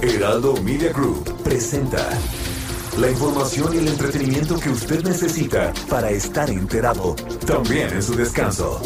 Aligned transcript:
Heraldo 0.00 0.54
Media 0.62 0.92
Group 0.92 1.42
presenta 1.42 2.08
la 2.98 3.10
información 3.10 3.74
y 3.74 3.78
el 3.78 3.88
entretenimiento 3.88 4.58
que 4.60 4.70
usted 4.70 5.02
necesita 5.02 5.72
para 5.88 6.10
estar 6.10 6.48
enterado, 6.50 7.16
también 7.46 7.90
en 7.90 8.02
su 8.02 8.14
descanso. 8.14 8.80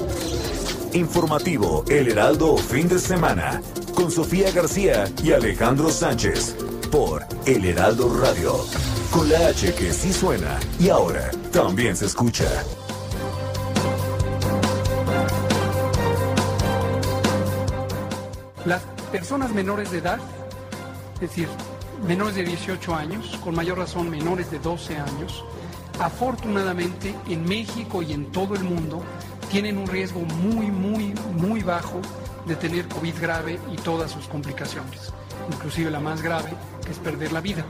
Informativo 0.95 1.85
El 1.89 2.09
Heraldo 2.09 2.57
Fin 2.57 2.89
de 2.89 2.99
Semana, 2.99 3.61
con 3.95 4.11
Sofía 4.11 4.51
García 4.53 5.05
y 5.23 5.33
Alejandro 5.33 5.91
Sánchez, 5.91 6.57
por 6.91 7.25
El 7.45 7.67
Heraldo 7.67 8.15
Radio, 8.19 8.57
con 9.11 9.29
la 9.29 9.49
H 9.49 9.75
que 9.75 9.93
sí 9.93 10.13
suena 10.13 10.59
y 10.81 10.89
ahora 10.89 11.31
también 11.53 11.95
se 11.95 12.07
escucha. 12.07 12.47
Las 18.65 18.83
personas 19.11 19.53
menores 19.53 19.91
de 19.91 19.99
edad, 19.99 20.19
es 21.23 21.29
decir, 21.29 21.49
menores 22.05 22.35
de 22.35 22.43
18 22.43 22.97
años, 22.97 23.39
con 23.45 23.55
mayor 23.55 23.79
razón 23.79 24.11
menores 24.11 24.51
de 24.51 24.59
12 24.59 24.97
años, 24.97 25.45
afortunadamente 26.01 27.15
en 27.29 27.45
México 27.45 28.03
y 28.03 28.13
en 28.13 28.33
todo 28.33 28.57
el 28.57 28.65
mundo 28.65 29.05
tienen 29.49 29.79
un 29.79 29.87
riesgo 29.87 30.19
muy, 30.19 30.67
muy, 30.67 31.15
muy 31.37 31.63
bajo 31.63 32.01
de 32.45 32.57
tener 32.57 32.89
COVID 32.89 33.15
grave 33.21 33.61
y 33.73 33.77
todas 33.77 34.11
sus 34.11 34.27
complicaciones, 34.27 35.13
inclusive 35.53 35.93
la 35.93 36.01
más 36.01 36.23
grave, 36.23 36.55
que 36.85 36.91
es 36.91 36.99
perder 36.99 37.31
la 37.31 37.41
vida. 37.41 37.65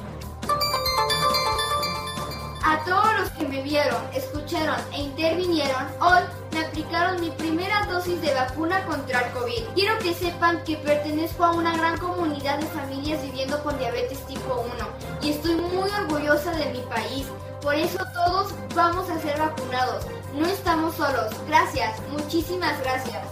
A 2.65 2.83
todos 2.87 3.12
me 3.45 3.63
vieron, 3.63 4.03
escucharon 4.15 4.77
e 4.93 5.03
intervinieron, 5.03 5.87
hoy 6.01 6.23
me 6.53 6.61
aplicaron 6.61 7.21
mi 7.21 7.31
primera 7.31 7.87
dosis 7.87 8.21
de 8.21 8.35
vacuna 8.35 8.85
contra 8.85 9.21
el 9.21 9.33
COVID. 9.33 9.63
Quiero 9.75 9.99
que 9.99 10.15
sepan 10.15 10.63
que 10.65 10.77
pertenezco 10.77 11.45
a 11.45 11.53
una 11.53 11.77
gran 11.77 11.99
comunidad 11.99 12.59
de 12.59 12.67
familias 12.67 13.23
viviendo 13.23 13.63
con 13.63 13.79
diabetes 13.79 14.25
tipo 14.27 14.65
1 14.75 14.89
y 15.23 15.31
estoy 15.31 15.55
muy 15.57 15.91
orgullosa 15.91 16.53
de 16.53 16.67
mi 16.73 16.81
país. 16.83 17.27
Por 17.61 17.75
eso 17.75 17.99
todos 18.13 18.55
vamos 18.75 19.09
a 19.09 19.21
ser 19.21 19.39
vacunados. 19.39 20.07
No 20.35 20.47
estamos 20.47 20.97
solos. 20.97 21.33
Gracias, 21.47 22.01
muchísimas 22.11 22.81
gracias. 22.83 23.23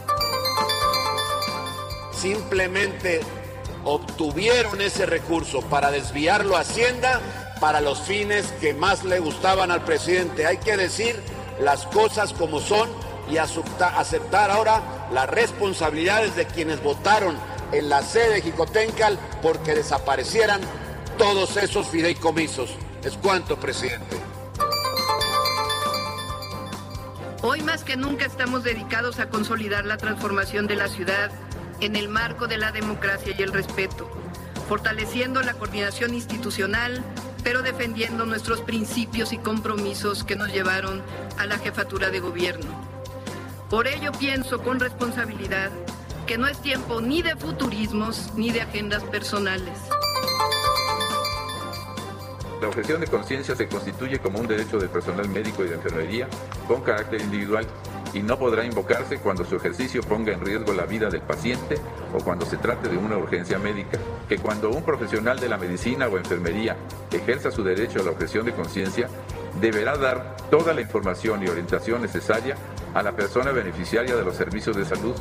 simplemente 2.13 3.21
obtuvieron 3.85 4.81
ese 4.83 5.07
recurso 5.07 5.63
para 5.63 5.91
desviarlo 5.91 6.57
a 6.57 6.61
Hacienda 6.61 7.21
para 7.61 7.81
los 7.81 8.01
fines 8.01 8.47
que 8.61 8.75
más 8.75 9.05
le 9.05 9.19
gustaban 9.21 9.71
al 9.71 9.85
presidente. 9.85 10.47
Hay 10.47 10.57
que 10.59 10.77
decir 10.77 11.21
las 11.61 11.87
cosas 11.87 12.33
como 12.33 12.59
son 12.61 12.89
y 13.31 13.37
acepta- 13.37 13.99
aceptar 13.99 14.51
ahora 14.51 14.83
las 15.13 15.29
responsabilidades 15.29 16.35
de 16.37 16.47
quienes 16.47 16.83
votaron 16.83 17.37
en 17.73 17.89
la 17.89 18.03
sede 18.03 18.35
de 18.37 18.43
Jicotencal 18.43 19.19
porque 19.43 19.75
desaparecieran 19.75 20.61
todos 21.19 21.57
esos 21.57 21.87
fideicomisos. 21.89 22.71
Es 23.05 23.15
cuanto, 23.17 23.57
presidente. 23.59 24.17
Hoy 27.43 27.63
más 27.63 27.85
que 27.85 27.97
nunca 27.97 28.27
estamos 28.27 28.65
dedicados 28.65 29.19
a 29.19 29.29
consolidar 29.31 29.87
la 29.87 29.97
transformación 29.97 30.67
de 30.67 30.77
la 30.77 30.89
ciudad 30.89 31.31
en 31.81 31.97
el 31.97 32.09
marco 32.09 32.47
de 32.47 32.59
la 32.59 32.73
democracia 32.73 33.35
y 33.39 33.43
el 33.43 33.53
respeto, 33.53 34.11
fortaleciendo 34.69 35.41
la 35.43 35.55
coordinación 35.55 36.13
institucional, 36.15 37.03
pero 37.43 37.63
defendiendo 37.63 38.27
nuestros 38.27 38.61
principios 38.61 39.33
y 39.33 39.39
compromisos 39.39 40.25
que 40.25 40.37
nos 40.37 40.53
llevaron 40.53 41.03
a 41.39 41.47
la 41.47 41.59
jefatura 41.59 42.11
de 42.11 42.21
gobierno. 42.21 42.71
Por 43.69 43.87
ello 43.87 44.13
pienso 44.13 44.63
con 44.63 44.81
responsabilidad 44.81 45.71
que 46.27 46.39
no 46.39 46.47
es 46.47 46.61
tiempo 46.61 47.01
ni 47.01 47.23
de 47.23 47.37
futurismos 47.37 48.33
ni 48.35 48.51
de 48.51 48.63
agendas 48.63 49.03
personales. 49.05 49.79
La 52.61 52.69
objeción 52.69 53.01
de 53.01 53.07
conciencia 53.07 53.57
se 53.57 53.69
constituye 53.69 54.19
como 54.19 54.39
un 54.39 54.47
derecho 54.47 54.79
del 54.79 54.91
personal 54.91 55.29
médico 55.29 55.65
y 55.65 55.69
de 55.69 55.77
enfermería 55.77 56.29
con 56.69 56.83
carácter 56.83 57.21
individual 57.21 57.67
y 58.13 58.23
no 58.23 58.39
podrá 58.39 58.65
invocarse 58.65 59.19
cuando 59.19 59.45
su 59.45 59.57
ejercicio 59.57 60.03
ponga 60.03 60.33
en 60.33 60.41
riesgo 60.41 60.73
la 60.73 60.87
vida 60.87 61.09
del 61.09 61.23
paciente 61.23 61.77
o 62.13 62.19
cuando 62.19 62.45
se 62.47 62.57
trate 62.57 62.89
de 62.89 62.97
una 62.97 63.17
urgencia 63.17 63.59
médica. 63.59 63.99
Que 64.29 64.39
cuando 64.39 64.71
un 64.71 64.83
profesional 64.83 65.39
de 65.39 65.49
la 65.49 65.59
medicina 65.59 66.09
o 66.09 66.19
enfermería 66.19 66.77
ejerza 67.13 67.51
su 67.51 67.63
derecho 67.63 68.01
a 68.01 68.05
la 68.05 68.11
objeción 68.11 68.45
de 68.45 68.53
conciencia, 68.53 69.09
deberá 69.61 69.97
dar 69.97 70.37
toda 70.51 70.73
la 70.73 70.81
información 70.81 71.43
y 71.43 71.49
orientación 71.49 72.03
necesaria 72.03 72.57
a 72.95 73.03
la 73.03 73.13
persona 73.13 73.53
beneficiaria 73.53 74.17
de 74.17 74.25
los 74.25 74.37
servicios 74.37 74.77
de 74.77 74.85
salud 74.85 75.15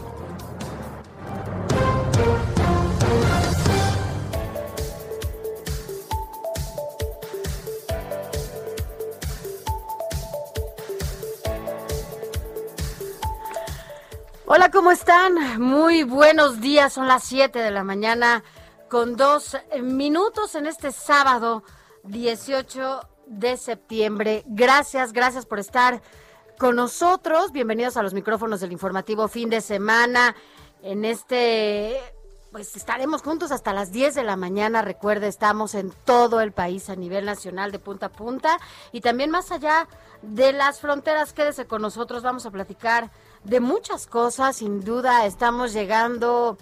¿cómo 14.72 14.92
están? 14.92 15.60
Muy 15.60 16.04
buenos 16.04 16.60
días, 16.60 16.94
son 16.94 17.08
las 17.08 17.24
7 17.24 17.60
de 17.60 17.72
la 17.72 17.84
mañana 17.84 18.44
con 18.90 19.16
dos 19.16 19.58
minutos 19.82 20.54
en 20.54 20.68
este 20.68 20.92
sábado 20.92 21.64
18 22.04 23.00
de 23.28 23.58
septiembre. 23.58 24.44
Gracias, 24.48 25.14
gracias 25.14 25.46
por 25.46 25.60
estar 25.60 26.02
con 26.58 26.76
nosotros. 26.76 27.52
Bienvenidos 27.52 27.98
a 27.98 28.04
los 28.04 28.14
micrófonos 28.14 28.60
del 28.60 28.72
informativo 28.72 29.28
fin 29.28 29.50
de 29.50 29.62
semana. 29.62 30.36
En 30.84 31.06
este, 31.06 32.00
pues 32.52 32.76
estaremos 32.76 33.24
juntos 33.24 33.52
hasta 33.52 33.74
las 33.74 33.92
10 33.92 34.14
de 34.14 34.24
la 34.24 34.36
mañana. 34.36 34.82
Recuerde, 34.82 35.28
estamos 35.28 35.74
en 35.74 35.92
todo 36.06 36.42
el 36.42 36.52
país 36.52 36.90
a 36.90 36.96
nivel 36.96 37.26
nacional 37.26 37.72
de 37.72 37.80
punta 37.80 38.08
a 38.08 38.12
punta 38.12 38.60
y 38.92 39.02
también 39.02 39.32
más 39.32 39.52
allá 39.52 39.88
de 40.22 40.52
las 40.54 40.80
fronteras. 40.80 41.34
Quédese 41.34 41.66
con 41.66 41.82
nosotros, 41.82 42.24
vamos 42.24 42.46
a 42.46 42.52
platicar 42.52 43.10
de 43.44 43.60
muchas 43.60 44.08
cosas. 44.08 44.58
Sin 44.58 44.84
duda, 44.84 45.26
estamos 45.26 45.74
llegando 45.74 46.58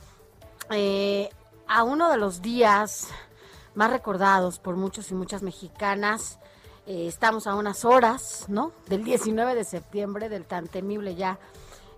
eh, 0.70 1.30
a 1.68 1.84
uno 1.84 2.10
de 2.10 2.18
los 2.18 2.42
días 2.42 3.10
más 3.76 3.92
recordados 3.92 4.60
por 4.60 4.76
muchos 4.76 5.12
y 5.12 5.14
muchas 5.14 5.44
mexicanas. 5.44 6.40
Eh, 6.86 7.08
estamos 7.08 7.48
a 7.48 7.56
unas 7.56 7.86
horas, 7.86 8.46
¿no? 8.48 8.72
Del 8.88 9.04
19 9.04 9.56
de 9.56 9.64
septiembre, 9.64 10.30
del 10.30 10.46
tan 10.46 10.68
temible 10.68 11.16
ya 11.16 11.38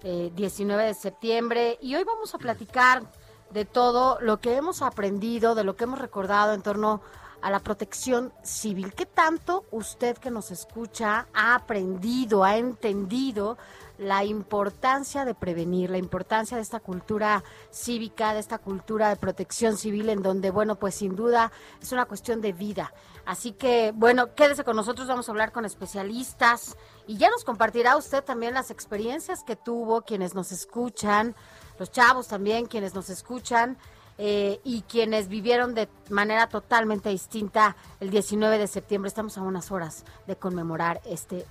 eh, 0.04 0.32
19 0.36 0.84
de 0.84 0.94
septiembre. 0.94 1.78
Y 1.82 1.96
hoy 1.96 2.04
vamos 2.04 2.34
a 2.34 2.38
platicar 2.38 3.04
de 3.52 3.66
todo 3.66 4.20
lo 4.22 4.40
que 4.40 4.56
hemos 4.56 4.82
aprendido, 4.82 5.56
de 5.56 5.64
lo 5.64 5.76
que 5.76 5.86
hemos 5.86 6.00
recordado 6.00 6.54
en 6.54 6.62
torno 6.62 7.02
a 7.42 7.50
la 7.50 7.60
protección 7.60 8.34
civil. 8.44 8.94
¿Qué 8.94 9.06
tanto 9.06 9.66
usted 9.72 10.18
que 10.18 10.32
nos 10.32 10.52
escucha 10.52 11.28
ha 11.34 11.56
aprendido, 11.56 12.44
ha 12.44 12.58
entendido 12.58 13.58
la 14.00 14.24
importancia 14.24 15.26
de 15.26 15.36
prevenir, 15.36 15.90
la 15.90 15.98
importancia 15.98 16.56
de 16.56 16.64
esta 16.64 16.80
cultura 16.80 17.44
cívica, 17.70 18.34
de 18.34 18.40
esta 18.40 18.58
cultura 18.58 19.10
de 19.10 19.18
protección 19.18 19.78
civil, 19.78 20.08
en 20.08 20.24
donde, 20.24 20.52
bueno, 20.52 20.76
pues 20.76 20.96
sin 20.96 21.18
duda 21.18 21.52
es 21.82 21.92
una 21.92 22.06
cuestión 22.06 22.40
de 22.40 22.54
vida. 22.54 22.94
Así 23.26 23.52
que, 23.52 23.92
bueno, 23.94 24.34
quédese 24.36 24.64
con 24.64 24.78
nosotros, 24.78 25.08
vamos 25.08 25.28
a 25.28 25.32
hablar 25.34 25.52
con 25.52 25.66
especialistas 25.66 26.78
y 27.08 27.18
ya 27.18 27.30
nos 27.30 27.44
compartirá 27.44 27.98
usted 27.98 28.24
también 28.24 28.54
las 28.54 28.72
experiencias 28.72 29.44
que 29.44 29.58
tuvo, 29.58 30.04
quienes 30.04 30.34
nos 30.34 30.54
escuchan, 30.54 31.36
los 31.78 31.92
chavos 31.92 32.30
también, 32.30 32.68
quienes 32.68 32.96
nos 32.96 33.10
escuchan. 33.10 33.78
Eh, 34.22 34.60
y 34.66 34.82
quienes 34.82 35.30
vivieron 35.30 35.74
de 35.74 35.88
manera 36.10 36.50
totalmente 36.50 37.08
distinta 37.08 37.78
el 38.02 38.10
19 38.10 38.58
de 38.58 38.68
septiembre. 38.68 39.08
Estamos 39.08 39.38
a 39.38 39.42
unas 39.42 39.72
horas 39.72 40.04
de 40.28 40.36
conmemorar 40.36 41.00
este 41.06 41.46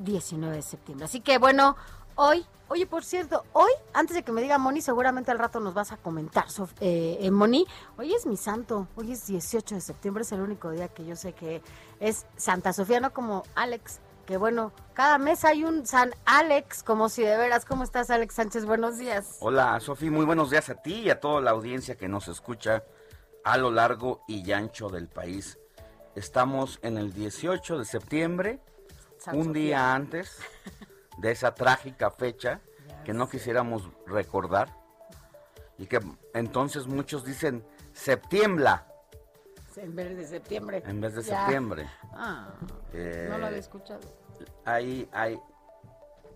19 0.00 0.56
de 0.56 0.62
septiembre. 0.62 1.04
Así 1.04 1.20
que 1.20 1.38
bueno, 1.38 1.76
hoy, 2.16 2.44
oye, 2.68 2.86
por 2.86 3.04
cierto, 3.04 3.44
hoy, 3.52 3.70
antes 3.94 4.14
de 4.16 4.22
que 4.22 4.32
me 4.32 4.42
diga 4.42 4.58
Moni, 4.58 4.80
seguramente 4.80 5.30
al 5.30 5.38
rato 5.38 5.60
nos 5.60 5.74
vas 5.74 5.92
a 5.92 5.96
comentar, 5.96 6.46
Sof- 6.48 6.74
eh, 6.80 7.18
eh, 7.20 7.30
Moni, 7.30 7.66
hoy 7.96 8.12
es 8.14 8.26
mi 8.26 8.36
santo, 8.36 8.88
hoy 8.96 9.12
es 9.12 9.26
18 9.26 9.74
de 9.76 9.80
septiembre, 9.80 10.22
es 10.22 10.32
el 10.32 10.40
único 10.40 10.70
día 10.70 10.88
que 10.88 11.04
yo 11.06 11.16
sé 11.16 11.32
que 11.32 11.62
es 12.00 12.26
Santa 12.36 12.72
Sofía, 12.72 13.00
no 13.00 13.12
como 13.12 13.44
Alex, 13.54 14.00
que 14.26 14.36
bueno, 14.36 14.72
cada 14.94 15.18
mes 15.18 15.44
hay 15.44 15.64
un 15.64 15.86
San 15.86 16.14
Alex, 16.24 16.82
como 16.84 17.08
si 17.08 17.22
de 17.22 17.36
veras, 17.36 17.64
¿cómo 17.64 17.82
estás 17.82 18.10
Alex 18.10 18.34
Sánchez? 18.34 18.64
Buenos 18.64 18.96
días. 18.98 19.36
Hola 19.40 19.80
Sofi, 19.80 20.08
muy 20.10 20.24
buenos 20.24 20.50
días 20.50 20.68
a 20.70 20.76
ti 20.76 20.94
y 21.00 21.10
a 21.10 21.18
toda 21.20 21.40
la 21.40 21.50
audiencia 21.50 21.96
que 21.96 22.06
nos 22.08 22.28
escucha 22.28 22.84
a 23.42 23.56
lo 23.56 23.70
largo 23.72 24.22
y 24.28 24.52
ancho 24.52 24.88
del 24.88 25.08
país. 25.08 25.58
Estamos 26.14 26.78
en 26.82 26.96
el 26.98 27.12
18 27.12 27.78
de 27.78 27.84
septiembre, 27.84 28.60
un 29.32 29.52
día 29.52 29.94
antes 29.94 30.38
de 31.18 31.30
esa 31.30 31.54
trágica 31.54 32.10
fecha 32.10 32.60
que 33.04 33.12
no 33.12 33.28
quisiéramos 33.28 33.88
recordar 34.06 34.68
y 35.78 35.86
que 35.86 36.00
entonces 36.34 36.86
muchos 36.86 37.24
dicen 37.24 37.64
septiembre. 37.92 38.70
En 39.76 39.94
vez 39.94 40.16
de 40.16 40.26
septiembre. 40.26 40.82
En 40.84 41.00
vez 41.00 41.14
de 41.14 41.22
septiembre. 41.22 41.88
Ah, 42.12 42.48
no 42.92 43.38
lo 43.38 43.46
había 43.46 43.56
eh, 43.56 43.60
escuchado. 43.60 44.00
Hay, 44.64 45.08
hay 45.12 45.40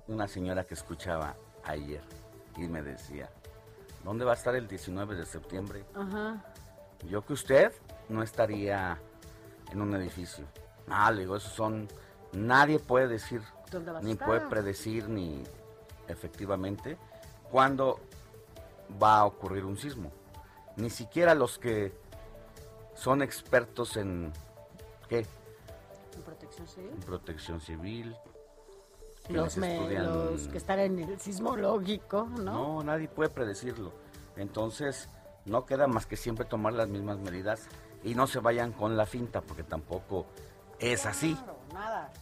una 0.07 0.29
señora 0.29 0.65
que 0.65 0.75
escuchaba 0.75 1.37
ayer 1.65 2.03
y 2.57 2.69
me 2.69 2.83
decía, 2.83 3.29
¿dónde 4.03 4.25
va 4.25 4.33
a 4.33 4.35
estar 4.35 4.55
el 4.55 4.69
19 4.69 5.17
de 5.17 5.27
septiembre? 5.27 5.85
Ajá. 5.95 6.43
Yo 7.09 7.25
que 7.25 7.35
usted 7.35 7.73
no 8.09 8.23
estaría 8.23 8.99
en 9.71 9.83
un 9.83 9.95
edificio. 9.95 10.47
Ah, 10.89 11.11
le 11.11 11.21
digo, 11.21 11.37
eso 11.37 11.51
son, 11.51 11.89
nadie 12.35 12.79
puede 12.79 13.09
decir, 13.09 13.43
ni 14.03 14.15
puede 14.15 14.41
predecir, 14.43 15.09
ni 15.09 15.43
efectivamente, 16.09 16.99
cuándo 17.51 18.01
va 19.03 19.21
a 19.21 19.25
ocurrir 19.25 19.65
un 19.65 19.77
sismo. 19.77 20.11
Ni 20.77 20.91
siquiera 20.91 21.35
los 21.35 21.59
que 21.59 21.93
son 22.95 23.23
expertos 23.23 23.97
en, 23.97 24.33
¿qué? 25.09 25.27
En 26.15 26.23
protección 26.25 26.67
civil. 26.67 26.91
En 26.91 27.01
protección 27.01 27.61
civil. 27.61 28.17
Los, 29.31 29.57
los 29.57 30.49
que 30.49 30.59
están 30.59 30.81
en 30.81 30.99
el 30.99 31.19
sismológico, 31.19 32.25
¿no? 32.25 32.43
No, 32.79 32.83
nadie 32.83 33.09
puede 33.09 33.31
predecirlo. 33.31 33.93
Entonces, 34.37 35.09
no 35.47 35.65
queda 35.65 35.87
más 35.87 36.07
que 36.07 36.17
siempre 36.17 36.45
tomar 36.45 36.75
las 36.75 36.89
mismas 36.89 37.19
medidas 37.19 37.69
y 38.03 38.15
no 38.15 38.27
se 38.27 38.41
vayan 38.41 38.73
con 38.73 38.97
la 38.97 39.07
finta, 39.07 39.41
porque 39.41 39.63
tampoco 39.63 40.27
es 40.79 41.07
así. 41.07 41.39
nada. 41.73 42.13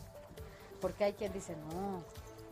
Porque 0.82 1.04
hay 1.04 1.12
quien 1.14 1.32
dice, 1.32 1.56
no, 1.56 2.04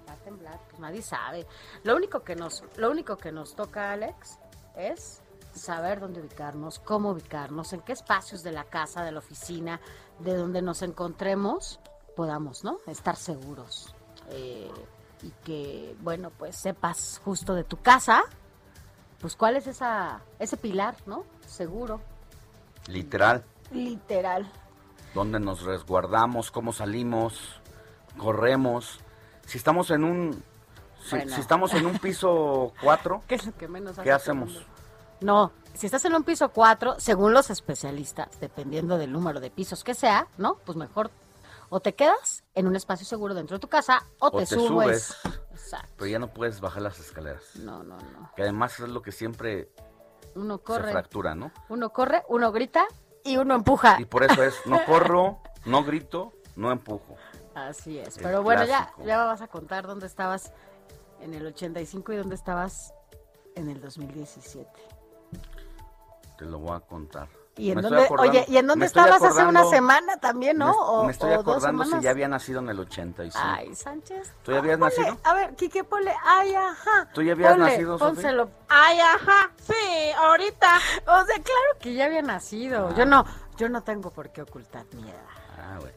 va 0.08 0.14
a 0.14 0.16
temblar, 0.24 0.58
pues 0.70 0.80
nadie 0.80 1.02
sabe. 1.02 1.46
Lo 1.82 1.94
único 1.94 2.20
que 2.20 2.34
nos, 2.34 2.64
lo 2.76 2.90
único 2.90 3.18
que 3.18 3.32
nos 3.32 3.54
toca, 3.54 3.92
Alex, 3.92 4.38
es 4.76 5.20
saber 5.52 6.00
dónde 6.00 6.20
ubicarnos, 6.20 6.78
cómo 6.78 7.10
ubicarnos, 7.10 7.72
en 7.72 7.80
qué 7.82 7.92
espacios 7.92 8.42
de 8.42 8.52
la 8.52 8.64
casa, 8.64 9.04
de 9.04 9.12
la 9.12 9.18
oficina, 9.18 9.80
de 10.20 10.34
donde 10.34 10.62
nos 10.62 10.80
encontremos, 10.82 11.80
podamos, 12.16 12.64
¿no? 12.64 12.78
Estar 12.86 13.16
seguros. 13.16 13.94
Eh, 14.30 14.70
y 15.22 15.30
que, 15.44 15.96
bueno, 16.00 16.30
pues 16.30 16.56
sepas 16.56 17.20
justo 17.24 17.54
de 17.54 17.64
tu 17.64 17.76
casa, 17.78 18.22
pues 19.20 19.36
cuál 19.36 19.56
es 19.56 19.66
esa, 19.66 20.22
ese 20.38 20.56
pilar, 20.56 20.96
¿no? 21.06 21.24
Seguro. 21.46 22.00
Literal. 22.86 23.44
Literal. 23.70 24.50
Dónde 25.14 25.40
nos 25.40 25.62
resguardamos, 25.62 26.50
cómo 26.50 26.72
salimos, 26.72 27.59
corremos. 28.16 29.00
Si 29.46 29.58
estamos 29.58 29.90
en 29.90 30.04
un 30.04 30.42
si, 31.02 31.16
estamos 31.16 31.72
en 31.74 31.86
un 31.86 31.98
piso 31.98 32.72
4, 32.82 33.22
¿qué 33.28 33.34
es 33.36 33.46
lo 33.46 33.56
que 33.56 33.68
menos 33.68 33.98
¿Qué 33.98 34.12
hacemos? 34.12 34.64
No, 35.20 35.52
si 35.74 35.86
estás 35.86 36.04
en 36.04 36.14
un 36.14 36.24
piso 36.24 36.50
4, 36.50 36.96
según 36.98 37.32
los 37.32 37.50
especialistas, 37.50 38.28
dependiendo 38.40 38.98
del 38.98 39.12
número 39.12 39.40
de 39.40 39.50
pisos 39.50 39.84
que 39.84 39.94
sea, 39.94 40.26
¿no? 40.38 40.56
Pues 40.64 40.76
mejor 40.76 41.10
o 41.70 41.80
te 41.80 41.94
quedas 41.94 42.42
en 42.54 42.66
un 42.66 42.76
espacio 42.76 43.06
seguro 43.06 43.32
dentro 43.32 43.56
de 43.56 43.60
tu 43.60 43.68
casa 43.68 44.04
o, 44.18 44.30
te, 44.30 44.44
subes. 44.44 45.16
Exacto. 45.52 45.88
Pero 45.96 46.10
ya 46.10 46.18
no 46.18 46.32
puedes 46.32 46.60
bajar 46.60 46.82
las 46.82 46.98
escaleras. 46.98 47.56
No, 47.56 47.82
no, 47.84 47.96
no. 47.96 48.32
Que 48.34 48.42
además 48.42 48.78
es 48.80 48.88
lo 48.88 49.02
que 49.02 49.12
siempre 49.12 49.70
uno 50.34 50.58
corre, 50.58 50.86
se 50.86 50.92
fractura, 50.92 51.34
¿no? 51.34 51.52
Uno 51.68 51.90
corre, 51.90 52.24
uno 52.28 52.50
grita 52.50 52.86
y 53.24 53.36
uno 53.36 53.54
empuja. 53.54 54.00
Y 54.00 54.04
por 54.04 54.24
eso 54.24 54.42
es, 54.42 54.54
no 54.66 54.84
corro, 54.86 55.38
no 55.64 55.84
grito, 55.84 56.32
no 56.56 56.72
empujo. 56.72 57.16
Así 57.54 57.98
es. 57.98 58.18
Pero 58.18 58.42
bueno, 58.42 58.64
ya, 58.64 58.92
ya 59.04 59.24
vas 59.24 59.42
a 59.42 59.48
contar 59.48 59.86
dónde 59.86 60.06
estabas 60.06 60.52
en 61.20 61.34
el 61.34 61.46
85 61.46 62.12
y 62.12 62.16
dónde 62.16 62.34
estabas 62.34 62.94
en 63.54 63.68
el 63.68 63.80
2017. 63.80 64.68
Te 66.38 66.44
lo 66.46 66.58
voy 66.58 66.76
a 66.76 66.80
contar. 66.80 67.28
¿Y 67.56 67.72
en 67.72 67.82
dónde, 67.82 68.08
oye, 68.18 68.46
¿y 68.48 68.56
en 68.56 68.66
dónde 68.66 68.86
estabas 68.86 69.22
hace 69.22 69.44
una 69.44 69.64
semana 69.64 70.16
también, 70.18 70.56
no? 70.56 70.68
Me, 70.68 70.72
o, 70.78 71.04
me 71.04 71.12
estoy 71.12 71.32
acordando 71.32 71.84
si 71.84 72.00
ya 72.00 72.10
había 72.10 72.28
nacido 72.28 72.60
en 72.60 72.70
el 72.70 72.78
85. 72.78 73.38
Ay, 73.38 73.74
Sánchez. 73.74 74.32
¿Tú 74.42 74.52
ya 74.52 74.58
habías 74.58 74.78
nacido? 74.78 75.18
A 75.24 75.34
ver, 75.34 75.54
Quique, 75.56 75.84
ponle, 75.84 76.14
ay, 76.24 76.54
ajá. 76.54 77.10
¿Tú 77.12 77.22
ya 77.22 77.32
habías 77.32 77.58
nacido, 77.58 77.98
Pónselo. 77.98 78.50
Ay, 78.68 79.00
ajá, 79.00 79.50
sí, 79.58 80.10
ahorita. 80.16 80.76
O 81.02 81.24
sea, 81.26 81.34
claro 81.34 81.78
que 81.80 81.92
ya 81.92 82.06
había 82.06 82.22
nacido. 82.22 82.94
Yo 82.94 83.04
no, 83.04 83.26
yo 83.58 83.68
no 83.68 83.82
tengo 83.82 84.10
por 84.10 84.30
qué 84.30 84.40
ocultar 84.40 84.86
mi 84.94 85.02
edad. 85.02 85.39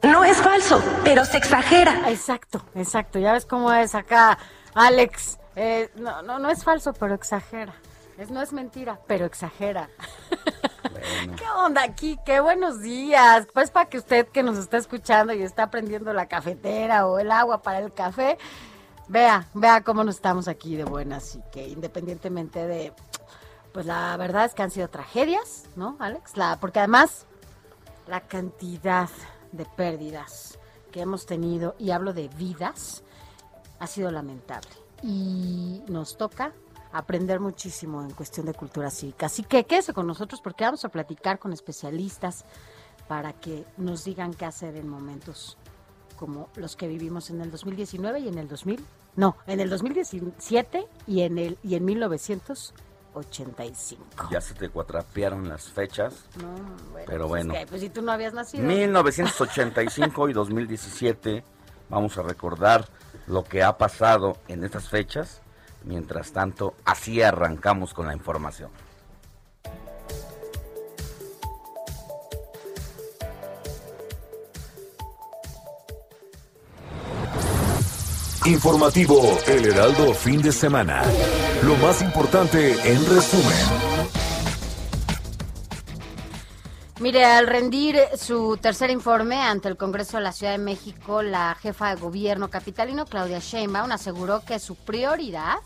No 0.04 0.24
es 0.24 0.38
falso, 0.38 0.84
pero 1.04 1.24
se 1.26 1.38
exagera. 1.38 2.10
Exacto, 2.10 2.62
exacto. 2.76 3.20
Ya 3.20 3.34
ves 3.34 3.46
cómo 3.46 3.72
es 3.72 3.96
acá, 3.96 4.38
Alex. 4.74 5.40
Eh, 5.56 5.90
no, 5.96 6.22
no, 6.22 6.40
no 6.40 6.50
es 6.50 6.64
falso, 6.64 6.94
pero 6.94 7.14
exagera. 7.14 7.74
Es, 8.18 8.30
no 8.30 8.42
es 8.42 8.54
mentira, 8.54 9.00
pero 9.08 9.26
exagera. 9.26 9.90
¿Qué 11.38 11.46
onda 11.58 11.84
aquí? 11.84 12.20
Qué 12.26 12.40
buenos 12.40 12.82
días. 12.82 13.48
Pues 13.54 13.72
para 13.72 13.90
que 13.90 13.98
usted 13.98 14.28
que 14.28 14.44
nos 14.44 14.58
está 14.58 14.78
escuchando 14.78 15.34
y 15.34 15.42
está 15.42 15.72
prendiendo 15.72 16.14
la 16.14 16.28
cafetera 16.28 17.08
o 17.08 17.20
el 17.20 17.32
agua 17.32 17.62
para 17.62 17.80
el 17.80 17.94
café, 17.94 18.38
vea, 19.08 19.48
vea 19.54 19.82
cómo 19.84 20.04
nos 20.04 20.16
estamos 20.16 20.48
aquí 20.48 20.76
de 20.76 20.84
buenas 20.84 21.36
y 21.36 21.42
que 21.52 21.68
independientemente 21.68 22.68
de, 22.68 22.94
pues 23.72 23.86
la 23.86 24.16
verdad 24.18 24.46
es 24.46 24.54
que 24.54 24.64
han 24.64 24.72
sido 24.72 24.90
tragedias, 24.90 25.66
¿no, 25.76 25.96
Alex? 26.00 26.38
La, 26.38 26.58
porque 26.60 26.80
además 26.80 27.26
la 28.08 28.22
cantidad 28.22 29.10
de 29.54 29.66
pérdidas 29.66 30.60
que 30.92 31.02
hemos 31.02 31.26
tenido, 31.26 31.76
y 31.80 31.92
hablo 31.92 32.14
de 32.14 32.28
vidas, 32.28 33.04
ha 33.80 33.88
sido 33.88 34.12
lamentable. 34.12 34.70
Y 35.02 35.82
nos 35.88 36.18
toca 36.18 36.54
aprender 36.92 37.40
muchísimo 37.40 38.04
en 38.04 38.12
cuestión 38.12 38.46
de 38.46 38.54
cultura 38.54 38.90
cívica. 38.92 39.26
Así 39.26 39.44
que 39.44 39.66
quédese 39.66 39.94
con 39.94 40.06
nosotros 40.06 40.42
porque 40.42 40.64
vamos 40.64 40.86
a 40.86 40.90
platicar 40.90 41.40
con 41.40 41.52
especialistas 41.52 42.46
para 43.08 43.34
que 43.34 43.66
nos 43.78 44.04
digan 44.06 44.34
qué 44.34 44.46
hacer 44.46 44.76
en 44.76 44.88
momentos 44.88 45.58
como 46.16 46.50
los 46.56 46.76
que 46.76 46.88
vivimos 46.88 47.30
en 47.32 47.42
el 47.42 47.52
2019 47.52 48.20
y 48.20 48.28
en 48.28 48.38
el 48.38 48.48
2000, 48.48 48.86
no, 49.16 49.36
en 49.48 49.60
el 49.60 49.70
2017 49.70 50.88
y 51.08 51.22
en 51.22 51.38
el 51.38 51.58
y 51.64 51.76
en 51.76 51.86
1985. 53.14 54.30
Ya 54.32 54.42
se 54.42 54.54
te 54.54 54.70
cuatrapearon 54.70 55.48
las 55.48 55.70
fechas. 55.70 56.26
No, 56.42 56.48
bueno, 56.92 57.06
pero 57.06 57.28
pues 57.28 57.46
bueno. 57.46 57.54
pues 57.70 57.82
si 57.82 57.90
tú 57.90 58.02
no 58.02 58.12
habías 58.12 58.34
nacido. 58.34 58.64
1985 58.64 60.30
y 60.30 60.34
2017 60.34 61.44
vamos 61.90 62.18
a 62.18 62.24
recordar 62.24 62.88
lo 63.28 63.44
que 63.44 63.64
ha 63.64 63.78
pasado 63.78 64.38
en 64.48 64.64
estas 64.64 64.90
fechas 64.90 65.44
Mientras 65.86 66.32
tanto, 66.32 66.76
así 66.86 67.22
arrancamos 67.22 67.94
con 67.94 68.08
la 68.08 68.14
información. 68.14 68.72
Informativo 78.46 79.40
El 79.48 79.66
Heraldo 79.68 80.14
fin 80.14 80.42
de 80.42 80.52
semana. 80.52 81.04
Lo 81.66 81.78
más 81.78 82.02
importante 82.02 82.74
en 82.84 83.06
resumen. 83.06 83.56
Mire, 87.00 87.24
al 87.24 87.48
rendir 87.48 87.98
su 88.18 88.58
tercer 88.62 88.90
informe 88.90 89.42
ante 89.42 89.70
el 89.70 89.78
Congreso 89.78 90.18
de 90.18 90.24
la 90.24 90.34
Ciudad 90.34 90.52
de 90.52 90.58
México, 90.58 91.22
la 91.22 91.56
jefa 91.56 91.96
de 91.96 92.02
gobierno 92.02 92.50
capitalino, 92.50 93.06
Claudia 93.06 93.40
Sheinbaum, 93.40 93.94
aseguró 93.94 94.42
que 94.42 94.60
su 94.60 94.76
prioridad 94.76 95.60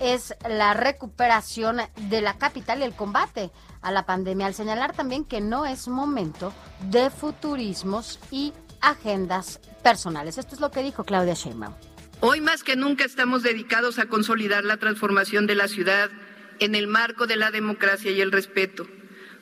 es 0.00 0.34
la 0.48 0.74
recuperación 0.74 1.82
de 2.08 2.20
la 2.20 2.36
capital 2.36 2.80
y 2.80 2.84
el 2.84 2.94
combate 2.94 3.52
a 3.80 3.92
la 3.92 4.06
pandemia, 4.06 4.46
al 4.46 4.54
señalar 4.54 4.92
también 4.92 5.24
que 5.24 5.40
no 5.40 5.66
es 5.66 5.86
momento 5.86 6.52
de 6.90 7.10
futurismos 7.10 8.18
y 8.32 8.52
agendas 8.80 9.60
personales. 9.84 10.36
Esto 10.36 10.56
es 10.56 10.60
lo 10.60 10.72
que 10.72 10.82
dijo 10.82 11.04
Claudia 11.04 11.34
Sheinbaum. 11.34 11.74
Hoy 12.20 12.40
más 12.40 12.64
que 12.64 12.76
nunca 12.76 13.04
estamos 13.04 13.42
dedicados 13.42 13.98
a 13.98 14.06
consolidar 14.06 14.64
la 14.64 14.76
transformación 14.76 15.46
de 15.46 15.54
la 15.54 15.68
ciudad 15.68 16.10
en 16.58 16.74
el 16.74 16.88
marco 16.88 17.26
de 17.26 17.36
la 17.36 17.50
democracia 17.50 18.10
y 18.10 18.20
el 18.20 18.32
respeto 18.32 18.88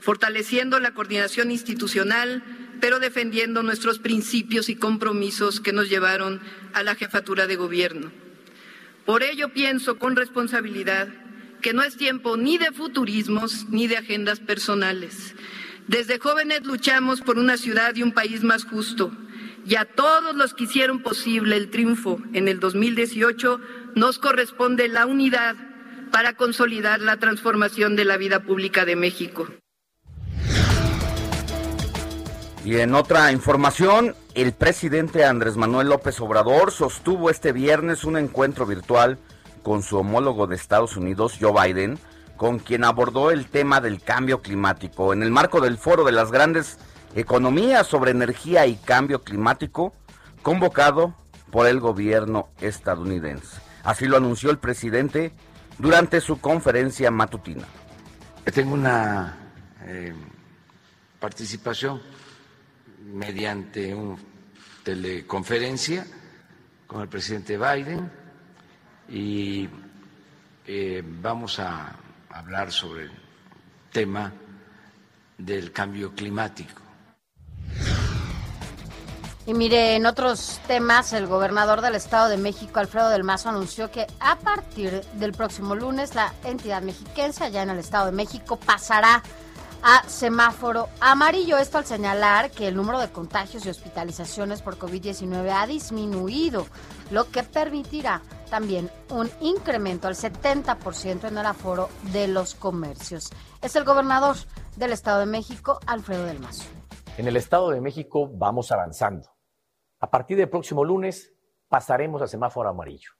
fortaleciendo 0.01 0.79
la 0.79 0.93
coordinación 0.93 1.51
institucional, 1.51 2.43
pero 2.81 2.99
defendiendo 3.01 3.63
nuestros 3.63 3.99
principios 3.99 4.69
y 4.69 4.77
compromisos 4.77 5.61
que 5.61 5.73
nos 5.73 5.89
llevaron 5.89 6.41
a 6.75 6.83
la 6.83 6.95
jefatura 6.95 7.47
de 7.47 7.57
gobierno. 7.57 8.13
Por 9.05 9.23
ello 9.23 9.53
pienso 9.53 9.99
con 9.99 10.17
responsabilidad 10.17 11.09
que 11.63 11.73
no 11.73 11.83
es 11.83 11.97
tiempo 11.97 12.37
ni 12.37 12.59
de 12.59 12.73
futurismos 12.73 13.67
ni 13.71 13.87
de 13.87 13.97
agendas 13.97 14.41
personales. 14.41 15.35
Desde 15.89 16.19
jóvenes 16.19 16.65
luchamos 16.65 17.21
por 17.21 17.39
una 17.39 17.57
ciudad 17.57 17.95
y 17.97 18.03
un 18.03 18.13
país 18.13 18.43
más 18.43 18.65
justo 18.65 19.11
y 19.67 19.75
a 19.75 19.85
todos 19.85 20.37
los 20.37 20.55
que 20.55 20.65
hicieron 20.65 21.03
posible 21.03 21.57
el 21.57 21.71
triunfo 21.71 22.21
en 22.33 22.47
el 22.47 22.61
2018, 22.61 23.61
nos 23.97 24.19
corresponde 24.19 24.87
la 24.89 25.07
unidad 25.07 25.57
para 26.13 26.35
consolidar 26.35 27.01
la 27.01 27.17
transformación 27.17 27.97
de 27.97 28.05
la 28.05 28.17
vida 28.17 28.41
pública 28.41 28.85
de 28.85 28.95
México. 28.95 29.49
Y 32.65 32.77
en 32.77 32.95
otra 32.95 33.33
información, 33.33 34.15
el 34.35 34.53
presidente 34.53 35.25
Andrés 35.25 35.57
Manuel 35.57 35.89
López 35.89 36.21
Obrador 36.21 36.71
sostuvo 36.71 37.29
este 37.29 37.53
viernes 37.53 38.05
un 38.05 38.17
encuentro 38.17 38.67
virtual 38.67 39.19
con 39.65 39.83
su 39.83 39.99
homólogo 39.99 40.47
de 40.47 40.55
Estados 40.55 40.97
Unidos, 40.97 41.39
Joe 41.41 41.53
Biden, 41.53 41.99
con 42.37 42.61
quien 42.61 42.85
abordó 42.85 43.33
el 43.33 43.47
tema 43.47 43.81
del 43.81 44.01
cambio 44.01 44.43
climático. 44.43 45.13
En 45.13 45.25
el 45.25 45.33
marco 45.33 45.61
del 45.61 45.77
foro 45.77 46.05
de 46.05 46.13
las 46.13 46.31
grandes 46.31 46.79
economías 47.17 47.87
sobre 47.87 48.11
energía 48.11 48.67
y 48.67 48.77
cambio 48.77 49.25
climático, 49.25 49.95
convocado 50.43 51.15
por 51.51 51.67
el 51.67 51.81
gobierno 51.81 52.51
estadounidense. 52.61 53.59
Así 53.83 54.07
lo 54.07 54.19
anunció 54.19 54.51
el 54.51 54.59
presidente 54.59 55.33
durante 55.79 56.21
su 56.21 56.41
conferencia 56.41 57.11
matutina. 57.11 57.65
Tengo 58.45 58.75
una 58.75 59.35
eh, 59.83 60.15
participación 61.19 62.03
mediante 63.13 63.95
una 63.95 64.19
teleconferencia 64.85 66.07
con 66.87 67.01
el 67.01 67.09
presidente 67.09 67.57
Biden 67.57 68.11
y 69.09 69.69
eh, 70.67 71.03
vamos 71.03 71.59
a 71.61 71.97
hablar 72.31 72.71
sobre 72.71 73.05
el 73.05 73.13
tema 73.91 74.33
del 75.39 75.73
cambio 75.73 76.15
climático. 76.15 76.86
Y 79.47 79.55
mire, 79.55 79.95
en 79.95 80.07
otros 80.07 80.61
temas, 80.67 81.13
el 81.13 81.29
gobernador 81.29 81.81
del 81.81 81.95
Estado 81.95 82.29
de 82.29 82.37
México, 82.37 82.81
Alfredo 82.81 83.11
del 83.11 83.23
Mazo, 83.23 83.49
anunció 83.49 83.93
que 83.93 84.09
a 84.19 84.37
partir 84.41 85.05
del 85.15 85.33
próximo 85.33 85.77
lunes 85.77 86.17
la 86.17 86.33
entidad 86.43 86.83
mexiquense 86.83 87.45
allá 87.45 87.63
en 87.63 87.71
el 87.71 87.79
Estado 87.79 88.07
de 88.07 88.13
México 88.13 88.57
pasará 88.57 89.23
a 89.85 90.03
semáforo 90.09 90.89
amarillo. 90.99 91.59
Esto 91.59 91.79
al 91.79 91.87
señalar 91.87 92.51
que 92.51 92.67
el 92.67 92.75
número 92.75 92.99
de 92.99 93.11
contagios 93.11 93.65
y 93.65 93.69
hospitalizaciones 93.69 94.63
por 94.63 94.81
COVID-19 94.81 95.49
ha 95.53 95.67
disminuido, 95.69 96.67
lo 97.13 97.31
que 97.31 97.45
permitirá 97.45 98.23
también 98.51 98.91
un 99.11 99.31
incremento 99.41 100.09
al 100.09 100.17
70% 100.17 101.29
en 101.29 101.39
el 101.39 101.47
aforo 101.47 101.89
de 102.11 102.27
los 102.27 102.57
comercios. 102.57 103.31
Es 103.63 103.77
el 103.77 103.85
gobernador 103.85 104.37
del 104.75 104.91
Estado 104.91 105.21
de 105.21 105.27
México, 105.27 105.79
Alfredo 105.87 106.25
del 106.25 106.41
Mazo. 106.41 106.76
En 107.19 107.27
el 107.27 107.37
Estado 107.39 107.71
de 107.71 107.81
México 107.81 108.29
vamos 108.29 108.71
avanzando. 108.73 109.31
A 110.01 110.11
partir 110.11 110.37
del 110.37 110.51
próximo 110.51 110.85
lunes 110.85 111.35
pasaremos 111.67 112.21
a 112.21 112.27
semáforo 112.27 112.69
amarillo. 112.69 113.13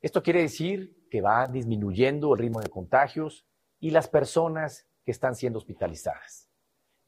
Esto 0.00 0.24
quiere 0.24 0.42
decir 0.42 1.06
que 1.08 1.20
va 1.20 1.46
disminuyendo 1.46 2.34
el 2.34 2.40
ritmo 2.40 2.60
de 2.60 2.68
contagios 2.68 3.46
y 3.78 3.90
las 3.90 4.08
personas 4.08 4.88
que 5.04 5.12
están 5.12 5.36
siendo 5.36 5.60
hospitalizadas. 5.60 6.50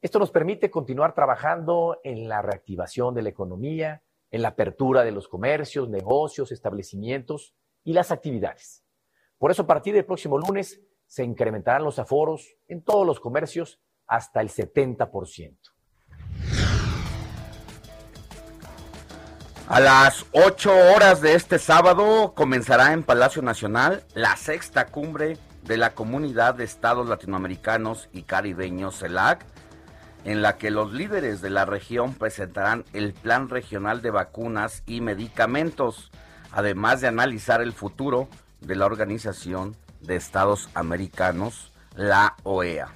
Esto 0.01 0.21
nos 0.21 0.31
permite 0.31 0.71
continuar 0.71 1.17
trabajando 1.17 1.99
en 2.05 2.29
la 2.29 2.43
reactivación 2.43 3.13
de 3.13 3.23
la 3.23 3.31
economía, 3.31 4.05
en 4.31 4.43
la 4.43 4.51
apertura 4.51 5.03
de 5.03 5.11
los 5.11 5.27
comercios, 5.27 5.89
negocios, 5.89 6.53
establecimientos 6.53 7.57
y 7.83 7.93
las 7.93 8.13
actividades. 8.13 8.85
Por 9.37 9.51
eso, 9.51 9.63
a 9.63 9.67
partir 9.67 9.95
del 9.95 10.07
próximo 10.07 10.39
lunes 10.39 10.81
se 11.07 11.25
incrementarán 11.25 11.83
los 11.83 11.99
aforos 11.99 12.57
en 12.69 12.85
todos 12.85 13.05
los 13.05 13.19
comercios 13.19 13.81
hasta 14.07 14.41
el 14.41 14.49
70%. 14.49 15.70
A 19.71 19.79
las 19.79 20.27
8 20.33 20.69
horas 20.97 21.21
de 21.21 21.35
este 21.37 21.61
sábado 21.61 22.33
comenzará 22.35 22.93
en 22.93 23.05
Palacio 23.05 23.41
Nacional 23.41 24.03
la 24.15 24.37
sexta 24.37 24.87
cumbre 24.87 25.39
de 25.63 25.77
la 25.77 25.95
Comunidad 25.95 26.57
de 26.57 26.65
Estados 26.65 27.09
Latinoamericanos 27.09 28.09
y 28.13 28.23
Caribeños, 28.23 28.99
CELAC, 28.99 29.47
en 30.25 30.43
la 30.43 30.57
que 30.57 30.73
los 30.73 30.93
líderes 30.93 31.41
de 31.41 31.51
la 31.51 31.67
región 31.67 32.15
presentarán 32.15 32.85
el 32.95 33.13
Plan 33.13 33.49
Regional 33.49 34.03
de 34.03 34.11
Vacunas 34.11 34.83
y 34.87 35.03
Medicamentos, 35.03 36.11
además 36.51 37.01
de 37.01 37.07
analizar 37.07 37.63
el 37.63 37.73
futuro 37.73 38.29
de 38.61 38.75
la 38.75 38.87
Organización 38.87 39.77
de 40.01 40.17
Estados 40.17 40.69
Americanos, 40.75 41.71
la 41.95 42.35
OEA. 42.43 42.89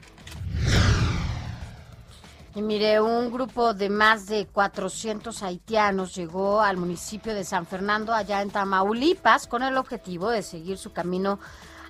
Y 2.54 2.62
mire, 2.62 3.00
un 3.00 3.32
grupo 3.32 3.75
de 3.75 3.90
más 3.90 4.26
de 4.26 4.46
400 4.46 5.42
haitianos 5.42 6.14
llegó 6.14 6.61
al 6.61 6.76
municipio 6.76 7.34
de 7.34 7.42
San 7.42 7.66
Fernando, 7.66 8.14
allá 8.14 8.42
en 8.42 8.50
Tamaulipas, 8.50 9.49
con 9.49 9.64
el 9.64 9.76
objetivo 9.76 10.30
de 10.30 10.42
seguir 10.42 10.78
su 10.78 10.92
camino 10.92 11.40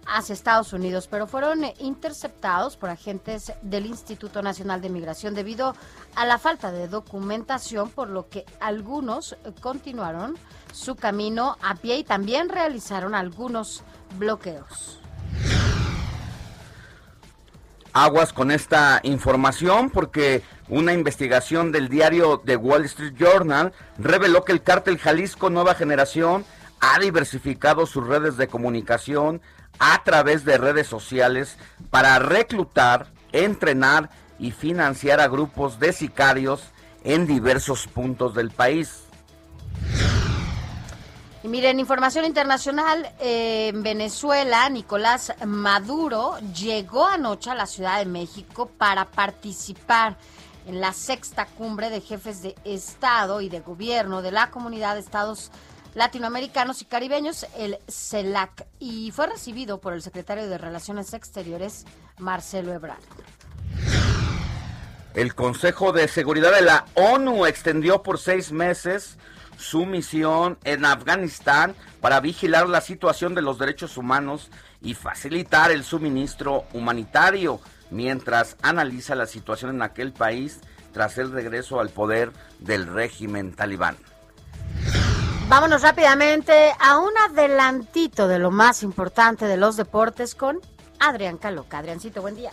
hacia 0.06 0.32
Estados 0.32 0.72
Unidos, 0.72 1.06
pero 1.10 1.26
fueron 1.26 1.64
interceptados 1.78 2.76
por 2.78 2.88
agentes 2.88 3.52
del 3.60 3.84
Instituto 3.86 4.42
Nacional 4.42 4.80
de 4.80 4.88
Migración 4.88 5.34
debido 5.34 5.74
a 6.14 6.24
la 6.24 6.38
falta 6.38 6.72
de 6.72 6.88
documentación, 6.88 7.90
por 7.90 8.08
lo 8.08 8.28
que 8.28 8.46
algunos 8.60 9.36
continuaron 9.60 10.34
su 10.72 10.96
camino 10.96 11.56
a 11.62 11.74
pie 11.74 11.98
y 11.98 12.04
también 12.04 12.48
realizaron 12.48 13.14
algunos 13.14 13.82
bloqueos. 14.18 14.98
Aguas 17.96 18.32
con 18.32 18.50
esta 18.50 18.98
información 19.04 19.88
porque 19.88 20.42
una 20.68 20.92
investigación 20.92 21.70
del 21.70 21.88
diario 21.88 22.42
The 22.44 22.56
Wall 22.56 22.84
Street 22.86 23.14
Journal 23.16 23.72
reveló 23.98 24.44
que 24.44 24.50
el 24.50 24.64
cártel 24.64 24.98
Jalisco 24.98 25.48
Nueva 25.48 25.76
Generación 25.76 26.44
ha 26.80 26.98
diversificado 26.98 27.86
sus 27.86 28.04
redes 28.04 28.36
de 28.36 28.48
comunicación 28.48 29.40
a 29.78 30.02
través 30.02 30.44
de 30.44 30.58
redes 30.58 30.88
sociales 30.88 31.56
para 31.90 32.18
reclutar, 32.18 33.12
entrenar 33.30 34.10
y 34.40 34.50
financiar 34.50 35.20
a 35.20 35.28
grupos 35.28 35.78
de 35.78 35.92
sicarios 35.92 36.64
en 37.04 37.28
diversos 37.28 37.86
puntos 37.86 38.34
del 38.34 38.50
país. 38.50 39.04
Y 41.44 41.48
miren, 41.48 41.78
información 41.78 42.24
internacional, 42.24 43.12
en 43.18 43.82
Venezuela, 43.82 44.66
Nicolás 44.70 45.30
Maduro 45.44 46.38
llegó 46.54 47.06
anoche 47.06 47.50
a 47.50 47.54
la 47.54 47.66
Ciudad 47.66 47.98
de 47.98 48.06
México 48.06 48.70
para 48.78 49.04
participar 49.04 50.16
en 50.66 50.80
la 50.80 50.94
sexta 50.94 51.44
cumbre 51.44 51.90
de 51.90 52.00
jefes 52.00 52.40
de 52.40 52.54
Estado 52.64 53.42
y 53.42 53.50
de 53.50 53.60
Gobierno 53.60 54.22
de 54.22 54.32
la 54.32 54.50
Comunidad 54.50 54.94
de 54.94 55.00
Estados 55.00 55.50
Latinoamericanos 55.92 56.80
y 56.80 56.86
Caribeños, 56.86 57.46
el 57.58 57.78
CELAC, 57.90 58.66
y 58.78 59.10
fue 59.10 59.26
recibido 59.26 59.82
por 59.82 59.92
el 59.92 60.00
secretario 60.00 60.48
de 60.48 60.56
Relaciones 60.56 61.12
Exteriores, 61.12 61.84
Marcelo 62.16 62.72
Ebrard. 62.72 63.02
El 65.12 65.34
Consejo 65.34 65.92
de 65.92 66.08
Seguridad 66.08 66.54
de 66.54 66.62
la 66.62 66.86
ONU 66.94 67.44
extendió 67.44 68.02
por 68.02 68.18
seis 68.18 68.50
meses 68.50 69.18
su 69.56 69.86
misión 69.86 70.58
en 70.64 70.84
Afganistán 70.84 71.74
para 72.00 72.20
vigilar 72.20 72.68
la 72.68 72.80
situación 72.80 73.34
de 73.34 73.42
los 73.42 73.58
derechos 73.58 73.96
humanos 73.96 74.50
y 74.80 74.94
facilitar 74.94 75.70
el 75.70 75.84
suministro 75.84 76.64
humanitario, 76.72 77.60
mientras 77.90 78.56
analiza 78.62 79.14
la 79.14 79.26
situación 79.26 79.74
en 79.74 79.82
aquel 79.82 80.12
país 80.12 80.60
tras 80.92 81.18
el 81.18 81.32
regreso 81.32 81.80
al 81.80 81.90
poder 81.90 82.32
del 82.60 82.86
régimen 82.86 83.54
talibán. 83.54 83.96
Vámonos 85.48 85.82
rápidamente 85.82 86.72
a 86.80 86.98
un 86.98 87.12
adelantito 87.28 88.28
de 88.28 88.38
lo 88.38 88.50
más 88.50 88.82
importante 88.82 89.46
de 89.46 89.56
los 89.56 89.76
deportes 89.76 90.34
con 90.34 90.60
Adrián 90.98 91.36
Caloca. 91.36 91.78
Adriancito, 91.78 92.22
buen 92.22 92.34
día. 92.34 92.50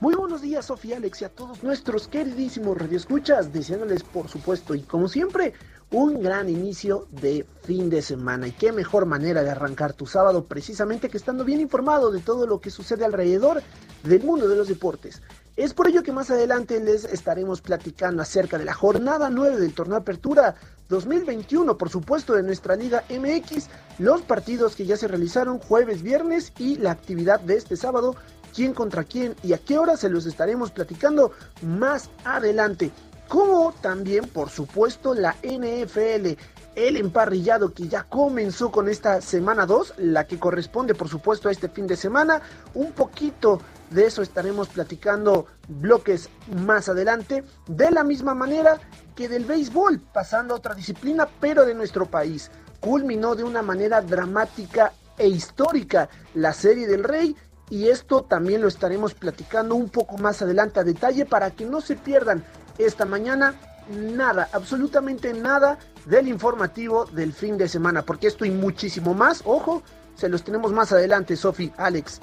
Muy 0.00 0.14
buenos 0.14 0.42
días, 0.42 0.66
Sofía, 0.66 0.98
Alex 0.98 1.22
y 1.22 1.24
a 1.24 1.28
todos 1.30 1.62
nuestros 1.62 2.08
queridísimos 2.08 2.76
radioescuchas, 2.76 3.52
deseándoles, 3.52 4.02
por 4.02 4.28
supuesto, 4.28 4.74
y 4.74 4.82
como 4.82 5.08
siempre, 5.08 5.54
un 5.94 6.20
gran 6.20 6.48
inicio 6.48 7.06
de 7.12 7.46
fin 7.62 7.88
de 7.88 8.02
semana. 8.02 8.48
Y 8.48 8.52
qué 8.52 8.72
mejor 8.72 9.06
manera 9.06 9.44
de 9.44 9.50
arrancar 9.50 9.92
tu 9.92 10.06
sábado 10.06 10.44
precisamente 10.44 11.08
que 11.08 11.16
estando 11.16 11.44
bien 11.44 11.60
informado 11.60 12.10
de 12.10 12.18
todo 12.18 12.48
lo 12.48 12.60
que 12.60 12.70
sucede 12.70 13.04
alrededor 13.04 13.62
del 14.02 14.24
mundo 14.24 14.48
de 14.48 14.56
los 14.56 14.66
deportes. 14.66 15.22
Es 15.56 15.72
por 15.72 15.86
ello 15.86 16.02
que 16.02 16.10
más 16.10 16.32
adelante 16.32 16.80
les 16.80 17.04
estaremos 17.04 17.60
platicando 17.60 18.22
acerca 18.22 18.58
de 18.58 18.64
la 18.64 18.74
jornada 18.74 19.30
9 19.30 19.56
del 19.56 19.72
torneo 19.72 19.98
Apertura 19.98 20.56
2021, 20.88 21.78
por 21.78 21.90
supuesto, 21.90 22.34
de 22.34 22.42
nuestra 22.42 22.74
Liga 22.74 23.04
MX, 23.08 23.68
los 24.00 24.22
partidos 24.22 24.74
que 24.74 24.86
ya 24.86 24.96
se 24.96 25.06
realizaron 25.06 25.60
jueves, 25.60 26.02
viernes 26.02 26.52
y 26.58 26.74
la 26.74 26.90
actividad 26.90 27.38
de 27.38 27.56
este 27.56 27.76
sábado, 27.76 28.16
quién 28.52 28.74
contra 28.74 29.04
quién 29.04 29.36
y 29.44 29.52
a 29.52 29.58
qué 29.58 29.78
hora 29.78 29.96
se 29.96 30.10
los 30.10 30.26
estaremos 30.26 30.72
platicando 30.72 31.30
más 31.62 32.10
adelante. 32.24 32.90
Como 33.28 33.72
también, 33.80 34.28
por 34.28 34.50
supuesto, 34.50 35.14
la 35.14 35.36
NFL, 35.42 36.36
el 36.74 36.96
emparrillado 36.96 37.72
que 37.72 37.88
ya 37.88 38.04
comenzó 38.04 38.70
con 38.70 38.88
esta 38.88 39.20
semana 39.20 39.66
2, 39.66 39.94
la 39.98 40.26
que 40.26 40.38
corresponde, 40.38 40.94
por 40.94 41.08
supuesto, 41.08 41.48
a 41.48 41.52
este 41.52 41.68
fin 41.68 41.86
de 41.86 41.96
semana, 41.96 42.42
un 42.74 42.92
poquito 42.92 43.60
de 43.90 44.06
eso 44.06 44.22
estaremos 44.22 44.68
platicando 44.68 45.46
bloques 45.68 46.28
más 46.64 46.88
adelante. 46.88 47.44
De 47.66 47.90
la 47.90 48.04
misma 48.04 48.34
manera, 48.34 48.78
que 49.14 49.28
del 49.28 49.44
béisbol, 49.44 50.00
pasando 50.12 50.54
a 50.54 50.58
otra 50.58 50.74
disciplina, 50.74 51.28
pero 51.40 51.64
de 51.64 51.74
nuestro 51.74 52.06
país. 52.06 52.50
Culminó 52.80 53.34
de 53.34 53.44
una 53.44 53.62
manera 53.62 54.02
dramática 54.02 54.92
e 55.16 55.28
histórica 55.28 56.08
la 56.34 56.52
Serie 56.52 56.86
del 56.86 57.04
Rey 57.04 57.36
y 57.70 57.88
esto 57.88 58.22
también 58.22 58.60
lo 58.60 58.68
estaremos 58.68 59.14
platicando 59.14 59.74
un 59.74 59.88
poco 59.88 60.18
más 60.18 60.42
adelante 60.42 60.80
a 60.80 60.84
detalle 60.84 61.24
para 61.24 61.50
que 61.50 61.64
no 61.64 61.80
se 61.80 61.96
pierdan 61.96 62.44
esta 62.78 63.04
mañana 63.04 63.54
nada, 63.88 64.48
absolutamente 64.52 65.32
nada 65.32 65.78
del 66.06 66.28
informativo 66.28 67.04
del 67.06 67.32
fin 67.32 67.58
de 67.58 67.68
semana, 67.68 68.02
porque 68.02 68.26
esto 68.26 68.44
y 68.44 68.50
muchísimo 68.50 69.14
más, 69.14 69.42
ojo, 69.44 69.82
se 70.14 70.28
los 70.28 70.42
tenemos 70.42 70.72
más 70.72 70.92
adelante, 70.92 71.36
Sofi, 71.36 71.72
Alex. 71.76 72.20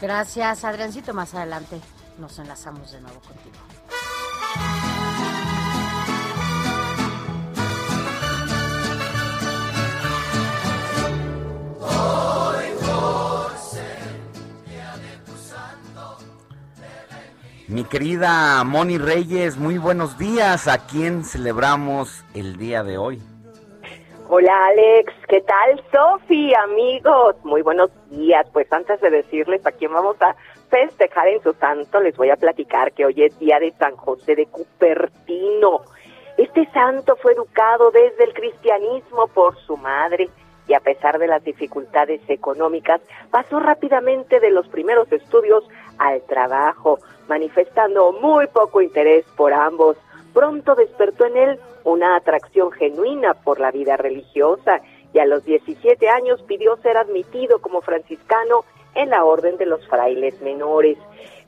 Gracias, 0.00 0.64
Adriancito, 0.64 1.14
más 1.14 1.34
adelante 1.34 1.80
nos 2.18 2.38
enlazamos 2.38 2.92
de 2.92 3.00
nuevo 3.00 3.20
contigo. 3.20 3.58
Mi 17.66 17.82
querida 17.84 18.62
Moni 18.62 18.98
Reyes, 18.98 19.56
muy 19.56 19.78
buenos 19.78 20.18
días. 20.18 20.68
¿A 20.68 20.86
quién 20.86 21.24
celebramos 21.24 22.22
el 22.34 22.58
día 22.58 22.82
de 22.82 22.98
hoy? 22.98 23.22
Hola 24.28 24.66
Alex, 24.66 25.10
¿qué 25.28 25.40
tal 25.40 25.82
Sofi, 25.90 26.52
amigos? 26.54 27.36
Muy 27.42 27.62
buenos 27.62 27.90
días. 28.10 28.46
Pues 28.52 28.70
antes 28.70 29.00
de 29.00 29.08
decirles 29.08 29.64
a 29.66 29.72
quién 29.72 29.94
vamos 29.94 30.20
a 30.20 30.36
festejar 30.68 31.28
en 31.28 31.42
su 31.42 31.54
santo, 31.54 32.00
les 32.00 32.14
voy 32.18 32.28
a 32.28 32.36
platicar 32.36 32.92
que 32.92 33.06
hoy 33.06 33.22
es 33.22 33.38
día 33.38 33.58
de 33.58 33.72
San 33.78 33.96
José 33.96 34.36
de 34.36 34.44
Cupertino. 34.44 35.80
Este 36.36 36.68
santo 36.72 37.16
fue 37.16 37.32
educado 37.32 37.90
desde 37.92 38.24
el 38.24 38.34
cristianismo 38.34 39.28
por 39.28 39.56
su 39.60 39.78
madre 39.78 40.28
y 40.66 40.74
a 40.74 40.80
pesar 40.80 41.18
de 41.18 41.28
las 41.28 41.44
dificultades 41.44 42.20
económicas, 42.28 43.00
pasó 43.30 43.60
rápidamente 43.60 44.40
de 44.40 44.50
los 44.50 44.66
primeros 44.68 45.10
estudios 45.12 45.64
al 45.98 46.22
trabajo 46.22 46.98
manifestando 47.28 48.12
muy 48.12 48.46
poco 48.48 48.80
interés 48.80 49.24
por 49.36 49.52
ambos. 49.52 49.96
Pronto 50.32 50.74
despertó 50.74 51.26
en 51.26 51.36
él 51.36 51.60
una 51.84 52.16
atracción 52.16 52.72
genuina 52.72 53.34
por 53.34 53.60
la 53.60 53.70
vida 53.70 53.96
religiosa 53.96 54.80
y 55.12 55.18
a 55.18 55.26
los 55.26 55.44
17 55.44 56.08
años 56.08 56.42
pidió 56.42 56.76
ser 56.78 56.96
admitido 56.96 57.60
como 57.60 57.80
franciscano 57.80 58.64
en 58.94 59.10
la 59.10 59.24
Orden 59.24 59.56
de 59.56 59.66
los 59.66 59.86
Frailes 59.88 60.40
Menores. 60.40 60.98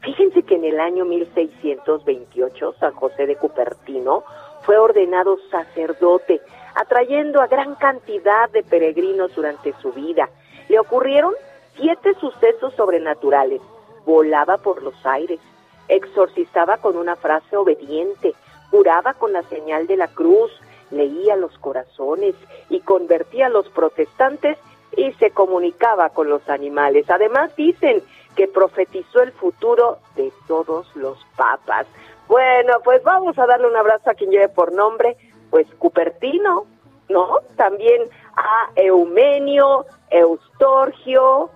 Fíjense 0.02 0.42
que 0.42 0.56
en 0.56 0.64
el 0.64 0.78
año 0.78 1.04
1628 1.04 2.75
San 2.78 2.92
José 2.95 3.26
de 3.26 3.37
Cupertino 3.37 4.25
fue 4.62 4.78
ordenado 4.78 5.38
sacerdote, 5.50 6.40
atrayendo 6.75 7.40
a 7.40 7.47
gran 7.47 7.75
cantidad 7.76 8.50
de 8.50 8.62
peregrinos 8.62 9.35
durante 9.35 9.73
su 9.80 9.92
vida. 9.92 10.28
Le 10.68 10.78
ocurrieron 10.78 11.35
siete 11.76 12.14
sucesos 12.21 12.75
sobrenaturales. 12.75 13.61
Volaba 14.04 14.59
por 14.59 14.83
los 14.83 14.95
aires, 15.04 15.40
exorcizaba 15.88 16.78
con 16.78 16.97
una 16.97 17.16
frase 17.16 17.57
obediente, 17.57 18.35
curaba 18.71 19.14
con 19.14 19.33
la 19.33 19.43
señal 19.45 19.87
de 19.87 19.97
la 19.97 20.09
cruz, 20.09 20.50
leía 20.90 21.37
los 21.37 21.57
corazones 21.59 22.35
y 22.69 22.81
convertía 22.81 23.47
a 23.47 23.50
los 23.50 23.69
protestantes 23.71 24.59
y 24.97 25.12
se 25.14 25.31
comunicaba 25.31 26.11
con 26.11 26.28
los 26.28 26.49
animales. 26.49 27.09
Además 27.11 27.55
dicen 27.57 28.02
que 28.35 28.49
profetizó 28.49 29.23
el 29.23 29.33
futuro 29.33 29.99
de 30.14 30.33
todos 30.47 30.95
los 30.95 31.19
papas. 31.37 31.87
Bueno, 32.28 32.75
pues 32.85 33.02
vamos 33.02 33.38
a 33.38 33.47
darle 33.47 33.69
un 33.69 33.76
abrazo 33.76 34.11
a 34.11 34.14
quien 34.14 34.31
lleve 34.31 34.49
por 34.49 34.73
nombre, 34.73 35.16
pues 35.50 35.66
Cupertino, 35.78 36.66
¿no? 37.09 37.38
También 37.57 38.02
a 38.37 38.71
Eumenio, 38.75 39.87
Eustorgio, 40.11 41.50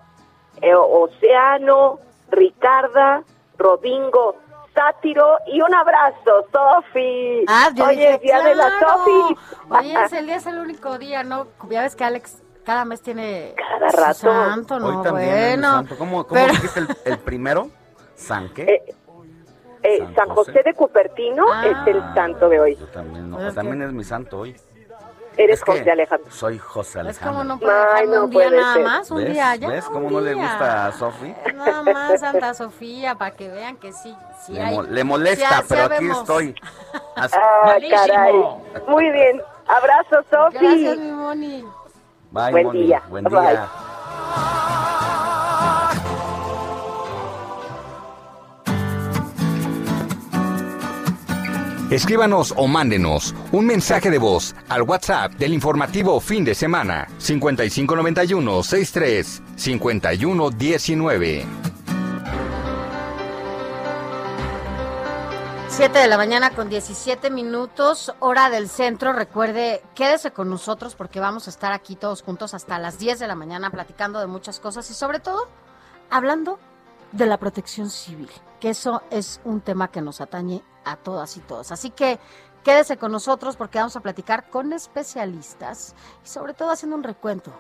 Oceano, 0.63 1.99
Ricarda, 2.31 3.25
Rodingo, 3.61 4.37
Sátiro 4.75 5.37
y 5.47 5.61
un 5.61 5.75
abrazo, 5.75 6.47
Sofi. 6.53 7.45
Ah, 7.49 7.71
Hoy 7.87 7.97
dije, 7.97 8.15
es 8.15 8.21
día 8.23 8.41
de 8.43 8.55
la. 8.55 8.71
Sofi. 8.81 9.37
Hoy 9.69 9.97
es 9.97 10.13
el 10.13 10.27
día, 10.27 10.37
es 10.37 10.47
el 10.47 10.59
único 10.59 10.99
día, 10.99 11.23
¿no? 11.23 11.47
Ya 11.69 11.83
ves 11.83 11.95
que 11.97 12.05
Alex 12.05 12.43
cada 12.65 12.85
mes 12.85 13.03
tiene 13.03 13.55
Cada 13.57 13.91
su 13.91 13.97
rato. 13.97 14.15
santo, 14.49 14.79
¿no? 14.79 14.87
Hoy 14.87 15.03
también 15.05 15.31
bueno. 15.61 15.73
santo. 15.73 15.99
¿Cómo, 15.99 16.27
cómo 16.27 16.41
pero- 16.41 16.53
dijiste 16.53 16.81
el, 16.81 16.89
el 17.05 17.19
primero? 17.19 17.69
¿San 18.15 18.53
qué? 18.55 18.63
Eh, 18.63 18.95
eh, 19.83 19.99
San 19.99 20.15
San 20.15 20.29
José. 20.29 20.53
José 20.53 20.63
de 20.65 20.75
Cupertino 20.75 21.63
es 21.65 21.77
el 21.87 22.03
santo 22.15 22.49
de 22.49 22.61
hoy. 22.61 22.77
Yo 22.77 22.87
también, 22.89 23.31
no, 23.31 23.39
Pues 23.39 23.55
también 23.55 23.83
es 23.83 23.93
mi 23.93 24.05
santo 24.05 24.41
hoy. 24.41 24.55
Eres 25.37 25.59
Es 25.59 25.65
que 25.65 25.73
José 25.79 25.91
Alejandro. 25.91 26.31
Soy 26.31 26.59
José 26.59 26.91
Es 26.91 26.97
Alejandro. 26.97 27.31
como 27.33 27.45
no 27.45 27.59
puede 27.59 27.73
Ay, 27.95 28.07
no 28.09 28.25
un 28.25 28.31
día 28.31 28.51
nada 28.51 28.75
ser. 28.75 28.85
más, 28.85 29.11
un 29.11 29.17
¿Ves? 29.19 29.33
día 29.33 29.57
ya. 29.57 29.69
¿Ves 29.69 29.85
cómo 29.87 30.11
no 30.11 30.21
le 30.21 30.35
día. 30.35 30.43
gusta 30.43 30.87
a 30.87 30.93
Sofi? 30.93 31.35
Nada 31.55 31.83
más 31.83 32.21
Santa 32.21 32.55
Sofía, 32.55 33.15
para 33.15 33.31
que 33.37 33.49
vean 33.49 33.77
que 33.77 33.93
sí, 33.93 34.15
sí 34.45 34.53
Le, 34.53 34.63
hay. 34.63 34.75
mo- 34.75 34.83
le 34.83 35.05
molesta, 35.05 35.59
sí 35.59 35.65
pero 35.69 35.83
aquí 35.85 35.95
sabemos. 35.95 36.19
estoy. 36.19 36.55
Así- 37.17 37.37
Ah, 37.39 37.77
caray. 37.91 38.45
Muy 38.89 39.11
bien. 39.11 39.41
Abrazo, 39.69 40.25
Sofi. 40.31 40.59
Gracias, 40.59 40.99
mi 40.99 41.11
Moni. 41.13 41.65
Bye, 42.33 42.51
Buen 42.51 42.67
Moni. 42.67 42.83
día. 42.83 43.03
Buen 43.09 43.25
Bye. 43.25 43.59
Escríbanos 51.91 52.55
o 52.57 52.69
mándenos 52.69 53.35
un 53.51 53.67
mensaje 53.67 54.11
de 54.11 54.19
voz 54.19 54.55
al 54.69 54.83
WhatsApp 54.83 55.33
del 55.33 55.53
informativo 55.53 56.21
fin 56.21 56.45
de 56.45 56.55
semana 56.55 57.09
5591 57.19 58.63
63 58.63 59.43
51 59.57 60.51
19. 60.51 61.47
7 65.67 65.99
de 65.99 66.07
la 66.07 66.17
mañana 66.17 66.51
con 66.51 66.69
17 66.69 67.29
minutos, 67.29 68.15
hora 68.21 68.51
del 68.51 68.69
centro. 68.69 69.13
Recuerde, 69.13 69.83
quédese 69.97 70.31
con 70.31 70.49
nosotros 70.49 70.95
porque 70.95 71.19
vamos 71.19 71.49
a 71.49 71.51
estar 71.51 71.73
aquí 71.73 71.97
todos 71.97 72.23
juntos 72.23 72.55
hasta 72.55 72.79
las 72.79 73.01
10 73.01 73.19
de 73.19 73.27
la 73.27 73.35
mañana 73.35 73.69
platicando 73.71 74.21
de 74.21 74.29
muchas 74.29 74.61
cosas 74.61 74.89
y 74.93 74.95
sobre 74.95 75.19
todo 75.19 75.49
hablando 76.09 76.61
de 77.11 77.27
la 77.27 77.39
protección 77.39 77.91
civil, 77.91 78.31
que 78.61 78.71
eso 78.71 79.03
es 79.11 79.41
un 79.43 79.61
tema 79.61 79.89
que 79.89 80.01
nos 80.01 80.21
atañe 80.21 80.63
a 80.85 80.97
todas 80.97 81.37
y 81.37 81.41
todos. 81.41 81.73
Así 81.73 81.91
que 81.91 82.19
quédese 82.65 82.97
con 82.97 83.13
nosotros 83.13 83.57
porque 83.57 83.79
vamos 83.79 83.97
a 83.97 84.01
platicar 84.01 84.49
con 84.51 84.73
especialistas 84.73 85.95
y 86.25 86.29
sobre 86.29 86.55
todo 86.55 86.71
haciendo 86.71 86.97
un 86.97 87.03
recuento, 87.03 87.53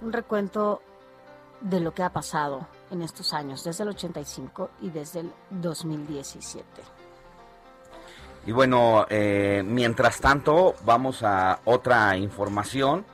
un 0.00 0.12
recuento 0.12 0.82
de 1.60 1.80
lo 1.80 1.94
que 1.94 2.02
ha 2.02 2.12
pasado 2.12 2.66
en 2.90 3.02
estos 3.02 3.32
años, 3.32 3.64
desde 3.64 3.84
el 3.84 3.90
85 3.90 4.70
y 4.80 4.90
desde 4.90 5.20
el 5.20 5.32
2017. 5.50 6.64
Y 8.44 8.52
bueno, 8.52 9.06
eh, 9.08 9.62
mientras 9.64 10.20
tanto, 10.20 10.74
vamos 10.84 11.22
a 11.22 11.60
otra 11.64 12.16
información, 12.16 13.04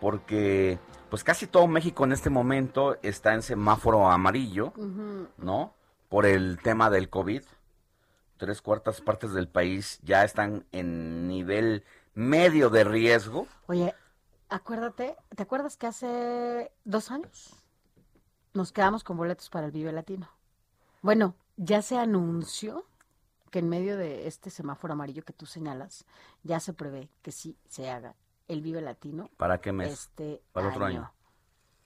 porque 0.00 0.78
pues 1.08 1.24
casi 1.24 1.46
todo 1.46 1.66
México 1.66 2.04
en 2.04 2.12
este 2.12 2.28
momento 2.28 2.96
está 3.02 3.32
en 3.32 3.42
semáforo 3.42 4.10
amarillo. 4.10 4.72
¿no? 5.38 5.72
Por 6.08 6.26
el 6.26 6.58
tema 6.62 6.90
del 6.90 7.08
COVID. 7.08 7.42
Tres 8.36 8.60
cuartas 8.60 9.00
partes 9.00 9.32
del 9.32 9.48
país 9.48 9.98
ya 10.02 10.24
están 10.24 10.66
en 10.72 11.26
nivel 11.26 11.84
medio 12.14 12.70
de 12.70 12.84
riesgo. 12.84 13.46
Oye, 13.66 13.94
acuérdate, 14.48 15.16
¿te 15.34 15.42
acuerdas 15.42 15.76
que 15.76 15.86
hace 15.86 16.72
dos 16.84 17.10
años 17.10 17.54
nos 18.52 18.72
quedamos 18.72 19.04
con 19.04 19.16
boletos 19.16 19.48
para 19.48 19.66
el 19.66 19.72
Vive 19.72 19.92
Latino? 19.92 20.28
Bueno, 21.02 21.34
ya 21.56 21.82
se 21.82 21.98
anunció 21.98 22.86
que 23.50 23.60
en 23.60 23.68
medio 23.68 23.96
de 23.96 24.26
este 24.26 24.50
semáforo 24.50 24.92
amarillo 24.92 25.24
que 25.24 25.32
tú 25.32 25.46
señalas, 25.46 26.04
ya 26.42 26.60
se 26.60 26.72
prevé 26.72 27.08
que 27.22 27.32
sí 27.32 27.56
se 27.68 27.90
haga 27.90 28.16
el 28.48 28.60
Vive 28.60 28.80
Latino. 28.80 29.30
¿Para 29.36 29.60
qué 29.60 29.72
mes? 29.72 29.92
Este 29.92 30.42
Para 30.52 30.68
otro 30.68 30.84
año. 30.84 31.10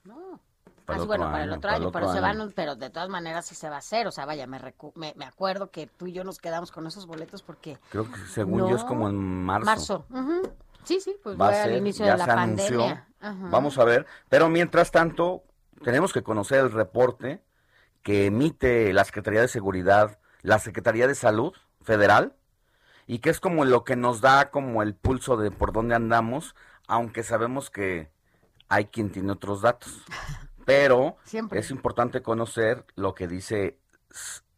No. 0.04 0.40
Para 0.90 0.96
el 0.96 1.00
Ah, 1.00 1.02
sí, 1.02 1.06
bueno, 1.08 1.24
otro 1.24 1.32
para 1.32 1.44
el 1.44 1.50
año, 1.50 1.56
otro 1.58 1.60
para 1.62 1.76
el 1.76 1.80
año, 1.82 1.88
otro 1.88 2.00
pero 2.00 2.12
se 2.12 2.18
año. 2.18 2.38
van, 2.44 2.52
pero 2.54 2.76
de 2.76 2.90
todas 2.90 3.08
maneras 3.08 3.46
sí 3.46 3.54
se 3.54 3.68
va 3.68 3.76
a 3.76 3.78
hacer, 3.78 4.06
o 4.06 4.10
sea, 4.10 4.26
vaya, 4.26 4.46
me, 4.46 4.58
recu- 4.60 4.92
me, 4.94 5.12
me 5.16 5.24
acuerdo 5.24 5.70
que 5.70 5.86
tú 5.86 6.06
y 6.06 6.12
yo 6.12 6.24
nos 6.24 6.38
quedamos 6.38 6.70
con 6.72 6.86
esos 6.86 7.06
boletos 7.06 7.42
porque 7.42 7.78
Creo 7.90 8.10
que 8.10 8.18
según 8.26 8.68
yo 8.68 8.76
es 8.76 8.82
No. 8.82 8.88
como 8.88 9.08
en 9.08 9.16
marzo. 9.44 9.64
marzo, 9.66 10.06
ujú. 10.10 10.52
sí, 10.84 11.00
sí, 11.00 11.16
pues 11.22 11.40
va 11.40 11.46
a 11.46 11.48
al 11.48 11.54
ser, 11.70 11.76
inicio 11.78 12.04
ya 12.06 12.12
de 12.12 12.18
la 12.18 12.24
se 12.24 12.32
pandemia. 12.34 13.08
Vamos 13.50 13.78
a 13.78 13.84
ver. 13.84 14.06
Pero 14.28 14.48
mientras 14.48 14.90
tanto, 14.90 15.44
tenemos 15.84 16.12
que 16.12 16.22
conocer 16.22 16.60
el 16.60 16.72
reporte 16.72 17.42
que 18.02 18.26
emite 18.26 18.92
la 18.92 19.04
Secretaría 19.04 19.42
de 19.42 19.48
Seguridad, 19.48 20.18
la 20.42 20.58
Secretaría 20.58 21.06
de 21.06 21.14
Salud 21.14 21.52
Federal, 21.82 22.34
y 23.06 23.18
que 23.18 23.28
es 23.30 23.40
como 23.40 23.64
lo 23.66 23.84
que 23.84 23.96
nos 23.96 24.20
da 24.22 24.50
como 24.50 24.82
el 24.82 24.94
pulso 24.94 25.36
de 25.36 25.50
por 25.50 25.72
dónde 25.72 25.94
andamos, 25.94 26.54
aunque 26.86 27.22
sabemos 27.22 27.68
que 27.68 28.10
hay 28.68 28.86
quien 28.86 29.10
tiene 29.10 29.32
otros 29.32 29.60
datos. 29.62 30.02
Pero 30.70 31.16
Siempre. 31.24 31.58
es 31.58 31.70
importante 31.72 32.22
conocer 32.22 32.84
lo 32.94 33.12
que 33.12 33.26
dice 33.26 33.80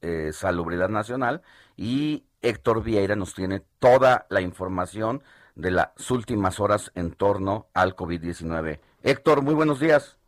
eh, 0.03 0.31
Salubridad 0.33 0.91
Nacional 0.91 1.41
y 1.75 2.25
Héctor 2.43 2.83
Vieira 2.83 3.17
nos 3.17 3.35
tiene 3.35 3.61
toda 3.79 4.27
la 4.29 4.43
información 4.43 5.23
de 5.55 5.71
las 5.71 6.11
últimas 6.11 6.61
horas 6.61 6.93
en 6.95 7.13
torno 7.13 7.69
al 7.73 7.97
COVID-19. 7.97 8.81
Héctor, 9.03 9.41
muy 9.41 9.55
buenos 9.55 9.81
días. 9.81 10.19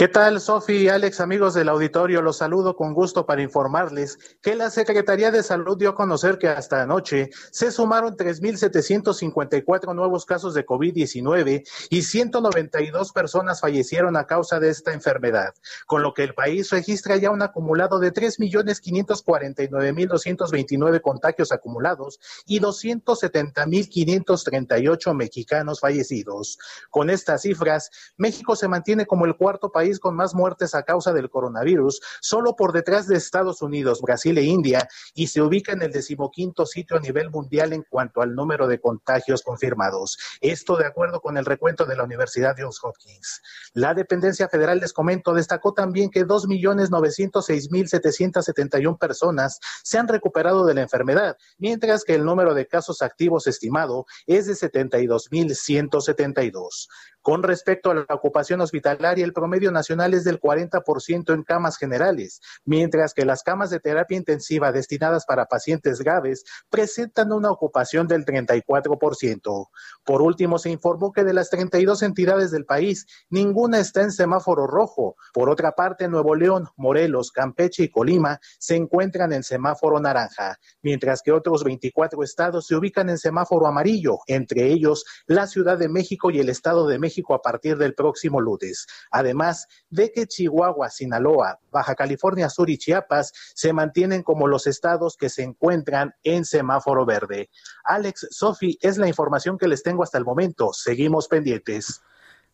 ¿Qué 0.00 0.08
tal, 0.08 0.40
Sofi 0.40 0.76
y 0.76 0.88
Alex, 0.88 1.20
amigos 1.20 1.52
del 1.52 1.68
auditorio? 1.68 2.22
Los 2.22 2.38
saludo 2.38 2.74
con 2.74 2.94
gusto 2.94 3.26
para 3.26 3.42
informarles 3.42 4.16
que 4.40 4.54
la 4.54 4.70
Secretaría 4.70 5.30
de 5.30 5.42
Salud 5.42 5.76
dio 5.76 5.90
a 5.90 5.94
conocer 5.94 6.38
que 6.38 6.48
hasta 6.48 6.80
anoche 6.80 7.28
se 7.50 7.70
sumaron 7.70 8.16
3.754 8.16 9.94
nuevos 9.94 10.24
casos 10.24 10.54
de 10.54 10.64
COVID-19 10.64 11.68
y 11.90 12.00
192 12.00 13.12
personas 13.12 13.60
fallecieron 13.60 14.16
a 14.16 14.26
causa 14.26 14.58
de 14.58 14.70
esta 14.70 14.94
enfermedad, 14.94 15.52
con 15.86 16.02
lo 16.02 16.14
que 16.14 16.24
el 16.24 16.32
país 16.32 16.70
registra 16.70 17.18
ya 17.18 17.30
un 17.30 17.42
acumulado 17.42 17.98
de 17.98 18.14
3.549.229 18.14 21.02
contagios 21.02 21.52
acumulados 21.52 22.18
y 22.46 22.58
270.538 22.58 25.14
mexicanos 25.14 25.78
fallecidos. 25.78 26.56
Con 26.88 27.10
estas 27.10 27.42
cifras, 27.42 27.90
México 28.16 28.56
se 28.56 28.66
mantiene 28.66 29.04
como 29.04 29.26
el 29.26 29.36
cuarto 29.36 29.70
país 29.70 29.89
con 29.98 30.14
más 30.14 30.34
muertes 30.34 30.74
a 30.74 30.82
causa 30.84 31.12
del 31.12 31.30
coronavirus, 31.30 32.00
solo 32.20 32.54
por 32.54 32.72
detrás 32.72 33.08
de 33.08 33.16
Estados 33.16 33.62
Unidos, 33.62 34.00
Brasil 34.00 34.38
e 34.38 34.44
India, 34.44 34.88
y 35.14 35.26
se 35.26 35.42
ubica 35.42 35.72
en 35.72 35.82
el 35.82 35.90
decimoquinto 35.90 36.66
sitio 36.66 36.96
a 36.96 37.00
nivel 37.00 37.30
mundial 37.30 37.72
en 37.72 37.84
cuanto 37.88 38.22
al 38.22 38.32
número 38.34 38.68
de 38.68 38.80
contagios 38.80 39.42
confirmados. 39.42 40.18
Esto 40.40 40.76
de 40.76 40.86
acuerdo 40.86 41.20
con 41.20 41.36
el 41.36 41.44
recuento 41.44 41.84
de 41.86 41.96
la 41.96 42.04
Universidad 42.04 42.54
Johns 42.58 42.78
Hopkins. 42.82 43.42
La 43.72 43.94
dependencia 43.94 44.48
federal, 44.48 44.80
les 44.80 44.92
comento, 44.92 45.32
destacó 45.34 45.72
también 45.72 46.10
que 46.10 46.26
2.906.771 46.26 48.98
personas 48.98 49.60
se 49.82 49.98
han 49.98 50.08
recuperado 50.08 50.66
de 50.66 50.74
la 50.74 50.82
enfermedad, 50.82 51.38
mientras 51.58 52.04
que 52.04 52.14
el 52.14 52.24
número 52.24 52.54
de 52.54 52.66
casos 52.66 53.02
activos 53.02 53.46
estimado 53.46 54.06
es 54.26 54.46
de 54.46 54.52
72.172. 54.52 56.88
Con 57.22 57.42
respecto 57.42 57.90
a 57.90 57.94
la 57.94 58.06
ocupación 58.08 58.62
hospitalaria, 58.62 59.26
el 59.26 59.34
promedio 59.34 59.70
nacional 59.70 60.14
es 60.14 60.24
del 60.24 60.40
40% 60.40 61.34
en 61.34 61.42
camas 61.42 61.76
generales, 61.76 62.40
mientras 62.64 63.12
que 63.12 63.26
las 63.26 63.42
camas 63.42 63.68
de 63.68 63.78
terapia 63.78 64.16
intensiva 64.16 64.72
destinadas 64.72 65.26
para 65.26 65.44
pacientes 65.44 66.00
graves 66.00 66.44
presentan 66.70 67.32
una 67.32 67.50
ocupación 67.50 68.06
del 68.06 68.24
34%. 68.24 69.68
Por 70.02 70.22
último, 70.22 70.58
se 70.58 70.70
informó 70.70 71.12
que 71.12 71.22
de 71.22 71.34
las 71.34 71.50
32 71.50 72.02
entidades 72.02 72.50
del 72.50 72.64
país, 72.64 73.06
ninguna 73.28 73.80
está 73.80 74.00
en 74.00 74.12
semáforo 74.12 74.66
rojo. 74.66 75.16
Por 75.34 75.50
otra 75.50 75.72
parte, 75.72 76.08
Nuevo 76.08 76.34
León, 76.34 76.68
Morelos, 76.76 77.32
Campeche 77.32 77.84
y 77.84 77.90
Colima 77.90 78.40
se 78.58 78.76
encuentran 78.76 79.34
en 79.34 79.42
semáforo 79.42 80.00
naranja, 80.00 80.56
mientras 80.80 81.20
que 81.20 81.32
otros 81.32 81.64
24 81.64 82.22
estados 82.22 82.66
se 82.66 82.76
ubican 82.76 83.10
en 83.10 83.18
semáforo 83.18 83.66
amarillo, 83.66 84.20
entre 84.26 84.68
ellos 84.72 85.04
la 85.26 85.46
Ciudad 85.46 85.76
de 85.76 85.90
México 85.90 86.30
y 86.30 86.38
el 86.38 86.48
Estado 86.48 86.86
de 86.86 86.98
México 86.98 87.09
México 87.10 87.34
a 87.34 87.42
partir 87.42 87.76
del 87.76 87.94
próximo 87.94 88.40
lunes. 88.40 88.86
Además 89.10 89.66
de 89.88 90.12
que 90.12 90.26
Chihuahua, 90.26 90.90
Sinaloa, 90.90 91.58
Baja 91.72 91.96
California 91.96 92.48
Sur 92.48 92.70
y 92.70 92.78
Chiapas 92.78 93.32
se 93.54 93.72
mantienen 93.72 94.22
como 94.22 94.46
los 94.46 94.68
estados 94.68 95.16
que 95.16 95.28
se 95.28 95.42
encuentran 95.42 96.14
en 96.22 96.44
semáforo 96.44 97.04
verde. 97.04 97.50
Alex, 97.84 98.28
Sofi, 98.30 98.78
es 98.80 98.96
la 98.96 99.08
información 99.08 99.58
que 99.58 99.66
les 99.66 99.82
tengo 99.82 100.04
hasta 100.04 100.18
el 100.18 100.24
momento. 100.24 100.72
Seguimos 100.72 101.26
pendientes. 101.26 102.00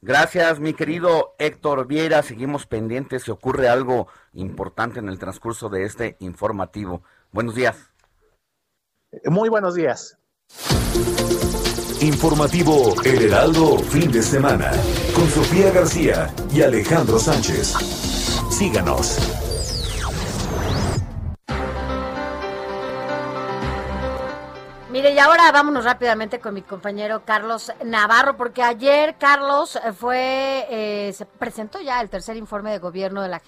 Gracias, 0.00 0.58
mi 0.60 0.72
querido 0.72 1.34
Héctor 1.38 1.86
Viera. 1.86 2.22
Seguimos 2.22 2.66
pendientes 2.66 3.24
si 3.24 3.30
ocurre 3.30 3.68
algo 3.68 4.08
importante 4.32 5.00
en 5.00 5.08
el 5.08 5.18
transcurso 5.18 5.68
de 5.68 5.84
este 5.84 6.16
informativo. 6.20 7.02
Buenos 7.32 7.54
días. 7.54 7.90
Muy 9.24 9.48
buenos 9.48 9.74
días. 9.74 10.18
Informativo 12.00 12.94
El 13.04 13.22
Heraldo, 13.22 13.78
fin 13.78 14.12
de 14.12 14.22
semana, 14.22 14.70
con 15.14 15.30
Sofía 15.30 15.70
García 15.70 16.30
y 16.52 16.60
Alejandro 16.60 17.18
Sánchez. 17.18 17.72
Síganos. 18.50 19.16
Mire, 24.90 25.14
y 25.14 25.18
ahora 25.18 25.50
vámonos 25.52 25.84
rápidamente 25.84 26.38
con 26.38 26.52
mi 26.52 26.60
compañero 26.60 27.22
Carlos 27.24 27.72
Navarro, 27.82 28.36
porque 28.36 28.62
ayer 28.62 29.16
Carlos 29.18 29.78
fue, 29.98 30.66
eh, 30.68 31.12
se 31.14 31.24
presentó 31.24 31.80
ya 31.80 32.02
el 32.02 32.10
tercer 32.10 32.36
informe 32.36 32.72
de 32.72 32.78
gobierno 32.78 33.22
de, 33.22 33.28
la, 33.28 33.42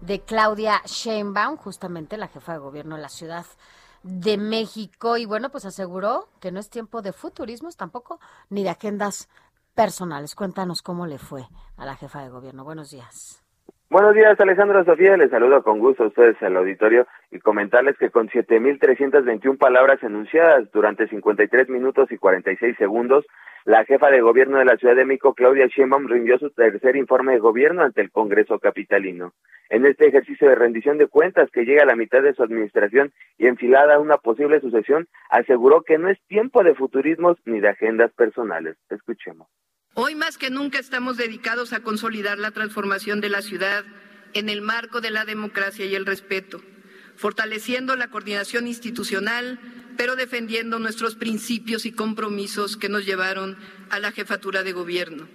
de 0.00 0.20
Claudia 0.20 0.80
Sheinbaum, 0.86 1.58
justamente 1.58 2.16
la 2.16 2.28
jefa 2.28 2.54
de 2.54 2.58
gobierno 2.60 2.96
de 2.96 3.02
la 3.02 3.10
ciudad 3.10 3.44
de 4.02 4.36
México 4.38 5.16
y 5.16 5.26
bueno, 5.26 5.50
pues 5.50 5.64
aseguró 5.64 6.28
que 6.40 6.52
no 6.52 6.60
es 6.60 6.70
tiempo 6.70 7.02
de 7.02 7.12
futurismos 7.12 7.76
tampoco, 7.76 8.20
ni 8.48 8.62
de 8.62 8.70
agendas 8.70 9.28
personales. 9.74 10.34
Cuéntanos 10.34 10.82
cómo 10.82 11.06
le 11.06 11.18
fue 11.18 11.42
a 11.76 11.84
la 11.84 11.96
jefa 11.96 12.22
de 12.22 12.28
gobierno. 12.28 12.64
Buenos 12.64 12.90
días. 12.90 13.42
Buenos 13.90 14.14
días, 14.14 14.38
Alejandra 14.38 14.84
Sofía. 14.84 15.16
Les 15.16 15.30
saludo 15.30 15.64
con 15.64 15.80
gusto 15.80 16.04
a 16.04 16.06
ustedes 16.06 16.40
al 16.42 16.56
auditorio 16.56 17.08
y 17.32 17.40
comentarles 17.40 17.98
que 17.98 18.10
con 18.10 18.28
7.321 18.28 19.58
palabras 19.58 20.00
enunciadas 20.04 20.70
durante 20.70 21.08
53 21.08 21.68
minutos 21.68 22.10
y 22.12 22.16
46 22.16 22.76
segundos, 22.76 23.26
la 23.64 23.84
jefa 23.84 24.10
de 24.10 24.20
gobierno 24.20 24.58
de 24.58 24.64
la 24.64 24.76
Ciudad 24.76 24.96
de 24.96 25.04
México, 25.04 25.34
Claudia 25.34 25.66
Sheinbaum, 25.66 26.06
rindió 26.06 26.38
su 26.38 26.50
tercer 26.50 26.96
informe 26.96 27.32
de 27.32 27.38
gobierno 27.38 27.82
ante 27.82 28.00
el 28.00 28.10
Congreso 28.10 28.58
capitalino. 28.58 29.34
En 29.68 29.86
este 29.86 30.08
ejercicio 30.08 30.48
de 30.48 30.54
rendición 30.54 30.98
de 30.98 31.06
cuentas 31.06 31.50
que 31.52 31.64
llega 31.64 31.82
a 31.82 31.86
la 31.86 31.96
mitad 31.96 32.22
de 32.22 32.34
su 32.34 32.42
administración 32.42 33.12
y 33.38 33.46
enfilada 33.46 33.94
a 33.94 34.00
una 34.00 34.16
posible 34.16 34.60
sucesión, 34.60 35.06
aseguró 35.30 35.82
que 35.82 35.98
no 35.98 36.08
es 36.08 36.18
tiempo 36.26 36.64
de 36.64 36.74
futurismos 36.74 37.36
ni 37.44 37.60
de 37.60 37.68
agendas 37.68 38.12
personales. 38.12 38.76
Escuchemos. 38.88 39.48
Hoy 39.94 40.14
más 40.14 40.38
que 40.38 40.50
nunca 40.50 40.78
estamos 40.78 41.16
dedicados 41.16 41.72
a 41.72 41.82
consolidar 41.82 42.38
la 42.38 42.52
transformación 42.52 43.20
de 43.20 43.28
la 43.28 43.42
ciudad 43.42 43.84
en 44.34 44.48
el 44.48 44.62
marco 44.62 45.00
de 45.00 45.10
la 45.10 45.24
democracia 45.24 45.84
y 45.86 45.94
el 45.94 46.06
respeto, 46.06 46.60
fortaleciendo 47.20 47.94
la 47.96 48.08
coordinación 48.08 48.66
institucional 48.66 49.60
pero 50.00 50.16
defendiendo 50.16 50.78
nuestros 50.78 51.14
principios 51.14 51.84
y 51.84 51.92
compromisos 51.92 52.78
que 52.78 52.88
nos 52.88 53.04
llevaron 53.04 53.58
a 53.90 53.98
la 53.98 54.12
jefatura 54.12 54.62
de 54.62 54.72
gobierno. 54.72 55.28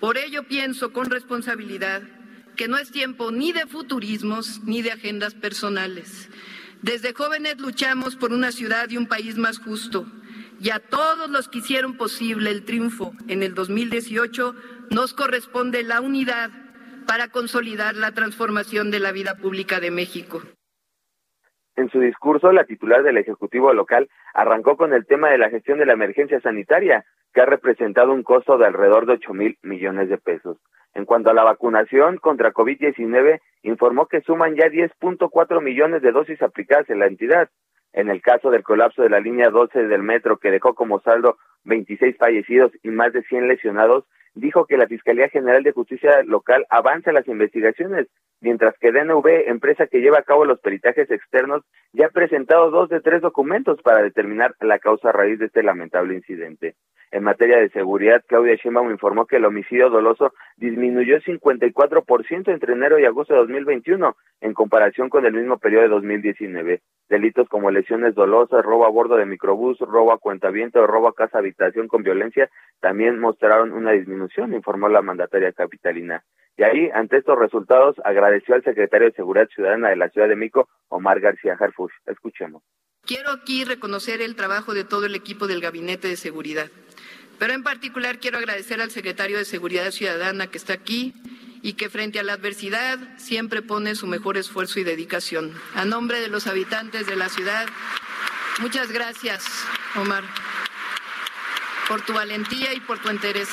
Por 0.00 0.18
ello 0.18 0.48
pienso 0.48 0.92
con 0.92 1.06
responsabilidad 1.06 2.02
que 2.56 2.66
no 2.66 2.76
es 2.76 2.90
tiempo 2.90 3.30
ni 3.30 3.52
de 3.52 3.66
futurismos 3.66 4.62
ni 4.64 4.82
de 4.82 4.90
agendas 4.90 5.34
personales. 5.34 6.28
Desde 6.82 7.14
jóvenes 7.14 7.60
luchamos 7.60 8.16
por 8.16 8.32
una 8.32 8.50
ciudad 8.50 8.90
y 8.90 8.96
un 8.96 9.06
país 9.06 9.36
más 9.36 9.58
justo, 9.58 10.10
y 10.60 10.70
a 10.70 10.80
todos 10.80 11.30
los 11.30 11.48
que 11.48 11.58
hicieron 11.58 11.96
posible 11.96 12.50
el 12.50 12.64
triunfo 12.64 13.14
en 13.28 13.44
el 13.44 13.54
2018 13.54 14.56
nos 14.90 15.14
corresponde 15.14 15.84
la 15.84 16.00
unidad 16.00 16.50
para 17.06 17.28
consolidar 17.28 17.94
la 17.94 18.10
transformación 18.10 18.90
de 18.90 18.98
la 18.98 19.12
vida 19.12 19.36
pública 19.36 19.78
de 19.78 19.92
México. 19.92 20.42
En 21.78 21.88
su 21.90 22.00
discurso, 22.00 22.50
la 22.50 22.64
titular 22.64 23.04
del 23.04 23.18
Ejecutivo 23.18 23.72
local 23.72 24.08
arrancó 24.34 24.76
con 24.76 24.92
el 24.92 25.06
tema 25.06 25.30
de 25.30 25.38
la 25.38 25.48
gestión 25.48 25.78
de 25.78 25.86
la 25.86 25.92
emergencia 25.92 26.40
sanitaria, 26.40 27.04
que 27.32 27.40
ha 27.40 27.46
representado 27.46 28.12
un 28.12 28.24
costo 28.24 28.58
de 28.58 28.66
alrededor 28.66 29.06
de 29.06 29.12
8 29.12 29.32
mil 29.32 29.58
millones 29.62 30.08
de 30.08 30.18
pesos. 30.18 30.58
En 30.94 31.04
cuanto 31.04 31.30
a 31.30 31.34
la 31.34 31.44
vacunación 31.44 32.16
contra 32.16 32.52
COVID-19, 32.52 33.38
informó 33.62 34.06
que 34.06 34.22
suman 34.22 34.56
ya 34.56 34.66
10.4 34.66 35.62
millones 35.62 36.02
de 36.02 36.10
dosis 36.10 36.42
aplicadas 36.42 36.90
en 36.90 36.98
la 36.98 37.06
entidad. 37.06 37.48
En 37.92 38.10
el 38.10 38.22
caso 38.22 38.50
del 38.50 38.64
colapso 38.64 39.02
de 39.02 39.10
la 39.10 39.20
línea 39.20 39.48
12 39.48 39.86
del 39.86 40.02
metro, 40.02 40.38
que 40.38 40.50
dejó 40.50 40.74
como 40.74 40.98
saldo 40.98 41.36
26 41.64 42.16
fallecidos 42.16 42.72
y 42.82 42.88
más 42.90 43.12
de 43.12 43.22
100 43.22 43.48
lesionados, 43.48 44.04
dijo 44.34 44.66
que 44.66 44.76
la 44.76 44.86
Fiscalía 44.86 45.28
General 45.28 45.62
de 45.62 45.72
Justicia 45.72 46.22
local 46.24 46.66
avanza 46.70 47.12
las 47.12 47.26
investigaciones 47.28 48.06
mientras 48.40 48.74
que 48.78 48.92
DNV, 48.92 49.48
empresa 49.48 49.86
que 49.86 50.00
lleva 50.00 50.18
a 50.18 50.22
cabo 50.22 50.44
los 50.44 50.60
peritajes 50.60 51.10
externos, 51.10 51.62
ya 51.92 52.06
ha 52.06 52.10
presentado 52.10 52.70
dos 52.70 52.88
de 52.88 53.00
tres 53.00 53.20
documentos 53.20 53.80
para 53.82 54.02
determinar 54.02 54.54
la 54.60 54.78
causa 54.78 55.12
raíz 55.12 55.38
de 55.38 55.46
este 55.46 55.62
lamentable 55.62 56.14
incidente. 56.14 56.74
En 57.10 57.24
materia 57.24 57.56
de 57.56 57.70
seguridad, 57.70 58.22
Claudia 58.28 58.56
Sheinbaum 58.56 58.90
informó 58.90 59.24
que 59.26 59.36
el 59.36 59.46
homicidio 59.46 59.88
doloso 59.88 60.34
disminuyó 60.58 61.18
54% 61.20 62.52
entre 62.52 62.74
enero 62.74 62.98
y 62.98 63.06
agosto 63.06 63.32
de 63.32 63.40
2021 63.40 64.14
en 64.42 64.52
comparación 64.52 65.08
con 65.08 65.24
el 65.24 65.32
mismo 65.32 65.58
periodo 65.58 65.84
de 65.84 65.88
2019. 65.88 66.82
Delitos 67.08 67.48
como 67.48 67.70
lesiones 67.70 68.14
dolosas, 68.14 68.62
robo 68.62 68.84
a 68.84 68.90
bordo 68.90 69.16
de 69.16 69.24
microbús, 69.24 69.78
robo 69.78 70.12
a 70.12 70.18
cuentaviento 70.18 70.86
robo 70.86 71.08
a 71.08 71.14
casa 71.14 71.40
habitación 71.48 71.88
con 71.88 72.02
violencia 72.02 72.50
también 72.80 73.18
mostraron 73.18 73.72
una 73.72 73.92
disminución, 73.92 74.54
informó 74.54 74.88
la 74.88 75.02
mandataria 75.02 75.52
capitalina. 75.52 76.22
Y 76.56 76.64
ahí, 76.64 76.90
ante 76.92 77.18
estos 77.18 77.38
resultados, 77.38 77.96
agradeció 78.04 78.54
al 78.54 78.64
secretario 78.64 79.08
de 79.08 79.14
Seguridad 79.14 79.48
Ciudadana 79.54 79.90
de 79.90 79.96
la 79.96 80.08
Ciudad 80.10 80.28
de 80.28 80.36
Mico, 80.36 80.68
Omar 80.88 81.20
García 81.20 81.56
Harfuch. 81.58 81.92
Escuchemos. 82.06 82.62
Quiero 83.06 83.30
aquí 83.30 83.64
reconocer 83.64 84.20
el 84.20 84.36
trabajo 84.36 84.74
de 84.74 84.84
todo 84.84 85.06
el 85.06 85.14
equipo 85.14 85.46
del 85.46 85.60
Gabinete 85.60 86.08
de 86.08 86.16
Seguridad, 86.16 86.68
pero 87.38 87.52
en 87.52 87.62
particular 87.62 88.18
quiero 88.18 88.38
agradecer 88.38 88.80
al 88.80 88.90
secretario 88.90 89.38
de 89.38 89.44
Seguridad 89.44 89.92
Ciudadana 89.92 90.48
que 90.48 90.58
está 90.58 90.72
aquí 90.74 91.14
y 91.62 91.74
que 91.74 91.88
frente 91.88 92.18
a 92.18 92.22
la 92.22 92.34
adversidad 92.34 92.98
siempre 93.16 93.62
pone 93.62 93.94
su 93.94 94.06
mejor 94.06 94.36
esfuerzo 94.36 94.80
y 94.80 94.84
dedicación. 94.84 95.52
A 95.74 95.84
nombre 95.84 96.20
de 96.20 96.28
los 96.28 96.46
habitantes 96.46 97.06
de 97.06 97.16
la 97.16 97.28
ciudad, 97.28 97.66
muchas 98.60 98.92
gracias, 98.92 99.46
Omar, 99.96 100.24
por 101.88 102.02
tu 102.02 102.12
valentía 102.12 102.74
y 102.74 102.80
por 102.80 102.98
tu 102.98 103.10
interés. 103.10 103.48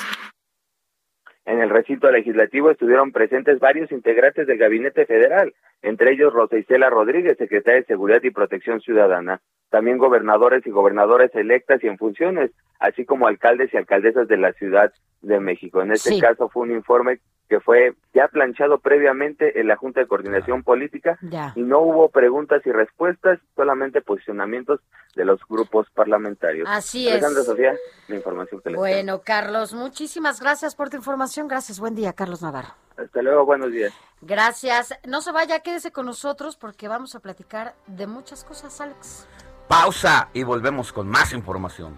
En 1.45 1.62
el 1.62 1.69
recinto 1.69 2.12
legislativo 2.12 2.71
estuvieron 2.71 3.12
presentes 3.12 3.60
varios 3.60 3.91
integrantes 3.91 4.48
del 4.48 4.58
Gabinete 4.58 5.06
Federal, 5.06 5.54
entre 5.82 6.13
ellos 6.13 6.34
Rosa 6.34 6.58
Isela 6.58 6.89
Rodríguez, 6.89 7.38
secretaria 7.38 7.82
de 7.82 7.86
Seguridad 7.86 8.24
y 8.24 8.32
Protección 8.32 8.82
Ciudadana, 8.82 9.41
también 9.69 10.00
gobernadores 10.00 10.65
y 10.65 10.71
gobernadoras 10.71 11.34
electas 11.36 11.84
y 11.84 11.88
en 11.88 11.98
funciones, 11.98 12.52
así 12.80 13.06
como 13.06 13.28
alcaldes 13.28 13.74
y 13.74 13.78
alcaldesas 13.78 14.28
de 14.28 14.38
la 14.38 14.54
Ciudad 14.54 14.91
de 15.21 15.39
México. 15.39 15.82
En 15.82 15.91
este 15.91 16.19
caso 16.19 16.50
fue 16.50 16.63
un 16.63 16.71
informe 16.71 17.19
que 17.47 17.60
fue 17.60 17.95
ya 18.13 18.27
planchado 18.27 18.79
previamente 18.79 19.60
en 19.60 19.67
la 19.67 19.75
Junta 19.75 19.99
de 19.99 20.08
Coordinación 20.08 20.63
Política 20.63 21.19
y 21.55 21.62
no 21.62 21.79
hubo 21.79 22.10
preguntas 22.10 22.62
y 22.65 22.71
respuestas, 22.71 23.39
solamente 23.55 24.01
posicionamientos 24.01 24.79
de 25.15 25.25
los 25.25 25.39
grupos 25.47 25.88
parlamentarios. 25.93 26.67
Así 26.69 27.08
Alejandra 27.08 27.41
es. 27.41 27.45
Sofía, 27.47 27.75
la 28.08 28.15
información 28.15 28.62
que 28.62 28.69
les 28.71 28.79
Bueno, 28.79 29.21
Carlos, 29.23 29.73
muchísimas 29.73 30.41
gracias 30.41 30.75
por 30.75 30.89
tu 30.89 30.97
información. 30.97 31.47
Gracias. 31.47 31.79
Buen 31.79 31.95
día, 31.95 32.13
Carlos 32.13 32.41
Navarro. 32.41 32.73
Hasta 32.97 33.21
luego, 33.21 33.45
buenos 33.45 33.71
días. 33.71 33.93
Gracias. 34.21 34.97
No 35.05 35.21
se 35.21 35.31
vaya, 35.31 35.60
quédese 35.60 35.91
con 35.91 36.05
nosotros 36.05 36.55
porque 36.55 36.88
vamos 36.88 37.15
a 37.15 37.19
platicar 37.19 37.75
de 37.88 38.08
muchas 38.08 38.43
cosas, 38.43 38.79
Alex. 38.81 39.27
Pausa 39.67 40.29
y 40.34 40.43
volvemos 40.43 40.93
con 40.93 41.08
más 41.08 41.34
información. 41.34 41.97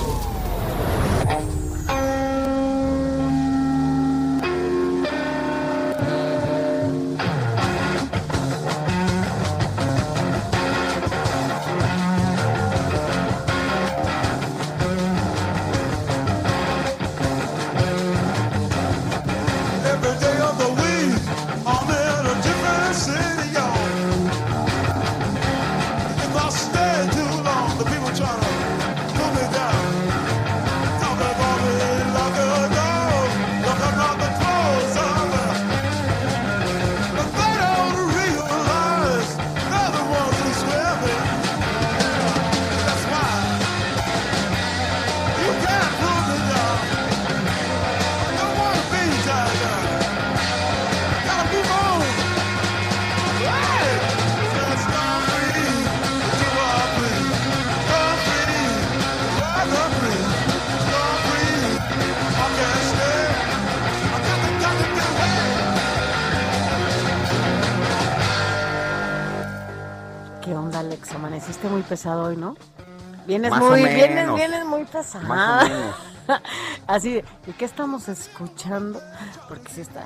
Vienes 73.31 73.49
Más 73.51 73.61
o 73.61 73.69
muy, 73.69 73.79
vienes, 73.85 74.09
menos. 74.15 74.35
vienes 74.35 74.65
muy 74.65 74.83
pesado. 74.83 75.25
Más 75.25 75.63
o 75.63 75.69
menos. 75.69 75.95
Así, 76.87 77.13
de, 77.13 77.25
¿y 77.47 77.53
qué 77.53 77.63
estamos 77.63 78.09
escuchando? 78.09 79.01
Porque 79.47 79.71
si 79.71 79.79
está... 79.79 80.03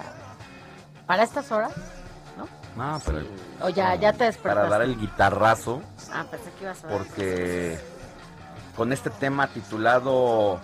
¿Para 1.07 1.23
estas 1.23 1.51
horas? 1.51 1.73
No, 2.77 3.01
pero 3.03 3.23
O 3.61 3.69
ya, 3.69 3.95
ya 3.95 4.13
te 4.13 4.25
despertaste. 4.25 4.41
para 4.43 4.69
dar 4.69 4.81
el 4.83 4.99
guitarrazo, 4.99 5.81
Ah, 6.13 6.23
pensé 6.29 6.51
que 6.59 6.65
ibas 6.65 6.83
a 6.83 6.87
dar- 6.87 6.97
porque 6.99 7.79
con 8.77 8.93
este 8.93 9.09
tema 9.09 9.47
titulado 9.47 10.59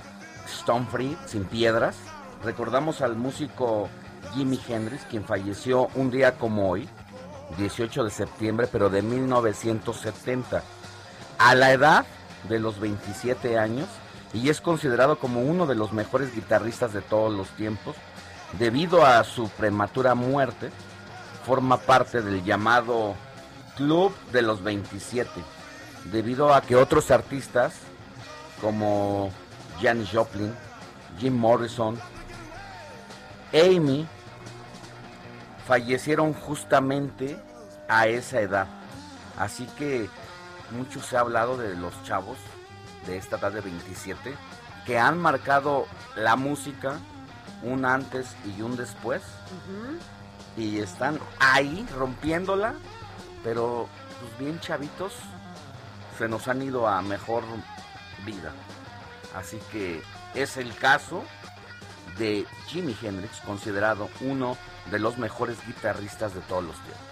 Stone 0.45 0.85
Free, 0.91 1.17
sin 1.25 1.45
piedras, 1.45 1.95
recordamos 2.43 3.01
al 3.01 3.15
músico 3.15 3.89
Jimi 4.35 4.59
Hendrix, 4.67 5.03
quien 5.05 5.25
falleció 5.25 5.87
un 5.95 6.11
día 6.11 6.37
como 6.37 6.69
hoy, 6.69 6.87
18 7.57 8.03
de 8.03 8.11
septiembre, 8.11 8.67
pero 8.71 8.91
de 8.91 9.01
1970, 9.01 10.61
a 11.39 11.55
la 11.55 11.71
edad 11.71 12.05
de 12.49 12.59
los 12.59 12.79
27 12.79 13.57
años, 13.57 13.87
y 14.33 14.49
es 14.49 14.61
considerado 14.61 15.19
como 15.19 15.41
uno 15.41 15.65
de 15.67 15.75
los 15.75 15.91
mejores 15.93 16.33
guitarristas 16.33 16.93
de 16.93 17.01
todos 17.01 17.33
los 17.33 17.49
tiempos, 17.49 17.95
debido 18.57 19.05
a 19.05 19.23
su 19.23 19.49
prematura 19.49 20.15
muerte, 20.15 20.71
forma 21.45 21.77
parte 21.77 22.21
del 22.21 22.43
llamado 22.43 23.15
Club 23.75 24.13
de 24.31 24.41
los 24.41 24.63
27, 24.63 25.29
debido 26.11 26.53
a 26.53 26.61
que 26.61 26.75
otros 26.75 27.11
artistas 27.11 27.73
como 28.61 29.31
Janis 29.81 30.09
Joplin, 30.13 30.53
Jim 31.19 31.35
Morrison, 31.35 31.99
Amy, 33.53 34.07
fallecieron 35.67 36.33
justamente 36.33 37.37
a 37.87 38.07
esa 38.07 38.41
edad. 38.41 38.67
Así 39.37 39.65
que 39.77 40.09
mucho 40.71 41.01
se 41.01 41.17
ha 41.17 41.21
hablado 41.21 41.57
de 41.57 41.75
los 41.75 41.93
chavos 42.03 42.37
de 43.05 43.17
esta 43.17 43.37
edad 43.37 43.51
de 43.51 43.61
27 43.61 44.35
que 44.85 44.99
han 44.99 45.19
marcado 45.19 45.87
la 46.15 46.35
música 46.35 46.99
un 47.63 47.85
antes 47.85 48.35
y 48.45 48.61
un 48.61 48.75
después 48.75 49.21
y 50.57 50.79
están 50.79 51.19
ahí 51.39 51.87
rompiéndola, 51.95 52.73
pero 53.43 53.87
pues 54.19 54.37
bien 54.39 54.59
chavitos 54.59 55.13
se 56.17 56.27
nos 56.27 56.47
han 56.47 56.61
ido 56.61 56.87
a 56.87 57.01
mejor 57.01 57.43
vida. 58.25 58.51
Así 59.35 59.59
que 59.71 60.01
es 60.35 60.57
el 60.57 60.75
caso 60.75 61.23
de 62.17 62.45
Jimi 62.67 62.95
Hendrix, 63.01 63.39
considerado 63.41 64.09
uno 64.21 64.57
de 64.89 64.99
los 64.99 65.17
mejores 65.17 65.57
guitarristas 65.65 66.33
de 66.33 66.41
todos 66.41 66.63
los 66.63 66.75
tiempos. 66.75 67.10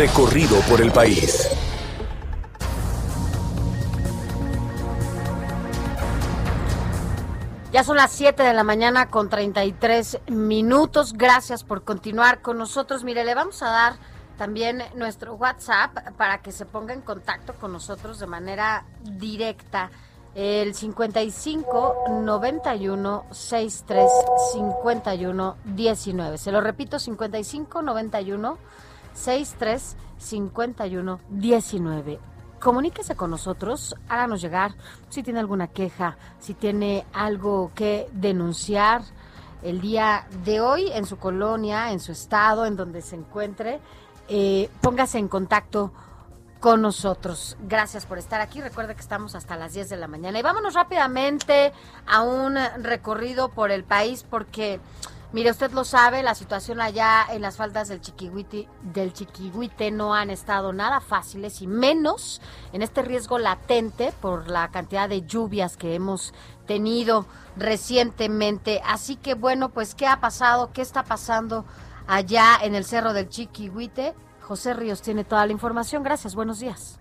Recorrido 0.00 0.58
por 0.62 0.80
el 0.80 0.90
país. 0.90 1.46
Ya 7.70 7.84
son 7.84 7.98
las 7.98 8.10
7 8.10 8.42
de 8.42 8.54
la 8.54 8.64
mañana 8.64 9.10
con 9.10 9.28
33 9.28 10.20
minutos. 10.28 11.12
Gracias 11.12 11.64
por 11.64 11.84
continuar 11.84 12.40
con 12.40 12.56
nosotros. 12.56 13.04
Mire, 13.04 13.26
le 13.26 13.34
vamos 13.34 13.62
a 13.62 13.68
dar 13.68 13.96
también 14.38 14.82
nuestro 14.94 15.34
WhatsApp 15.34 16.16
para 16.16 16.40
que 16.40 16.50
se 16.50 16.64
ponga 16.64 16.94
en 16.94 17.02
contacto 17.02 17.52
con 17.56 17.70
nosotros 17.70 18.18
de 18.20 18.26
manera 18.26 18.86
directa. 19.02 19.90
El 20.34 20.74
55 20.74 22.04
91 22.08 23.24
63 23.30 24.10
51 24.54 25.56
19. 25.62 26.38
Se 26.38 26.52
lo 26.52 26.62
repito, 26.62 26.98
55 26.98 27.82
91 27.82 28.58
63 29.14 29.96
51 30.18 31.20
19 31.30 32.30
comuníquese 32.60 33.16
con 33.16 33.30
nosotros, 33.30 33.96
háganos 34.08 34.40
llegar 34.40 34.74
si 35.08 35.22
tiene 35.22 35.40
alguna 35.40 35.66
queja, 35.66 36.16
si 36.38 36.54
tiene 36.54 37.06
algo 37.12 37.72
que 37.74 38.06
denunciar 38.12 39.02
el 39.62 39.80
día 39.80 40.26
de 40.44 40.60
hoy 40.60 40.90
en 40.92 41.06
su 41.06 41.18
colonia, 41.18 41.90
en 41.90 42.00
su 42.00 42.12
estado, 42.12 42.66
en 42.66 42.76
donde 42.76 43.02
se 43.02 43.16
encuentre, 43.16 43.80
eh, 44.28 44.70
póngase 44.80 45.18
en 45.18 45.28
contacto 45.28 45.92
con 46.60 46.82
nosotros. 46.82 47.56
Gracias 47.62 48.04
por 48.04 48.18
estar 48.18 48.40
aquí. 48.40 48.60
Recuerde 48.60 48.94
que 48.94 49.00
estamos 49.00 49.34
hasta 49.34 49.56
las 49.56 49.72
10 49.72 49.88
de 49.88 49.96
la 49.96 50.08
mañana. 50.08 50.38
Y 50.38 50.42
vámonos 50.42 50.74
rápidamente 50.74 51.72
a 52.06 52.22
un 52.22 52.56
recorrido 52.82 53.48
por 53.48 53.70
el 53.70 53.82
país 53.82 54.24
porque, 54.28 54.78
mire, 55.32 55.50
usted 55.50 55.72
lo 55.72 55.84
sabe, 55.84 56.22
la 56.22 56.34
situación 56.34 56.80
allá 56.80 57.26
en 57.30 57.42
las 57.42 57.56
faldas 57.56 57.88
del 57.88 58.00
Chiquihuite, 58.00 58.68
del 58.82 59.12
no 59.92 60.14
han 60.14 60.30
estado 60.30 60.72
nada 60.72 61.00
fáciles 61.00 61.62
y 61.62 61.66
menos 61.66 62.40
en 62.72 62.82
este 62.82 63.02
riesgo 63.02 63.38
latente 63.38 64.12
por 64.20 64.48
la 64.48 64.70
cantidad 64.70 65.08
de 65.08 65.22
lluvias 65.22 65.76
que 65.76 65.94
hemos 65.94 66.32
tenido 66.66 67.26
recientemente. 67.56 68.80
Así 68.84 69.16
que 69.16 69.34
bueno, 69.34 69.70
pues 69.70 69.94
¿qué 69.94 70.06
ha 70.06 70.20
pasado? 70.20 70.72
¿Qué 70.72 70.82
está 70.82 71.04
pasando 71.04 71.64
allá 72.06 72.58
en 72.62 72.74
el 72.74 72.84
Cerro 72.84 73.12
del 73.12 73.28
Chiquihuite? 73.28 74.14
José 74.40 74.74
Ríos 74.74 75.02
tiene 75.02 75.24
toda 75.24 75.46
la 75.46 75.52
información. 75.52 76.02
Gracias, 76.02 76.34
buenos 76.34 76.58
días. 76.58 77.00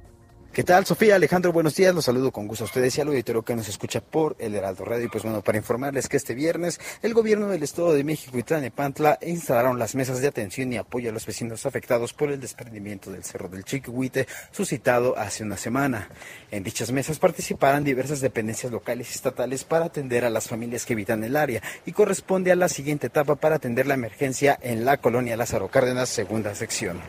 ¿Qué 0.52 0.64
tal, 0.64 0.84
Sofía? 0.84 1.14
Alejandro, 1.14 1.54
buenos 1.54 1.76
días. 1.76 1.94
Los 1.94 2.06
saludo 2.06 2.32
con 2.32 2.48
gusto 2.48 2.64
a 2.64 2.66
ustedes 2.66 2.98
y 2.98 3.02
al 3.02 3.10
auditorio 3.10 3.44
que 3.44 3.56
nos 3.56 3.70
escucha 3.70 4.02
por 4.02 4.36
el 4.40 4.56
Heraldo 4.56 4.84
Radio. 4.84 5.06
Y 5.06 5.08
pues 5.08 5.24
bueno, 5.24 5.44
para 5.44 5.60
informarles 5.60 6.10
que 6.10 6.18
este 6.18 6.34
viernes 6.34 6.80
el 7.04 7.14
gobierno 7.14 7.50
del 7.50 7.62
Estado 7.62 7.94
de 7.94 8.04
México 8.04 8.36
y 8.36 8.42
Tlanepantla 8.42 9.20
instalaron 9.22 9.78
las 9.78 9.94
mesas 9.94 10.22
de 10.22 10.28
atención 10.28 10.74
y 10.74 10.78
apoyo 10.78 11.12
a 11.12 11.14
los 11.14 11.28
vecinos 11.28 11.68
afectados 11.68 12.14
por 12.14 12.32
el 12.32 12.42
desprendimiento 12.42 13.12
del 13.12 13.24
Cerro 13.24 13.48
del 13.48 13.64
Chiquihuite 13.64 14.28
suscitado 14.50 15.16
hace 15.20 15.44
una 15.44 15.56
semana. 15.56 16.10
En 16.50 16.64
dichas 16.64 16.92
mesas 16.92 17.20
participarán 17.20 17.84
diversas 17.84 18.20
dependencias 18.20 18.72
locales 18.72 19.12
y 19.12 19.14
estatales 19.14 19.64
para 19.64 19.86
atender 19.86 20.26
a 20.26 20.32
las 20.32 20.48
familias 20.48 20.84
que 20.84 20.94
habitan 20.94 21.24
el 21.24 21.36
área 21.36 21.62
y 21.86 21.92
corresponde 21.92 22.52
a 22.52 22.56
la 22.56 22.70
siguiente 22.70 23.06
etapa 23.06 23.36
para 23.36 23.58
atender 23.58 23.86
la 23.86 23.94
emergencia 23.94 24.58
en 24.64 24.84
la 24.84 24.98
colonia 24.98 25.38
Lázaro 25.38 25.68
Cárdenas, 25.68 26.10
segunda 26.10 26.56
sección. 26.56 27.00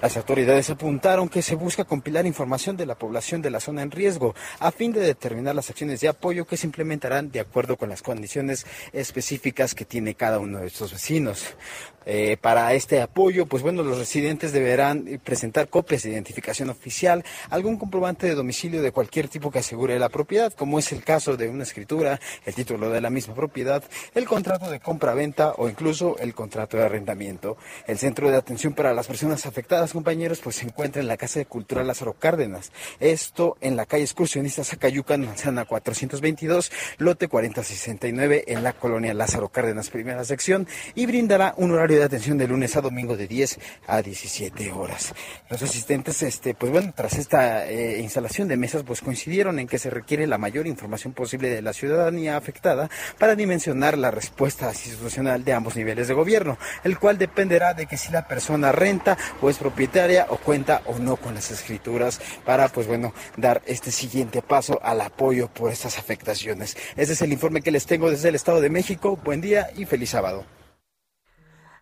Las 0.00 0.16
autoridades 0.16 0.70
apuntaron 0.70 1.28
que 1.28 1.42
se 1.42 1.56
busca 1.56 1.84
compilar 1.84 2.24
información 2.24 2.78
de 2.78 2.85
la 2.86 2.94
población 2.94 3.42
de 3.42 3.50
la 3.50 3.60
zona 3.60 3.82
en 3.82 3.90
riesgo 3.90 4.34
a 4.60 4.70
fin 4.70 4.92
de 4.92 5.00
determinar 5.00 5.54
las 5.54 5.70
acciones 5.70 6.00
de 6.00 6.08
apoyo 6.08 6.46
que 6.46 6.56
se 6.56 6.66
implementarán 6.66 7.30
de 7.30 7.40
acuerdo 7.40 7.76
con 7.76 7.88
las 7.88 8.02
condiciones 8.02 8.66
específicas 8.92 9.74
que 9.74 9.84
tiene 9.84 10.14
cada 10.14 10.38
uno 10.38 10.60
de 10.60 10.68
estos 10.68 10.92
vecinos. 10.92 11.56
Eh, 12.06 12.36
para 12.40 12.72
este 12.74 13.02
apoyo, 13.02 13.46
pues 13.46 13.62
bueno, 13.62 13.82
los 13.82 13.98
residentes 13.98 14.52
deberán 14.52 15.20
presentar 15.24 15.68
copias 15.68 16.04
de 16.04 16.10
identificación 16.10 16.70
oficial, 16.70 17.24
algún 17.50 17.76
comprobante 17.76 18.26
de 18.26 18.34
domicilio 18.34 18.80
de 18.80 18.92
cualquier 18.92 19.28
tipo 19.28 19.50
que 19.50 19.58
asegure 19.58 19.98
la 19.98 20.08
propiedad, 20.08 20.52
como 20.52 20.78
es 20.78 20.92
el 20.92 21.02
caso 21.02 21.36
de 21.36 21.48
una 21.48 21.64
escritura, 21.64 22.20
el 22.44 22.54
título 22.54 22.90
de 22.90 23.00
la 23.00 23.10
misma 23.10 23.34
propiedad, 23.34 23.82
el 24.14 24.24
contrato 24.24 24.70
de 24.70 24.78
compra-venta 24.78 25.52
o 25.56 25.68
incluso 25.68 26.16
el 26.18 26.32
contrato 26.34 26.76
de 26.76 26.84
arrendamiento. 26.84 27.56
El 27.86 27.98
centro 27.98 28.30
de 28.30 28.36
atención 28.36 28.72
para 28.72 28.94
las 28.94 29.06
personas 29.06 29.44
afectadas, 29.46 29.92
compañeros, 29.92 30.40
pues 30.42 30.56
se 30.56 30.66
encuentra 30.66 31.02
en 31.02 31.08
la 31.08 31.16
Casa 31.16 31.40
de 31.40 31.46
Cultura 31.46 31.82
Lázaro 31.82 32.14
Cárdenas. 32.14 32.70
Esto 33.00 33.56
en 33.60 33.76
la 33.76 33.86
calle 33.86 34.04
Excursionista 34.04 34.62
Zacayucan, 34.62 35.26
manzana 35.26 35.64
422, 35.64 36.70
lote 36.98 37.28
4069, 37.28 38.44
en 38.46 38.62
la 38.62 38.72
colonia 38.72 39.12
Lázaro 39.14 39.48
Cárdenas, 39.48 39.90
primera 39.90 40.24
sección, 40.24 40.68
y 40.94 41.06
brindará 41.06 41.54
un 41.56 41.72
horario 41.72 41.95
de 41.98 42.04
atención 42.04 42.38
de 42.38 42.48
lunes 42.48 42.76
a 42.76 42.80
domingo 42.80 43.16
de 43.16 43.26
10 43.26 43.58
a 43.86 44.02
17 44.02 44.72
horas. 44.72 45.14
Los 45.50 45.62
asistentes, 45.62 46.22
este, 46.22 46.54
pues 46.54 46.72
bueno, 46.72 46.92
tras 46.94 47.14
esta 47.18 47.68
eh, 47.68 48.00
instalación 48.00 48.48
de 48.48 48.56
mesas, 48.56 48.82
pues 48.82 49.00
coincidieron 49.00 49.58
en 49.58 49.66
que 49.66 49.78
se 49.78 49.90
requiere 49.90 50.26
la 50.26 50.38
mayor 50.38 50.66
información 50.66 51.12
posible 51.12 51.48
de 51.48 51.62
la 51.62 51.72
ciudadanía 51.72 52.36
afectada 52.36 52.88
para 53.18 53.34
dimensionar 53.34 53.98
la 53.98 54.10
respuesta 54.10 54.68
institucional 54.68 55.44
de 55.44 55.52
ambos 55.52 55.76
niveles 55.76 56.08
de 56.08 56.14
gobierno, 56.14 56.58
el 56.84 56.98
cual 56.98 57.18
dependerá 57.18 57.74
de 57.74 57.86
que 57.86 57.96
si 57.96 58.12
la 58.12 58.26
persona 58.26 58.72
renta 58.72 59.16
o 59.40 59.50
es 59.50 59.58
propietaria 59.58 60.26
o 60.28 60.38
cuenta 60.38 60.82
o 60.86 60.98
no 60.98 61.16
con 61.16 61.34
las 61.34 61.50
escrituras 61.50 62.20
para, 62.44 62.68
pues 62.68 62.86
bueno, 62.86 63.12
dar 63.36 63.62
este 63.66 63.90
siguiente 63.90 64.42
paso 64.42 64.80
al 64.82 65.00
apoyo 65.00 65.48
por 65.48 65.72
estas 65.72 65.98
afectaciones. 65.98 66.76
Este 66.96 67.14
es 67.14 67.22
el 67.22 67.32
informe 67.32 67.62
que 67.62 67.70
les 67.70 67.86
tengo 67.86 68.10
desde 68.10 68.28
el 68.28 68.34
Estado 68.34 68.60
de 68.60 68.70
México. 68.70 69.18
Buen 69.22 69.40
día 69.40 69.70
y 69.76 69.84
feliz 69.84 70.10
sábado. 70.10 70.44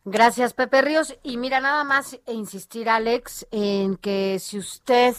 Gracias, 0.05 0.53
Pepe 0.53 0.83
Ríos. 0.83 1.17
Y 1.23 1.38
mira, 1.38 1.61
nada 1.61 1.83
más 1.83 2.19
insistir, 2.27 2.90
Alex, 2.90 3.47
en 3.51 3.97
que 3.97 4.38
si 4.38 4.59
usted 4.59 5.17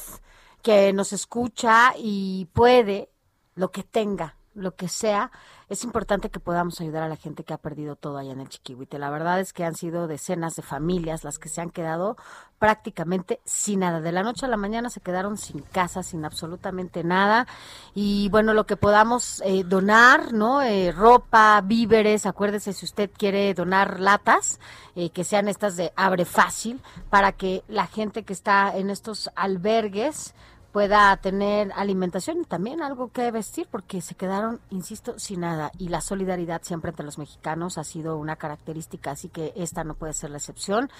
que 0.62 0.93
nos 0.93 1.12
escucha 1.12 1.93
y 1.98 2.45
puede, 2.54 3.10
lo 3.56 3.71
que 3.71 3.84
tenga, 3.84 4.38
lo 4.54 4.76
que 4.76 4.88
sea, 4.88 5.32
es 5.67 5.84
importante 5.84 6.30
que 6.30 6.39
podamos 6.39 6.80
ayudar 6.80 7.04
a 7.04 7.10
la 7.10 7.15
gente 7.15 7.43
que 7.43 7.54
ha 7.54 7.58
perdido 7.58 7.95
todo 7.95 8.17
allá 8.17 8.32
en 8.32 8.41
el 8.41 8.49
Chiquihuite. 8.49 8.99
La 8.99 9.10
verdad 9.10 9.39
es 9.39 9.51
que 9.51 9.63
han 9.63 9.75
sido 9.75 10.08
decenas 10.08 10.56
de 10.56 10.62
familias 10.62 11.23
las 11.23 11.39
que 11.39 11.49
se 11.49 11.62
han 11.62 11.71
quedado 11.71 12.17
prácticamente 12.60 13.41
sin 13.45 13.80
nada. 13.80 13.99
De 13.99 14.12
la 14.12 14.23
noche 14.23 14.45
a 14.45 14.49
la 14.49 14.58
mañana 14.58 14.89
se 14.89 15.01
quedaron 15.01 15.38
sin 15.38 15.62
casa, 15.62 16.04
sin 16.04 16.23
absolutamente 16.23 17.04
nada. 17.04 17.47
Y 17.93 18.30
bueno, 18.30 18.54
lo 18.54 18.65
que 18.65 18.78
podamos 18.78 19.41
eh, 19.45 19.63
donar, 19.63 20.34
¿no? 20.34 20.62
Eh, 20.62 20.91
ropa, 20.91 21.62
víveres, 21.62 22.25
acuérdese 22.25 22.73
si 22.73 22.86
usted 22.86 23.10
quiere 23.15 23.54
donar 23.54 23.99
latas, 23.99 24.60
eh, 24.95 25.10
que 25.10 25.23
sean 25.23 25.47
estas 25.47 25.75
de 25.75 25.91
abre 25.95 26.25
fácil, 26.25 26.82
para 27.10 27.32
que 27.32 27.63
la 27.67 27.88
gente 27.88 28.23
que 28.23 28.34
está 28.34 28.75
en 28.78 28.89
estos 28.89 29.30
albergues 29.36 30.34
pueda 30.75 31.15
tener 31.15 31.71
alimentación 31.77 32.41
y 32.41 32.43
también 32.43 32.81
algo 32.81 33.09
que 33.09 33.31
vestir, 33.31 33.65
porque 33.71 34.01
se 34.01 34.13
quedaron, 34.13 34.59
insisto, 34.71 35.17
sin 35.17 35.39
nada. 35.39 35.71
Y 35.77 35.88
la 35.88 36.01
solidaridad 36.01 36.63
siempre 36.63 36.89
entre 36.89 37.05
los 37.05 37.17
mexicanos 37.17 37.77
ha 37.77 37.85
sido 37.85 38.17
una 38.17 38.35
característica, 38.35 39.11
así 39.11 39.29
que 39.29 39.53
esta 39.55 39.85
no 39.85 39.93
puede 39.93 40.11
ser 40.11 40.31
la 40.31 40.38
excepción. 40.38 40.91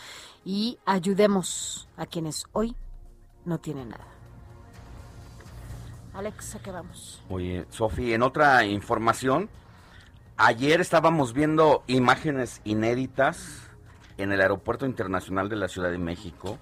Y 0.46 0.80
ayudemos 0.86 1.90
a 1.98 2.06
quienes 2.06 2.46
hoy 2.54 2.74
no 3.44 3.58
tienen 3.58 3.90
nada. 3.90 4.06
Alex, 6.14 6.56
¿a 6.56 6.60
qué 6.60 6.72
vamos? 6.72 7.22
Oye, 7.28 7.66
Sofi, 7.70 8.14
en 8.14 8.22
otra 8.22 8.64
información, 8.64 9.50
ayer 10.38 10.80
estábamos 10.80 11.34
viendo 11.34 11.84
imágenes 11.88 12.62
inéditas 12.64 13.65
en 14.18 14.32
el 14.32 14.40
Aeropuerto 14.42 14.86
Internacional 14.86 15.50
de 15.50 15.56
la 15.58 15.68
Ciudad 15.68 15.92
de 15.92 15.98
México, 15.98 16.58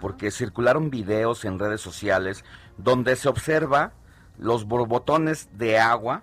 porque 0.00 0.30
circularon 0.30 0.90
videos 0.90 1.44
en 1.44 1.58
redes 1.58 1.80
sociales 1.80 2.44
donde 2.76 3.16
se 3.16 3.28
observa 3.28 3.92
los 4.38 4.64
borbotones 4.66 5.48
de 5.58 5.78
agua 5.78 6.22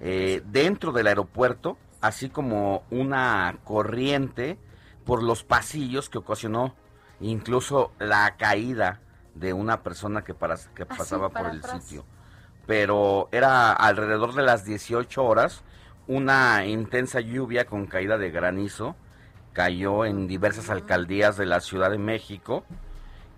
eh, 0.00 0.42
dentro 0.46 0.92
del 0.92 1.06
aeropuerto, 1.08 1.76
así 2.00 2.30
como 2.30 2.84
una 2.90 3.58
corriente 3.64 4.58
por 5.04 5.22
los 5.22 5.44
pasillos 5.44 6.08
que 6.08 6.18
ocasionó 6.18 6.74
incluso 7.20 7.92
la 7.98 8.36
caída 8.38 9.00
de 9.34 9.52
una 9.52 9.82
persona 9.82 10.22
que, 10.24 10.32
para- 10.34 10.56
que 10.74 10.84
Ah, 10.84 10.86
pasaba 10.96 11.28
por 11.28 11.46
el 11.46 11.58
atrás. 11.58 11.82
sitio. 11.84 12.04
Pero 12.66 13.28
era 13.32 13.72
alrededor 13.72 14.34
de 14.34 14.42
las 14.42 14.64
18 14.64 15.22
horas, 15.24 15.62
una 16.06 16.64
intensa 16.66 17.20
lluvia 17.20 17.66
con 17.66 17.86
caída 17.86 18.16
de 18.16 18.30
granizo 18.30 18.96
cayó 19.52 20.04
en 20.04 20.26
diversas 20.26 20.70
alcaldías 20.70 21.36
de 21.36 21.46
la 21.46 21.60
Ciudad 21.60 21.90
de 21.90 21.98
México 21.98 22.64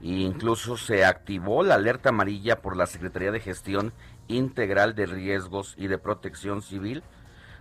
e 0.02 0.08
incluso 0.08 0.76
se 0.76 1.04
activó 1.04 1.62
la 1.62 1.74
alerta 1.76 2.10
amarilla 2.10 2.60
por 2.60 2.76
la 2.76 2.86
Secretaría 2.86 3.30
de 3.30 3.40
Gestión 3.40 3.92
Integral 4.28 4.94
de 4.94 5.06
Riesgos 5.06 5.74
y 5.78 5.86
de 5.86 5.98
Protección 5.98 6.62
Civil 6.62 7.02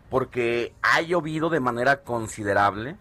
porque 0.10 0.74
ha 0.82 1.02
llovido 1.02 1.50
de 1.50 1.60
manera 1.60 2.02
considerable 2.04 2.98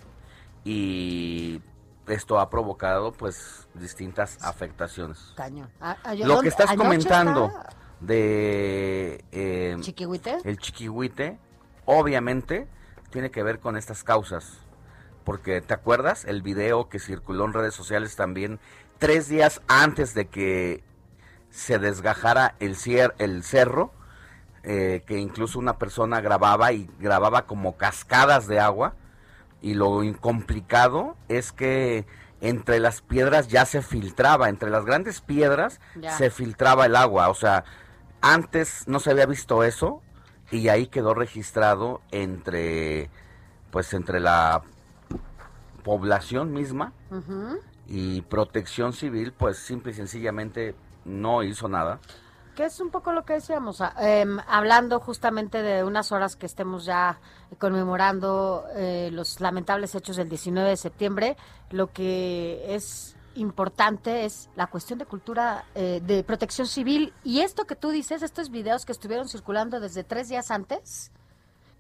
y 0.65 1.61
esto 2.07 2.39
ha 2.39 2.51
provocado 2.51 3.13
pues 3.13 3.69
distintas 3.75 4.39
afectaciones. 4.43 5.35
Lo 5.37 6.27
¿dónde- 6.27 6.43
que 6.43 6.49
estás 6.49 6.75
comentando 6.77 7.53
de 8.01 9.25
eh, 9.33 9.77
¿Chiquihuite? 9.81 10.39
el 10.45 10.59
chiquihuite, 10.59 11.39
obviamente 11.85 12.67
tiene 13.11 13.31
que 13.31 13.43
ver 13.43 13.61
con 13.61 13.77
estas 13.77 14.05
causas. 14.05 14.59
Porque, 15.31 15.61
¿te 15.61 15.75
acuerdas? 15.75 16.25
El 16.25 16.43
video 16.43 16.89
que 16.89 16.99
circuló 16.99 17.45
en 17.45 17.53
redes 17.53 17.73
sociales 17.73 18.17
también 18.17 18.59
tres 18.99 19.29
días 19.29 19.63
antes 19.69 20.13
de 20.13 20.27
que 20.27 20.83
se 21.51 21.79
desgajara 21.79 22.57
el, 22.59 22.75
cier- 22.75 23.15
el 23.19 23.45
cerro, 23.45 23.93
eh, 24.65 25.05
que 25.07 25.19
incluso 25.19 25.61
una 25.61 25.79
persona 25.79 26.21
grababa 26.21 26.73
y 26.73 26.91
grababa 26.99 27.47
como 27.47 27.77
cascadas 27.77 28.49
de 28.49 28.59
agua. 28.59 28.95
Y 29.63 29.75
lo 29.75 30.01
complicado 30.21 31.17
es 31.29 31.53
que 31.53 32.07
entre 32.41 32.81
las 32.81 33.01
piedras 33.01 33.47
ya 33.47 33.67
se 33.67 33.83
filtraba, 33.83 34.49
entre 34.49 34.69
las 34.69 34.85
grandes 34.85 35.21
piedras 35.21 35.79
Ya. 35.95 36.11
se 36.19 36.31
filtraba 36.31 36.87
el 36.87 36.97
agua. 36.97 37.29
O 37.29 37.35
sea, 37.35 37.63
antes 38.21 38.89
no 38.89 38.99
se 38.99 39.13
había 39.13 39.27
visto 39.27 39.63
eso 39.63 40.03
y 40.51 40.67
ahí 40.71 40.89
quedó 40.89 41.15
registrado 41.15 42.01
entre, 42.11 43.11
pues 43.71 43.95
entre 43.95 44.19
la 44.19 44.63
población 45.81 46.53
misma 46.53 46.93
Ujú. 47.11 47.59
y 47.87 48.23
protección 48.23 48.93
civil, 48.93 49.33
pues 49.33 49.59
simple 49.59 49.93
y 49.93 49.95
sencillamente 49.95 50.75
no 51.05 51.43
hizo 51.43 51.69
nada. 51.69 51.99
Que 52.55 52.65
es 52.65 52.81
un 52.81 52.91
poco 52.91 53.13
lo 53.13 53.25
que 53.25 53.35
decíamos, 53.35 53.81
em, 54.01 54.39
hablando 54.47 55.01
justamente 55.01 55.63
de 55.63 55.83
unas 55.85 56.13
horas 56.13 56.37
que 56.37 56.47
estemos 56.47 56.85
ya 56.85 57.19
conmemorando 57.59 58.65
eh, 58.75 59.11
los 59.13 59.41
lamentables 59.41 59.95
hechos 59.95 60.17
del 60.17 60.29
19 60.29 60.69
de 60.71 60.77
septiembre, 60.77 61.37
lo 61.71 61.87
que 61.93 62.75
es 62.75 63.17
importante 63.37 64.25
es 64.25 64.51
la 64.57 64.67
cuestión 64.67 64.99
de 64.99 65.07
cultura 65.07 65.65
eh, 65.75 66.03
de 66.05 66.25
protección 66.25 66.67
civil. 66.67 67.15
Y 67.23 67.41
esto 67.41 67.65
que 67.65 67.77
tú 67.77 67.91
dices, 67.91 68.23
estos 68.23 68.51
videos 68.51 68.85
que 68.85 68.93
estuvieron 68.93 69.29
circulando 69.29 69.79
desde 69.81 70.03
tres 70.05 70.29
días 70.29 70.51
antes, 70.51 71.13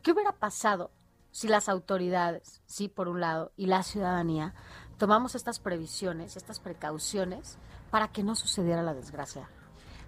¿qué 0.03 0.13
hubiera 0.13 0.33
pasado 0.33 0.91
si 1.33 1.49
las 1.49 1.69
autoridades, 1.69 2.61
sí, 2.67 2.89
por 2.89 3.09
un 3.09 3.21
lado, 3.21 3.53
y 3.57 3.67
la 3.67 3.83
ciudadanía 3.83 4.55
tomamos 4.99 5.35
estas 5.35 5.59
previsiones, 5.61 6.37
estas 6.37 6.61
precauciones 6.61 7.59
para 7.91 8.09
que 8.09 8.23
no 8.23 8.35
sucediera 8.35 8.83
la 8.83 8.95
desgracia, 8.95 9.49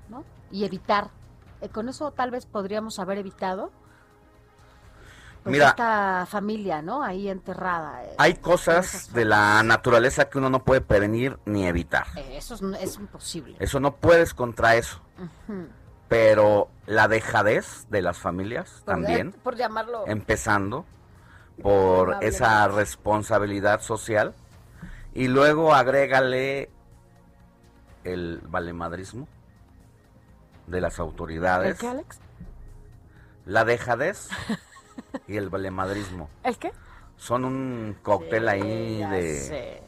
¿no? 0.09 0.25
Y 0.51 0.65
evitar. 0.65 1.11
eh, 1.61 1.69
con 1.69 1.89
eso 1.89 2.11
tal 2.11 2.31
vez 2.31 2.45
podríamos 2.47 2.99
haber 2.99 3.19
evitado 3.19 3.71
pues, 5.43 5.53
Mira. 5.55 5.69
esta 5.71 6.27
familia, 6.29 6.83
¿no? 6.83 7.03
Ahí 7.03 7.29
enterrada. 7.29 8.05
eh. 8.05 8.15
Hay 8.19 8.35
cosas 8.35 9.13
de 9.13 9.25
la 9.25 9.63
naturaleza 9.65 10.29
que 10.29 10.39
uno 10.39 10.51
no 10.51 10.63
puede 10.65 10.81
prevenir 10.83 11.39
ni 11.47 11.67
evitar. 11.67 12.07
Eh, 12.17 12.37
Eso 12.37 12.55
es, 12.55 12.63
es 12.81 12.97
imposible. 12.97 13.57
Eso 13.59 13.81
no 13.81 13.97
puedes 13.97 14.35
contra 14.35 14.77
eso. 14.77 15.01
Pero 16.09 16.69
la 16.87 17.09
dejadez 17.09 17.87
de 17.91 18.03
las 18.03 18.19
familias 18.19 18.71
Por- 18.85 18.95
también, 18.95 19.33
Por 19.33 19.57
llamarlo. 19.57 20.05
empezando 20.07 20.85
por 21.63 22.17
esa 22.23 22.67
responsabilidad 22.69 23.81
social 23.81 24.35
y 25.15 25.29
luego 25.29 25.75
agrégale 25.75 26.71
el 28.05 28.41
valemadrismo 28.49 29.29
de 30.67 30.81
las 30.81 30.99
autoridades, 30.99 31.73
¿El 31.75 31.79
qué, 31.79 31.87
Alex? 31.89 32.19
la 33.47 33.65
dejadez 33.65 34.29
y 35.29 35.37
el 35.37 35.51
valemadrismo. 35.51 36.29
¿El 36.45 36.57
qué? 36.59 36.73
Son 37.17 37.45
un 37.45 37.97
cóctel 38.03 38.49
ahí 38.49 39.05
de 39.05 39.39
sé. 39.41 39.83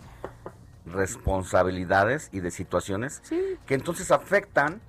responsabilidades 0.87 2.29
y 2.33 2.41
de 2.41 2.51
situaciones 2.51 3.21
Sí. 3.25 3.59
que 3.67 3.75
entonces 3.75 4.11
afectan 4.11 4.81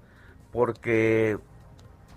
porque 0.52 1.38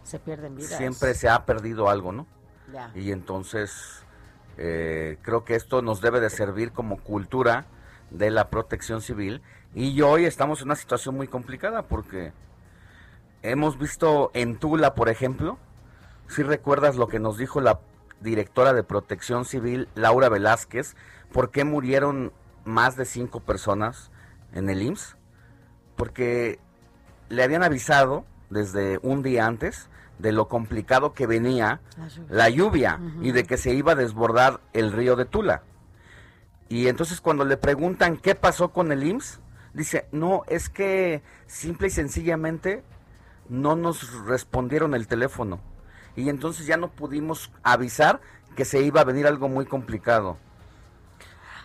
Se 0.03 0.19
pierden 0.19 0.57
vidas. 0.57 0.77
siempre 0.77 1.15
se 1.15 1.29
ha 1.29 1.45
perdido 1.47 1.89
algo, 1.89 2.13
¿no? 2.13 2.27
Ya. 2.73 2.91
Y 2.95 3.13
entonces 3.13 4.05
eh, 4.59 5.19
creo 5.23 5.45
que 5.45 5.55
esto 5.55 5.83
nos 5.83 6.01
debe 6.01 6.21
de 6.21 6.31
servir 6.31 6.73
como 6.73 6.99
cultura 6.99 7.67
de 8.11 8.31
la 8.31 8.51
protección 8.51 9.01
civil. 9.01 9.41
Y 9.75 10.01
hoy 10.03 10.25
estamos 10.25 10.61
en 10.61 10.67
una 10.67 10.77
situación 10.77 11.15
muy 11.17 11.29
complicada 11.29 11.83
porque 11.83 12.33
hemos 13.43 13.79
visto 13.79 14.31
en 14.35 14.59
Tula, 14.59 14.95
por 14.95 15.09
ejemplo, 15.09 15.59
si 16.27 16.43
recuerdas 16.43 16.97
lo 16.97 17.07
que 17.07 17.21
nos 17.21 17.39
dijo 17.39 17.61
la 17.61 17.79
directora 18.21 18.73
de 18.73 18.83
protección 18.83 19.45
civil, 19.45 19.89
Laura 19.95 20.29
Velázquez, 20.29 20.97
por 21.33 21.51
qué 21.51 21.65
murieron 21.65 22.33
más 22.65 22.97
de 22.97 23.05
cinco 23.05 23.41
personas 23.41 24.11
en 24.53 24.69
el 24.69 24.83
IMSS, 24.83 25.17
porque 25.97 26.59
le 27.29 27.43
habían 27.45 27.63
avisado 27.63 28.25
desde 28.51 28.99
un 29.03 29.23
día 29.23 29.47
antes 29.47 29.89
de 30.19 30.33
lo 30.33 30.49
complicado 30.49 31.13
que 31.13 31.27
venía 31.27 31.81
La 31.97 32.09
lluvia. 32.09 32.27
la 32.29 32.49
lluvia 32.49 33.01
Ujú. 33.01 33.23
y 33.25 33.33
de 33.33 33.45
que 33.45 33.57
se 33.57 33.73
iba 33.73 33.93
a 33.93 33.95
desbordar 33.97 34.61
el 34.73 34.93
río 34.93 35.15
de 35.17 35.25
Tula. 35.25 35.63
Y 36.69 36.89
entonces 36.89 37.21
cuando 37.21 37.45
le 37.45 37.57
preguntan 37.57 38.17
qué 38.17 38.35
pasó 38.35 38.71
con 38.73 38.93
el 38.93 39.05
IMSS, 39.05 39.41
dice, 39.75 40.09
no, 40.13 40.43
es 40.49 40.69
que 40.69 41.23
simple 41.47 41.87
y 41.87 41.91
sencillamente 41.91 42.83
no 43.49 43.77
nos 43.77 44.25
respondieron 44.25 44.95
el 44.95 45.07
teléfono. 45.07 45.61
Y 46.17 46.29
entonces 46.29 46.67
ya 46.67 46.77
no 46.77 46.89
pudimos 46.91 47.51
avisar 47.63 48.21
que 48.57 48.65
se 48.65 48.83
iba 48.83 49.01
a 49.01 49.05
venir 49.05 49.27
algo 49.27 49.49
muy 49.49 49.67
complicado. 49.67 50.37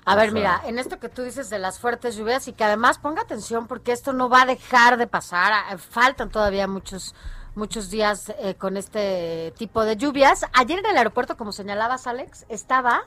A 0.06 0.14
O 0.14 0.18
ver, 0.18 0.26
sea- 0.32 0.34
mira, 0.34 0.62
en 0.66 0.80
esto 0.80 1.00
que 1.00 1.10
tú 1.10 1.24
dices 1.24 1.50
de 1.50 1.60
las 1.60 1.80
fuertes 1.80 2.16
lluvias 2.16 2.48
y 2.48 2.54
que 2.54 2.64
además 2.64 3.00
ponga 3.00 3.22
atención 3.24 3.68
porque 3.68 3.92
esto 3.94 4.14
no 4.14 4.30
va 4.30 4.44
a 4.44 4.46
dejar 4.46 4.98
de 4.98 5.08
pasar. 5.08 5.54
Faltan 5.80 6.30
todavía 6.30 6.68
muchos 6.68 7.16
muchos 7.56 7.90
días 7.90 8.34
eh, 8.40 8.56
con 8.56 8.78
este 8.78 9.54
tipo 9.58 9.84
de 9.84 9.98
lluvias. 9.98 10.46
Ayer 10.54 10.80
en 10.80 10.86
el 10.86 10.98
aeropuerto, 10.98 11.38
como 11.38 11.52
señalabas, 11.52 12.08
Alex, 12.08 12.46
estaba 12.50 13.04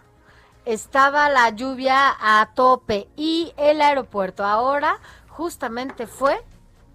estaba 0.64 1.28
la 1.30 1.50
lluvia 1.50 2.16
a 2.18 2.50
tope 2.54 3.08
y 3.16 3.52
el 3.56 3.80
aeropuerto 3.80 4.44
ahora 4.44 4.98
justamente 5.28 6.08
fue 6.08 6.44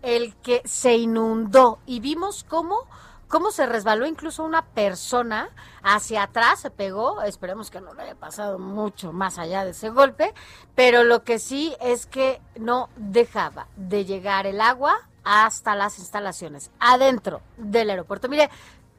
el 0.02 0.36
que 0.36 0.62
se 0.66 0.98
inundó 0.98 1.80
y 1.86 2.02
vimos 2.02 2.44
cómo 2.44 2.86
cómo 3.30 3.52
se 3.52 3.66
resbaló 3.66 4.06
incluso 4.06 4.44
una 4.44 4.66
persona 4.66 5.50
hacia 5.84 6.24
atrás, 6.24 6.60
se 6.60 6.70
pegó, 6.70 7.22
esperemos 7.22 7.72
que 7.72 7.80
no 7.80 7.94
le 7.94 8.02
haya 8.02 8.16
pasado 8.16 8.60
mucho 8.60 9.14
más 9.14 9.38
allá 9.38 9.64
de 9.64 9.72
ese 9.72 9.90
golpe, 9.90 10.34
pero 10.76 11.06
lo 11.06 11.24
que 11.24 11.40
sí 11.40 11.74
es 11.80 12.06
que 12.06 12.42
no 12.60 12.90
dejaba 12.98 13.68
de 13.78 14.04
llegar 14.04 14.48
el 14.48 14.60
agua 14.60 15.08
hasta 15.24 15.76
las 15.76 16.00
instalaciones, 16.00 16.72
adentro 16.80 17.42
del 17.58 17.90
aeropuerto. 17.90 18.30
Mire, 18.30 18.50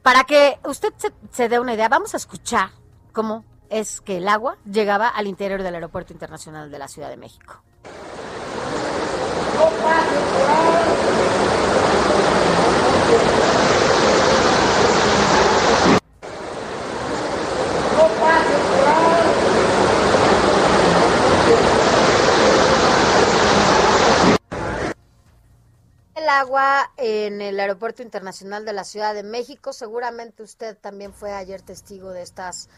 para 0.01 0.23
que 0.25 0.59
usted 0.65 0.93
se, 1.31 1.49
dé 1.49 1.59
una 1.59 1.73
idea, 1.73 1.89
vamos 1.89 2.13
a 2.13 2.17
escuchar 2.17 2.69
cómo 3.13 3.45
es 3.69 4.01
que 4.01 4.17
el 4.17 4.27
agua 4.27 4.57
llegaba 4.65 5.07
al 5.07 5.27
interior 5.27 5.63
del 5.63 5.75
Aeropuerto 5.75 6.13
Internacional 6.13 6.69
de 6.69 6.79
la 6.79 6.87
Ciudad 6.87 7.09
de 7.09 7.17
México. 7.17 7.63
El 26.23 26.29
agua 26.29 26.89
en 26.95 27.41
el 27.41 27.59
Aeropuerto 27.59 28.01
Internacional 28.01 28.63
de 28.63 28.71
la 28.71 28.85
Ciudad 28.85 29.13
de 29.13 29.23
México. 29.23 29.73
Seguramente 29.73 30.41
usted 30.41 30.77
también 30.77 31.13
fue 31.13 31.33
ayer 31.33 31.61
testigo 31.61 32.11
de 32.11 32.21
estas, 32.21 32.69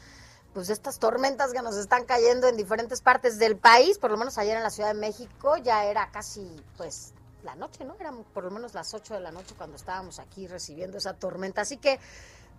pues 0.56 0.66
de 0.66 0.74
estas 0.74 0.98
tormentas 0.98 1.54
que 1.54 1.62
nos 1.62 1.78
están 1.78 2.06
cayendo 2.06 2.48
en 2.48 2.58
diferentes 2.58 3.02
partes 3.02 3.38
del 3.38 3.56
país. 3.56 4.00
Por 4.00 4.10
lo 4.10 4.18
menos 4.18 4.40
ayer 4.40 4.58
en 4.58 4.64
la 4.64 4.72
Ciudad 4.72 4.96
de 4.96 5.00
México 5.00 5.58
ya 5.58 5.86
era 5.86 6.10
casi, 6.10 6.60
pues, 6.76 7.14
la 7.44 7.54
noche, 7.54 7.86
¿no? 7.86 7.96
Eran 8.00 8.24
por 8.24 8.46
lo 8.46 8.50
menos 8.50 8.74
las 8.74 8.96
8 8.96 9.14
de 9.14 9.20
la 9.20 9.32
noche 9.32 9.54
cuando 9.56 9.76
estábamos 9.76 10.18
aquí 10.18 10.48
recibiendo 10.48 10.98
esa 10.98 11.14
tormenta. 11.14 11.62
Así 11.62 11.78
que 11.78 12.00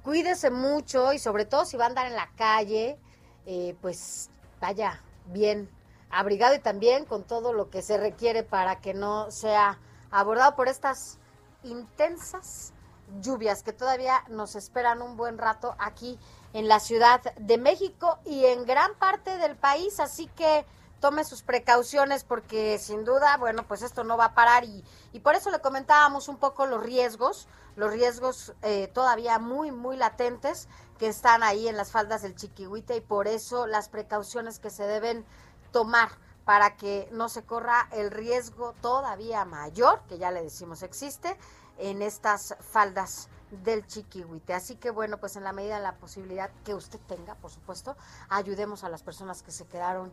cuídese 0.05 0.51
mucho 0.51 1.13
y 1.13 1.19
sobre 1.19 1.47
todo 1.47 1.65
si 1.65 1.77
va 1.77 1.87
a 1.87 1.89
andar 1.89 2.07
en 2.07 2.15
la 2.15 2.31
calle, 2.37 2.97
eh, 3.45 3.75
pues 3.83 4.31
vaya 4.61 5.03
bien 5.27 5.69
abrigado 6.11 6.55
y 6.55 6.61
también 6.61 7.07
con 7.07 7.25
todo 7.25 7.53
lo 7.53 7.71
que 7.71 7.83
se 7.83 7.99
requiere 7.99 8.45
para 8.45 8.81
que 8.81 8.95
no 8.95 9.33
sea 9.33 9.81
abordado 10.11 10.57
por 10.57 10.69
estas 10.69 11.19
intensas 11.63 12.73
lluvias 13.21 13.63
que 13.63 13.73
todavía 13.73 14.25
nos 14.29 14.57
esperan 14.57 15.03
un 15.03 15.17
buen 15.17 15.39
rato 15.39 15.75
aquí 15.79 16.19
en 16.53 16.69
la 16.69 16.81
Ciudad 16.81 17.21
de 17.37 17.59
México 17.59 18.19
y 18.25 18.47
en 18.47 18.65
gran 18.65 18.95
parte 18.95 19.37
del 19.39 19.57
país, 19.57 20.01
así 20.01 20.27
que 20.29 20.67
tome 21.01 21.25
sus 21.25 21.43
precauciones 21.43 22.25
porque 22.25 22.79
sin 22.79 23.05
duda, 23.05 23.37
bueno, 23.37 23.65
pues 23.69 23.83
esto 23.83 24.03
no 24.03 24.17
va 24.17 24.27
a 24.27 24.35
parar 24.35 24.65
y, 24.65 24.83
y 25.13 25.21
por 25.21 25.35
eso 25.35 25.51
le 25.51 25.61
comentábamos 25.61 26.29
un 26.29 26.39
poco 26.39 26.67
los 26.67 26.83
riesgos, 26.83 27.47
los 27.77 27.93
riesgos 27.93 28.55
eh, 28.63 28.89
todavía 28.89 29.39
muy, 29.39 29.71
muy 29.71 29.97
latentes 29.97 30.69
que 30.99 31.09
están 31.09 31.43
ahí 31.43 31.69
en 31.69 31.77
las 31.77 31.93
faldas 31.93 32.23
del 32.23 32.35
Chiquihuite 32.35 32.97
y 32.97 33.01
por 33.01 33.29
eso 33.29 33.67
las 33.67 33.89
precauciones 33.89 34.59
que 34.59 34.71
se 34.71 34.85
deben 34.85 35.27
tomar 35.71 36.11
para 36.47 36.77
que 36.77 37.09
no 37.11 37.29
se 37.29 37.45
corra 37.45 37.89
el 37.91 38.13
riesgo 38.13 38.73
todavía 38.81 39.45
mayor, 39.45 40.01
que 40.09 40.17
ya 40.17 40.31
le 40.31 40.45
decimos 40.45 40.85
existe, 40.85 41.37
en 41.77 42.03
estas 42.03 42.55
faldas 42.61 43.29
del 43.51 43.85
Chiquihuite. 43.85 44.55
Así 44.55 44.77
que 44.77 44.91
bueno, 44.91 45.19
pues 45.19 45.35
en 45.35 45.43
la 45.43 45.53
medida 45.53 45.77
de 45.77 45.83
la 45.83 45.97
posibilidad 45.97 46.51
que 46.65 46.73
usted 46.75 47.01
tenga, 47.09 47.35
por 47.35 47.51
supuesto, 47.51 47.97
ayudemos 48.29 48.85
a 48.85 48.89
las 48.89 49.03
personas 49.03 49.43
que 49.43 49.51
se 49.51 49.67
quedaron 49.67 50.13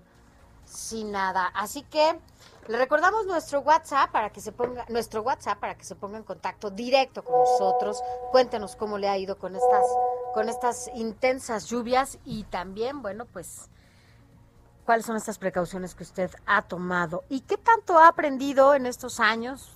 sin 0.65 1.11
nada. 1.11 1.51
Así 1.53 1.83
que 1.83 2.19
le 2.67 2.77
recordamos 2.79 3.27
nuestro 3.27 3.59
WhatsApp 3.59 4.11
para 4.11 4.31
que 4.31 4.41
se 4.41 4.51
ponga 4.51 4.85
nuestro 4.89 5.21
WhatsApp 5.21 5.59
para 5.59 5.75
que 5.77 5.83
se 5.83 5.95
ponga 5.95 6.17
en 6.17 6.23
contacto 6.23 6.71
directo 6.71 7.23
con 7.23 7.37
nosotros. 7.37 8.01
Cuéntenos 8.31 8.75
cómo 8.75 8.97
le 8.97 9.07
ha 9.07 9.19
ido 9.19 9.37
con 9.37 9.55
estas 9.55 9.85
con 10.33 10.49
estas 10.49 10.89
intensas 10.95 11.67
lluvias 11.67 12.17
y 12.25 12.43
también, 12.45 13.03
bueno, 13.03 13.27
pues 13.27 13.69
cuáles 14.85 15.05
son 15.05 15.15
estas 15.15 15.37
precauciones 15.37 15.95
que 15.95 16.03
usted 16.03 16.31
ha 16.45 16.61
tomado 16.63 17.23
y 17.29 17.41
qué 17.41 17.57
tanto 17.57 17.97
ha 17.99 18.07
aprendido 18.07 18.75
en 18.75 18.85
estos 18.85 19.19
años, 19.19 19.71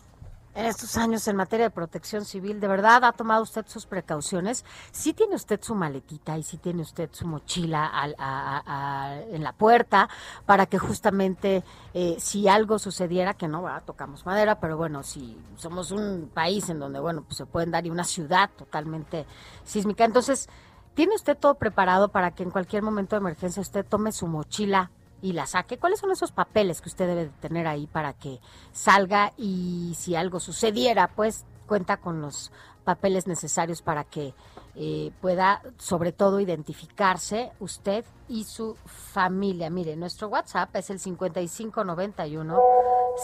en 0.56 0.66
estos 0.66 0.98
años 0.98 1.28
en 1.28 1.36
materia 1.36 1.68
de 1.68 1.70
protección 1.70 2.26
civil. 2.26 2.60
¿De 2.60 2.68
verdad 2.68 3.04
ha 3.04 3.12
tomado 3.12 3.44
usted 3.44 3.64
sus 3.68 3.86
precauciones? 3.86 4.66
¿Sí 4.92 5.14
tiene 5.14 5.36
usted 5.36 5.62
su 5.62 5.76
maletita 5.76 6.36
y 6.36 6.42
sí 6.42 6.58
tiene 6.58 6.82
usted 6.82 7.10
su 7.14 7.28
mochila 7.28 7.86
al- 7.86 8.16
a- 8.18 8.58
a- 8.58 8.64
a- 9.12 9.22
en 9.22 9.44
la 9.44 9.54
puerta 9.54 10.10
para 10.48 10.66
que 10.66 10.80
justamente 10.80 11.64
eh, 11.94 12.16
si 12.20 12.48
algo 12.48 12.80
sucediera, 12.80 13.36
que 13.36 13.48
no, 13.48 13.62
¿verdad? 13.62 13.84
tocamos 13.86 14.26
madera, 14.26 14.60
pero 14.60 14.78
bueno, 14.78 15.04
si 15.04 15.38
somos 15.58 15.92
un 15.92 16.32
país 16.34 16.70
en 16.70 16.80
donde, 16.80 17.00
bueno, 17.00 17.22
pues 17.24 17.38
se 17.38 17.46
pueden 17.46 17.70
dar 17.70 17.86
y 17.86 17.92
una 17.92 18.04
ciudad 18.04 18.50
totalmente 18.58 19.28
sísmica. 19.64 20.06
Entonces, 20.06 20.50
¿tiene 20.96 21.14
usted 21.14 21.38
todo 21.38 21.54
preparado 21.54 22.08
para 22.10 22.32
que 22.32 22.42
en 22.42 22.50
cualquier 22.50 22.82
momento 22.82 23.16
de 23.16 23.20
emergencia 23.20 23.62
usted 23.62 23.86
tome 23.86 24.12
su 24.12 24.26
mochila 24.26 24.90
y 25.22 25.34
la 25.34 25.48
saque, 25.48 25.78
¿cuáles 25.78 26.00
son 26.00 26.12
esos 26.12 26.32
papeles 26.32 26.82
que 26.82 26.90
usted 26.90 27.08
debe 27.08 27.26
de 27.26 27.32
tener 27.42 27.68
ahí 27.68 27.88
para 27.88 28.14
que 28.14 28.40
salga 28.72 29.34
y 29.38 29.94
si 29.98 30.16
algo 30.16 30.40
sucediera, 30.40 31.10
pues 31.16 31.46
cuenta 31.66 31.98
con 31.98 32.22
los 32.22 32.52
papeles 32.84 33.28
necesarios 33.28 33.82
para 33.82 34.06
que 34.06 34.34
eh, 34.76 35.12
pueda 35.22 35.62
sobre 35.78 36.12
todo 36.12 36.40
identificarse 36.40 37.52
usted 37.60 38.06
y 38.30 38.46
su 38.46 38.76
familia. 38.86 39.70
Mire, 39.70 39.96
nuestro 39.96 40.30
WhatsApp 40.30 40.76
es 40.76 40.90
el 40.90 41.00
5591 41.00 42.60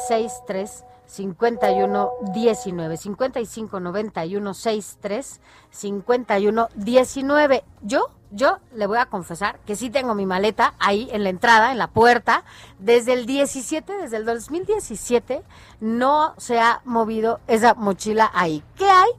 63 0.08 0.84
51 1.06 2.10
19 2.34 2.98
55 2.98 3.80
91 3.80 4.54
63 4.54 5.42
51 5.70 6.70
19 6.76 7.64
yo 7.82 8.10
yo 8.36 8.58
le 8.74 8.88
voy 8.88 8.98
a 8.98 9.06
confesar 9.06 9.60
que 9.60 9.76
sí 9.76 9.92
tengo 9.92 10.16
mi 10.16 10.26
maleta 10.26 10.74
ahí 10.80 11.08
en 11.12 11.24
la 11.24 11.30
entrada 11.30 11.72
en 11.72 11.78
la 11.78 11.88
puerta. 11.88 12.44
Desde 12.80 13.14
el 13.14 13.28
17 13.28 13.94
desde 13.96 14.18
el 14.18 14.26
2017 14.26 15.44
no 15.80 16.34
se 16.38 16.60
ha 16.60 16.82
movido 16.84 17.42
esa 17.48 17.76
mochila 17.76 18.32
ahí. 18.34 18.64
Qué 18.76 18.90
hay 18.90 19.12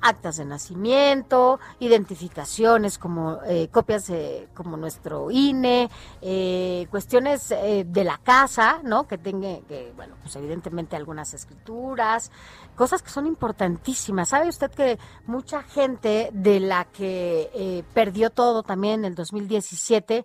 actas 0.00 0.36
de 0.36 0.44
nacimiento, 0.44 1.60
identificaciones 1.80 2.98
como 2.98 3.40
eh, 3.44 3.68
copias 3.68 4.10
eh, 4.10 4.48
como 4.54 4.76
nuestro 4.76 5.30
INE, 5.30 5.90
eh, 6.20 6.86
cuestiones 6.90 7.50
eh, 7.50 7.84
de 7.86 8.04
la 8.04 8.18
casa, 8.18 8.80
¿no? 8.82 9.06
Que 9.06 9.18
tenga, 9.18 9.60
que, 9.66 9.92
bueno, 9.96 10.16
pues 10.22 10.36
evidentemente 10.36 10.96
algunas 10.96 11.34
escrituras, 11.34 12.30
cosas 12.74 13.02
que 13.02 13.10
son 13.10 13.26
importantísimas. 13.26 14.28
¿Sabe 14.28 14.48
usted 14.48 14.70
que 14.70 14.98
mucha 15.26 15.62
gente 15.62 16.30
de 16.32 16.60
la 16.60 16.84
que 16.84 17.50
eh, 17.54 17.84
perdió 17.94 18.30
todo 18.30 18.62
también 18.62 19.00
en 19.00 19.06
el 19.06 19.14
2017 19.14 20.24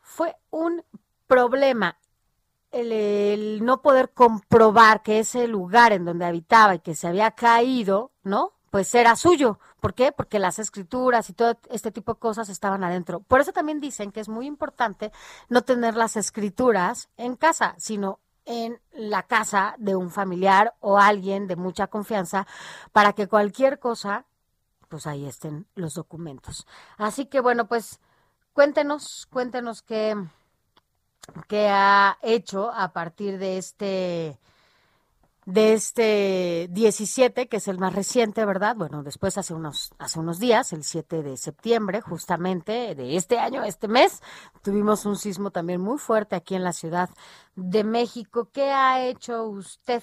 fue 0.00 0.36
un 0.50 0.84
problema 1.26 1.96
el, 2.72 2.90
el 2.90 3.64
no 3.64 3.82
poder 3.82 4.10
comprobar 4.10 5.02
que 5.02 5.20
ese 5.20 5.46
lugar 5.46 5.92
en 5.92 6.04
donde 6.04 6.24
habitaba 6.24 6.74
y 6.74 6.78
que 6.80 6.94
se 6.94 7.06
había 7.06 7.30
caído, 7.32 8.12
¿no? 8.22 8.51
Pues 8.72 8.94
era 8.94 9.16
suyo. 9.16 9.58
¿Por 9.80 9.92
qué? 9.92 10.12
Porque 10.12 10.38
las 10.38 10.58
escrituras 10.58 11.28
y 11.28 11.34
todo 11.34 11.58
este 11.68 11.92
tipo 11.92 12.14
de 12.14 12.18
cosas 12.18 12.48
estaban 12.48 12.82
adentro. 12.82 13.20
Por 13.20 13.42
eso 13.42 13.52
también 13.52 13.80
dicen 13.80 14.10
que 14.10 14.20
es 14.20 14.30
muy 14.30 14.46
importante 14.46 15.12
no 15.50 15.60
tener 15.60 15.94
las 15.94 16.16
escrituras 16.16 17.10
en 17.18 17.36
casa, 17.36 17.74
sino 17.76 18.18
en 18.46 18.80
la 18.92 19.24
casa 19.24 19.74
de 19.76 19.94
un 19.94 20.10
familiar 20.10 20.74
o 20.80 20.98
alguien 20.98 21.46
de 21.48 21.56
mucha 21.56 21.88
confianza 21.88 22.46
para 22.92 23.12
que 23.12 23.28
cualquier 23.28 23.78
cosa, 23.78 24.24
pues 24.88 25.06
ahí 25.06 25.26
estén 25.26 25.66
los 25.74 25.92
documentos. 25.92 26.66
Así 26.96 27.26
que 27.26 27.40
bueno, 27.40 27.68
pues 27.68 28.00
cuéntenos, 28.54 29.28
cuéntenos 29.30 29.82
qué, 29.82 30.16
qué 31.46 31.68
ha 31.68 32.16
hecho 32.22 32.72
a 32.72 32.94
partir 32.94 33.36
de 33.36 33.58
este 33.58 34.38
de 35.44 35.74
este 35.74 36.68
17, 36.70 37.48
que 37.48 37.56
es 37.56 37.68
el 37.68 37.78
más 37.78 37.94
reciente, 37.94 38.44
¿verdad? 38.44 38.76
Bueno, 38.76 39.02
después 39.02 39.36
hace 39.38 39.54
unos 39.54 39.92
hace 39.98 40.20
unos 40.20 40.38
días, 40.38 40.72
el 40.72 40.84
7 40.84 41.22
de 41.22 41.36
septiembre, 41.36 42.00
justamente 42.00 42.94
de 42.94 43.16
este 43.16 43.38
año, 43.38 43.64
este 43.64 43.88
mes, 43.88 44.22
tuvimos 44.62 45.04
un 45.04 45.16
sismo 45.16 45.50
también 45.50 45.80
muy 45.80 45.98
fuerte 45.98 46.36
aquí 46.36 46.54
en 46.54 46.64
la 46.64 46.72
Ciudad 46.72 47.10
de 47.56 47.82
México. 47.84 48.48
¿Qué 48.52 48.70
ha 48.70 49.04
hecho 49.04 49.44
usted 49.44 50.02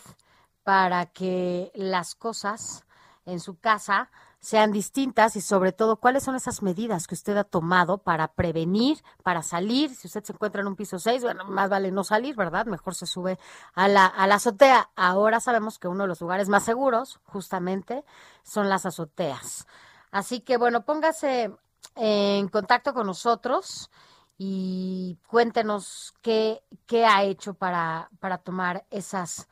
para 0.64 1.06
que 1.06 1.72
las 1.74 2.16
cosas 2.16 2.84
en 3.26 3.40
su 3.40 3.58
casa 3.60 4.10
sean 4.40 4.72
distintas 4.72 5.36
y 5.36 5.42
sobre 5.42 5.74
todo 5.74 5.98
cuáles 5.98 6.24
son 6.24 6.36
esas 6.36 6.62
medidas 6.62 7.08
que 7.08 7.16
usted 7.16 7.36
ha 7.38 7.44
tomado 7.44 7.98
para 7.98 8.30
prevenir, 8.30 9.04
para 9.22 9.44
salir. 9.44 9.94
Si 9.94 10.08
usted 10.08 10.24
se 10.24 10.34
encuentra 10.34 10.62
en 10.62 10.68
un 10.68 10.76
piso 10.76 10.98
6, 10.98 11.24
bueno, 11.24 11.46
más 11.46 11.70
vale 11.70 11.92
no 11.92 12.04
salir, 12.04 12.36
¿verdad? 12.36 12.66
Mejor 12.66 12.96
se 12.96 13.06
sube 13.06 13.38
a 13.74 13.88
la, 13.88 14.06
a 14.06 14.28
la 14.28 14.36
azotea. 14.36 14.90
Ahora 14.96 15.40
sabemos 15.42 15.78
que 15.78 15.90
uno 15.90 16.04
de 16.04 16.08
los 16.08 16.22
lugares 16.22 16.48
más 16.48 16.64
seguros, 16.64 17.20
justamente, 17.26 18.06
son 18.44 18.70
las 18.70 18.86
azoteas. 18.86 19.68
Así 20.12 20.40
que 20.40 20.58
bueno, 20.58 20.86
póngase 20.86 21.52
en 21.96 22.48
contacto 22.48 22.94
con 22.94 23.08
nosotros 23.08 23.92
y 24.38 25.18
cuéntenos 25.28 26.14
qué, 26.22 26.62
ha 27.06 27.24
hecho 27.24 27.56
para, 27.56 28.10
tomar 28.46 28.86
esas 28.90 29.48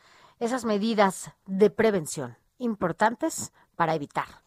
medidas 0.64 1.32
de 1.46 1.70
prevención 1.70 2.38
importantes 2.58 3.52
para 3.76 3.94
evitar 3.94 4.47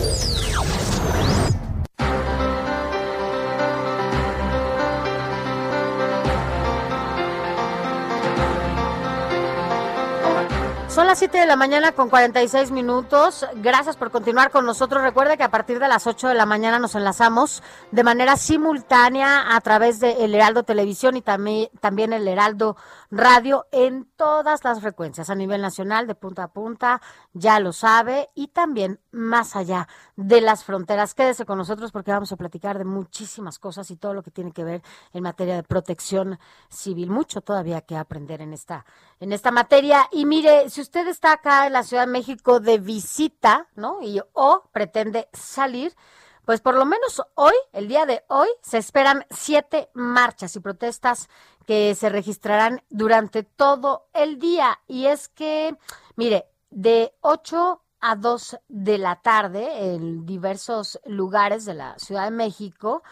Las 11.11 11.19
7 11.19 11.39
de 11.39 11.45
la 11.45 11.57
mañana 11.57 11.91
con 11.91 12.07
46 12.07 12.71
minutos. 12.71 13.45
Gracias 13.55 13.97
por 13.97 14.11
continuar 14.11 14.49
con 14.49 14.65
nosotros. 14.65 15.03
Recuerde 15.03 15.35
que 15.35 15.43
a 15.43 15.51
partir 15.51 15.77
de 15.77 15.89
las 15.89 16.07
8 16.07 16.29
de 16.29 16.35
la 16.35 16.45
mañana 16.45 16.79
nos 16.79 16.95
enlazamos 16.95 17.61
de 17.91 18.05
manera 18.05 18.37
simultánea 18.37 19.53
a 19.53 19.59
través 19.59 19.99
de 19.99 20.23
El 20.23 20.33
Heraldo 20.33 20.63
Televisión 20.63 21.17
y 21.17 21.21
también, 21.21 21.67
también 21.81 22.13
El 22.13 22.29
Heraldo 22.29 22.77
Radio 23.11 23.67
en 23.73 24.05
todas 24.15 24.63
las 24.63 24.79
frecuencias 24.79 25.29
a 25.29 25.35
nivel 25.35 25.61
nacional, 25.61 26.07
de 26.07 26.15
punta 26.15 26.43
a 26.43 26.53
punta, 26.53 27.01
ya 27.33 27.59
lo 27.59 27.73
sabe, 27.73 28.29
y 28.35 28.47
también 28.47 29.01
más 29.11 29.57
allá 29.57 29.89
de 30.15 30.39
las 30.39 30.63
fronteras. 30.63 31.13
Quédese 31.13 31.45
con 31.45 31.57
nosotros 31.57 31.91
porque 31.91 32.11
vamos 32.11 32.31
a 32.31 32.37
platicar 32.37 32.77
de 32.77 32.85
muchísimas 32.85 33.59
cosas 33.59 33.91
y 33.91 33.97
todo 33.97 34.13
lo 34.13 34.23
que 34.23 34.31
tiene 34.31 34.53
que 34.53 34.63
ver 34.63 34.81
en 35.11 35.23
materia 35.23 35.55
de 35.55 35.63
protección 35.63 36.39
civil. 36.69 37.09
Mucho 37.09 37.41
todavía 37.41 37.81
que 37.81 37.97
aprender 37.97 38.41
en 38.41 38.53
esta, 38.53 38.85
en 39.19 39.33
esta 39.33 39.51
materia. 39.51 40.07
Y 40.11 40.25
mire, 40.25 40.69
si 40.69 40.79
usted 40.79 41.05
está 41.07 41.33
acá 41.33 41.67
en 41.67 41.73
la 41.73 41.83
Ciudad 41.83 42.05
de 42.05 42.11
México 42.13 42.61
de 42.61 42.77
visita, 42.77 43.67
¿no? 43.75 44.01
Y 44.01 44.21
o 44.33 44.63
pretende 44.71 45.27
salir, 45.33 45.93
pues 46.45 46.61
por 46.61 46.75
lo 46.75 46.85
menos 46.85 47.21
hoy, 47.35 47.53
el 47.73 47.87
día 47.87 48.05
de 48.05 48.23
hoy, 48.27 48.47
se 48.61 48.77
esperan 48.77 49.25
siete 49.29 49.89
marchas 49.93 50.55
y 50.55 50.59
protestas 50.59 51.29
que 51.65 51.95
se 51.95 52.09
registrarán 52.09 52.83
durante 52.89 53.43
todo 53.43 54.07
el 54.13 54.39
día. 54.39 54.79
Y 54.87 55.05
es 55.05 55.29
que, 55.29 55.77
mire, 56.15 56.47
de 56.69 57.13
8 57.21 57.81
a 57.99 58.15
2 58.15 58.57
de 58.67 58.97
la 58.97 59.21
tarde 59.21 59.93
en 59.93 60.25
diversos 60.25 60.99
lugares 61.05 61.65
de 61.65 61.75
la 61.75 61.97
Ciudad 61.99 62.25
de 62.25 62.31
México, 62.31 63.03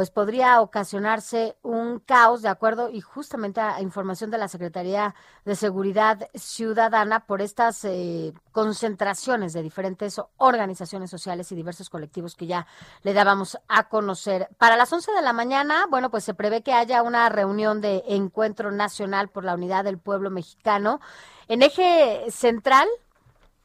pues 0.00 0.10
podría 0.10 0.62
ocasionarse 0.62 1.58
un 1.60 1.98
caos, 1.98 2.40
de 2.40 2.48
acuerdo, 2.48 2.88
y 2.88 3.02
justamente 3.02 3.60
a 3.60 3.82
información 3.82 4.30
de 4.30 4.38
la 4.38 4.48
Secretaría 4.48 5.14
de 5.44 5.54
Seguridad 5.54 6.30
Ciudadana 6.34 7.26
por 7.26 7.42
estas 7.42 7.84
eh, 7.84 8.32
concentraciones 8.50 9.52
de 9.52 9.62
diferentes 9.62 10.18
organizaciones 10.38 11.10
sociales 11.10 11.52
y 11.52 11.54
diversos 11.54 11.90
colectivos 11.90 12.34
que 12.34 12.46
ya 12.46 12.66
le 13.02 13.12
dábamos 13.12 13.58
a 13.68 13.90
conocer. 13.90 14.48
Para 14.56 14.78
las 14.78 14.90
11 14.90 15.12
de 15.12 15.20
la 15.20 15.34
mañana, 15.34 15.84
bueno, 15.90 16.10
pues 16.10 16.24
se 16.24 16.32
prevé 16.32 16.62
que 16.62 16.72
haya 16.72 17.02
una 17.02 17.28
reunión 17.28 17.82
de 17.82 18.02
encuentro 18.08 18.70
nacional 18.70 19.28
por 19.28 19.44
la 19.44 19.52
unidad 19.52 19.84
del 19.84 19.98
pueblo 19.98 20.30
mexicano 20.30 21.02
en 21.46 21.60
eje 21.60 22.24
central 22.30 22.88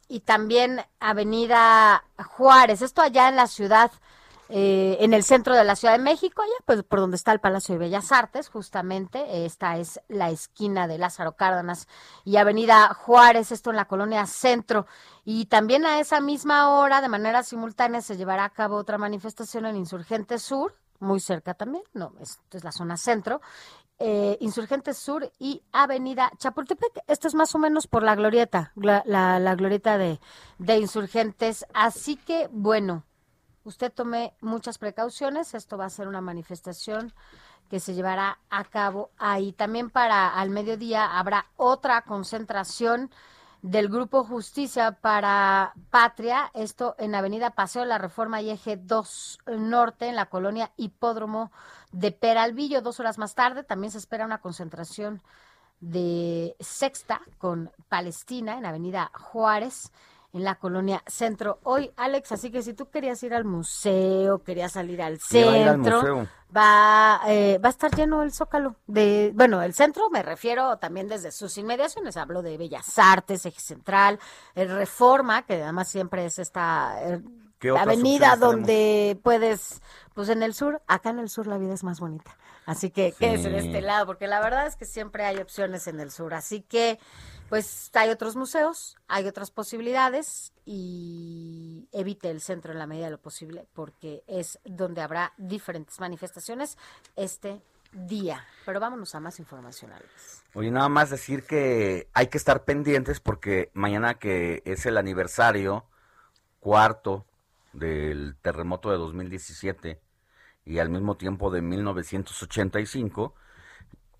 y 0.09 0.19
también 0.19 0.81
Avenida 0.99 2.03
Juárez, 2.17 2.81
esto 2.81 3.01
allá 3.01 3.29
en 3.29 3.37
la 3.37 3.47
ciudad 3.47 3.89
eh, 4.49 4.97
en 4.99 5.13
el 5.13 5.23
centro 5.23 5.55
de 5.55 5.63
la 5.63 5.75
Ciudad 5.75 5.97
de 5.97 6.03
México, 6.03 6.41
allá 6.41 6.53
pues 6.65 6.83
por 6.83 6.99
donde 6.99 7.17
está 7.17 7.31
el 7.31 7.39
Palacio 7.39 7.73
de 7.73 7.79
Bellas 7.79 8.11
Artes, 8.11 8.49
justamente, 8.49 9.45
esta 9.45 9.77
es 9.77 9.99
la 10.07 10.29
esquina 10.29 10.87
de 10.87 10.97
Lázaro 10.97 11.35
Cárdenas 11.35 11.87
y 12.23 12.37
Avenida 12.37 12.93
Juárez, 12.93 13.51
esto 13.51 13.71
en 13.71 13.77
la 13.77 13.85
colonia 13.85 14.25
Centro. 14.25 14.85
Y 15.23 15.45
también 15.45 15.85
a 15.85 15.99
esa 15.99 16.21
misma 16.21 16.69
hora, 16.69 17.01
de 17.01 17.09
manera 17.09 17.43
simultánea, 17.43 18.01
se 18.01 18.17
llevará 18.17 18.45
a 18.45 18.51
cabo 18.51 18.75
otra 18.75 18.97
manifestación 18.97 19.65
en 19.65 19.77
Insurgente 19.77 20.37
Sur, 20.37 20.75
muy 20.99 21.19
cerca 21.19 21.53
también, 21.53 21.83
no, 21.93 22.13
esto 22.19 22.57
es 22.57 22.63
la 22.63 22.71
zona 22.71 22.97
centro, 22.97 23.41
eh, 23.97 24.37
Insurgentes 24.41 24.97
Sur 24.97 25.31
y 25.39 25.63
Avenida 25.71 26.31
Chapultepec. 26.37 27.03
Esto 27.07 27.27
es 27.27 27.35
más 27.35 27.55
o 27.55 27.59
menos 27.59 27.87
por 27.87 28.03
la 28.03 28.15
glorieta, 28.15 28.71
la, 28.75 29.03
la, 29.05 29.55
glorieta 29.55 29.97
de, 29.97 30.19
de 30.57 30.77
Insurgentes. 30.77 31.65
Así 31.73 32.17
que, 32.17 32.49
bueno, 32.51 33.03
usted 33.65 33.91
tome 33.91 34.33
muchas 34.39 34.77
precauciones. 34.77 35.53
Esto 35.53 35.77
va 35.77 35.85
a 35.85 35.89
ser 35.89 36.07
una 36.07 36.21
manifestación 36.21 37.13
que 37.69 37.79
se 37.79 37.93
llevará 37.93 38.39
a 38.49 38.63
cabo 38.63 39.09
ahí. 39.17 39.51
También 39.51 39.89
para 39.89 40.29
al 40.29 40.49
mediodía 40.49 41.17
habrá 41.17 41.47
otra 41.57 42.01
concentración 42.03 43.11
del 43.61 43.89
Grupo 43.89 44.23
Justicia 44.23 44.91
para 44.91 45.73
Patria, 45.89 46.51
esto 46.53 46.95
en 46.99 47.15
Avenida 47.15 47.49
Paseo 47.49 47.81
de 47.81 47.87
la 47.87 47.97
Reforma 47.97 48.39
y 48.39 48.51
Eje 48.51 48.77
2 48.77 49.39
Norte, 49.57 50.07
en 50.07 50.15
la 50.15 50.27
colonia 50.27 50.71
Hipódromo 50.77 51.51
de 51.91 52.11
Peralvillo. 52.11 52.83
Dos 52.83 52.99
horas 52.99 53.17
más 53.17 53.33
tarde 53.33 53.63
también 53.63 53.91
se 53.91 53.97
espera 53.97 54.25
una 54.25 54.37
concentración 54.37 55.23
de 55.79 56.55
Sexta 56.59 57.21
con 57.39 57.71
Palestina 57.89 58.57
en 58.57 58.67
Avenida 58.67 59.09
Juárez 59.15 59.91
en 60.35 60.43
la 60.43 60.55
colonia 60.55 61.01
Centro. 61.07 61.59
Hoy, 61.63 61.91
Alex, 61.95 62.33
así 62.33 62.51
que 62.51 62.61
si 62.61 62.73
tú 62.73 62.89
querías 62.89 63.23
ir 63.23 63.33
al 63.33 63.45
museo, 63.45 64.43
querías 64.43 64.73
salir 64.73 65.01
al 65.01 65.19
centro, 65.21 66.27
va, 66.55 67.21
eh, 67.27 67.57
va 67.63 67.69
a 67.69 67.71
estar 67.71 67.95
lleno 67.95 68.21
el 68.21 68.33
Zócalo. 68.33 68.75
De, 68.85 69.31
bueno, 69.33 69.61
el 69.61 69.73
centro 69.73 70.09
me 70.09 70.21
refiero 70.23 70.75
también 70.77 71.07
desde 71.07 71.31
sus 71.31 71.57
inmediaciones. 71.57 72.17
Hablo 72.17 72.41
de 72.41 72.57
Bellas 72.57 72.99
Artes, 72.99 73.45
Eje 73.45 73.61
Central, 73.61 74.19
el 74.55 74.69
Reforma, 74.69 75.43
que 75.45 75.63
además 75.63 75.87
siempre 75.87 76.25
es 76.25 76.37
esta 76.37 76.97
eh, 77.01 77.21
¿Qué 77.59 77.71
otras 77.71 77.87
avenida 77.87 78.31
tenemos? 78.33 78.39
donde 78.55 79.19
puedes, 79.23 79.81
pues 80.13 80.27
en 80.27 80.43
el 80.43 80.53
sur, 80.53 80.81
acá 80.87 81.11
en 81.11 81.19
el 81.19 81.29
sur 81.29 81.47
la 81.47 81.57
vida 81.57 81.73
es 81.73 81.83
más 81.85 82.01
bonita. 82.01 82.37
Así 82.65 82.89
que 82.89 83.13
quédese 83.17 83.49
de 83.51 83.61
Sí. 83.61 83.67
este 83.67 83.81
lado, 83.81 84.05
porque 84.07 84.27
la 84.27 84.39
verdad 84.41 84.65
es 84.67 84.75
que 84.75 84.85
siempre 84.85 85.23
hay 85.23 85.37
opciones 85.37 85.85
en 85.87 85.99
el 85.99 86.09
sur. 86.11 86.33
Así 86.33 86.61
que, 86.61 86.99
pues 87.49 87.91
hay 87.93 88.09
otros 88.09 88.35
museos, 88.35 88.97
hay 89.07 89.27
otras 89.27 89.51
posibilidades 89.51 90.53
y 90.65 91.87
evite 91.91 92.29
el 92.31 92.41
centro 92.41 92.71
en 92.71 92.79
la 92.79 92.87
medida 92.87 93.05
de 93.05 93.11
lo 93.11 93.21
posible, 93.21 93.67
porque 93.73 94.23
es 94.27 94.59
donde 94.65 95.01
habrá 95.01 95.33
diferentes 95.37 95.99
manifestaciones 95.99 96.77
este 97.15 97.61
día. 97.91 98.45
Pero 98.65 98.79
vámonos 98.79 99.15
a 99.15 99.19
más 99.19 99.39
información. 99.39 99.91
Oye, 100.53 100.71
nada 100.71 100.89
más 100.89 101.09
decir 101.09 101.43
que 101.43 102.09
hay 102.13 102.27
que 102.27 102.37
estar 102.37 102.65
pendientes 102.65 103.19
porque 103.19 103.71
mañana 103.73 104.15
que 104.15 104.61
es 104.65 104.85
el 104.85 104.97
aniversario 104.97 105.85
cuarto 106.59 107.25
del 107.73 108.35
terremoto 108.41 108.89
de 108.89 108.97
2017 108.97 110.01
y 110.65 110.79
al 110.79 110.89
mismo 110.89 111.15
tiempo 111.15 111.51
de 111.51 111.61
1985, 111.61 113.35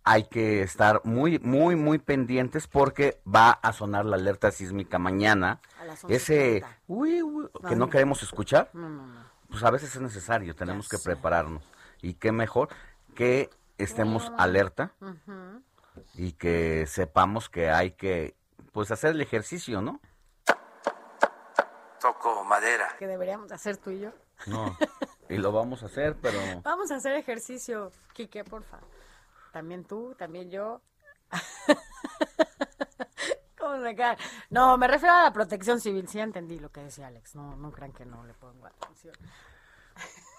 hay 0.07 0.25
que 0.25 0.61
estar 0.61 1.01
muy, 1.03 1.39
muy, 1.39 1.75
muy 1.75 1.97
pendientes 1.97 2.67
porque 2.67 3.19
va 3.27 3.49
a 3.51 3.73
sonar 3.73 4.05
la 4.05 4.15
alerta 4.17 4.51
sísmica 4.51 4.99
mañana. 4.99 5.59
A 5.79 5.85
las 5.85 6.03
Ese 6.05 6.61
11:30. 6.61 6.67
uy, 6.87 7.23
uy, 7.23 7.49
que 7.67 7.75
no 7.75 7.89
queremos 7.89 8.21
escuchar, 8.23 8.69
No, 8.73 8.87
no, 8.89 9.07
no. 9.07 9.25
pues 9.49 9.63
a 9.63 9.71
veces 9.71 9.95
es 9.95 10.01
necesario, 10.01 10.55
tenemos 10.55 10.87
que 10.87 10.97
prepararnos. 10.99 11.63
Y 12.01 12.13
qué 12.13 12.31
mejor 12.31 12.69
que 13.15 13.49
estemos 13.79 14.31
alerta 14.37 14.93
y 16.13 16.33
que 16.33 16.85
sepamos 16.87 17.49
que 17.49 17.69
hay 17.71 17.91
que 17.91 18.35
pues 18.71 18.91
hacer 18.91 19.11
el 19.11 19.21
ejercicio, 19.21 19.81
¿no? 19.81 19.99
Toco 21.99 22.43
madera. 22.43 22.95
Que 22.99 23.07
deberíamos 23.07 23.51
hacer 23.51 23.77
tú 23.77 23.89
y 23.89 24.01
yo. 24.01 24.11
No. 24.47 24.77
Y 25.27 25.37
lo 25.37 25.51
vamos 25.51 25.81
a 25.81 25.87
hacer, 25.87 26.15
pero 26.21 26.37
Vamos 26.61 26.91
a 26.91 26.97
hacer 26.97 27.13
ejercicio, 27.15 27.91
Quique, 28.13 28.43
porfa. 28.43 28.77
También 29.55 29.85
tú, 29.85 30.13
también 30.19 30.51
yo. 30.51 30.81
¿Cómo 33.57 33.81
se 33.81 33.95
cae? 33.95 34.17
No, 34.49 34.77
me 34.77 34.85
refiero 34.85 35.15
a 35.15 35.23
la 35.23 35.31
protección 35.31 35.79
civil. 35.79 36.09
Sí 36.09 36.19
entendí 36.19 36.59
lo 36.59 36.73
que 36.73 36.81
decía 36.81 37.07
Alex. 37.07 37.35
No, 37.35 37.55
no 37.55 37.71
crean 37.71 37.93
que 37.93 38.03
no 38.05 38.25
le 38.25 38.33
pongo 38.33 38.65
atención. 38.67 39.15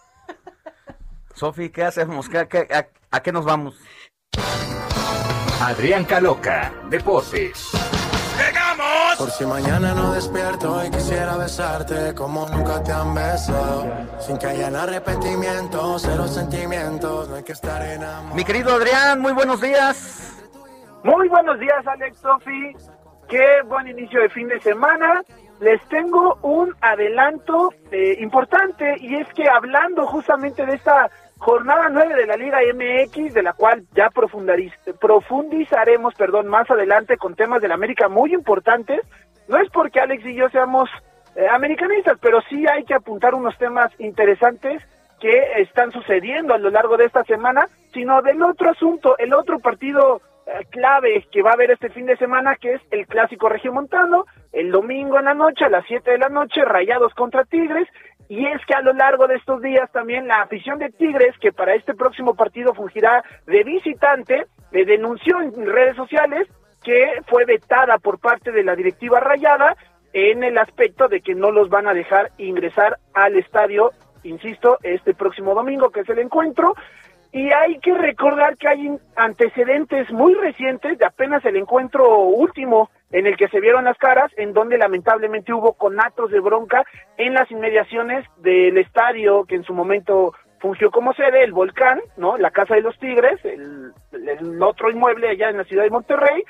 Sofi, 1.34 1.70
¿qué 1.70 1.84
hacemos? 1.84 2.28
¿Qué- 2.28 2.46
qué- 2.46 2.68
a, 2.70 2.88
a 3.16 3.22
qué 3.22 3.32
nos 3.32 3.46
vamos? 3.46 3.80
Adrián 5.62 6.04
Caloca, 6.04 6.70
Deportes. 6.90 7.70
Por 9.18 9.30
si 9.30 9.46
mañana 9.46 9.94
no 9.94 10.12
despierto 10.12 10.84
y 10.84 10.90
quisiera 10.90 11.38
besarte 11.38 12.14
como 12.14 12.46
nunca 12.48 12.82
te 12.82 12.92
han 12.92 13.14
besado. 13.14 13.90
Sin 14.18 14.36
que 14.36 14.46
haya 14.46 14.68
arrepentimiento, 14.68 15.98
cero 15.98 16.28
sentimientos, 16.28 17.26
no 17.30 17.36
hay 17.36 17.42
que 17.42 17.52
estar 17.52 17.82
enamorado. 17.82 18.34
Mi 18.34 18.44
querido 18.44 18.74
Adrián, 18.74 19.20
muy 19.20 19.32
buenos 19.32 19.62
días. 19.62 20.36
Muy 21.02 21.28
buenos 21.28 21.58
días, 21.58 21.86
Alex 21.86 22.18
Sofi. 22.18 22.76
Qué 23.28 23.62
buen 23.66 23.88
inicio 23.88 24.20
de 24.20 24.28
fin 24.28 24.48
de 24.48 24.60
semana. 24.60 25.22
Les 25.60 25.80
tengo 25.88 26.38
un 26.42 26.74
adelanto 26.82 27.72
eh, 27.90 28.16
importante 28.20 28.96
y 29.00 29.14
es 29.14 29.28
que 29.32 29.48
hablando 29.48 30.06
justamente 30.06 30.66
de 30.66 30.74
esta 30.74 31.10
jornada 31.39 31.89
9 31.91 32.14
de 32.14 32.26
la 32.26 32.37
Liga 32.37 32.59
MX, 32.74 33.34
de 33.34 33.43
la 33.43 33.53
cual 33.53 33.84
ya 33.95 34.11
profundizaremos 34.11 36.14
perdón, 36.14 36.49
más 36.49 36.70
adelante 36.70 37.16
con 37.16 37.34
temas 37.34 37.61
de 37.61 37.68
la 37.68 37.74
América 37.74 38.09
muy 38.09 38.34
importantes, 38.34 39.01
no 39.49 39.59
es 39.59 39.70
porque 39.70 40.01
Alex 40.01 40.24
y 40.24 40.34
yo 40.34 40.49
seamos 40.49 40.89
eh, 41.37 41.47
americanistas, 41.49 42.18
pero 42.20 42.41
sí 42.49 42.66
hay 42.66 42.84
que 42.84 42.95
apuntar 42.95 43.34
unos 43.34 43.57
temas 43.59 43.93
interesantes 43.99 44.82
que 45.20 45.53
están 45.59 45.93
sucediendo 45.93 46.55
a 46.55 46.59
lo 46.59 46.70
largo 46.70 46.97
de 46.97 47.05
esta 47.05 47.24
semana, 47.24 47.68
sino 47.93 48.22
del 48.22 48.43
otro 48.43 48.70
asunto, 48.70 49.16
el 49.18 49.32
otro 49.32 49.59
partido 49.59 50.20
clave 50.70 51.26
que 51.30 51.42
va 51.42 51.51
a 51.51 51.55
haber 51.55 51.70
este 51.70 51.90
fin 51.90 52.07
de 52.07 52.16
semana, 52.16 52.57
que 52.57 52.74
es 52.74 52.82
el 52.90 53.07
clásico 53.07 53.49
regiomontano, 53.49 54.26
el 54.53 54.70
domingo 54.70 55.18
en 55.18 55.24
la 55.26 55.34
noche, 55.34 55.64
a 55.64 55.68
las 55.68 55.84
7 55.86 56.11
de 56.11 56.18
la 56.18 56.28
noche, 56.28 56.64
Rayados 56.64 57.14
contra 57.14 57.44
Tigres, 57.44 57.88
y 58.28 58.47
es 58.47 58.64
que 58.66 58.74
a 58.74 58.80
lo 58.80 58.92
largo 58.92 59.26
de 59.26 59.36
estos 59.36 59.62
días 59.62 59.90
también 59.92 60.26
la 60.26 60.42
afición 60.42 60.78
de 60.78 60.90
Tigres, 60.90 61.36
que 61.40 61.53
para 61.53 61.74
este 61.74 61.94
próximo 61.94 62.34
partido 62.34 62.74
fungirá 62.74 63.24
de 63.47 63.62
visitante, 63.62 64.47
le 64.72 64.84
denunció 64.84 65.40
en 65.40 65.66
redes 65.66 65.97
sociales 65.97 66.49
que 66.82 67.20
fue 67.26 67.44
vetada 67.44 67.99
por 67.99 68.18
parte 68.18 68.53
de 68.53 68.64
la 68.64 68.76
directiva 68.76 69.20
rayada 69.20 69.76
en 70.12 70.44
el 70.44 70.57
aspecto 70.59 71.09
de 71.09 71.20
que 71.20 71.34
no 71.34 71.51
los 71.51 71.68
van 71.68 71.86
a 71.86 71.94
dejar 71.94 72.30
ingresar 72.38 72.99
al 73.12 73.36
estadio, 73.36 73.90
insisto, 74.22 74.78
este 74.82 75.14
próximo 75.14 75.55
domingo, 75.55 75.90
que 75.90 76.01
es 76.01 76.09
el 76.09 76.20
encuentro. 76.20 76.74
Y 77.37 77.53
hay 77.53 77.78
que 77.80 77.93
recordar 77.93 78.57
que 78.57 78.66
hay 78.66 78.99
antecedentes 79.14 80.11
muy 80.11 80.32
recientes 80.32 80.97
de 80.97 81.05
apenas 81.05 81.45
el 81.45 81.57
encuentro 81.57 82.20
último 82.20 82.89
en 83.12 83.26
el 83.26 83.37
que 83.37 83.49
se 83.49 83.61
vieron 83.61 83.84
las 83.84 83.99
caras, 83.99 84.32
en 84.39 84.55
donde 84.55 84.78
lamentablemente 84.78 85.53
hubo 85.53 85.74
conatos 85.74 86.30
de 86.30 86.41
bronca 86.41 86.82
en 87.18 87.34
las 87.34 87.51
inmediaciones 87.51 88.24
del 88.39 88.78
estadio 88.78 89.45
que 89.45 89.57
en 89.57 89.64
su 89.64 89.74
momento 89.74 90.32
fungió 90.61 90.91
como 90.91 91.12
sede, 91.12 91.45
el 91.45 91.53
Volcán, 91.53 92.01
¿no? 92.16 92.39
La 92.39 92.53
Casa 92.53 92.74
de 92.74 92.80
los 92.80 92.99
Tigres, 92.99 93.39
el, 93.45 93.93
otro 94.62 94.91
inmueble 94.91 95.28
allá 95.28 95.51
en 95.51 95.59
la 95.59 95.64
ciudad 95.64 95.84
de 95.84 95.91
Monterrey, 95.91 96.43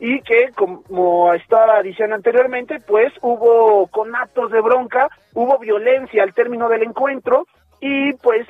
y 0.00 0.22
que, 0.22 0.50
como 0.56 1.32
estaba 1.34 1.80
diciendo 1.84 2.16
anteriormente, 2.16 2.78
pues 2.84 3.12
hubo 3.20 3.86
conatos 3.86 4.50
de 4.50 4.60
bronca, 4.60 5.08
hubo 5.34 5.56
violencia 5.60 6.24
al 6.24 6.34
término 6.34 6.68
del 6.68 6.82
encuentro, 6.82 7.46
y 7.80 8.12
pues 8.14 8.48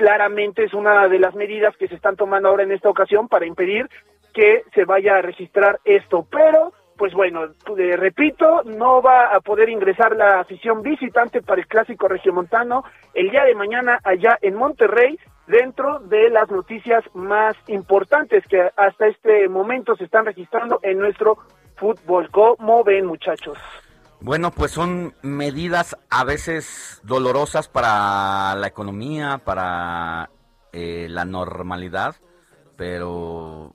claramente 0.00 0.64
es 0.64 0.72
una 0.72 1.08
de 1.08 1.18
las 1.18 1.34
medidas 1.34 1.76
que 1.76 1.86
se 1.86 1.94
están 1.94 2.16
tomando 2.16 2.48
ahora 2.48 2.62
en 2.62 2.72
esta 2.72 2.88
ocasión 2.88 3.28
para 3.28 3.44
impedir 3.44 3.86
que 4.32 4.62
se 4.74 4.86
vaya 4.86 5.16
a 5.16 5.20
registrar 5.20 5.78
esto. 5.84 6.26
Pero, 6.30 6.72
pues 6.96 7.12
bueno, 7.12 7.44
eh, 7.76 7.96
repito, 7.98 8.62
no 8.64 9.02
va 9.02 9.26
a 9.26 9.40
poder 9.40 9.68
ingresar 9.68 10.16
la 10.16 10.40
afición 10.40 10.80
visitante 10.80 11.42
para 11.42 11.60
el 11.60 11.66
clásico 11.66 12.08
regiomontano 12.08 12.82
el 13.12 13.28
día 13.28 13.44
de 13.44 13.54
mañana 13.54 13.98
allá 14.02 14.38
en 14.40 14.54
Monterrey, 14.54 15.18
dentro 15.46 15.98
de 15.98 16.30
las 16.30 16.50
noticias 16.50 17.04
más 17.12 17.54
importantes 17.66 18.42
que 18.46 18.70
hasta 18.74 19.06
este 19.06 19.50
momento 19.50 19.96
se 19.96 20.04
están 20.04 20.24
registrando 20.24 20.80
en 20.82 20.98
nuestro 20.98 21.36
fútbol. 21.76 22.30
¿Cómo 22.30 22.84
ven, 22.84 23.04
muchachos? 23.04 23.58
Bueno, 24.22 24.50
pues 24.50 24.72
son 24.72 25.14
medidas 25.22 25.96
a 26.10 26.24
veces 26.24 27.00
dolorosas 27.04 27.68
para 27.68 28.54
la 28.54 28.66
economía, 28.66 29.38
para 29.38 30.30
eh, 30.72 31.06
la 31.08 31.24
normalidad, 31.24 32.16
pero 32.76 33.74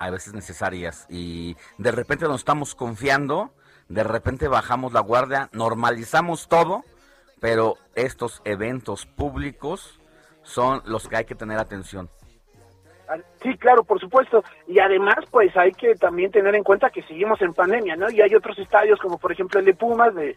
a 0.00 0.10
veces 0.10 0.34
necesarias. 0.34 1.06
Y 1.08 1.56
de 1.78 1.92
repente 1.92 2.26
nos 2.26 2.40
estamos 2.40 2.74
confiando, 2.74 3.54
de 3.88 4.02
repente 4.02 4.48
bajamos 4.48 4.92
la 4.92 5.00
guardia, 5.00 5.50
normalizamos 5.52 6.48
todo, 6.48 6.84
pero 7.40 7.76
estos 7.94 8.42
eventos 8.44 9.06
públicos 9.06 10.00
son 10.42 10.82
los 10.84 11.06
que 11.06 11.16
hay 11.16 11.24
que 11.26 11.36
tener 11.36 11.58
atención. 11.58 12.10
Ah, 13.08 13.16
Sí, 13.42 13.56
claro, 13.58 13.84
por 13.84 14.00
supuesto. 14.00 14.42
Y 14.66 14.78
además, 14.80 15.16
pues 15.30 15.56
hay 15.56 15.72
que 15.72 15.94
también 15.94 16.30
tener 16.30 16.54
en 16.54 16.64
cuenta 16.64 16.90
que 16.90 17.02
seguimos 17.02 17.40
en 17.42 17.54
pandemia, 17.54 17.96
¿no? 17.96 18.10
Y 18.10 18.20
hay 18.20 18.34
otros 18.34 18.58
estadios, 18.58 18.98
como 18.98 19.18
por 19.18 19.32
ejemplo 19.32 19.60
el 19.60 19.66
de 19.66 19.74
Pumas, 19.74 20.14
de 20.14 20.34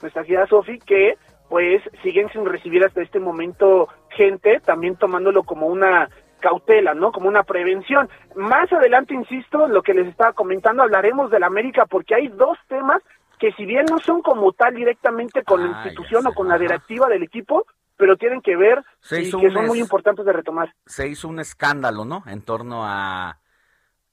nuestra 0.00 0.24
ciudad 0.24 0.46
Sofi, 0.48 0.78
que 0.78 1.16
pues 1.48 1.82
siguen 2.02 2.30
sin 2.30 2.46
recibir 2.46 2.84
hasta 2.84 3.02
este 3.02 3.20
momento 3.20 3.88
gente, 4.10 4.60
también 4.64 4.96
tomándolo 4.96 5.42
como 5.42 5.66
una 5.66 6.08
cautela, 6.40 6.94
¿no? 6.94 7.12
Como 7.12 7.28
una 7.28 7.42
prevención. 7.42 8.08
Más 8.34 8.72
adelante, 8.72 9.14
insisto, 9.14 9.68
lo 9.68 9.82
que 9.82 9.94
les 9.94 10.08
estaba 10.08 10.32
comentando, 10.32 10.82
hablaremos 10.82 11.30
de 11.30 11.38
la 11.40 11.46
América, 11.46 11.86
porque 11.86 12.14
hay 12.14 12.28
dos 12.28 12.58
temas 12.68 13.02
que 13.38 13.52
si 13.52 13.66
bien 13.66 13.84
no 13.90 13.98
son 13.98 14.22
como 14.22 14.52
tal 14.52 14.74
directamente 14.74 15.42
con 15.42 15.60
la 15.62 15.66
Ah, 15.66 15.82
institución 15.84 16.26
o 16.26 16.32
con 16.32 16.48
la 16.48 16.58
directiva 16.58 17.08
del 17.08 17.24
equipo, 17.24 17.66
pero 18.02 18.16
tienen 18.16 18.42
que 18.42 18.56
ver 18.56 18.82
Se 18.98 19.22
y 19.22 19.30
que 19.30 19.52
son 19.52 19.66
muy 19.66 19.78
es- 19.78 19.84
importantes 19.84 20.26
de 20.26 20.32
retomar. 20.32 20.74
se 20.86 21.06
hizo 21.06 21.28
un 21.28 21.38
escándalo, 21.38 22.04
¿no? 22.04 22.24
En 22.26 22.42
torno 22.42 22.80
a, 22.84 23.38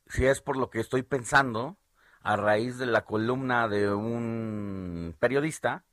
si 0.05 0.27
es 0.27 0.41
por 0.41 0.57
lo 0.57 0.69
que 0.69 0.79
estoy 0.79 1.01
pensando, 1.01 1.75
a 2.21 2.35
raíz 2.35 2.77
de 2.77 2.85
la 2.85 3.01
columna 3.01 3.67
de 3.67 3.91
un 3.91 5.15
periodista 5.19 5.85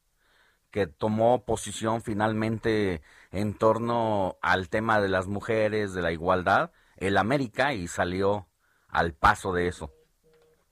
que 0.70 0.86
tomó 0.86 1.46
posición 1.46 2.02
finalmente 2.02 3.00
en 3.32 3.54
torno 3.54 4.36
al 4.42 4.68
tema 4.68 5.00
de 5.00 5.08
las 5.08 5.26
mujeres, 5.26 5.94
de 5.94 6.02
la 6.02 6.12
igualdad, 6.12 6.72
el 6.98 7.16
América, 7.16 7.72
y 7.72 7.86
salió 7.86 8.46
al 8.88 9.14
paso 9.14 9.54
de 9.54 9.68
eso. 9.68 9.90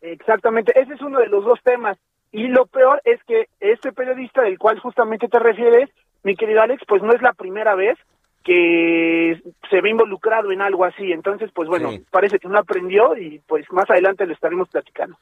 Exactamente, 0.03 0.79
ese 0.79 0.93
es 0.93 1.01
uno 1.01 1.21
de 1.21 1.29
los 1.29 1.43
dos 1.43 1.59
temas. 1.65 1.97
Y 2.33 2.49
lo 2.49 2.67
peor 2.67 3.01
es 3.05 3.19
que 3.25 3.49
este 3.61 3.93
periodista 3.93 4.43
del 4.43 4.59
cual 4.59 4.79
justamente 4.79 5.27
te 5.29 5.39
refieres, 5.39 5.89
mi 6.25 6.35
querido 6.37 6.61
Alex, 6.63 6.83
pues 6.89 7.03
no 7.03 7.13
es 7.13 7.23
la 7.23 7.33
primera 7.33 7.75
vez 7.75 7.97
que 8.43 9.41
se 9.71 9.81
ve 9.81 9.91
involucrado 9.91 10.51
en 10.53 10.61
algo 10.61 10.85
así. 10.85 11.13
Entonces, 11.13 11.51
pues 11.55 11.69
bueno, 11.69 11.91
Sí. 11.91 12.05
parece 12.11 12.39
que 12.39 12.49
no 12.49 12.59
aprendió 12.59 13.17
y 13.17 13.39
pues 13.47 13.65
más 13.71 13.89
adelante 13.89 14.27
lo 14.27 14.35
estaremos 14.35 14.69
platicando. 14.69 15.17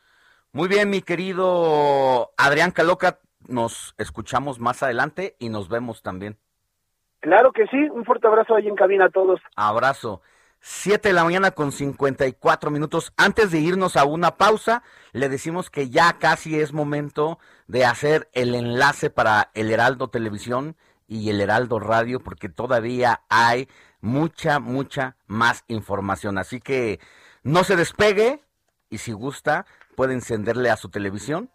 Muy 0.53 0.69
bien, 0.69 0.91
mi 0.91 1.03
querido 1.03 2.31
Adrián 2.37 2.73
Caloca, 2.73 3.19
nos 3.49 3.95
escuchamos 3.99 4.59
más 4.59 4.83
adelante 4.83 5.37
y 5.39 5.49
nos 5.49 5.69
vemos 5.69 6.03
también. 6.03 6.37
Claro 7.21 7.53
que 7.53 7.67
sí, 7.69 7.77
un 7.93 8.05
fuerte 8.05 8.27
abrazo 8.27 8.57
ahí 8.57 8.67
en 8.69 8.75
cabina 8.75 9.05
a 9.07 9.11
todos. 9.11 9.41
Abrazo. 9.55 10.23
7 10.65 11.09
de 11.09 11.15
la 11.15 11.25
mañana 11.25 11.51
con 11.53 11.73
54 11.73 12.71
minutos. 12.71 13.13
Antes 13.17 13.51
de 13.51 13.59
irnos 13.59 13.97
a 13.97 14.05
una 14.05 14.37
pausa, 14.37 14.83
le 15.13 15.29
decimos 15.29 15.71
que 15.71 15.91
ya 15.91 16.13
casi 16.19 16.61
es 16.61 16.73
momento 16.73 17.39
de 17.67 17.85
hacer 17.85 18.29
el 18.33 18.55
enlace 18.55 19.11
para 19.11 19.51
el 19.55 19.71
Heraldo 19.73 20.09
Televisión 20.09 20.77
y 21.13 21.29
el 21.29 21.43
Heraldo 21.43 21.79
Radio, 21.79 22.21
porque 22.21 22.49
todavía 22.49 23.23
hay 23.29 23.69
mucha, 24.01 24.61
mucha 24.61 25.17
más 25.27 25.65
información. 25.69 26.39
Así 26.39 26.61
que 26.61 27.01
no 27.43 27.65
se 27.65 27.77
despegue 27.77 28.43
y 28.89 28.99
si 28.99 29.13
gusta 29.13 29.67
puede 29.95 30.15
encenderle 30.15 30.71
a 30.71 30.79
su 30.79 30.89
televisión, 30.89 31.51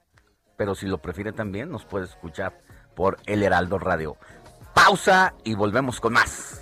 pero 0.57 0.75
si 0.75 0.85
lo 0.85 0.99
prefiere 0.99 1.31
también 1.31 1.71
nos 1.71 1.85
puede 1.85 2.05
escuchar 2.05 2.61
por 2.95 3.17
el 3.25 3.41
Heraldo 3.41 3.79
Radio. 3.79 4.17
Pausa 4.75 5.33
y 5.43 5.55
volvemos 5.55 5.99
con 5.99 6.13
más. 6.13 6.61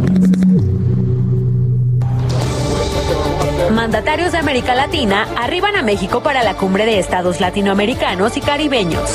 Mandatarios 3.81 4.31
de 4.31 4.37
América 4.37 4.75
Latina 4.75 5.27
arriban 5.35 5.75
a 5.75 5.81
México 5.81 6.21
para 6.21 6.43
la 6.43 6.53
cumbre 6.53 6.85
de 6.85 6.99
estados 6.99 7.41
latinoamericanos 7.41 8.37
y 8.37 8.41
caribeños. 8.41 9.09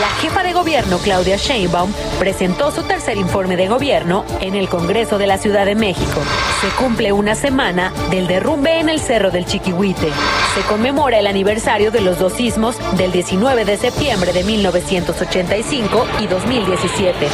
La 0.00 0.08
jefa 0.20 0.42
de 0.42 0.52
gobierno 0.52 0.98
Claudia 0.98 1.36
Sheinbaum 1.36 1.92
presentó 2.18 2.72
su 2.72 2.82
tercer 2.82 3.16
informe 3.16 3.56
de 3.56 3.68
gobierno 3.68 4.24
en 4.40 4.56
el 4.56 4.68
Congreso 4.68 5.18
de 5.18 5.28
la 5.28 5.38
Ciudad 5.38 5.66
de 5.66 5.76
México. 5.76 6.20
Se 6.60 6.66
cumple 6.70 7.12
una 7.12 7.36
semana 7.36 7.92
del 8.10 8.26
derrumbe 8.26 8.80
en 8.80 8.88
el 8.88 8.98
Cerro 8.98 9.30
del 9.30 9.46
Chiquihuite. 9.46 10.10
Se 10.56 10.62
conmemora 10.62 11.20
el 11.20 11.28
aniversario 11.28 11.92
de 11.92 12.00
los 12.00 12.18
dos 12.18 12.32
sismos 12.32 12.74
del 12.96 13.12
19 13.12 13.64
de 13.64 13.76
septiembre 13.76 14.32
de 14.32 14.42
1985 14.42 16.06
y 16.18 16.26
2017. 16.26 17.28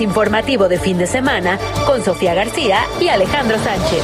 Informativo 0.00 0.68
de 0.68 0.78
fin 0.78 0.96
de 0.96 1.06
semana 1.06 1.58
con 1.86 2.02
Sofía 2.02 2.32
García 2.32 2.80
y 3.00 3.08
Alejandro 3.08 3.58
Sánchez. 3.58 4.02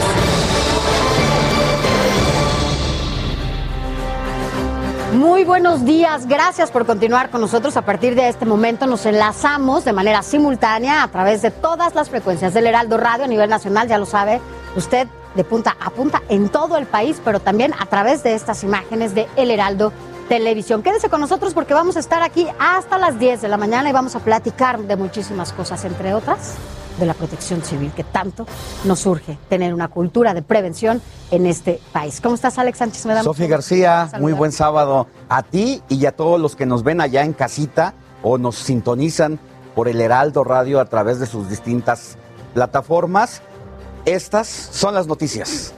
Muy 5.14 5.44
buenos 5.44 5.86
días, 5.86 6.26
gracias 6.26 6.70
por 6.70 6.84
continuar 6.84 7.30
con 7.30 7.40
nosotros. 7.40 7.78
A 7.78 7.82
partir 7.82 8.14
de 8.14 8.28
este 8.28 8.44
momento 8.44 8.86
nos 8.86 9.06
enlazamos 9.06 9.86
de 9.86 9.94
manera 9.94 10.22
simultánea 10.22 11.02
a 11.02 11.08
través 11.08 11.40
de 11.40 11.50
todas 11.50 11.94
las 11.94 12.10
frecuencias 12.10 12.52
del 12.52 12.66
Heraldo 12.66 12.98
Radio 12.98 13.24
a 13.24 13.28
nivel 13.28 13.48
nacional, 13.48 13.88
ya 13.88 13.96
lo 13.96 14.04
sabe 14.04 14.40
usted, 14.76 15.08
de 15.34 15.44
punta 15.44 15.76
a 15.80 15.90
punta 15.90 16.22
en 16.28 16.50
todo 16.50 16.76
el 16.76 16.86
país, 16.86 17.20
pero 17.24 17.40
también 17.40 17.72
a 17.78 17.86
través 17.86 18.22
de 18.22 18.34
estas 18.34 18.62
imágenes 18.64 19.14
de 19.14 19.26
El 19.36 19.50
Heraldo 19.50 19.92
Televisión. 20.28 20.82
Quédese 20.82 21.08
con 21.08 21.20
nosotros 21.20 21.54
porque 21.54 21.74
vamos 21.74 21.96
a 21.96 22.00
estar 22.00 22.22
aquí 22.22 22.48
hasta 22.58 22.98
las 22.98 23.18
10 23.18 23.42
de 23.42 23.48
la 23.48 23.56
mañana 23.56 23.88
y 23.88 23.92
vamos 23.92 24.16
a 24.16 24.20
platicar 24.20 24.80
de 24.80 24.96
muchísimas 24.96 25.52
cosas, 25.52 25.84
entre 25.84 26.14
otras 26.14 26.54
de 26.98 27.06
la 27.06 27.14
protección 27.14 27.62
civil, 27.62 27.92
que 27.94 28.04
tanto 28.04 28.46
nos 28.84 29.00
surge 29.00 29.38
tener 29.48 29.74
una 29.74 29.88
cultura 29.88 30.34
de 30.34 30.42
prevención 30.42 31.00
en 31.30 31.46
este 31.46 31.80
país. 31.92 32.20
¿Cómo 32.20 32.34
estás, 32.34 32.58
Alex 32.58 32.78
Sánchez? 32.78 33.06
Me 33.06 33.14
da 33.14 33.22
Sofía 33.22 33.46
García, 33.46 34.10
muy 34.18 34.32
buen 34.32 34.52
sábado 34.52 35.06
a 35.28 35.42
ti 35.42 35.82
y 35.88 36.06
a 36.06 36.12
todos 36.12 36.40
los 36.40 36.56
que 36.56 36.66
nos 36.66 36.82
ven 36.82 37.00
allá 37.00 37.22
en 37.22 37.32
casita 37.32 37.94
o 38.22 38.38
nos 38.38 38.56
sintonizan 38.56 39.38
por 39.74 39.88
el 39.88 40.00
Heraldo 40.00 40.42
Radio 40.42 40.80
a 40.80 40.86
través 40.86 41.20
de 41.20 41.26
sus 41.26 41.48
distintas 41.48 42.16
plataformas. 42.54 43.42
Estas 44.06 44.48
son 44.48 44.94
las 44.94 45.06
noticias. 45.06 45.74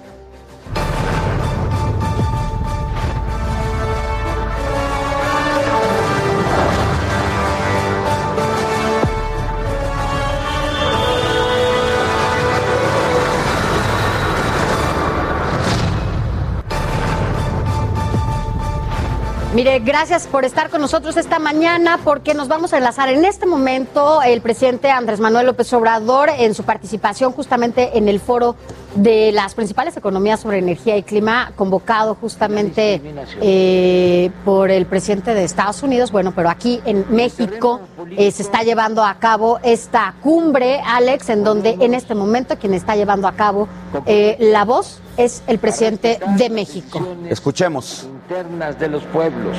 Mire, 19.58 19.80
gracias 19.80 20.28
por 20.28 20.44
estar 20.44 20.70
con 20.70 20.80
nosotros 20.80 21.16
esta 21.16 21.40
mañana 21.40 21.98
porque 22.04 22.32
nos 22.32 22.46
vamos 22.46 22.72
a 22.72 22.76
enlazar 22.76 23.08
en 23.08 23.24
este 23.24 23.44
momento 23.44 24.22
el 24.22 24.40
presidente 24.40 24.88
Andrés 24.88 25.18
Manuel 25.18 25.46
López 25.46 25.72
Obrador 25.72 26.28
en 26.30 26.54
su 26.54 26.62
participación 26.62 27.32
justamente 27.32 27.98
en 27.98 28.08
el 28.08 28.20
foro 28.20 28.54
de 28.94 29.32
las 29.32 29.56
principales 29.56 29.96
economías 29.96 30.38
sobre 30.38 30.58
energía 30.58 30.96
y 30.96 31.02
clima 31.02 31.50
convocado 31.56 32.14
justamente 32.14 33.02
eh, 33.42 34.30
por 34.44 34.70
el 34.70 34.86
presidente 34.86 35.34
de 35.34 35.42
Estados 35.42 35.82
Unidos. 35.82 36.12
Bueno, 36.12 36.32
pero 36.36 36.50
aquí 36.50 36.80
en 36.84 37.04
México 37.10 37.80
eh, 38.12 38.30
se 38.30 38.42
está 38.42 38.62
llevando 38.62 39.02
a 39.02 39.14
cabo 39.14 39.58
esta 39.64 40.14
cumbre, 40.22 40.80
Alex, 40.86 41.30
en 41.30 41.42
donde 41.42 41.78
en 41.80 41.94
este 41.94 42.14
momento 42.14 42.56
quien 42.60 42.74
está 42.74 42.94
llevando 42.94 43.26
a 43.26 43.32
cabo 43.32 43.66
eh, 44.06 44.36
la 44.38 44.64
voz 44.64 45.00
es 45.16 45.42
el 45.48 45.58
presidente 45.58 46.20
de 46.36 46.48
México. 46.48 47.04
Escuchemos. 47.28 48.06
Internas 48.28 48.78
de 48.78 48.88
los 48.88 49.02
pueblos 49.04 49.56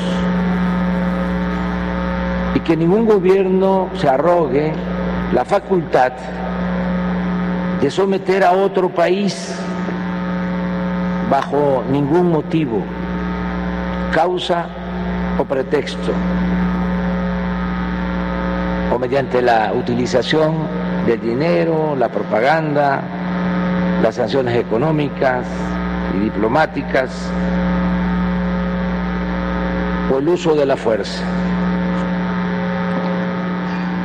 y 2.54 2.60
que 2.60 2.78
ningún 2.78 3.08
gobierno 3.08 3.90
se 3.96 4.08
arrogue 4.08 4.72
la 5.34 5.44
facultad 5.44 6.12
de 7.82 7.90
someter 7.90 8.44
a 8.44 8.52
otro 8.52 8.88
país 8.90 9.56
bajo 11.32 11.84
ningún 11.90 12.30
motivo, 12.32 12.84
causa 14.14 14.68
o 15.40 15.46
pretexto, 15.46 16.12
o 18.94 19.00
mediante 19.00 19.42
la 19.42 19.74
utilización 19.74 20.54
del 21.08 21.20
dinero, 21.20 21.96
la 21.98 22.10
propaganda, 22.10 23.02
las 24.04 24.14
sanciones 24.14 24.56
económicas 24.58 25.48
y 26.16 26.20
diplomáticas 26.20 27.32
o 30.12 30.18
el 30.18 30.28
uso 30.28 30.56
de 30.56 30.66
la 30.66 30.78
fuerza. 30.78 31.24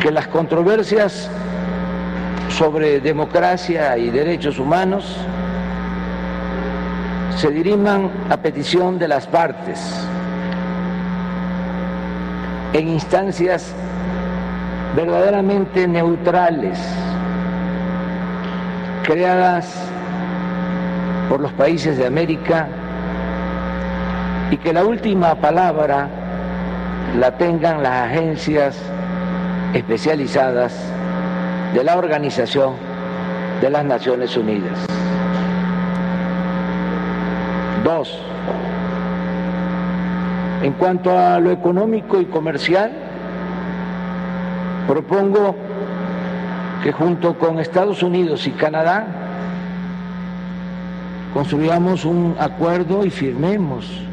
Que 0.01 0.11
las 0.11 0.29
controversias 0.29 1.31
sobre 2.51 3.01
democracia 3.01 3.97
y 3.97 4.11
derechos 4.11 4.59
humanos 4.59 5.17
se 7.37 7.51
diriman 7.51 8.11
a 8.31 8.37
petición 8.37 8.99
de 8.99 9.09
las 9.09 9.27
partes 9.27 9.81
en 12.73 12.89
instancias 12.89 13.73
verdaderamente 14.95 15.89
neutrales, 15.89 16.79
creadas 19.05 19.73
por 21.29 21.41
los 21.41 21.53
países 21.53 21.97
de 21.97 22.07
América 22.07 22.69
y 24.51 24.57
que 24.57 24.73
la 24.73 24.85
última 24.85 25.35
palabra 25.37 26.09
la 27.19 27.37
tengan 27.37 27.83
las 27.83 28.11
agencias 28.11 28.77
especializadas 29.73 30.75
de 31.73 31.85
la 31.85 31.97
Organización 31.97 32.75
de 33.61 33.71
las 33.71 33.85
Naciones 33.85 34.37
Unidas. 34.37 34.87
Dos, 37.83 38.19
en 40.63 40.73
cuanto 40.75 41.17
a 41.19 41.39
lo 41.41 41.51
económico 41.51 42.21
y 42.21 42.25
comercial, 42.27 42.93
propongo 44.87 45.55
que 46.83 46.93
junto 46.93 47.39
con 47.39 47.59
Estados 47.59 48.03
Unidos 48.03 48.47
y 48.47 48.51
Canadá 48.53 49.07
construyamos 51.33 52.05
un 52.05 52.37
acuerdo 52.39 53.05
y 53.05 53.11
firmemos 53.11 54.05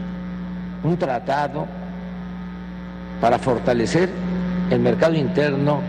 un 0.83 0.97
tratado 0.97 1.67
para 3.19 3.37
fortalecer 3.37 4.09
el 4.69 4.79
mercado 4.79 5.13
interno 5.13 5.81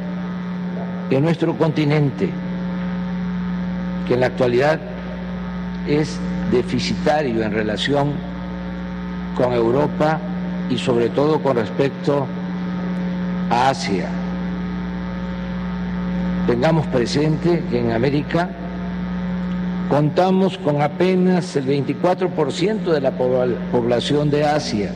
en 1.11 1.23
nuestro 1.23 1.57
continente, 1.57 2.31
que 4.07 4.15
en 4.15 4.21
la 4.21 4.27
actualidad 4.27 4.79
es 5.87 6.19
deficitario 6.51 7.43
en 7.43 7.53
relación 7.53 8.13
con 9.37 9.53
Europa 9.53 10.19
y 10.69 10.79
sobre 10.79 11.09
todo 11.09 11.43
con 11.43 11.57
respecto 11.57 12.27
a 13.51 13.71
Asia. 13.71 14.09
Tengamos 16.47 16.87
presente 16.89 17.63
que 17.71 17.79
en 17.79 17.93
América 17.93 18.49
contamos 19.93 20.57
con 20.57 20.81
apenas 20.81 21.55
el 21.55 21.67
24% 21.67 22.85
de 22.85 23.01
la 23.03 23.11
población 23.11 24.31
de 24.31 24.43
Asia. 24.43 24.91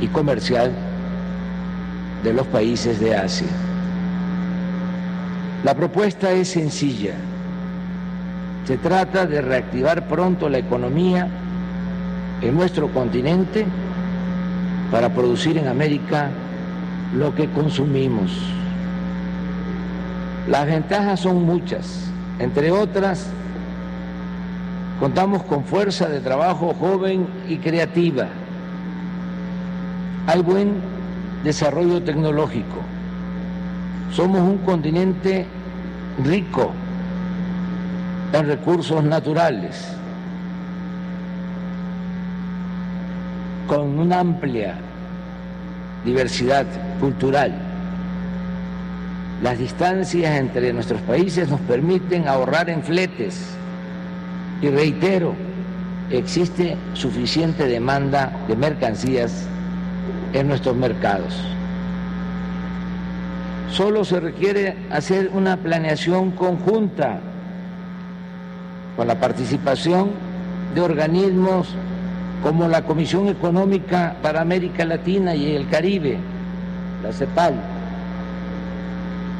y 0.00 0.06
comercial 0.08 0.72
de 2.22 2.32
los 2.32 2.46
países 2.46 3.00
de 3.00 3.16
Asia. 3.16 3.48
La 5.64 5.74
propuesta 5.74 6.30
es 6.32 6.48
sencilla. 6.48 7.14
Se 8.64 8.76
trata 8.76 9.26
de 9.26 9.40
reactivar 9.40 10.06
pronto 10.06 10.48
la 10.48 10.58
economía 10.58 11.28
en 12.42 12.56
nuestro 12.56 12.88
continente 12.88 13.66
para 14.90 15.08
producir 15.08 15.58
en 15.58 15.68
América 15.68 16.30
lo 17.14 17.34
que 17.34 17.48
consumimos. 17.50 18.30
Las 20.48 20.66
ventajas 20.66 21.20
son 21.20 21.44
muchas, 21.44 22.10
entre 22.38 22.70
otras, 22.70 23.26
contamos 25.00 25.42
con 25.42 25.64
fuerza 25.64 26.08
de 26.08 26.20
trabajo 26.20 26.74
joven 26.78 27.26
y 27.48 27.58
creativa. 27.58 28.28
Hay 30.26 30.42
buen 30.42 30.74
desarrollo 31.44 32.02
tecnológico. 32.02 32.76
Somos 34.12 34.40
un 34.40 34.58
continente 34.58 35.46
rico 36.24 36.72
en 38.32 38.46
recursos 38.46 39.02
naturales, 39.04 39.97
con 43.68 43.98
una 43.98 44.20
amplia 44.20 44.74
diversidad 46.04 46.66
cultural. 46.98 47.52
Las 49.42 49.58
distancias 49.58 50.36
entre 50.36 50.72
nuestros 50.72 51.00
países 51.02 51.48
nos 51.48 51.60
permiten 51.60 52.26
ahorrar 52.26 52.70
en 52.70 52.82
fletes 52.82 53.54
y 54.60 54.70
reitero, 54.70 55.34
existe 56.10 56.76
suficiente 56.94 57.66
demanda 57.66 58.32
de 58.48 58.56
mercancías 58.56 59.46
en 60.32 60.48
nuestros 60.48 60.74
mercados. 60.74 61.36
Solo 63.70 64.04
se 64.04 64.18
requiere 64.18 64.76
hacer 64.90 65.30
una 65.34 65.58
planeación 65.58 66.30
conjunta 66.32 67.20
con 68.96 69.06
la 69.06 69.20
participación 69.20 70.10
de 70.74 70.80
organismos 70.80 71.74
como 72.42 72.68
la 72.68 72.82
Comisión 72.82 73.28
Económica 73.28 74.16
para 74.22 74.40
América 74.40 74.84
Latina 74.84 75.34
y 75.34 75.54
el 75.54 75.68
Caribe, 75.68 76.18
la 77.02 77.12
CEPAL, 77.12 77.54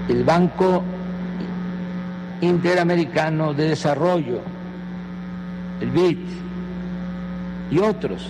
el 0.08 0.24
Banco 0.24 0.82
Interamericano 2.40 3.54
de 3.54 3.68
Desarrollo, 3.68 4.40
el 5.80 5.90
BID 5.90 6.18
y 7.70 7.78
otros, 7.78 8.28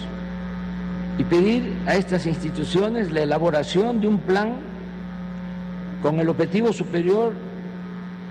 y 1.19 1.25
pedir 1.25 1.77
a 1.87 1.97
estas 1.97 2.27
instituciones 2.27 3.11
la 3.11 3.23
elaboración 3.23 4.01
de 4.01 4.09
un 4.09 4.19
plan 4.19 4.57
con 6.03 6.21
el 6.21 6.29
objetivo 6.29 6.73
superior 6.73 7.33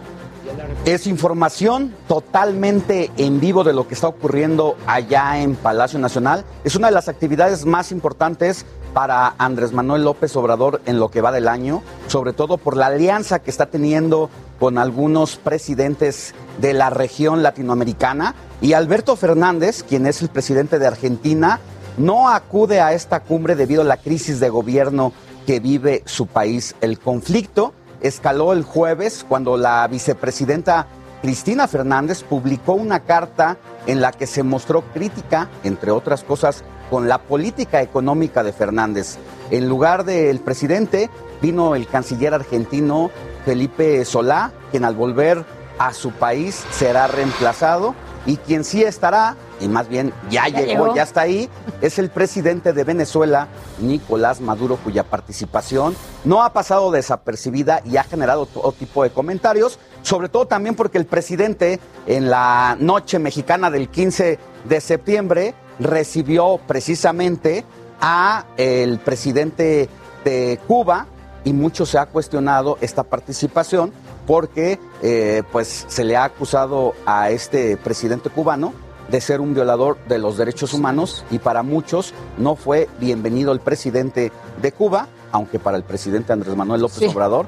Es 0.86 1.07
información 1.07 1.93
totalmente 2.07 3.11
en 3.18 3.39
vivo 3.39 3.64
de 3.64 3.74
lo 3.74 3.86
que 3.86 3.93
está 3.95 4.09
ocurriendo 4.09 4.78
allá 4.86 5.41
en 5.41 5.57
Palacio 5.57 5.99
Nacional. 5.99 6.45
Es 6.64 6.74
una 6.74 6.89
de 6.89 6.95
las 6.95 7.09
actividades 7.09 7.66
más 7.66 7.93
importantes 7.93 8.64
para 8.95 9.34
Andrés 9.39 9.72
Manuel 9.72 10.05
López 10.05 10.34
Obrador 10.36 10.80
en 10.86 10.99
lo 10.99 11.11
que 11.11 11.20
va 11.20 11.32
del 11.32 11.49
año, 11.49 11.82
sobre 12.07 12.32
todo 12.32 12.59
por 12.59 12.76
la 12.76 12.86
alianza 12.86 13.39
que 13.39 13.51
está 13.51 13.66
teniendo 13.66 14.30
con 14.59 14.78
algunos 14.78 15.36
presidentes 15.36 16.34
de 16.61 16.74
la 16.74 16.91
región 16.91 17.43
latinoamericana. 17.43 18.34
Y 18.61 18.72
Alberto 18.72 19.16
Fernández, 19.16 19.82
quien 19.82 20.07
es 20.07 20.22
el 20.22 20.28
presidente 20.28 20.78
de 20.78 20.86
Argentina, 20.86 21.61
no 21.97 22.28
acude 22.28 22.80
a 22.80 22.93
esta 22.93 23.20
cumbre 23.20 23.57
debido 23.57 23.82
a 23.82 23.84
la 23.84 23.97
crisis 23.97 24.41
de 24.41 24.49
gobierno 24.49 25.12
que 25.47 25.61
vive 25.61 26.03
su 26.07 26.26
país. 26.26 26.74
El 26.80 26.99
conflicto 26.99 27.72
escaló 28.01 28.53
el 28.53 28.62
jueves 28.62 29.24
cuando 29.28 29.57
la 29.57 29.86
vicepresidenta 29.89 30.86
Cristina 31.22 31.66
Fernández 31.66 32.22
publicó 32.22 32.74
una 32.74 33.01
carta 33.01 33.57
en 33.86 34.01
la 34.01 34.12
que 34.12 34.26
se 34.26 34.43
mostró 34.43 34.82
crítica, 34.93 35.49
entre 35.64 35.91
otras 35.91 36.22
cosas, 36.22 36.62
con 36.91 37.09
la 37.09 37.18
política 37.18 37.82
económica 37.82 38.43
de 38.43 38.53
Fernández. 38.53 39.16
En 39.51 39.68
lugar 39.68 40.05
del 40.05 40.41
presidente 40.41 41.11
vino 41.41 41.74
el 41.74 41.86
canciller 41.86 42.34
argentino 42.34 43.11
Felipe 43.45 44.05
Solá, 44.05 44.53
quien 44.70 44.84
al 44.84 44.95
volver 44.95 45.45
a 45.78 45.93
su 45.95 46.11
país 46.11 46.64
será 46.70 47.07
reemplazado 47.07 47.95
y 48.26 48.36
quien 48.36 48.64
sí 48.64 48.82
estará, 48.82 49.36
y 49.61 49.68
más 49.68 49.89
bien 49.89 50.12
ya, 50.28 50.49
Ya 50.49 50.61
llegó, 50.61 50.84
llegó. 50.84 50.95
ya 50.97 51.05
está 51.05 51.22
ahí, 51.22 51.49
es 51.80 51.99
el 51.99 52.11
presidente 52.11 52.72
de 52.72 52.84
Venezuela, 52.84 53.47
Nicolás 53.80 54.41
Maduro, 54.41 54.76
cuya 54.76 55.05
participación 55.05 55.97
no 56.24 56.43
ha 56.43 56.53
pasado 56.53 56.91
desapercibida 56.91 57.80
y 57.84 57.97
ha 57.97 58.03
generado 58.05 58.45
todo 58.47 58.72
tipo 58.72 59.03
de 59.05 59.11
comentarios, 59.11 59.78
sobre 60.03 60.28
todo 60.28 60.47
también 60.47 60.74
porque 60.74 60.99
el 60.99 61.07
presidente 61.07 61.80
en 62.07 62.28
la 62.28 62.76
noche 62.78 63.18
mexicana 63.18 63.70
del 63.70 63.89
15 63.89 64.39
de 64.68 64.80
septiembre 64.80 65.55
recibió 65.79 66.59
precisamente 66.66 67.64
a 68.01 68.45
el 68.57 68.99
presidente 68.99 69.89
de 70.24 70.59
Cuba 70.66 71.07
y 71.45 71.53
mucho 71.53 71.87
se 71.87 71.99
ha 71.99 72.07
cuestionado 72.07 72.79
esta 72.81 73.05
participación 73.05 73.93
porque 74.26 74.79
eh, 75.03 75.43
pues 75.51 75.87
se 75.89 76.05
le 76.05 76.16
ha 76.16 76.24
acusado 76.24 76.95
a 77.07 77.31
este 77.31 77.76
presidente 77.76 78.29
cubano 78.29 78.74
de 79.11 79.20
ser 79.20 79.41
un 79.41 79.55
violador 79.55 79.97
de 80.07 80.18
los 80.18 80.37
derechos 80.37 80.74
humanos 80.74 81.24
y 81.31 81.39
para 81.39 81.62
muchos 81.62 82.12
no 82.37 82.57
fue 82.57 82.89
bienvenido 83.01 83.53
el 83.53 83.61
presidente 83.61 84.31
de 84.61 84.72
Cuba, 84.72 85.09
aunque 85.33 85.59
para 85.59 85.79
el 85.79 85.83
presidente 85.83 86.33
Andrés 86.33 86.55
Manuel 86.57 86.83
López 86.83 86.99
Sí. 86.99 87.07
Obrador 87.07 87.47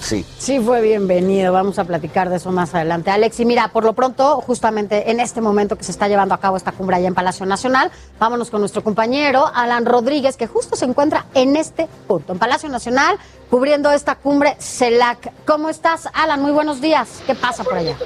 sí. 0.00 0.24
Sí, 0.38 0.60
fue 0.60 0.80
bienvenido. 0.80 1.52
Vamos 1.52 1.78
a 1.78 1.84
platicar 1.84 2.28
de 2.30 2.36
eso 2.36 2.52
más 2.52 2.74
adelante. 2.74 3.10
Alex, 3.10 3.40
y 3.40 3.44
mira, 3.44 3.68
por 3.68 3.84
lo 3.84 3.92
pronto, 3.92 4.40
justamente 4.40 5.10
en 5.10 5.20
este 5.20 5.40
momento 5.40 5.76
que 5.76 5.84
se 5.84 5.92
está 5.92 6.08
llevando 6.08 6.34
a 6.34 6.38
cabo 6.38 6.56
esta 6.56 6.72
cumbre 6.72 6.96
allá 6.96 7.08
en 7.08 7.14
Palacio 7.14 7.46
Nacional, 7.46 7.90
vámonos 8.18 8.50
con 8.50 8.60
nuestro 8.60 8.82
compañero 8.82 9.46
Alan 9.54 9.86
Rodríguez, 9.86 10.36
que 10.36 10.46
justo 10.46 10.76
se 10.76 10.84
encuentra 10.84 11.26
en 11.34 11.56
este 11.56 11.88
punto, 12.06 12.32
en 12.32 12.38
Palacio 12.38 12.68
Nacional, 12.68 13.18
cubriendo 13.50 13.90
esta 13.90 14.16
cumbre 14.16 14.56
CELAC. 14.58 15.32
¿Cómo 15.46 15.68
estás, 15.68 16.08
Alan? 16.12 16.42
Muy 16.42 16.52
buenos 16.52 16.80
días. 16.80 17.22
¿Qué 17.26 17.34
pasa 17.34 17.64
por 17.64 17.74
allá? 17.74 17.96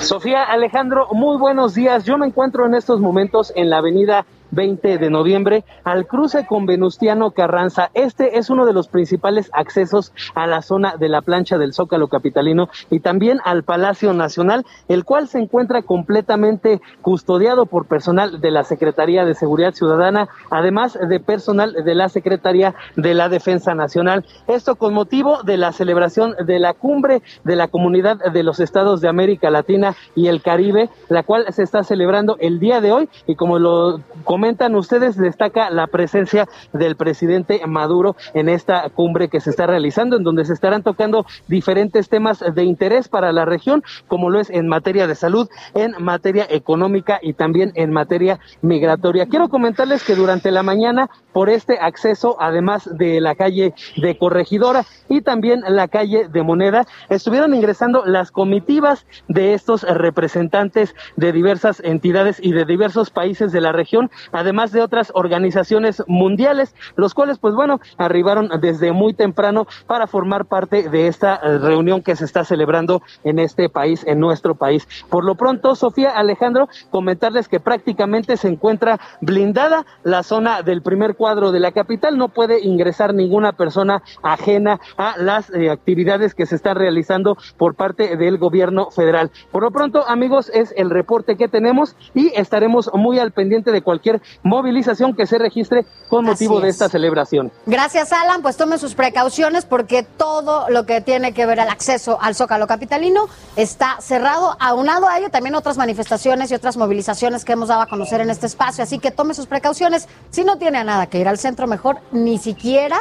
Sofía 0.00 0.44
Alejandro, 0.44 1.08
muy 1.12 1.38
buenos 1.38 1.74
días. 1.74 2.04
Yo 2.04 2.18
me 2.18 2.26
encuentro 2.26 2.66
en 2.66 2.74
estos 2.74 3.00
momentos 3.00 3.52
en 3.56 3.70
la 3.70 3.78
avenida 3.78 4.26
20 4.50 4.98
de 4.98 5.10
noviembre 5.10 5.64
al 5.84 6.06
cruce 6.06 6.46
con 6.46 6.66
Venustiano 6.66 7.30
Carranza. 7.30 7.90
Este 7.94 8.38
es 8.38 8.50
uno 8.50 8.66
de 8.66 8.72
los 8.72 8.88
principales 8.88 9.50
accesos 9.52 10.12
a 10.34 10.46
la 10.46 10.62
zona 10.62 10.96
de 10.96 11.08
la 11.08 11.22
plancha 11.22 11.58
del 11.58 11.72
Zócalo 11.72 12.08
Capitalino 12.08 12.68
y 12.90 13.00
también 13.00 13.40
al 13.44 13.62
Palacio 13.62 14.12
Nacional, 14.12 14.64
el 14.88 15.04
cual 15.04 15.28
se 15.28 15.38
encuentra 15.38 15.82
completamente 15.82 16.80
custodiado 17.02 17.66
por 17.66 17.86
personal 17.86 18.40
de 18.40 18.50
la 18.50 18.64
Secretaría 18.64 19.24
de 19.24 19.34
Seguridad 19.34 19.74
Ciudadana, 19.74 20.28
además 20.50 20.98
de 21.00 21.20
personal 21.20 21.72
de 21.72 21.94
la 21.94 22.08
Secretaría 22.08 22.74
de 22.96 23.14
la 23.14 23.28
Defensa 23.28 23.74
Nacional. 23.74 24.24
Esto 24.46 24.76
con 24.76 24.94
motivo 24.94 25.42
de 25.42 25.56
la 25.56 25.72
celebración 25.72 26.34
de 26.44 26.58
la 26.58 26.74
cumbre 26.74 27.22
de 27.44 27.56
la 27.56 27.68
Comunidad 27.68 28.16
de 28.32 28.42
los 28.42 28.60
Estados 28.60 29.00
de 29.00 29.08
América 29.08 29.50
Latina 29.50 29.94
y 30.14 30.28
el 30.28 30.42
Caribe, 30.42 30.88
la 31.08 31.22
cual 31.22 31.46
se 31.52 31.62
está 31.62 31.82
celebrando 31.82 32.36
el 32.40 32.58
día 32.58 32.80
de 32.80 32.92
hoy 32.92 33.08
y 33.26 33.34
como 33.34 33.58
lo 33.58 34.00
comentan 34.36 34.74
ustedes, 34.74 35.16
destaca 35.16 35.70
la 35.70 35.86
presencia 35.86 36.46
del 36.74 36.94
presidente 36.94 37.66
Maduro 37.66 38.16
en 38.34 38.50
esta 38.50 38.86
cumbre 38.90 39.30
que 39.30 39.40
se 39.40 39.48
está 39.48 39.66
realizando, 39.66 40.18
en 40.18 40.24
donde 40.24 40.44
se 40.44 40.52
estarán 40.52 40.82
tocando 40.82 41.24
diferentes 41.48 42.10
temas 42.10 42.44
de 42.54 42.62
interés 42.62 43.08
para 43.08 43.32
la 43.32 43.46
región, 43.46 43.82
como 44.08 44.28
lo 44.28 44.38
es 44.38 44.50
en 44.50 44.68
materia 44.68 45.06
de 45.06 45.14
salud, 45.14 45.48
en 45.72 45.94
materia 46.00 46.46
económica 46.50 47.18
y 47.22 47.32
también 47.32 47.72
en 47.76 47.94
materia 47.94 48.38
migratoria. 48.60 49.24
Quiero 49.24 49.48
comentarles 49.48 50.04
que 50.04 50.14
durante 50.14 50.50
la 50.50 50.62
mañana, 50.62 51.08
por 51.32 51.48
este 51.48 51.78
acceso, 51.78 52.36
además 52.38 52.90
de 52.92 53.22
la 53.22 53.36
calle 53.36 53.72
de 53.96 54.18
Corregidora 54.18 54.84
y 55.08 55.22
también 55.22 55.62
la 55.66 55.88
calle 55.88 56.28
de 56.28 56.42
Moneda, 56.42 56.86
estuvieron 57.08 57.54
ingresando 57.54 58.04
las 58.04 58.30
comitivas 58.30 59.06
de 59.28 59.54
estos 59.54 59.80
representantes 59.82 60.94
de 61.16 61.32
diversas 61.32 61.80
entidades 61.80 62.38
y 62.38 62.52
de 62.52 62.66
diversos 62.66 63.08
países 63.08 63.50
de 63.50 63.62
la 63.62 63.72
región, 63.72 64.10
además 64.32 64.72
de 64.72 64.82
otras 64.82 65.10
organizaciones 65.14 66.02
mundiales, 66.06 66.74
los 66.96 67.14
cuales, 67.14 67.38
pues 67.38 67.54
bueno, 67.54 67.80
arribaron 67.98 68.48
desde 68.60 68.92
muy 68.92 69.14
temprano 69.14 69.66
para 69.86 70.06
formar 70.06 70.46
parte 70.46 70.88
de 70.88 71.08
esta 71.08 71.36
eh, 71.36 71.58
reunión 71.58 72.02
que 72.02 72.16
se 72.16 72.24
está 72.24 72.44
celebrando 72.44 73.02
en 73.24 73.38
este 73.38 73.68
país, 73.68 74.04
en 74.06 74.20
nuestro 74.20 74.54
país. 74.54 74.86
Por 75.08 75.24
lo 75.24 75.34
pronto, 75.34 75.74
Sofía 75.74 76.10
Alejandro, 76.10 76.68
comentarles 76.90 77.48
que 77.48 77.60
prácticamente 77.60 78.36
se 78.36 78.48
encuentra 78.48 78.98
blindada 79.20 79.84
la 80.02 80.22
zona 80.22 80.62
del 80.62 80.82
primer 80.82 81.16
cuadro 81.16 81.52
de 81.52 81.60
la 81.60 81.72
capital, 81.72 82.16
no 82.16 82.28
puede 82.28 82.64
ingresar 82.64 83.14
ninguna 83.14 83.52
persona 83.52 84.02
ajena 84.22 84.80
a 84.96 85.16
las 85.18 85.50
eh, 85.50 85.70
actividades 85.70 86.34
que 86.34 86.46
se 86.46 86.56
están 86.56 86.76
realizando 86.76 87.36
por 87.56 87.74
parte 87.74 88.16
del 88.16 88.38
gobierno 88.38 88.90
federal. 88.90 89.30
Por 89.50 89.62
lo 89.62 89.70
pronto, 89.70 90.06
amigos, 90.08 90.50
es 90.54 90.72
el 90.76 90.90
reporte 90.90 91.36
que 91.36 91.48
tenemos 91.48 91.96
y 92.14 92.32
estaremos 92.34 92.90
muy 92.94 93.18
al 93.18 93.32
pendiente 93.32 93.72
de 93.72 93.82
cualquier 93.82 94.15
movilización 94.42 95.14
que 95.14 95.26
se 95.26 95.38
registre 95.38 95.84
con 96.08 96.24
motivo 96.24 96.60
de 96.60 96.68
es. 96.68 96.74
esta 96.74 96.88
celebración. 96.88 97.50
Gracias, 97.66 98.12
Alan. 98.12 98.42
Pues 98.42 98.56
tome 98.56 98.78
sus 98.78 98.94
precauciones 98.94 99.64
porque 99.64 100.02
todo 100.02 100.68
lo 100.68 100.86
que 100.86 101.00
tiene 101.00 101.32
que 101.32 101.46
ver 101.46 101.60
al 101.60 101.68
acceso 101.68 102.18
al 102.20 102.34
Zócalo 102.34 102.66
Capitalino 102.66 103.26
está 103.56 103.96
cerrado. 104.00 104.56
Aunado 104.60 105.08
a 105.08 105.18
ello, 105.18 105.30
también 105.30 105.54
otras 105.54 105.76
manifestaciones 105.76 106.50
y 106.50 106.54
otras 106.54 106.76
movilizaciones 106.76 107.44
que 107.44 107.52
hemos 107.52 107.68
dado 107.68 107.82
a 107.82 107.86
conocer 107.86 108.20
en 108.20 108.30
este 108.30 108.46
espacio. 108.46 108.84
Así 108.84 108.98
que 108.98 109.10
tome 109.10 109.34
sus 109.34 109.46
precauciones. 109.46 110.08
Si 110.30 110.44
no 110.44 110.58
tiene 110.58 110.78
a 110.78 110.84
nada 110.84 111.06
que 111.06 111.18
ir 111.18 111.28
al 111.28 111.38
centro, 111.38 111.66
mejor 111.66 111.98
ni 112.12 112.38
siquiera 112.38 112.98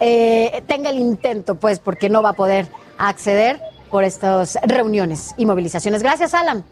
eh, 0.00 0.62
tenga 0.66 0.90
el 0.90 0.98
intento, 0.98 1.54
pues, 1.54 1.78
porque 1.78 2.08
no 2.08 2.22
va 2.22 2.30
a 2.30 2.34
poder 2.34 2.66
acceder 2.98 3.60
por 3.90 4.04
estas 4.04 4.58
reuniones 4.64 5.34
y 5.36 5.46
movilizaciones. 5.46 6.02
Gracias, 6.02 6.34
Alan. 6.34 6.64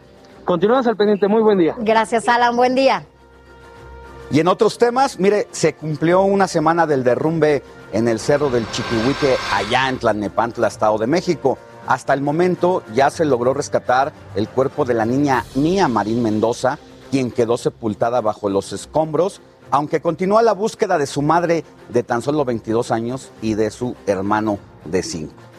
Continuamos 0.45 0.86
al 0.88 0.97
pendiente. 0.97 1.28
Muy 1.28 1.43
buen 1.43 1.59
día. 1.59 1.74
Gracias, 1.78 2.28
Alan. 2.28 2.57
Buen 2.57 2.74
día. 2.74 3.05
Y 4.31 4.41
en 4.41 4.49
otros 4.49 4.79
temas, 4.79 5.18
mire, 5.18 5.49
se 5.53 5.75
cumplió 5.75 6.23
una 6.23 6.49
semana 6.49 6.87
del 6.87 7.05
derrumbe 7.05 7.62
en 7.93 8.09
el 8.09 8.18
Cerro 8.18 8.49
del 8.49 8.70
Chiquihuite, 8.70 9.37
allá 9.53 9.89
en 9.89 9.99
Tlalnepantla, 9.99 10.68
Estado 10.68 10.97
de 10.99 11.07
México. 11.07 11.59
Hasta 11.87 12.14
el 12.14 12.23
momento 12.23 12.83
ya 12.95 13.11
se 13.11 13.25
logró 13.25 13.53
rescatar 13.53 14.12
el 14.35 14.49
cuerpo 14.49 14.85
de 14.85 14.95
la 14.95 15.05
niña 15.05 15.45
Mía 15.55 15.89
Marín 15.89 16.23
Mendoza, 16.23 16.79
quien 17.11 17.31
quedó 17.31 17.59
sepultada 17.59 18.20
bajo 18.20 18.49
los 18.49 18.73
escombros, 18.73 19.43
aunque 19.70 20.01
continúa 20.01 20.43
la 20.43 20.53
búsqueda 20.53 20.97
de 20.97 21.07
su 21.07 21.20
madre 21.23 21.64
de 21.91 22.03
tan 22.03 22.23
solo 22.23 22.45
22 22.45 22.91
años 22.91 23.31
y 23.43 23.55
de 23.55 23.70
su 23.70 23.97
hermano 24.07 24.59
de 24.85 25.03
5. 25.03 25.52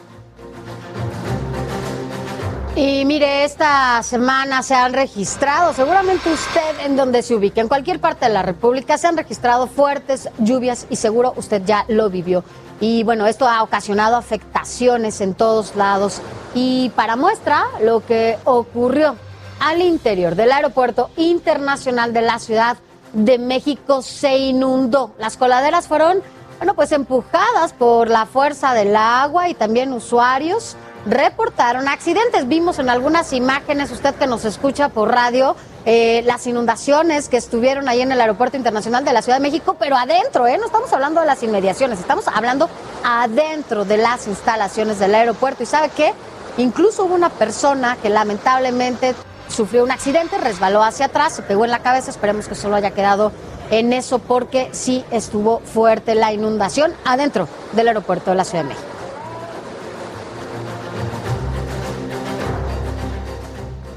Y 2.76 3.04
mire, 3.04 3.44
esta 3.44 4.02
semana 4.02 4.64
se 4.64 4.74
han 4.74 4.94
registrado, 4.94 5.72
seguramente 5.72 6.28
usted 6.32 6.84
en 6.84 6.96
donde 6.96 7.22
se 7.22 7.36
ubique, 7.36 7.60
en 7.60 7.68
cualquier 7.68 8.00
parte 8.00 8.26
de 8.26 8.32
la 8.32 8.42
República, 8.42 8.98
se 8.98 9.06
han 9.06 9.16
registrado 9.16 9.68
fuertes 9.68 10.28
lluvias 10.38 10.88
y 10.90 10.96
seguro 10.96 11.34
usted 11.36 11.62
ya 11.64 11.84
lo 11.86 12.10
vivió. 12.10 12.42
Y 12.80 13.04
bueno, 13.04 13.28
esto 13.28 13.46
ha 13.48 13.62
ocasionado 13.62 14.16
afectaciones 14.16 15.20
en 15.20 15.34
todos 15.34 15.76
lados. 15.76 16.20
Y 16.52 16.90
para 16.96 17.14
muestra, 17.14 17.64
lo 17.80 18.04
que 18.04 18.38
ocurrió 18.42 19.14
al 19.60 19.80
interior 19.80 20.34
del 20.34 20.50
Aeropuerto 20.50 21.10
Internacional 21.16 22.12
de 22.12 22.22
la 22.22 22.40
Ciudad 22.40 22.76
de 23.12 23.38
México 23.38 24.02
se 24.02 24.36
inundó. 24.36 25.14
Las 25.20 25.36
coladeras 25.36 25.86
fueron, 25.86 26.24
bueno, 26.58 26.74
pues 26.74 26.90
empujadas 26.90 27.72
por 27.72 28.10
la 28.10 28.26
fuerza 28.26 28.74
del 28.74 28.96
agua 28.96 29.48
y 29.48 29.54
también 29.54 29.92
usuarios 29.92 30.76
reportaron 31.06 31.88
accidentes. 31.88 32.48
Vimos 32.48 32.78
en 32.78 32.88
algunas 32.88 33.32
imágenes, 33.32 33.90
usted 33.90 34.14
que 34.14 34.26
nos 34.26 34.44
escucha 34.44 34.88
por 34.88 35.10
radio, 35.10 35.56
eh, 35.84 36.22
las 36.24 36.46
inundaciones 36.46 37.28
que 37.28 37.36
estuvieron 37.36 37.88
ahí 37.88 38.00
en 38.00 38.12
el 38.12 38.20
Aeropuerto 38.20 38.56
Internacional 38.56 39.04
de 39.04 39.12
la 39.12 39.22
Ciudad 39.22 39.38
de 39.38 39.42
México, 39.42 39.76
pero 39.78 39.96
adentro, 39.96 40.46
¿eh? 40.46 40.56
No 40.58 40.66
estamos 40.66 40.92
hablando 40.92 41.20
de 41.20 41.26
las 41.26 41.42
inmediaciones, 41.42 42.00
estamos 42.00 42.26
hablando 42.28 42.70
adentro 43.04 43.84
de 43.84 43.98
las 43.98 44.26
instalaciones 44.26 44.98
del 44.98 45.14
aeropuerto. 45.14 45.62
¿Y 45.62 45.66
sabe 45.66 45.90
qué? 45.94 46.14
Incluso 46.56 47.04
hubo 47.04 47.14
una 47.14 47.30
persona 47.30 47.96
que 48.00 48.08
lamentablemente 48.08 49.14
sufrió 49.48 49.84
un 49.84 49.90
accidente, 49.90 50.38
resbaló 50.38 50.82
hacia 50.82 51.06
atrás, 51.06 51.34
se 51.34 51.42
pegó 51.42 51.64
en 51.64 51.70
la 51.70 51.80
cabeza, 51.80 52.10
esperemos 52.10 52.48
que 52.48 52.54
solo 52.54 52.76
haya 52.76 52.92
quedado 52.92 53.32
en 53.70 53.92
eso 53.92 54.18
porque 54.18 54.68
sí 54.72 55.04
estuvo 55.10 55.60
fuerte 55.60 56.14
la 56.14 56.32
inundación 56.32 56.94
adentro 57.04 57.48
del 57.72 57.88
aeropuerto 57.88 58.30
de 58.30 58.36
la 58.36 58.44
Ciudad 58.44 58.64
de 58.64 58.70
México. 58.70 58.93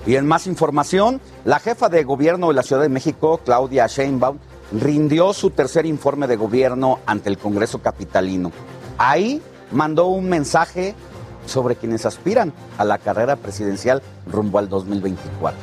Y 0.08 0.16
en 0.16 0.26
más 0.26 0.47
información, 0.47 1.20
la 1.43 1.60
jefa 1.60 1.89
de 1.89 2.05
gobierno 2.05 2.47
de 2.47 2.53
la 2.53 2.64
Ciudad 2.64 2.82
de 2.82 2.88
México, 2.88 3.41
Claudia 3.43 3.88
Sheinbaum, 3.88 4.38
rindió 4.72 5.34
su 5.34 5.49
tercer 5.49 5.86
informe 5.86 6.28
de 6.28 6.38
gobierno 6.38 6.99
ante 7.05 7.30
el 7.30 7.38
Congreso 7.38 7.80
Capitalino. 7.80 8.53
Ahí 8.97 9.41
mandó 9.70 10.08
un 10.08 10.30
mensaje 10.30 10.95
sobre 11.45 11.76
quienes 11.76 12.05
aspiran 12.05 12.53
a 12.78 12.86
la 12.86 12.99
carrera 12.99 13.36
presidencial 13.36 14.01
rumbo 14.32 14.60
al 14.60 14.70
2024. 14.70 15.60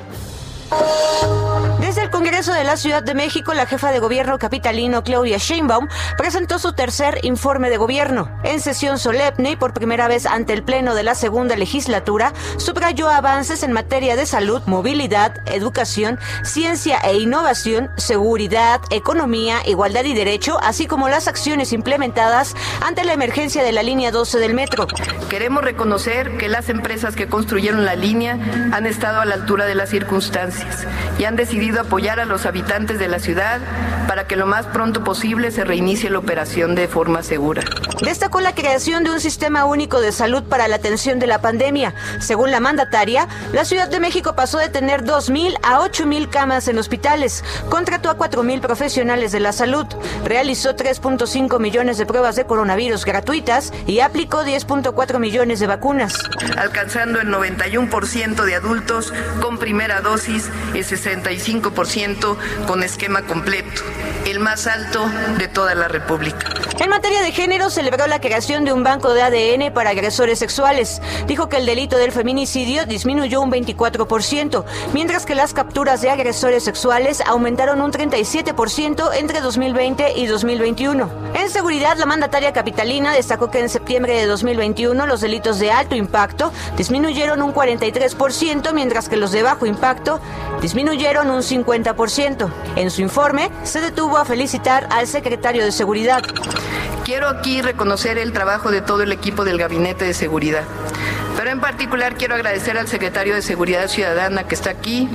Desde 1.94 2.06
el 2.06 2.10
Congreso 2.10 2.52
de 2.52 2.64
la 2.64 2.76
Ciudad 2.76 3.04
de 3.04 3.14
México, 3.14 3.54
la 3.54 3.66
jefa 3.66 3.92
de 3.92 4.00
gobierno 4.00 4.36
capitalino 4.36 5.04
Claudia 5.04 5.38
Sheinbaum 5.38 5.86
presentó 6.18 6.58
su 6.58 6.72
tercer 6.72 7.20
informe 7.22 7.70
de 7.70 7.76
gobierno. 7.76 8.36
En 8.42 8.58
sesión 8.58 8.98
solemne 8.98 9.52
y 9.52 9.56
por 9.56 9.72
primera 9.72 10.08
vez 10.08 10.26
ante 10.26 10.54
el 10.54 10.64
Pleno 10.64 10.96
de 10.96 11.04
la 11.04 11.14
segunda 11.14 11.54
legislatura, 11.54 12.32
subrayó 12.56 13.08
avances 13.08 13.62
en 13.62 13.70
materia 13.70 14.16
de 14.16 14.26
salud, 14.26 14.60
movilidad, 14.66 15.36
educación, 15.46 16.18
ciencia 16.42 16.98
e 16.98 17.16
innovación, 17.16 17.88
seguridad, 17.96 18.80
economía, 18.90 19.58
igualdad 19.64 20.02
y 20.02 20.14
derecho, 20.14 20.58
así 20.64 20.86
como 20.86 21.08
las 21.08 21.28
acciones 21.28 21.72
implementadas 21.72 22.56
ante 22.84 23.04
la 23.04 23.12
emergencia 23.12 23.62
de 23.62 23.70
la 23.70 23.84
línea 23.84 24.10
12 24.10 24.40
del 24.40 24.54
metro. 24.54 24.88
Queremos 25.30 25.62
reconocer 25.62 26.38
que 26.38 26.48
las 26.48 26.70
empresas 26.70 27.14
que 27.14 27.28
construyeron 27.28 27.84
la 27.84 27.94
línea 27.94 28.36
han 28.72 28.84
estado 28.84 29.20
a 29.20 29.24
la 29.24 29.36
altura 29.36 29.64
de 29.66 29.76
las 29.76 29.90
circunstancias 29.90 30.88
y 31.20 31.24
han 31.24 31.36
decidido 31.36 31.83
apoyar 31.84 32.20
a 32.20 32.24
los 32.24 32.46
habitantes 32.46 32.98
de 32.98 33.08
la 33.08 33.18
ciudad 33.18 33.60
para 34.06 34.26
que 34.26 34.36
lo 34.36 34.46
más 34.46 34.66
pronto 34.66 35.02
posible 35.02 35.50
se 35.50 35.64
reinicie 35.64 36.10
la 36.10 36.18
operación 36.18 36.74
de 36.74 36.88
forma 36.88 37.22
segura. 37.22 37.62
Destacó 38.02 38.40
la 38.40 38.54
creación 38.54 39.04
de 39.04 39.10
un 39.10 39.20
sistema 39.20 39.64
único 39.64 40.00
de 40.00 40.12
salud 40.12 40.42
para 40.42 40.68
la 40.68 40.76
atención 40.76 41.18
de 41.18 41.26
la 41.26 41.40
pandemia. 41.40 41.94
Según 42.18 42.50
la 42.50 42.60
mandataria, 42.60 43.28
la 43.52 43.64
Ciudad 43.64 43.88
de 43.88 44.00
México 44.00 44.34
pasó 44.34 44.58
de 44.58 44.68
tener 44.68 45.04
2.000 45.04 45.56
a 45.62 45.78
8.000 45.80 46.28
camas 46.28 46.68
en 46.68 46.78
hospitales, 46.78 47.44
contrató 47.70 48.10
a 48.10 48.18
4.000 48.18 48.60
profesionales 48.60 49.32
de 49.32 49.40
la 49.40 49.52
salud, 49.52 49.86
realizó 50.24 50.76
3.5 50.76 51.58
millones 51.60 51.98
de 51.98 52.06
pruebas 52.06 52.36
de 52.36 52.44
coronavirus 52.44 53.04
gratuitas 53.04 53.72
y 53.86 54.00
aplicó 54.00 54.42
10.4 54.42 55.18
millones 55.18 55.60
de 55.60 55.66
vacunas. 55.66 56.18
alcanzando 56.56 57.20
el 57.20 57.28
91% 57.28 58.44
de 58.44 58.54
adultos 58.54 59.12
con 59.40 59.58
primera 59.58 60.00
dosis 60.00 60.50
y 60.74 60.78
65% 60.78 61.73
con 62.66 62.82
esquema 62.82 63.22
completo, 63.22 63.82
el 64.26 64.40
más 64.40 64.66
alto 64.66 65.04
de 65.38 65.48
toda 65.48 65.74
la 65.74 65.88
República. 65.88 66.48
En 66.78 66.90
materia 66.90 67.22
de 67.22 67.30
género, 67.30 67.70
celebró 67.70 68.06
la 68.06 68.20
creación 68.20 68.64
de 68.64 68.72
un 68.72 68.82
banco 68.82 69.14
de 69.14 69.22
ADN 69.22 69.72
para 69.72 69.90
agresores 69.90 70.38
sexuales. 70.38 71.00
Dijo 71.26 71.48
que 71.48 71.58
el 71.58 71.66
delito 71.66 71.96
del 71.98 72.10
feminicidio 72.10 72.84
disminuyó 72.84 73.40
un 73.40 73.52
24%, 73.52 74.64
mientras 74.92 75.24
que 75.24 75.34
las 75.34 75.54
capturas 75.54 76.00
de 76.02 76.10
agresores 76.10 76.64
sexuales 76.64 77.22
aumentaron 77.26 77.80
un 77.80 77.92
37% 77.92 79.10
entre 79.14 79.40
2020 79.40 80.14
y 80.16 80.26
2021. 80.26 81.10
En 81.34 81.50
seguridad, 81.50 81.96
la 81.96 82.06
mandataria 82.06 82.52
capitalina 82.52 83.12
destacó 83.12 83.50
que 83.50 83.60
en 83.60 83.68
septiembre 83.68 84.14
de 84.14 84.26
2021 84.26 85.06
los 85.06 85.20
delitos 85.20 85.58
de 85.58 85.70
alto 85.70 85.94
impacto 85.94 86.52
disminuyeron 86.76 87.42
un 87.42 87.54
43%, 87.54 88.72
mientras 88.72 89.08
que 89.08 89.16
los 89.16 89.32
de 89.32 89.42
bajo 89.42 89.66
impacto 89.66 90.20
disminuyeron 90.60 91.30
un 91.30 91.42
50%. 91.64 92.50
En 92.76 92.90
su 92.90 93.02
informe, 93.02 93.50
se 93.62 93.80
detuvo 93.80 94.18
a 94.18 94.24
felicitar 94.24 94.88
al 94.90 95.06
secretario 95.06 95.64
de 95.64 95.72
Seguridad. 95.72 96.22
Quiero 97.04 97.28
aquí 97.28 97.62
reconocer 97.62 98.18
el 98.18 98.32
trabajo 98.32 98.70
de 98.70 98.80
todo 98.80 99.02
el 99.02 99.12
equipo 99.12 99.44
del 99.44 99.58
Gabinete 99.58 100.04
de 100.04 100.14
Seguridad. 100.14 100.64
Pero 101.36 101.50
en 101.50 101.60
particular 101.60 102.16
quiero 102.16 102.36
agradecer 102.36 102.78
al 102.78 102.88
secretario 102.88 103.34
de 103.34 103.42
Seguridad 103.42 103.88
Ciudadana 103.88 104.44
que 104.44 104.54
está 104.54 104.70
aquí 104.70 105.08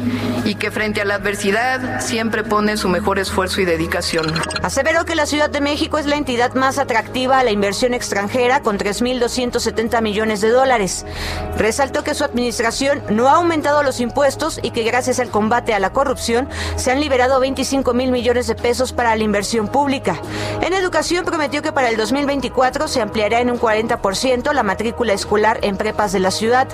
y 0.45 0.56
que 0.56 0.70
frente 0.70 1.02
a 1.02 1.06
la 1.06 1.16
adversidad 1.16 2.02
siempre 2.02 2.43
pone 2.43 2.78
su 2.78 2.89
mejor 2.89 3.20
esfuerzo 3.20 3.62
y 3.62 3.66
dedicación. 3.66 4.32
Aseveró 4.62 5.06
que 5.06 5.16
la 5.16 5.26
Ciudad 5.26 5.50
de 5.50 5.62
México 5.62 5.97
es 5.97 6.06
la 6.06 6.18
entidad 6.18 6.54
más 6.54 6.78
atractiva 6.78 7.39
a 7.39 7.43
la 7.43 7.52
inversión 7.52 7.95
extranjera 7.95 8.62
con 8.62 8.78
3.270 8.78 10.02
millones 10.02 10.41
de 10.41 10.50
dólares. 10.50 11.06
Resaltó 11.58 12.04
que 12.04 12.14
su 12.14 12.24
administración 12.24 13.02
no 13.10 13.28
ha 13.28 13.38
aumentado 13.38 13.82
los 13.82 14.00
impuestos 14.00 14.60
y 14.62 14.72
que 14.72 14.84
gracias 14.84 15.20
al 15.20 15.30
combate 15.30 15.74
a 15.74 15.80
la 15.80 15.93
corrupción 15.93 16.39
se 16.76 16.92
han 16.92 17.00
liberado 17.00 17.40
25 17.40 17.94
mil 17.94 18.12
millones 18.12 18.48
de 18.48 18.56
pesos 18.56 18.94
para 18.94 19.16
la 19.16 19.24
inversión 19.24 19.68
pública. 19.68 20.16
En 20.62 20.74
educación 20.74 21.26
prometió 21.26 21.62
que 21.62 21.72
para 21.72 21.90
el 21.90 21.98
2024 21.98 22.88
se 22.88 23.02
ampliará 23.02 23.40
en 23.40 23.50
un 23.50 23.60
40% 23.60 24.54
la 24.54 24.64
matrícula 24.64 25.14
escolar 25.14 25.60
en 25.62 25.78
prepas 25.78 26.12
de 26.12 26.20
la 26.20 26.32
ciudad. 26.32 26.68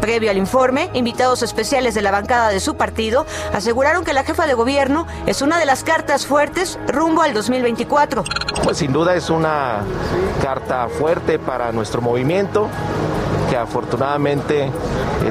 Previo 0.00 0.30
al 0.30 0.36
informe, 0.36 0.90
invitados 0.94 1.42
especiales 1.42 1.94
de 1.94 2.02
la 2.02 2.10
bancada 2.10 2.48
de 2.48 2.58
su 2.58 2.74
partido 2.74 3.24
aseguraron 3.52 4.04
que 4.04 4.12
la 4.12 4.24
jefa 4.24 4.46
de 4.46 4.54
gobierno 4.54 5.06
es 5.26 5.42
una 5.42 5.58
de 5.58 5.64
las 5.64 5.84
cartas 5.84 6.26
fuertes 6.26 6.78
rumbo 6.88 7.22
al 7.22 7.34
2024. 7.34 8.24
Pues 8.64 8.78
sin 8.78 8.92
duda 8.92 9.14
es 9.14 9.30
una 9.30 9.82
carta 10.42 10.88
fuerte 10.88 11.38
para 11.38 11.70
nuestro 11.70 12.00
movimiento, 12.00 12.68
que 13.52 13.58
afortunadamente 13.58 14.64
eh, 14.64 14.70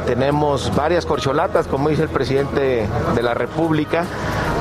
tenemos 0.05 0.71
varias 0.75 1.07
corcholatas, 1.07 1.65
como 1.65 1.89
dice 1.89 2.03
el 2.03 2.09
presidente 2.09 2.87
de 3.15 3.23
la 3.23 3.33
República, 3.33 4.05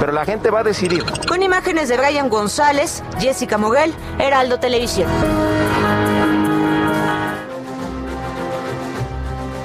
pero 0.00 0.12
la 0.12 0.24
gente 0.24 0.48
va 0.48 0.60
a 0.60 0.64
decidir. 0.64 1.04
Con 1.28 1.42
imágenes 1.42 1.90
de 1.90 1.98
Brian 1.98 2.30
González, 2.30 3.02
Jessica 3.18 3.58
Moguel, 3.58 3.92
Heraldo 4.18 4.58
Televisión. 4.60 5.10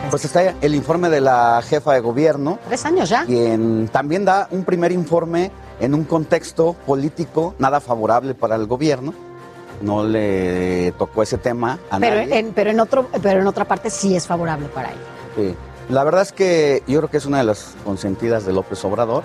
Pues 0.10 0.26
está 0.26 0.54
el 0.60 0.76
informe 0.76 1.10
de 1.10 1.22
la 1.22 1.62
jefa 1.66 1.94
de 1.94 2.02
gobierno. 2.02 2.60
Tres 2.68 2.86
años 2.86 3.08
ya. 3.08 3.24
Quien 3.24 3.88
también 3.88 4.26
da 4.26 4.50
un 4.52 4.66
primer 4.66 4.92
informe 4.92 5.54
en 5.80 5.94
un 5.94 6.04
contexto 6.04 6.74
político 6.86 7.56
nada 7.60 7.80
favorable 7.80 8.34
para 8.34 8.58
el 8.58 8.68
gobierno. 8.68 9.14
No 9.82 10.04
le 10.04 10.94
tocó 10.98 11.24
ese 11.24 11.38
tema 11.38 11.80
a 11.90 12.00
Pero 12.00 12.16
nadie. 12.18 12.40
en, 12.40 12.54
pero, 12.54 12.72
en 12.72 12.80
otro, 12.80 13.10
pero 13.22 13.42
en 13.42 13.48
otra 13.48 13.66
parte 13.66 13.90
sí 13.90 14.16
es 14.16 14.26
favorable 14.28 14.68
para 14.68 14.90
él. 14.90 14.98
Sí. 15.36 15.56
La 15.90 16.04
verdad 16.04 16.24
es 16.24 16.32
que 16.32 16.82
yo 16.88 17.00
creo 17.00 17.12
que 17.12 17.18
es 17.18 17.26
una 17.26 17.38
de 17.40 17.44
las 17.44 17.76
consentidas 17.84 18.46
de 18.46 18.54
López 18.54 18.84
Obrador. 18.86 19.24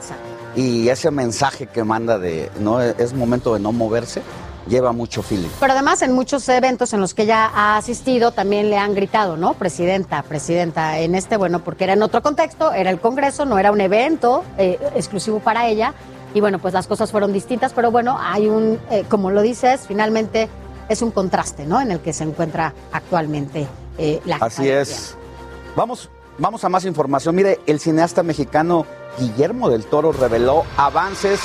Y 0.57 0.89
ese 0.89 1.11
mensaje 1.11 1.67
que 1.67 1.85
manda 1.85 2.19
de 2.19 2.51
no 2.59 2.81
es 2.83 3.15
momento 3.15 3.55
de 3.55 3.61
no 3.61 3.71
moverse, 3.73 4.21
lleva 4.67 4.93
mucho 4.93 5.23
feeling. 5.23 5.49
Pero 5.61 5.73
además 5.73 6.03
en 6.03 6.13
muchos 6.13 6.49
eventos 6.49 6.93
en 6.93 7.01
los 7.01 7.15
que 7.15 7.23
ella 7.23 7.51
ha 7.55 7.77
asistido 7.77 8.33
también 8.33 8.69
le 8.69 8.77
han 8.77 8.95
gritado, 8.95 9.37
¿no? 9.37 9.55
Presidenta, 9.55 10.23
presidenta. 10.23 10.99
En 10.99 11.15
este, 11.15 11.37
bueno, 11.37 11.61
porque 11.61 11.85
era 11.85 11.93
en 11.95 12.03
otro 12.03 12.21
contexto, 12.21 12.73
era 12.73 12.91
el 12.91 13.01
Congreso, 13.01 13.47
no 13.47 13.59
era 13.59 13.73
un 13.73 13.81
evento 13.81 14.45
eh, 14.59 14.79
exclusivo 14.95 15.39
para 15.39 15.67
ella. 15.69 15.95
Y 16.35 16.41
bueno, 16.41 16.59
pues 16.59 16.75
las 16.75 16.87
cosas 16.87 17.11
fueron 17.11 17.33
distintas, 17.33 17.73
pero 17.73 17.91
bueno, 17.91 18.17
hay 18.21 18.49
un, 18.49 18.79
eh, 18.91 19.05
como 19.09 19.31
lo 19.31 19.43
dices, 19.43 19.83
finalmente 19.87 20.49
es 20.89 21.03
un 21.03 21.11
contraste, 21.11 21.67
¿no? 21.67 21.81
En 21.81 21.91
el 21.91 22.01
que 22.01 22.13
se 22.13 22.25
encuentra 22.25 22.73
actualmente 22.93 23.67
eh, 23.99 24.21
la 24.25 24.37
Así 24.37 24.69
es. 24.69 25.17
Vamos, 25.77 26.11
vamos 26.39 26.65
a 26.65 26.69
más 26.69 26.85
información. 26.85 27.35
Mire, 27.35 27.61
el 27.67 27.81
cineasta 27.81 28.23
mexicano 28.23 28.87
Guillermo 29.19 29.71
del 29.71 29.85
Toro 29.85 30.13
reveló 30.13 30.65
avances 30.77 31.41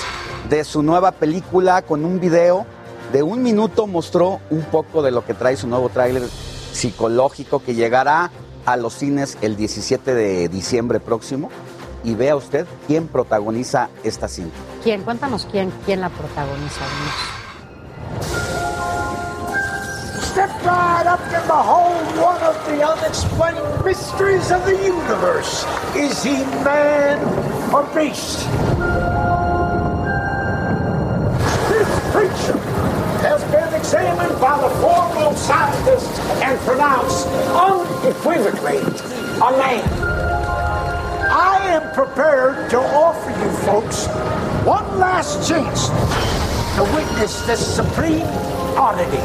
de 0.50 0.64
su 0.64 0.84
nueva 0.84 1.12
película 1.12 1.82
con 1.82 2.06
un 2.06 2.20
video 2.20 2.66
de 3.12 3.24
un 3.24 3.42
minuto. 3.42 3.88
Mostró 3.88 4.40
un 4.50 4.64
poco 4.64 5.02
de 5.02 5.12
lo 5.12 5.26
que 5.26 5.34
trae 5.34 5.58
su 5.58 5.68
nuevo 5.68 5.90
tráiler 5.90 6.24
psicológico 6.74 7.64
que 7.64 7.76
llegará 7.76 8.32
a 8.66 8.78
los 8.78 8.94
cines 8.94 9.38
el 9.42 9.56
17 9.56 10.14
de 10.14 10.50
diciembre 10.50 11.00
próximo. 11.00 11.50
Y 12.06 12.14
vea 12.14 12.36
usted 12.36 12.68
quién 12.86 13.08
protagoniza 13.08 13.90
esta 14.04 14.28
cinta. 14.28 14.56
¿Quién? 14.84 15.02
Cuéntanos 15.02 15.48
quién, 15.52 15.74
quién 15.86 16.02
la 16.02 16.10
protagoniza. 16.10 16.86
Step 20.22 20.52
right 20.64 21.08
up 21.08 21.20
and 21.34 21.48
behold 21.48 22.06
one 22.22 22.42
of 22.44 22.56
the 22.68 22.84
unexplained 22.84 23.84
mysteries 23.84 24.52
of 24.52 24.64
the 24.66 24.76
universe. 24.86 25.66
Is 25.96 26.24
he 26.24 26.46
man 26.64 27.18
or 27.74 27.84
beast? 27.96 28.46
This 31.70 31.90
creature 32.12 32.60
has 33.26 33.44
been 33.46 33.74
examined 33.74 34.40
by 34.40 34.62
the 34.62 34.70
foremost 34.80 35.48
scientists 35.48 36.20
and 36.44 36.60
pronounced 36.60 37.28
unequivocally 37.56 38.78
a 39.42 39.52
man. 39.58 40.15
I 41.36 41.58
am 41.76 41.92
prepared 41.92 42.70
to 42.70 42.80
offer 42.80 43.30
you 43.30 43.52
folks 43.68 44.08
one 44.64 44.98
last 44.98 45.46
chance 45.46 45.90
to 46.78 46.84
witness 46.96 47.46
this 47.46 47.60
supreme 47.60 48.26
oddity. 48.78 49.20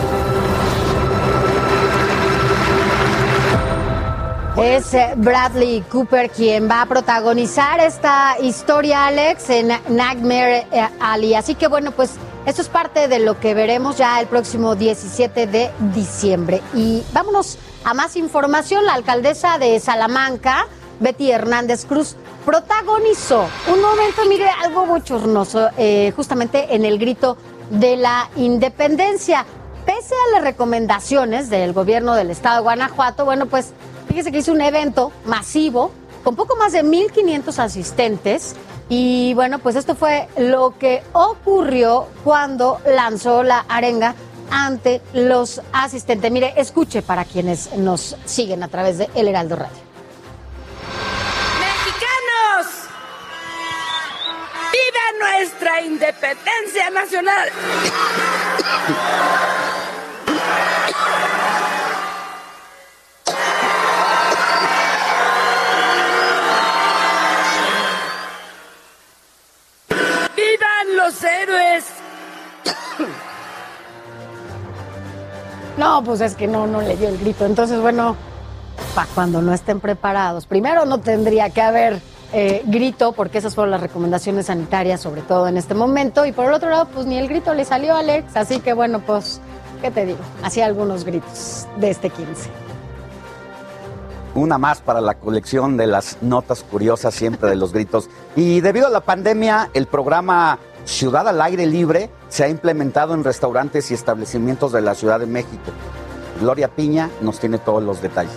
Es 4.57 4.93
eh, 4.93 5.15
Bradley 5.16 5.82
Cooper 5.82 6.31
quien 6.31 6.69
va 6.69 6.82
a 6.82 6.87
protagonizar 6.87 7.78
esta 7.78 8.37
historia, 8.43 9.07
Alex, 9.07 9.49
en 9.51 9.69
Nightmare 9.89 10.66
eh, 10.73 10.89
Alley. 10.99 11.37
Así 11.37 11.55
que 11.55 11.69
bueno, 11.69 11.93
pues 11.93 12.16
esto 12.45 12.61
es 12.61 12.69
parte 12.69 13.07
de 13.07 13.20
lo 13.20 13.39
que 13.39 13.55
veremos 13.55 13.99
ya 13.99 14.20
el 14.20 14.27
próximo 14.27 14.74
17 14.74 15.47
de 15.47 15.70
diciembre. 15.95 16.61
Y 16.74 17.05
vámonos 17.12 17.57
a 17.85 17.95
más 17.95 18.16
información. 18.16 18.85
La 18.85 18.95
alcaldesa 18.95 19.59
de 19.59 19.78
Salamanca, 19.78 20.66
Betty 21.01 21.31
Hernández 21.31 21.85
Cruz, 21.86 22.14
protagonizó 22.44 23.48
un 23.72 23.81
momento, 23.82 24.22
mire, 24.28 24.47
algo 24.62 24.86
bochornoso, 24.86 25.70
eh, 25.77 26.12
justamente 26.14 26.74
en 26.74 26.85
el 26.85 26.98
grito 26.98 27.36
de 27.70 27.97
la 27.97 28.28
independencia. 28.36 29.44
Pese 29.86 30.14
a 30.14 30.32
las 30.35 30.43
recomendaciones 30.43 31.51
del 31.51 31.72
gobierno 31.72 32.14
del 32.14 32.31
estado 32.31 32.56
de 32.56 32.62
Guanajuato, 32.62 33.24
bueno, 33.24 33.47
pues 33.47 33.72
fíjese 34.09 34.31
que 34.31 34.39
hizo 34.39 34.52
un 34.52 34.60
evento 34.60 35.10
masivo 35.24 35.90
con 36.22 36.36
poco 36.36 36.55
más 36.56 36.72
de 36.72 36.85
1.500 36.85 37.59
asistentes 37.59 38.55
Y 38.90 39.35
bueno, 39.35 39.60
pues 39.60 39.77
esto 39.77 39.94
fue 39.94 40.28
lo 40.36 40.77
que 40.77 41.02
ocurrió 41.12 42.09
cuando 42.24 42.81
lanzó 42.85 43.44
la 43.44 43.64
arenga 43.68 44.16
ante 44.51 45.01
los 45.12 45.62
asistentes. 45.72 46.31
Mire, 46.32 46.55
escuche 46.56 47.01
para 47.01 47.24
quienes 47.24 47.72
nos 47.77 48.16
siguen 48.24 48.64
a 48.64 48.68
través 48.68 48.98
de 48.98 49.09
El 49.14 49.28
Heraldo 49.28 49.55
Radio. 49.55 49.89
¡Viva 55.01 55.36
nuestra 55.39 55.81
independencia 55.82 56.90
nacional! 56.90 57.48
¡Vivan 70.36 70.97
los 70.97 71.22
héroes! 71.22 71.85
No, 75.77 76.02
pues 76.05 76.20
es 76.20 76.35
que 76.35 76.47
no, 76.47 76.66
no 76.66 76.81
le 76.82 76.97
dio 76.97 77.09
el 77.09 77.18
grito. 77.18 77.47
Entonces, 77.47 77.81
bueno, 77.81 78.16
para 78.94 79.09
cuando 79.14 79.40
no 79.40 79.52
estén 79.55 79.81
preparados. 79.81 80.47
Primero 80.47 80.85
no 80.85 81.01
tendría 81.01 81.51
que 81.51 81.62
haber 81.62 82.01
eh, 82.32 82.62
grito, 82.66 83.12
porque 83.12 83.39
esas 83.39 83.55
fueron 83.55 83.73
las 83.73 83.81
recomendaciones 83.81 84.47
sanitarias, 84.47 85.01
sobre 85.01 85.23
todo 85.23 85.48
en 85.48 85.57
este 85.57 85.74
momento. 85.74 86.24
Y 86.27 86.32
por 86.32 86.47
el 86.47 86.52
otro 86.52 86.70
lado, 86.70 86.86
pues 86.93 87.07
ni 87.07 87.19
el 87.19 87.28
grito 87.28 87.55
le 87.55 87.65
salió 87.65 87.94
a 87.94 88.01
Alex. 88.01 88.36
Así 88.36 88.61
que 88.61 88.73
bueno, 88.73 89.01
pues, 89.01 89.40
¿qué 89.82 89.90
te 89.90 90.07
digo? 90.07 90.20
Hacía 90.43 90.66
algunos 90.66 91.05
gritos 91.05 91.66
de 91.78 91.90
este 91.90 92.11
15. 92.11 92.51
Una 94.35 94.59
más 94.59 94.81
para 94.81 95.01
la 95.01 95.15
colección 95.15 95.77
de 95.77 95.89
las 95.89 96.19
notas 96.23 96.62
curiosas 96.62 97.15
siempre 97.15 97.51
de 97.51 97.57
los 97.57 97.73
gritos. 97.73 98.09
Y 98.36 98.61
debido 98.61 98.86
a 98.86 98.90
la 98.90 99.01
pandemia, 99.01 99.70
el 99.74 99.86
programa 99.86 100.61
Ciudad 100.85 101.28
al 101.28 101.43
Aire 101.43 101.66
Libre 101.66 102.11
se 102.28 102.44
ha 102.44 102.48
implementado 102.48 103.15
en 103.15 103.24
restaurantes 103.24 103.90
y 103.90 103.94
establecimientos 103.94 104.73
de 104.73 104.82
la 104.82 104.94
Ciudad 104.94 105.19
de 105.19 105.27
México. 105.27 105.73
Gloria 106.40 106.69
Piña 106.69 107.11
nos 107.20 107.40
tiene 107.40 107.59
todos 107.59 107.82
los 107.82 108.01
detalles. 108.01 108.32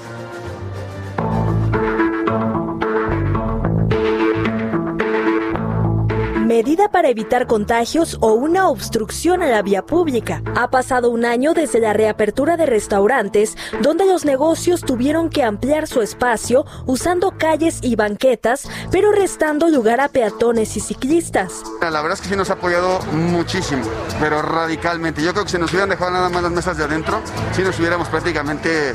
Medida 6.53 6.87
para 6.87 7.09
evitar 7.09 7.47
contagios 7.47 8.19
o 8.21 8.33
una 8.33 8.69
obstrucción 8.69 9.41
a 9.41 9.47
la 9.47 9.63
vía 9.63 9.87
pública. 9.87 10.43
Ha 10.55 10.69
pasado 10.69 11.09
un 11.09 11.25
año 11.25 11.55
desde 11.55 11.79
la 11.79 11.93
reapertura 11.93 12.57
de 12.57 12.67
restaurantes, 12.67 13.57
donde 13.81 14.05
los 14.05 14.23
negocios 14.23 14.81
tuvieron 14.81 15.31
que 15.31 15.41
ampliar 15.41 15.87
su 15.87 16.03
espacio 16.03 16.63
usando 16.85 17.31
calles 17.39 17.79
y 17.81 17.95
banquetas, 17.95 18.69
pero 18.91 19.11
restando 19.11 19.67
lugar 19.67 19.99
a 19.99 20.09
peatones 20.09 20.77
y 20.77 20.79
ciclistas. 20.79 21.63
La 21.81 22.03
verdad 22.03 22.13
es 22.13 22.21
que 22.21 22.29
sí 22.29 22.35
nos 22.35 22.51
ha 22.51 22.53
apoyado 22.53 22.99
muchísimo, 23.13 23.81
pero 24.19 24.43
radicalmente. 24.43 25.23
Yo 25.23 25.31
creo 25.31 25.45
que 25.45 25.49
si 25.49 25.57
nos 25.57 25.71
hubieran 25.71 25.89
dejado 25.89 26.11
nada 26.11 26.29
más 26.29 26.43
las 26.43 26.51
mesas 26.51 26.77
de 26.77 26.83
adentro, 26.83 27.19
sí 27.53 27.63
nos 27.63 27.79
hubiéramos 27.79 28.09
prácticamente, 28.09 28.93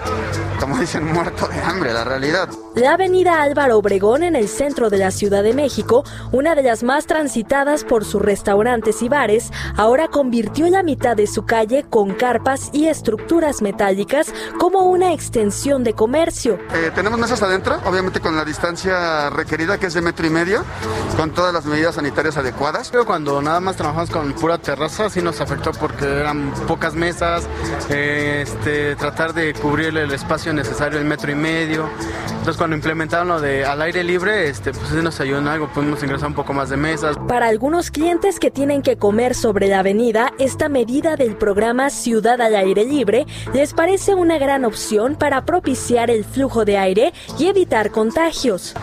como 0.60 0.78
dicen, 0.78 1.04
muerto 1.12 1.48
de 1.48 1.60
hambre, 1.60 1.92
la 1.92 2.04
realidad. 2.04 2.48
La 2.76 2.92
avenida 2.92 3.42
Álvaro 3.42 3.78
Obregón 3.78 4.22
en 4.22 4.36
el 4.36 4.46
centro 4.46 4.90
de 4.90 4.98
la 4.98 5.10
Ciudad 5.10 5.42
de 5.42 5.54
México, 5.54 6.04
una 6.30 6.54
de 6.54 6.62
las 6.62 6.84
más 6.84 7.06
transitadas 7.06 7.47
por 7.88 8.04
sus 8.04 8.20
restaurantes 8.20 9.00
y 9.00 9.08
bares, 9.08 9.50
ahora 9.76 10.08
convirtió 10.08 10.68
la 10.68 10.82
mitad 10.82 11.16
de 11.16 11.26
su 11.26 11.46
calle 11.46 11.86
con 11.88 12.12
carpas 12.12 12.68
y 12.74 12.88
estructuras 12.88 13.62
metálicas 13.62 14.34
como 14.58 14.82
una 14.82 15.14
extensión 15.14 15.82
de 15.82 15.94
comercio. 15.94 16.58
Eh, 16.74 16.90
tenemos 16.94 17.18
mesas 17.18 17.42
adentro, 17.42 17.80
obviamente 17.86 18.20
con 18.20 18.36
la 18.36 18.44
distancia 18.44 19.30
requerida 19.30 19.78
que 19.78 19.86
es 19.86 19.94
de 19.94 20.02
metro 20.02 20.26
y 20.26 20.30
medio, 20.30 20.62
con 21.16 21.30
todas 21.30 21.54
las 21.54 21.64
medidas 21.64 21.94
sanitarias 21.94 22.36
adecuadas. 22.36 22.90
Pero 22.90 23.06
cuando 23.06 23.40
nada 23.40 23.60
más 23.60 23.76
trabajamos 23.76 24.10
con 24.10 24.34
pura 24.34 24.58
terraza 24.58 25.08
sí 25.08 25.22
nos 25.22 25.40
afectó 25.40 25.72
porque 25.72 26.04
eran 26.04 26.52
pocas 26.66 26.94
mesas, 26.94 27.48
eh, 27.88 28.44
este, 28.46 28.94
tratar 28.96 29.32
de 29.32 29.54
cubrir 29.54 29.96
el 29.96 30.12
espacio 30.12 30.52
necesario, 30.52 30.98
el 30.98 31.06
metro 31.06 31.32
y 31.32 31.34
medio. 31.34 31.88
Entonces 32.28 32.56
cuando 32.56 32.76
implementaron 32.76 33.28
lo 33.28 33.40
de 33.40 33.64
al 33.64 33.82
aire 33.82 34.04
libre, 34.04 34.48
este, 34.48 34.72
pues 34.72 34.88
sí 34.88 34.96
nos 35.02 35.18
ayudó 35.20 35.38
en 35.38 35.48
algo, 35.48 35.68
pudimos 35.68 36.02
ingresar 36.02 36.28
un 36.28 36.34
poco 36.34 36.52
más 36.52 36.70
de 36.70 36.76
mesas. 36.76 37.16
Para 37.28 37.37
algunos 37.46 37.90
clientes 37.90 38.40
que 38.40 38.50
tienen 38.50 38.82
que 38.82 38.96
comer 38.96 39.34
sobre 39.34 39.68
la 39.68 39.80
avenida, 39.80 40.32
esta 40.38 40.68
medida 40.68 41.16
del 41.16 41.36
programa 41.36 41.90
Ciudad 41.90 42.40
al 42.40 42.56
Aire 42.56 42.84
Libre 42.84 43.26
les 43.54 43.72
parece 43.72 44.14
una 44.14 44.38
gran 44.38 44.64
opción 44.64 45.14
para 45.14 45.44
propiciar 45.44 46.10
el 46.10 46.24
flujo 46.24 46.64
de 46.64 46.78
aire 46.78 47.12
y 47.38 47.46
evitar 47.46 47.90
contagios. 47.90 48.74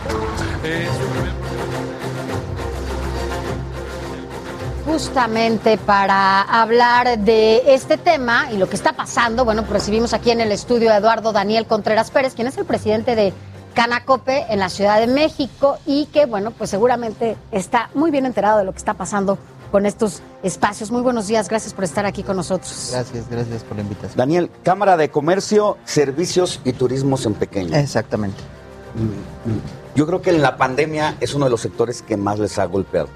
Justamente 4.86 5.76
para 5.78 6.42
hablar 6.42 7.18
de 7.18 7.74
este 7.74 7.98
tema 7.98 8.48
y 8.52 8.56
lo 8.56 8.68
que 8.68 8.76
está 8.76 8.92
pasando, 8.92 9.44
bueno, 9.44 9.62
pues 9.62 9.72
recibimos 9.74 10.14
aquí 10.14 10.30
en 10.30 10.40
el 10.40 10.52
estudio 10.52 10.92
a 10.92 10.96
Eduardo 10.96 11.32
Daniel 11.32 11.66
Contreras 11.66 12.10
Pérez, 12.10 12.34
quien 12.34 12.48
es 12.48 12.56
el 12.56 12.64
presidente 12.64 13.14
de 13.14 13.32
Canacope 13.76 14.46
en 14.48 14.58
la 14.58 14.70
Ciudad 14.70 14.98
de 14.98 15.06
México 15.06 15.76
y 15.84 16.06
que, 16.06 16.24
bueno, 16.24 16.50
pues 16.50 16.70
seguramente 16.70 17.36
está 17.52 17.90
muy 17.94 18.10
bien 18.10 18.24
enterado 18.24 18.58
de 18.58 18.64
lo 18.64 18.72
que 18.72 18.78
está 18.78 18.94
pasando 18.94 19.38
con 19.70 19.84
estos 19.84 20.22
espacios. 20.42 20.90
Muy 20.90 21.02
buenos 21.02 21.26
días, 21.26 21.50
gracias 21.50 21.74
por 21.74 21.84
estar 21.84 22.06
aquí 22.06 22.22
con 22.22 22.36
nosotros. 22.36 22.88
Gracias, 22.92 23.28
gracias 23.28 23.62
por 23.64 23.76
la 23.76 23.82
invitación. 23.82 24.16
Daniel, 24.16 24.50
Cámara 24.62 24.96
de 24.96 25.10
Comercio, 25.10 25.76
Servicios 25.84 26.62
y 26.64 26.72
Turismos 26.72 27.26
en 27.26 27.34
Pequeño. 27.34 27.76
Exactamente. 27.76 28.38
Yo 29.94 30.06
creo 30.06 30.22
que 30.22 30.30
en 30.30 30.40
la 30.40 30.56
pandemia 30.56 31.18
es 31.20 31.34
uno 31.34 31.44
de 31.44 31.50
los 31.50 31.60
sectores 31.60 32.00
que 32.00 32.16
más 32.16 32.38
les 32.38 32.58
ha 32.58 32.64
golpeado. 32.64 33.08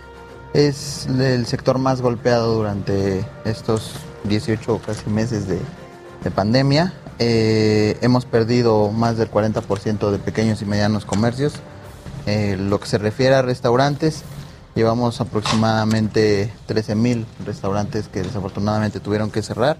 Es 0.52 1.06
el 1.06 1.46
sector 1.46 1.78
más 1.78 2.02
golpeado 2.02 2.54
durante 2.54 3.24
estos 3.46 3.94
18 4.24 4.74
o 4.74 4.78
casi 4.78 5.08
meses 5.08 5.48
de, 5.48 5.58
de 6.22 6.30
pandemia. 6.30 6.92
Eh, 7.22 7.98
hemos 8.00 8.24
perdido 8.24 8.90
más 8.90 9.18
del 9.18 9.30
40% 9.30 10.10
de 10.10 10.18
pequeños 10.18 10.62
y 10.62 10.64
medianos 10.64 11.04
comercios. 11.04 11.52
Eh, 12.26 12.56
lo 12.58 12.80
que 12.80 12.86
se 12.88 12.96
refiere 12.96 13.34
a 13.34 13.42
restaurantes, 13.42 14.22
llevamos 14.74 15.20
aproximadamente 15.20 16.50
13 16.66 16.94
mil 16.94 17.26
restaurantes 17.44 18.08
que 18.08 18.22
desafortunadamente 18.22 19.00
tuvieron 19.00 19.30
que 19.30 19.42
cerrar. 19.42 19.76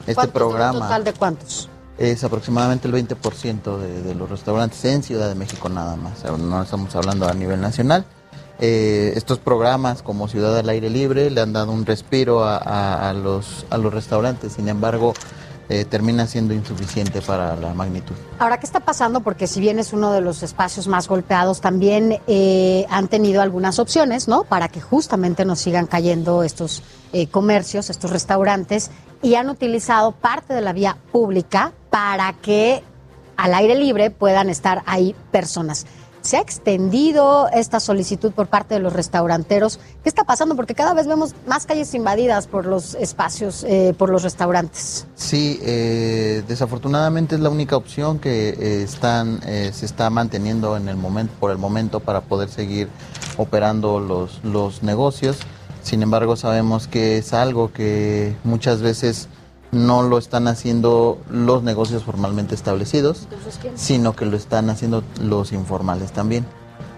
Este 0.00 0.14
¿Cuántos, 0.14 0.34
programa 0.34 0.72
¿Un 0.78 0.80
total 0.82 1.04
de 1.04 1.12
cuántos? 1.12 1.68
es 1.96 2.24
aproximadamente 2.24 2.88
el 2.88 2.94
20% 2.94 3.78
de, 3.78 4.02
de 4.02 4.14
los 4.16 4.28
restaurantes 4.28 4.84
en 4.84 5.02
Ciudad 5.04 5.28
de 5.28 5.34
México 5.36 5.68
nada 5.68 5.94
más. 5.96 6.24
No 6.40 6.60
estamos 6.62 6.94
hablando 6.96 7.28
a 7.28 7.34
nivel 7.34 7.60
nacional. 7.60 8.04
Eh, 8.58 9.12
estos 9.14 9.38
programas 9.38 10.02
como 10.02 10.26
Ciudad 10.26 10.58
al 10.58 10.68
Aire 10.68 10.90
Libre 10.90 11.30
le 11.30 11.40
han 11.40 11.52
dado 11.52 11.70
un 11.70 11.86
respiro 11.86 12.42
a, 12.44 12.56
a- 12.56 13.10
a 13.10 13.12
los, 13.12 13.64
a 13.70 13.78
los 13.78 13.92
restaurantes, 13.94 14.54
sin 14.54 14.68
embargo, 14.68 15.14
eh, 15.70 15.84
termina 15.84 16.26
siendo 16.26 16.52
insuficiente 16.52 17.22
para 17.22 17.54
la 17.54 17.72
magnitud. 17.74 18.16
Ahora, 18.40 18.58
¿qué 18.58 18.66
está 18.66 18.80
pasando? 18.80 19.20
Porque 19.20 19.46
si 19.46 19.60
bien 19.60 19.78
es 19.78 19.92
uno 19.92 20.12
de 20.12 20.20
los 20.20 20.42
espacios 20.42 20.88
más 20.88 21.06
golpeados, 21.06 21.60
también 21.60 22.20
eh, 22.26 22.86
han 22.90 23.06
tenido 23.06 23.40
algunas 23.40 23.78
opciones, 23.78 24.26
¿no? 24.26 24.42
Para 24.42 24.68
que 24.68 24.80
justamente 24.80 25.44
nos 25.44 25.60
sigan 25.60 25.86
cayendo 25.86 26.42
estos 26.42 26.82
eh, 27.12 27.28
comercios, 27.28 27.88
estos 27.88 28.10
restaurantes, 28.10 28.90
y 29.22 29.36
han 29.36 29.48
utilizado 29.48 30.10
parte 30.10 30.54
de 30.54 30.60
la 30.60 30.72
vía 30.72 30.96
pública 31.12 31.72
para 31.88 32.32
que 32.32 32.82
al 33.36 33.54
aire 33.54 33.76
libre 33.76 34.10
puedan 34.10 34.50
estar 34.50 34.82
ahí 34.86 35.14
personas. 35.30 35.86
¿Se 36.22 36.36
ha 36.36 36.40
extendido 36.40 37.48
esta 37.48 37.80
solicitud 37.80 38.32
por 38.32 38.46
parte 38.46 38.74
de 38.74 38.80
los 38.80 38.92
restauranteros? 38.92 39.80
¿Qué 40.02 40.08
está 40.08 40.24
pasando? 40.24 40.54
Porque 40.54 40.74
cada 40.74 40.92
vez 40.92 41.06
vemos 41.06 41.34
más 41.46 41.64
calles 41.64 41.94
invadidas 41.94 42.46
por 42.46 42.66
los 42.66 42.94
espacios, 42.94 43.64
eh, 43.64 43.94
por 43.96 44.10
los 44.10 44.22
restaurantes. 44.22 45.06
Sí, 45.14 45.58
eh, 45.62 46.42
desafortunadamente 46.46 47.36
es 47.36 47.40
la 47.40 47.48
única 47.48 47.76
opción 47.76 48.18
que 48.18 48.50
eh, 48.50 48.82
están, 48.82 49.40
se 49.40 49.86
está 49.86 50.10
manteniendo 50.10 50.76
en 50.76 50.88
el 50.88 50.96
momento, 50.96 51.32
por 51.40 51.50
el 51.50 51.58
momento 51.58 52.00
para 52.00 52.20
poder 52.20 52.50
seguir 52.50 52.88
operando 53.38 53.98
los, 53.98 54.44
los 54.44 54.82
negocios. 54.82 55.38
Sin 55.82 56.02
embargo, 56.02 56.36
sabemos 56.36 56.86
que 56.86 57.16
es 57.16 57.32
algo 57.32 57.72
que 57.72 58.36
muchas 58.44 58.82
veces 58.82 59.28
no 59.72 60.02
lo 60.02 60.18
están 60.18 60.48
haciendo 60.48 61.18
los 61.30 61.62
negocios 61.62 62.02
formalmente 62.04 62.54
establecidos, 62.54 63.28
sino 63.74 64.14
que 64.16 64.26
lo 64.26 64.36
están 64.36 64.70
haciendo 64.70 65.04
los 65.20 65.52
informales 65.52 66.12
también. 66.12 66.44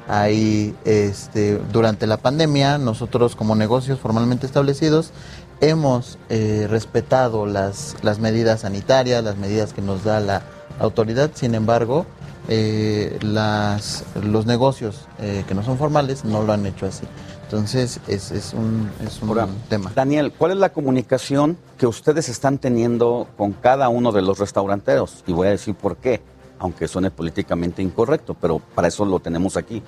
Ahí, 0.08 0.74
este, 0.84 1.58
durante 1.72 2.06
la 2.06 2.16
pandemia, 2.16 2.78
nosotros 2.78 3.36
como 3.36 3.54
negocios 3.54 4.00
formalmente 4.00 4.46
establecidos 4.46 5.12
hemos 5.60 6.18
eh, 6.28 6.66
respetado 6.68 7.46
las, 7.46 7.96
las 8.02 8.18
medidas 8.18 8.62
sanitarias, 8.62 9.22
las 9.22 9.36
medidas 9.36 9.72
que 9.72 9.80
nos 9.80 10.02
da 10.02 10.18
la 10.20 10.42
autoridad. 10.80 11.30
Sin 11.34 11.54
embargo, 11.54 12.04
eh, 12.48 13.18
las, 13.22 14.04
los 14.20 14.44
negocios 14.46 15.06
eh, 15.20 15.44
que 15.46 15.54
no 15.54 15.62
son 15.62 15.78
formales 15.78 16.24
no 16.24 16.42
lo 16.42 16.52
han 16.52 16.66
hecho 16.66 16.86
así. 16.86 17.06
Entonces, 17.52 18.00
es, 18.08 18.30
es 18.30 18.54
un, 18.54 18.90
es 19.06 19.20
un 19.20 19.36
tema. 19.68 19.92
Daniel, 19.94 20.32
¿cuál 20.32 20.52
es 20.52 20.56
la 20.56 20.72
comunicación 20.72 21.58
que 21.76 21.86
ustedes 21.86 22.30
están 22.30 22.56
teniendo 22.56 23.28
con 23.36 23.52
cada 23.52 23.90
uno 23.90 24.10
de 24.10 24.22
los 24.22 24.38
restauranteros? 24.38 25.22
Y 25.26 25.34
voy 25.34 25.48
a 25.48 25.50
decir 25.50 25.74
por 25.74 25.98
qué, 25.98 26.22
aunque 26.58 26.88
suene 26.88 27.10
políticamente 27.10 27.82
incorrecto, 27.82 28.32
pero 28.32 28.58
para 28.74 28.88
eso 28.88 29.04
lo 29.04 29.20
tenemos 29.20 29.58
aquí. 29.58 29.82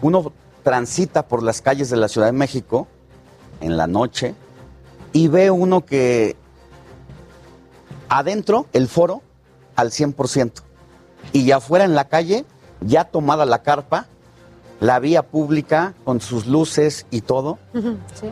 Uno 0.00 0.32
transita 0.62 1.26
por 1.26 1.42
las 1.42 1.60
calles 1.60 1.90
de 1.90 1.96
la 1.96 2.06
Ciudad 2.06 2.28
de 2.28 2.34
México 2.34 2.86
en 3.60 3.76
la 3.76 3.88
noche 3.88 4.36
y 5.12 5.26
ve 5.26 5.50
uno 5.50 5.84
que 5.84 6.36
adentro 8.10 8.66
el 8.72 8.86
foro 8.86 9.22
al 9.74 9.90
100% 9.90 10.52
y 11.32 11.46
ya 11.46 11.56
afuera 11.56 11.84
en 11.84 11.96
la 11.96 12.04
calle 12.04 12.44
ya 12.80 13.02
tomada 13.02 13.44
la 13.44 13.64
carpa, 13.64 14.06
la 14.82 14.98
vía 14.98 15.22
pública 15.22 15.94
con 16.04 16.20
sus 16.20 16.46
luces 16.46 17.06
y 17.10 17.20
todo 17.22 17.58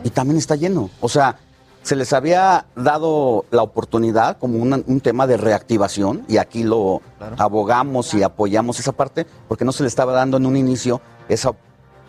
y 0.03 0.09
también 0.09 0.37
está 0.37 0.55
lleno. 0.55 0.89
O 0.99 1.07
sea, 1.09 1.37
se 1.81 1.95
les 1.95 2.13
había 2.13 2.65
dado 2.75 3.45
la 3.51 3.63
oportunidad 3.63 4.37
como 4.37 4.59
una- 4.59 4.81
un 4.85 4.99
tema 4.99 5.25
de 5.27 5.37
reactivación 5.37 6.23
y 6.27 6.37
aquí 6.37 6.63
lo 6.63 7.01
abogamos 7.37 8.13
y 8.13 8.21
apoyamos 8.21 8.79
esa 8.79 8.91
parte 8.91 9.25
porque 9.47 9.65
no 9.65 9.71
se 9.71 9.83
le 9.83 9.87
estaba 9.87 10.11
dando 10.13 10.37
en 10.37 10.45
un 10.45 10.57
inicio 10.57 11.01
esa, 11.29 11.53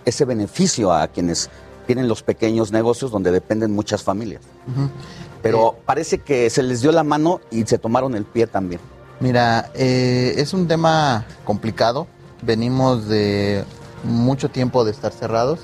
ese 0.04 0.24
beneficio 0.24 0.92
a 0.92 1.06
quienes 1.08 1.48
tienen 1.86 2.08
los 2.08 2.22
pequeños 2.22 2.70
negocios 2.72 3.10
donde 3.10 3.30
dependen 3.30 3.72
muchas 3.72 4.02
familias. 4.02 4.42
Pero 5.42 5.76
parece 5.86 6.18
que 6.18 6.50
se 6.50 6.62
les 6.62 6.82
dio 6.82 6.92
la 6.92 7.02
mano 7.04 7.40
y 7.50 7.62
se 7.64 7.78
tomaron 7.78 8.14
el 8.14 8.24
pie 8.24 8.46
también. 8.46 8.80
Mira, 9.20 9.70
eh, 9.74 10.34
es 10.36 10.52
un 10.52 10.66
tema 10.68 11.24
complicado. 11.44 12.06
Venimos 12.42 13.06
de 13.08 13.64
mucho 14.04 14.50
tiempo 14.50 14.84
de 14.84 14.90
estar 14.90 15.12
cerrados. 15.12 15.60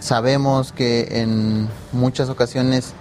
Sabemos 0.00 0.72
que 0.72 1.20
en 1.20 1.68
muchas 1.92 2.28
ocasiones 2.28 2.94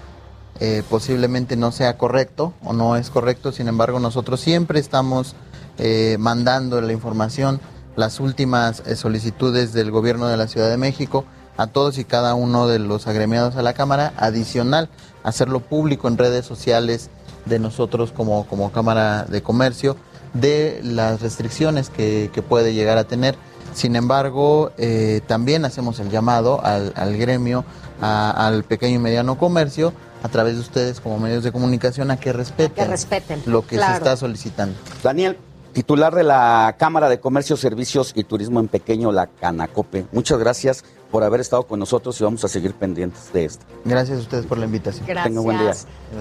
eh, 0.60 0.84
posiblemente 0.90 1.56
no 1.56 1.72
sea 1.72 1.98
correcto 1.98 2.54
o 2.64 2.74
no 2.74 2.98
es 2.98 3.10
correcto. 3.10 3.52
Sin 3.52 3.68
embargo, 3.68 4.00
nosotros 4.00 4.42
siempre 4.42 4.80
estamos 4.80 5.36
eh, 5.78 6.18
mandando 6.20 6.82
la 6.82 6.92
información, 6.92 7.62
las 7.96 8.20
últimas 8.20 8.84
eh, 8.86 8.98
solicitudes 8.98 9.72
del 9.72 9.92
gobierno 9.92 10.28
de 10.28 10.36
la 10.36 10.48
Ciudad 10.48 10.70
de 10.70 10.78
México 10.78 11.24
a 11.56 11.68
todos 11.68 11.98
y 11.98 12.06
cada 12.06 12.36
uno 12.36 12.68
de 12.68 12.80
los 12.80 13.08
agremiados 13.08 13.56
a 13.56 13.62
la 13.62 13.74
Cámara. 13.74 14.14
Adicional, 14.18 14.90
hacerlo 15.24 15.62
público 15.62 16.08
en 16.08 16.18
redes 16.18 16.46
sociales 16.46 17.10
de 17.46 17.60
nosotros 17.60 18.12
como, 18.12 18.46
como 18.48 18.72
Cámara 18.72 19.24
de 19.24 19.42
Comercio 19.42 19.96
de 20.34 20.82
las 20.84 21.22
restricciones 21.22 21.90
que, 21.90 22.30
que 22.34 22.42
puede 22.42 22.74
llegar 22.74 22.98
a 22.98 23.06
tener. 23.06 23.36
Sin 23.80 23.96
embargo, 23.96 24.72
eh, 24.78 25.22
también 25.26 25.64
hacemos 25.64 26.02
el 26.02 26.10
llamado 26.10 26.60
al, 26.66 26.92
al 26.98 27.16
gremio, 27.16 27.64
a- 28.02 28.32
al 28.48 28.66
pequeño 28.66 28.96
y 28.96 29.00
mediano 29.00 29.38
comercio, 29.38 29.94
a 30.22 30.28
través 30.28 30.56
de 30.56 30.60
ustedes 30.60 31.00
como 31.00 31.18
medios 31.18 31.46
de 31.46 31.54
comunicación, 31.54 32.12
a 32.12 32.18
que 32.20 32.34
respeten, 32.34 32.76
Que 32.84 32.92
respeten. 32.92 33.42
lo 33.46 33.66
que 33.66 33.78
Claro. 33.78 33.94
se 33.94 33.98
está 34.00 34.18
solicitando. 34.18 34.76
Daniel, 35.02 35.38
titular 35.72 36.14
de 36.14 36.26
la 36.26 36.76
Cámara 36.78 37.08
de 37.08 37.22
Comercio, 37.22 37.56
Servicios 37.56 38.12
y 38.16 38.26
Turismo 38.26 38.60
en 38.60 38.68
Pequeño, 38.68 39.14
la 39.14 39.28
Canacope. 39.28 40.08
Muchas 40.12 40.40
gracias 40.40 40.84
por 41.10 41.24
haber 41.24 41.40
estado 41.40 41.64
con 41.64 41.80
nosotros 41.80 42.20
y 42.20 42.24
vamos 42.26 42.44
a 42.44 42.50
seguir 42.50 42.74
pendientes 42.74 43.32
de 43.32 43.46
esto. 43.46 43.66
Gracias 43.86 44.18
a 44.18 44.22
ustedes 44.24 44.46
por 44.46 44.58
la 44.58 44.66
invitación. 44.66 45.06
Gracias. 45.08 45.24
Tenga 45.30 45.40
buen 45.40 45.58
día. 45.58 45.72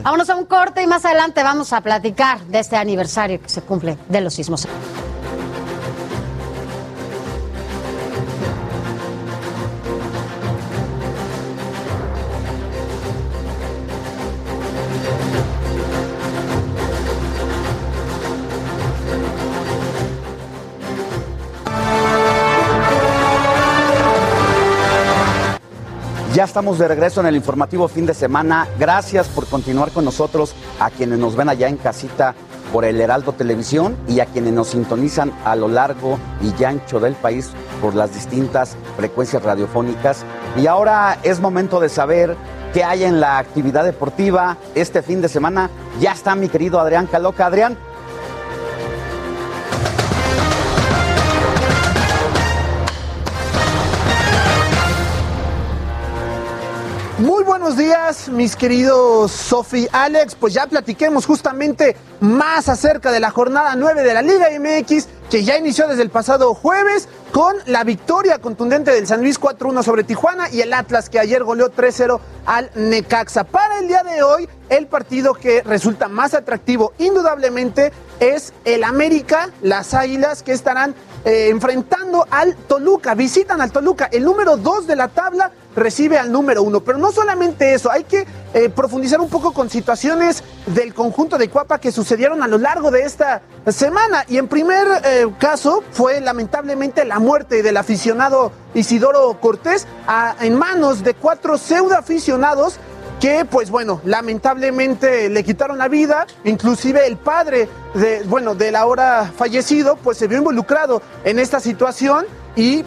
Vámonos 0.05 0.31
a 0.31 0.37
un 0.37 0.45
corte 0.47 0.81
y 0.81 0.87
más 0.87 1.05
adelante 1.05 1.43
vamos 1.43 1.73
a 1.73 1.81
platicar 1.81 2.41
de 2.47 2.61
este 2.61 2.77
aniversario 2.77 3.43
que 3.43 3.49
se 3.49 3.63
cumple 3.63 3.99
de 4.09 4.21
los 4.21 4.33
sismos. 4.35 4.69
Estamos 26.49 26.79
de 26.79 26.89
regreso 26.89 27.21
en 27.21 27.27
el 27.27 27.37
informativo 27.37 27.89
fin 27.89 28.07
de 28.07 28.15
semana. 28.15 28.67
Gracias 28.79 29.29
por 29.29 29.47
continuar 29.47 29.91
con 29.91 30.07
nosotros, 30.07 30.55
a 30.81 30.89
quienes 30.91 31.19
nos 31.19 31.37
ven 31.37 31.51
allá 31.51 31.69
en 31.69 31.77
casita 31.77 32.35
por 32.73 32.87
el 32.87 32.99
Heraldo 33.03 33.33
Televisión 33.35 33.95
y 34.09 34.21
a 34.21 34.27
quienes 34.27 34.55
nos 34.55 34.69
sintonizan 34.69 35.31
a 35.45 35.55
lo 35.57 35.69
largo 35.69 36.19
y 36.41 36.65
ancho 36.65 37.01
del 37.01 37.15
país 37.15 37.51
por 37.83 37.95
las 37.95 38.15
distintas 38.15 38.77
frecuencias 38.97 39.43
radiofónicas. 39.43 40.25
Y 40.57 40.67
ahora 40.67 41.19
es 41.23 41.39
momento 41.39 41.81
de 41.81 41.91
saber 41.91 42.35
qué 42.73 42.83
hay 42.83 43.05
en 43.05 43.21
la 43.21 43.37
actividad 43.37 43.85
deportiva 43.85 44.57
este 44.75 45.03
fin 45.03 45.21
de 45.21 45.29
semana. 45.29 45.69
Ya 46.01 46.13
está 46.13 46.35
mi 46.35 46.49
querido 46.49 46.81
Adrián 46.81 47.09
Caloca. 47.09 47.45
Adrián. 47.45 47.77
Buenos 57.69 57.85
días, 57.85 58.29
mis 58.31 58.57
queridos 58.57 59.31
Sofi 59.31 59.89
Alex. 59.93 60.35
Pues 60.37 60.55
ya 60.55 60.67
platiquemos 60.67 61.27
justamente 61.27 61.97
más 62.19 62.71
acerca 62.71 63.13
de 63.13 63.21
la 63.21 63.31
jornada 63.31 63.75
9 63.77 64.03
de 64.05 64.15
la 64.15 64.23
Liga 64.23 64.47
MX, 64.59 65.07
que 65.29 65.45
ya 65.45 65.59
inició 65.59 65.87
desde 65.87 66.01
el 66.01 66.09
pasado 66.09 66.55
jueves 66.55 67.11
con 67.31 67.57
la 67.67 67.85
victoria 67.85 68.39
contundente 68.39 68.91
del 68.91 69.07
San 69.07 69.21
Luis 69.21 69.39
4-1 69.39 69.83
sobre 69.83 70.03
Tijuana 70.03 70.49
y 70.51 70.63
el 70.63 70.73
Atlas 70.73 71.11
que 71.11 71.19
ayer 71.19 71.45
goleó 71.45 71.71
3-0 71.71 72.19
al 72.47 72.71
Necaxa. 72.75 73.45
Para 73.45 73.81
el 73.81 73.89
día 73.89 74.03
de 74.03 74.23
hoy, 74.23 74.49
el 74.69 74.87
partido 74.87 75.35
que 75.35 75.63
resulta 75.63 76.09
más 76.09 76.35
atractivo 76.35 76.93
indudablemente 76.99 77.93
es 78.21 78.53
el 78.65 78.85
América, 78.85 79.51
las 79.63 79.95
Águilas 79.95 80.43
que 80.43 80.53
estarán 80.53 80.95
eh, 81.25 81.49
enfrentando 81.51 82.27
al 82.31 82.55
Toluca, 82.57 83.15
visitan 83.15 83.61
al 83.61 83.73
Toluca, 83.73 84.09
el 84.13 84.25
número 84.25 84.57
2 84.57 84.87
de 84.87 84.97
la 84.97 85.09
tabla 85.09 85.51
recibe 85.75 86.19
al 86.19 86.33
número 86.33 86.63
1, 86.63 86.81
pero 86.81 86.99
no 86.99 87.13
solamente 87.13 87.75
eso, 87.75 87.91
hay 87.91 88.05
que 88.05 88.27
eh, 88.55 88.69
profundizar 88.69 89.21
un 89.21 89.29
poco 89.29 89.53
con 89.53 89.71
situaciones 89.71 90.43
del 90.67 90.95
conjunto 90.95 91.39
de 91.39 91.49
Cuapa 91.49 91.79
que 91.79 91.93
sucedieron 91.93 92.43
a 92.43 92.49
lo 92.49 92.59
largo 92.59 92.91
de 92.91 93.03
esta 93.03 93.43
semana. 93.69 94.25
Y 94.29 94.39
en 94.39 94.49
primer 94.49 94.87
eh, 95.05 95.27
caso 95.39 95.85
fue 95.93 96.21
lamentablemente 96.21 97.05
la 97.05 97.19
muerte 97.19 97.63
del 97.63 97.77
aficionado 97.77 98.51
Isidoro 98.75 99.39
Cortés 99.41 99.87
en 100.41 100.57
manos 100.57 101.05
de 101.05 101.15
cuatro 101.15 101.59
pseudo 101.59 101.97
aficionados 101.97 102.79
que 103.21 103.45
pues 103.45 103.71
bueno, 103.71 104.01
lamentablemente 104.05 105.29
le 105.29 105.43
quitaron 105.43 105.79
la 105.79 105.89
vida, 105.89 106.27
inclusive 106.45 107.07
el 107.07 107.17
padre 107.17 107.69
de, 107.95 108.23
bueno, 108.25 108.55
del 108.55 108.77
ahora 108.77 109.33
fallecido 109.37 109.97
pues 109.97 110.19
se 110.19 110.29
vio 110.29 110.39
involucrado 110.39 111.03
en 111.25 111.39
esta 111.39 111.59
situación 111.61 112.27
y 112.55 112.85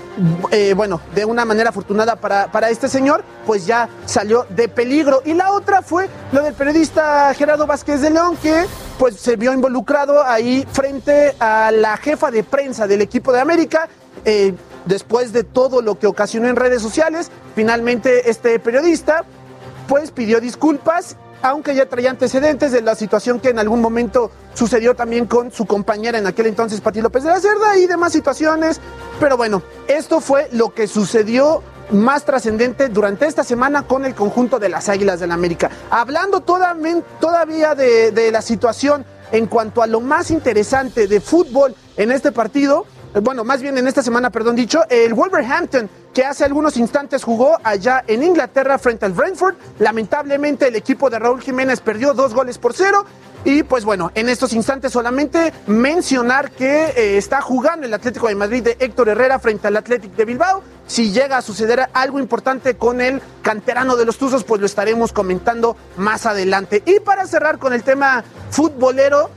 eh, 0.52 0.74
bueno, 0.76 1.00
de 1.16 1.24
una 1.24 1.46
manera 1.46 1.70
afortunada 1.70 2.18
para, 2.18 2.52
para 2.52 2.70
este 2.70 2.90
señor, 2.90 3.24
pues 3.46 3.66
ya 3.66 3.88
salió 4.06 4.46
de 4.50 4.68
peligro. 4.68 5.22
Y 5.24 5.34
la 5.34 5.52
otra 5.52 5.82
fue 5.82 6.10
lo 6.34 6.44
del 6.44 6.54
periodista 6.54 7.34
Gerardo 7.34 7.68
Vázquez 7.68 8.02
de 8.02 8.10
León, 8.10 8.36
que 8.42 8.66
pues 9.00 9.16
se 9.16 9.38
vio 9.38 9.54
involucrado 9.54 10.26
ahí 10.26 10.68
frente 10.74 11.36
a 11.40 11.72
la 11.72 11.96
jefa 11.96 12.32
de 12.32 12.44
prensa 12.44 12.86
del 12.86 13.02
equipo 13.02 13.32
de 13.32 13.40
América. 13.40 13.88
eh, 14.26 14.54
después 14.86 15.32
de 15.32 15.44
todo 15.44 15.82
lo 15.82 16.00
que 16.00 16.08
ocasionó 16.08 16.48
en 16.48 16.56
redes 16.56 16.82
sociales, 16.82 17.30
finalmente 17.56 18.30
este 18.30 18.60
periodista 18.60 19.26
pues 19.88 20.12
pidió 20.12 20.40
disculpas, 20.40 21.18
aunque 21.42 21.74
ya 21.76 21.88
traía 21.88 22.12
antecedentes 22.12 22.72
de 22.72 22.82
la 22.82 22.96
situación 22.96 23.40
que 23.40 23.50
en 23.50 23.60
algún 23.60 23.82
momento 23.82 24.32
sucedió 24.54 24.96
también 24.96 25.26
con 25.26 25.52
su 25.52 25.66
compañera 25.66 26.18
en 26.18 26.28
aquel 26.28 26.46
entonces, 26.48 26.82
Pati 26.82 27.02
López 27.02 27.24
de 27.24 27.30
la 27.30 27.40
Cerda, 27.40 27.78
y 27.78 27.88
demás 27.88 28.14
situaciones. 28.14 28.80
Pero 29.20 29.38
bueno, 29.38 29.64
esto 29.88 30.22
fue 30.22 30.48
lo 30.52 30.74
que 30.74 30.88
sucedió 30.88 31.64
más 31.92 32.24
trascendente 32.24 32.88
durante 32.90 33.26
esta 33.26 33.44
semana 33.44 33.86
con 33.88 34.06
el 34.06 34.16
conjunto 34.16 34.60
de 34.60 34.70
las 34.70 34.88
Águilas 34.88 35.20
del 35.20 35.30
la 35.30 35.36
América. 35.36 35.70
Hablando 35.90 36.42
toda- 36.42 36.76
todavía 37.20 37.76
de, 37.76 38.12
de 38.12 38.32
la 38.32 38.42
situación 38.42 39.04
en 39.32 39.48
cuanto 39.48 39.82
a 39.82 39.88
lo 39.88 40.00
más 40.00 40.32
interesante 40.32 41.08
de 41.08 41.20
fútbol 41.22 41.76
en 41.98 42.12
este 42.12 42.32
partido, 42.32 42.86
bueno, 43.20 43.44
más 43.44 43.62
bien 43.62 43.78
en 43.78 43.88
esta 43.88 44.02
semana, 44.02 44.30
perdón 44.30 44.56
dicho, 44.56 44.84
el 44.90 45.14
Wolverhampton, 45.14 45.90
que 46.14 46.24
hace 46.24 46.46
algunos 46.46 46.78
instantes 46.78 47.24
jugó 47.24 47.58
allá 47.64 48.04
en 48.08 48.24
Inglaterra 48.24 48.78
frente 48.78 49.06
al 49.06 49.12
Brentford. 49.12 49.56
Lamentablemente 49.80 50.68
el 50.68 50.76
equipo 50.76 51.10
de 51.10 51.20
Raúl 51.20 51.42
Jiménez 51.42 51.82
perdió 51.82 52.14
dos 52.14 52.34
goles 52.34 52.58
por 52.58 52.74
cero. 52.74 53.06
Y 53.44 53.64
pues 53.64 53.86
bueno, 53.86 54.12
en 54.14 54.30
estos 54.30 54.54
instantes 54.54 54.94
solamente 54.94 55.52
mencionar 55.66 56.52
que 56.52 56.86
eh, 56.96 57.18
está 57.18 57.42
jugando 57.42 57.88
el 57.88 57.94
Atlético 57.94 58.28
de 58.28 58.36
Madrid 58.36 58.64
de 58.64 58.78
Héctor 58.80 59.10
Herrera 59.10 59.40
frente 59.40 59.68
al 59.68 59.78
Atlético 59.78 60.16
de 60.16 60.26
Bilbao. 60.26 60.62
Si 60.86 61.12
llega 61.12 61.38
a 61.38 61.42
suceder 61.42 61.90
algo 61.94 62.20
importante 62.20 62.76
con 62.76 63.02
el 63.02 63.22
canterano 63.42 63.96
de 63.96 64.06
los 64.06 64.18
Tuzos, 64.18 64.44
pues 64.44 64.62
lo 64.62 64.68
estaremos 64.68 65.12
comentando 65.12 65.76
más 65.98 66.26
adelante. 66.26 66.84
Y 66.86 67.00
para 67.00 67.26
cerrar 67.26 67.58
con 67.58 67.74
el 67.74 67.82
tema 67.82 68.24
futbolero, 68.52 69.32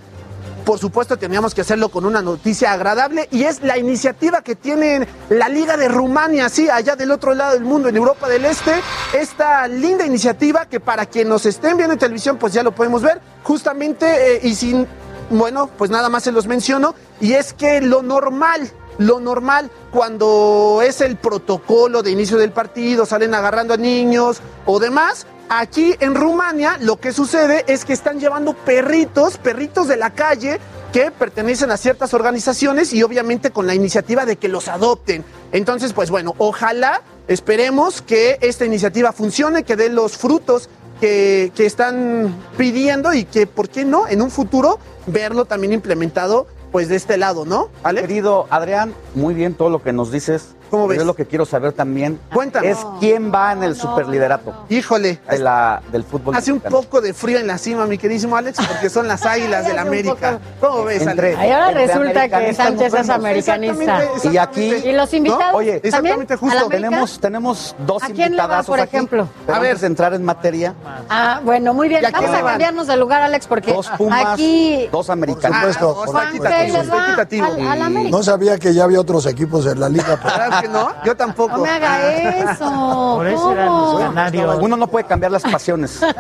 por 0.65 0.79
supuesto 0.79 1.17
teníamos 1.17 1.55
que 1.55 1.61
hacerlo 1.61 1.91
con 1.91 2.05
una 2.05 2.23
noticia 2.23 2.73
agradable 2.73 3.29
y 3.31 3.45
es 3.45 3.63
la 3.63 3.79
iniciativa 3.79 4.43
que 4.43 4.57
tiene 4.57 5.07
la 5.29 5.49
Liga 5.49 5.77
de 5.77 5.89
Rumania, 5.89 6.49
sí, 6.49 6.69
allá 6.71 6.97
del 6.97 7.11
otro 7.11 7.35
lado 7.35 7.53
del 7.53 7.65
mundo, 7.65 7.89
en 7.89 7.97
Europa 7.97 8.29
del 8.29 8.45
Este. 8.47 8.73
Esta 9.13 9.69
linda 9.69 10.07
iniciativa 10.07 10.67
que 10.67 10.81
para 10.81 11.07
quien 11.07 11.29
nos 11.29 11.47
estén 11.47 11.77
viendo 11.77 11.93
en 11.93 11.99
televisión, 11.99 12.39
pues 12.39 12.53
ya 12.53 12.63
lo 12.63 12.75
podemos 12.75 13.03
ver, 13.03 13.21
justamente 13.43 14.37
eh, 14.37 14.41
y 14.43 14.55
sin, 14.55 14.87
bueno, 15.31 15.69
pues 15.77 15.91
nada 15.91 16.09
más 16.09 16.25
se 16.25 16.33
los 16.33 16.47
menciono, 16.47 16.95
y 17.21 17.35
es 17.35 17.53
que 17.53 17.81
lo 17.81 18.03
normal 18.03 18.73
lo 18.99 19.19
normal 19.19 19.73
cuando 19.91 20.81
es 20.81 21.01
el 21.01 21.17
protocolo 21.17 22.05
de 22.05 22.13
inicio 22.13 22.39
del 22.39 22.53
partido, 22.53 23.07
salen 23.07 23.35
agarrando 23.35 23.75
a 23.75 23.77
niños 23.77 24.41
o 24.67 24.79
demás. 24.79 25.27
Aquí 25.49 25.95
en 26.01 26.15
Rumania 26.15 26.79
lo 26.81 26.99
que 26.99 27.13
sucede 27.13 27.65
es 27.69 27.85
que 27.85 27.93
están 27.93 28.19
llevando 28.19 28.55
perritos, 28.55 29.37
perritos 29.39 29.89
de 29.89 29.97
la 29.97 30.11
calle 30.11 30.59
que 30.93 31.11
pertenecen 31.11 31.71
a 31.71 31.77
ciertas 31.77 32.15
organizaciones 32.15 32.93
y 32.93 33.03
obviamente 33.03 33.51
con 33.51 33.67
la 33.67 33.75
iniciativa 33.75 34.25
de 34.27 34.37
que 34.37 34.49
los 34.49 34.69
adopten. 34.69 35.25
Entonces, 35.53 35.93
pues 35.93 36.11
bueno, 36.11 36.35
ojalá, 36.39 37.03
esperemos 37.29 38.01
que 38.01 38.39
esta 38.41 38.65
iniciativa 38.65 39.13
funcione, 39.13 39.65
que 39.65 39.77
dé 39.77 39.89
los 39.89 40.17
frutos 40.17 40.71
que, 41.01 41.53
están 41.59 42.35
pidiendo 42.57 43.13
y 43.13 43.25
que, 43.25 43.47
¿por 43.47 43.69
qué 43.69 43.85
no? 43.85 44.09
En 44.09 44.23
un 44.23 44.31
futuro 44.31 44.79
verlo 45.07 45.45
también 45.45 45.73
implementado 45.73 46.47
pues 46.73 46.89
de 46.89 46.97
este 46.97 47.17
lado, 47.19 47.45
¿no? 47.45 47.69
Querido 47.85 48.47
Adrián, 48.51 48.95
muy 49.15 49.35
bien 49.35 49.55
todo 49.55 49.71
lo 49.71 49.83
que 49.83 49.93
nos 49.93 50.11
dices. 50.11 50.55
¿Cómo 50.75 50.89
ves? 50.89 50.99
Yo 50.99 51.05
lo 51.05 51.15
que 51.15 51.27
quiero 51.27 51.45
saber 51.45 51.73
también 51.73 52.19
Cuéntame. 52.33 52.71
es 52.71 52.79
quién 52.99 53.33
va 53.33 53.53
en 53.53 53.63
el 53.63 53.77
superliderato 53.77 54.53
Híjole, 54.69 55.21
de 55.31 55.39
la, 55.39 55.81
del 55.93 56.03
fútbol 56.05 56.35
hace 56.35 56.53
un 56.53 56.61
poco 56.61 57.01
de 57.01 57.15
frío 57.15 57.39
en 57.39 57.47
la 57.47 57.59
cima, 57.59 57.87
mi 57.87 57.97
queridísimo 57.99 58.37
Alex, 58.37 58.59
porque 58.67 58.91
son 58.91 59.07
las 59.07 59.25
águilas 59.27 59.67
del 59.67 59.79
América. 59.79 60.39
¿Cómo 60.61 60.85
ves, 60.85 61.03
Entre- 61.07 61.29
Alex? 61.29 61.41
Ay, 61.41 61.51
ahora 61.53 61.69
entre 61.69 61.87
resulta 61.87 62.29
que 62.29 62.55
Sánchez 62.55 62.95
es 62.95 63.09
americanista. 63.09 64.03
Exactamente, 64.03 64.29
Y 64.33 64.39
aquí, 64.39 64.89
¿Y 64.89 64.93
los 64.93 65.15
invitados? 65.15 65.55
Oye, 65.55 65.81
también? 65.81 65.87
exactamente, 65.87 66.37
justo. 66.37 66.69
Tenemos, 66.69 67.21
tenemos 67.21 67.77
dos 67.87 68.03
¿A 68.03 68.07
quién 68.07 68.17
le 68.17 68.23
va, 68.23 68.27
invitadazos 68.45 68.67
por 68.67 68.81
aquí, 68.81 68.97
ejemplo? 68.97 69.29
A 69.53 69.59
ver. 69.61 69.85
entrar 69.85 70.15
en 70.15 70.25
materia, 70.25 70.75
Ah, 71.09 71.41
bueno, 71.45 71.75
muy 71.75 71.89
bien. 71.89 72.03
¿Y 72.03 72.07
a 72.07 72.11
quién 72.13 72.25
Vamos 72.25 72.37
a 72.41 72.45
cambiarnos 72.45 72.87
de 72.87 72.97
lugar, 72.97 73.23
Alex, 73.23 73.47
porque 73.47 73.73
dos 73.73 73.89
Pumas, 73.91 74.25
aquí 74.27 74.89
dos 74.91 75.11
americanos. 75.11 75.77
Juan 75.77 76.17
va 76.17 77.45
al, 77.45 77.67
al 77.69 77.83
América. 77.83 78.11
No 78.11 78.23
sabía 78.23 78.59
que 78.59 78.73
ya 78.75 78.85
había 78.85 79.01
otros 79.01 79.27
equipos 79.27 79.67
en 79.67 79.79
la 79.81 79.89
liga. 79.89 80.19
pero- 80.67 80.73
¿Verdad 80.73 80.93
que 80.93 80.99
no? 80.99 81.05
Yo 81.05 81.17
tampoco. 81.17 81.57
No 81.57 81.63
me 81.63 81.71
haga 81.71 82.13
eso. 82.53 83.15
Por 83.17 83.27
eso 83.27 83.53
eran 83.53 83.67
los 83.69 84.01
canarios. 84.01 84.59
Uno 84.61 84.77
no 84.77 84.87
puede 84.87 85.05
cambiar 85.07 85.33
las 85.33 85.43
pasiones. 85.43 86.01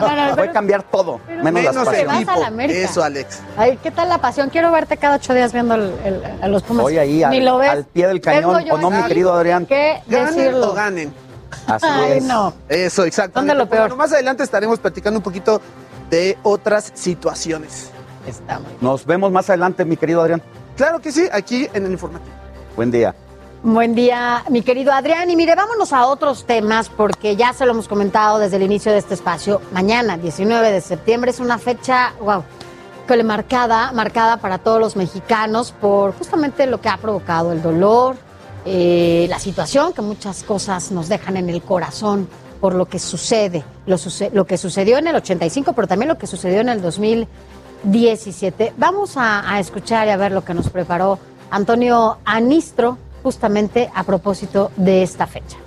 No, 0.00 0.28
no, 0.28 0.36
puede 0.36 0.52
cambiar 0.52 0.82
todo, 0.84 1.20
menos, 1.28 1.44
Menos 1.52 1.74
las 1.74 1.84
pasiones. 1.84 2.26
vas 2.26 2.36
a 2.36 2.40
la 2.40 2.46
América. 2.46 2.78
Eso, 2.78 3.02
Alex. 3.02 3.40
Ay, 3.56 3.78
¿qué 3.82 3.90
tal 3.90 4.08
la 4.08 4.18
pasión? 4.18 4.48
Quiero 4.50 4.70
verte 4.72 4.96
cada 4.96 5.16
ocho 5.16 5.34
días 5.34 5.52
viendo 5.52 5.74
el- 5.74 5.92
el- 6.04 6.22
a 6.42 6.48
los 6.48 6.62
Pumas. 6.62 6.82
Voy 6.82 6.98
ahí 6.98 7.22
al, 7.22 7.44
lo 7.44 7.58
ves. 7.58 7.70
al 7.70 7.84
pie 7.84 8.06
del 8.06 8.20
cañón, 8.20 8.64
¿o 8.70 8.78
no, 8.78 8.90
mi 8.90 9.02
querido 9.04 9.32
Adrián? 9.34 9.66
que 9.66 10.00
Ganen 10.06 10.34
decirlo. 10.34 10.70
o 10.70 10.74
ganen. 10.74 11.12
Así 11.66 11.86
Ay, 11.88 12.18
es. 12.18 12.24
no. 12.24 12.52
Eso, 12.68 13.04
exacto. 13.04 13.38
¿Dónde 13.40 13.54
lo 13.54 13.68
peor? 13.68 13.94
más 13.96 14.12
adelante 14.12 14.42
estaremos 14.42 14.78
platicando 14.78 15.18
un 15.18 15.22
poquito 15.24 15.60
de 16.10 16.38
otras 16.42 16.90
situaciones. 16.94 17.90
Está 18.26 18.58
muy 18.58 18.68
Nos 18.80 19.04
vemos 19.06 19.30
más 19.32 19.48
adelante, 19.50 19.84
mi 19.84 19.96
querido 19.96 20.20
Adrián. 20.22 20.42
Claro 20.76 21.00
que 21.00 21.10
sí, 21.12 21.28
aquí 21.32 21.68
en 21.74 21.86
el 21.86 21.92
informativo. 21.92 22.34
Buen 22.76 22.90
día. 22.90 23.14
Buen 23.64 23.96
día, 23.96 24.44
mi 24.50 24.62
querido 24.62 24.92
Adrián. 24.92 25.28
Y 25.30 25.34
mire, 25.34 25.56
vámonos 25.56 25.92
a 25.92 26.06
otros 26.06 26.44
temas 26.44 26.88
porque 26.88 27.34
ya 27.34 27.52
se 27.52 27.66
lo 27.66 27.72
hemos 27.72 27.88
comentado 27.88 28.38
desde 28.38 28.54
el 28.56 28.62
inicio 28.62 28.92
de 28.92 28.98
este 28.98 29.14
espacio. 29.14 29.60
Mañana, 29.72 30.16
19 30.16 30.70
de 30.70 30.80
septiembre, 30.80 31.32
es 31.32 31.40
una 31.40 31.58
fecha, 31.58 32.12
wow, 32.20 32.44
que 33.08 33.24
marcada, 33.24 33.90
marcada 33.90 34.36
para 34.36 34.58
todos 34.58 34.78
los 34.78 34.94
mexicanos 34.94 35.72
por 35.72 36.16
justamente 36.16 36.68
lo 36.68 36.80
que 36.80 36.88
ha 36.88 36.98
provocado 36.98 37.50
el 37.50 37.60
dolor, 37.60 38.14
eh, 38.64 39.26
la 39.28 39.40
situación, 39.40 39.92
que 39.92 40.02
muchas 40.02 40.44
cosas 40.44 40.92
nos 40.92 41.08
dejan 41.08 41.36
en 41.36 41.50
el 41.50 41.60
corazón 41.60 42.28
por 42.60 42.76
lo 42.76 42.86
que 42.86 43.00
sucede, 43.00 43.64
lo, 43.86 44.46
que 44.46 44.56
sucedió 44.56 44.98
en 44.98 45.08
el 45.08 45.16
85, 45.16 45.72
pero 45.72 45.88
también 45.88 46.08
lo 46.08 46.16
que 46.16 46.28
sucedió 46.28 46.60
en 46.60 46.68
el 46.68 46.80
2017. 46.80 48.74
Vamos 48.76 49.14
a 49.16 49.58
escuchar 49.58 50.06
y 50.06 50.10
a 50.10 50.16
ver 50.16 50.30
lo 50.30 50.44
que 50.44 50.54
nos 50.54 50.70
preparó 50.70 51.18
Antonio 51.50 52.18
Anistro 52.24 52.98
justamente 53.28 53.90
a 53.94 54.04
propósito 54.04 54.70
de 54.76 55.02
esta 55.02 55.26
fecha. 55.26 55.58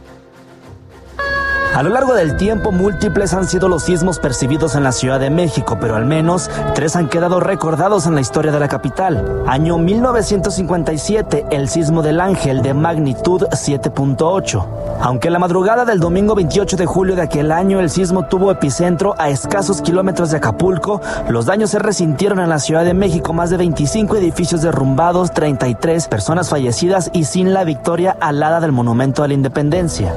A 1.74 1.84
lo 1.84 1.90
largo 1.90 2.14
del 2.14 2.36
tiempo, 2.36 2.74
múltiples 2.74 3.34
han 3.34 3.48
sido 3.48 3.70
los 3.70 3.84
sismos 3.84 4.20
percibidos 4.20 4.76
en 4.76 4.84
la 4.84 4.92
Ciudad 4.92 5.22
de 5.22 5.30
México, 5.30 5.78
pero 5.80 5.96
al 5.96 6.06
menos 6.06 6.50
tres 6.76 6.98
han 6.98 7.08
quedado 7.08 7.40
recordados 7.40 8.06
en 8.08 8.14
la 8.14 8.20
historia 8.20 8.52
de 8.52 8.60
la 8.60 8.68
capital. 8.68 9.44
Año 9.48 9.78
1957, 9.78 11.46
el 11.50 11.70
sismo 11.70 12.02
del 12.02 12.20
Ángel 12.20 12.62
de 12.62 12.74
magnitud 12.74 13.44
7.8. 13.52 14.66
Aunque 15.00 15.30
la 15.30 15.40
madrugada 15.40 15.86
del 15.86 16.02
domingo 16.02 16.36
28 16.36 16.76
de 16.76 16.86
julio 16.86 17.16
de 17.16 17.22
aquel 17.22 17.54
año 17.54 17.80
el 17.80 17.90
sismo 17.90 18.26
tuvo 18.26 18.52
epicentro 18.52 19.16
a 19.18 19.30
escasos 19.30 19.82
kilómetros 19.82 20.32
de 20.32 20.38
Acapulco, 20.38 21.00
los 21.30 21.46
daños 21.46 21.70
se 21.70 21.80
resintieron 21.80 22.42
en 22.42 22.50
la 22.50 22.60
Ciudad 22.60 22.84
de 22.84 22.94
México, 22.94 23.32
más 23.32 23.50
de 23.50 23.56
25 23.56 24.18
edificios 24.18 24.62
derrumbados, 24.62 25.32
33 25.32 26.10
personas 26.10 26.50
fallecidas 26.50 27.10
y 27.14 27.24
sin 27.24 27.54
la 27.54 27.64
victoria 27.64 28.18
alada 28.20 28.60
del 28.60 28.74
Monumento 28.74 29.24
a 29.24 29.30
la 29.30 29.36
Independencia. 29.36 30.14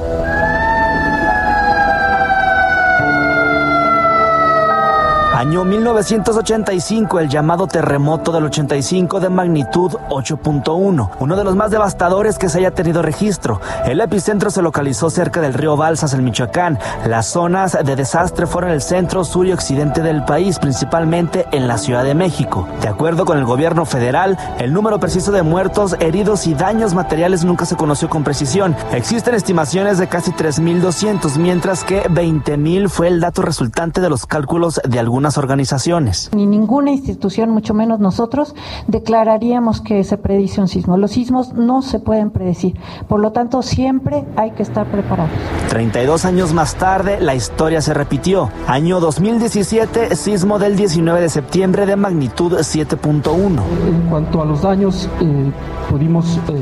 Año 5.45 5.63
1985, 5.63 7.19
el 7.19 7.29
llamado 7.29 7.67
terremoto 7.67 8.31
del 8.31 8.45
85 8.45 9.19
de 9.19 9.29
magnitud 9.29 9.91
8.1, 10.09 11.11
uno 11.19 11.35
de 11.35 11.43
los 11.43 11.55
más 11.55 11.69
devastadores 11.69 12.39
que 12.39 12.49
se 12.49 12.57
haya 12.57 12.71
tenido 12.71 13.03
registro. 13.03 13.61
El 13.85 14.01
epicentro 14.01 14.49
se 14.49 14.63
localizó 14.63 15.11
cerca 15.11 15.41
del 15.41 15.53
río 15.53 15.77
Balsas, 15.77 16.15
en 16.15 16.23
Michoacán. 16.23 16.79
Las 17.05 17.27
zonas 17.27 17.77
de 17.85 17.95
desastre 17.95 18.47
fueron 18.47 18.71
el 18.71 18.81
centro, 18.81 19.23
sur 19.23 19.45
y 19.45 19.51
occidente 19.51 20.01
del 20.01 20.25
país, 20.25 20.57
principalmente 20.57 21.45
en 21.51 21.67
la 21.67 21.77
Ciudad 21.77 22.03
de 22.03 22.15
México. 22.15 22.67
De 22.81 22.87
acuerdo 22.87 23.25
con 23.25 23.37
el 23.37 23.45
gobierno 23.45 23.85
federal, 23.85 24.39
el 24.57 24.73
número 24.73 24.99
preciso 24.99 25.31
de 25.31 25.43
muertos, 25.43 25.95
heridos 25.99 26.47
y 26.47 26.55
daños 26.55 26.95
materiales 26.95 27.45
nunca 27.45 27.67
se 27.67 27.75
conoció 27.75 28.09
con 28.09 28.23
precisión. 28.23 28.75
Existen 28.93 29.35
estimaciones 29.35 29.99
de 29.99 30.07
casi 30.07 30.31
3.200, 30.31 31.37
mientras 31.37 31.83
que 31.83 32.01
20.000 32.05 32.89
fue 32.89 33.09
el 33.09 33.19
dato 33.19 33.43
resultante 33.43 34.01
de 34.01 34.09
los 34.09 34.25
cálculos 34.25 34.81
de 34.83 34.97
algunas 34.97 35.34
organizaciones. 35.37 36.29
Ni 36.33 36.45
ninguna 36.45 36.91
institución, 36.91 37.49
mucho 37.49 37.73
menos 37.73 37.99
nosotros, 37.99 38.55
declararíamos 38.87 39.81
que 39.81 40.03
se 40.03 40.17
predice 40.17 40.61
un 40.61 40.67
sismo. 40.67 40.97
Los 40.97 41.11
sismos 41.11 41.53
no 41.53 41.81
se 41.81 41.99
pueden 41.99 42.31
predecir. 42.31 42.77
Por 43.07 43.19
lo 43.19 43.31
tanto, 43.31 43.61
siempre 43.61 44.25
hay 44.35 44.51
que 44.51 44.63
estar 44.63 44.89
preparados. 44.91 45.31
32 45.69 46.25
años 46.25 46.53
más 46.53 46.75
tarde, 46.75 47.19
la 47.19 47.35
historia 47.35 47.81
se 47.81 47.93
repitió. 47.93 48.49
Año 48.67 48.99
2017, 48.99 50.15
sismo 50.15 50.59
del 50.59 50.75
19 50.75 51.21
de 51.21 51.29
septiembre 51.29 51.85
de 51.85 51.95
magnitud 51.95 52.53
7.1. 52.53 53.61
En 53.87 54.09
cuanto 54.09 54.41
a 54.41 54.45
los 54.45 54.61
daños, 54.61 55.09
eh, 55.21 55.51
pudimos 55.89 56.37
eh, 56.49 56.61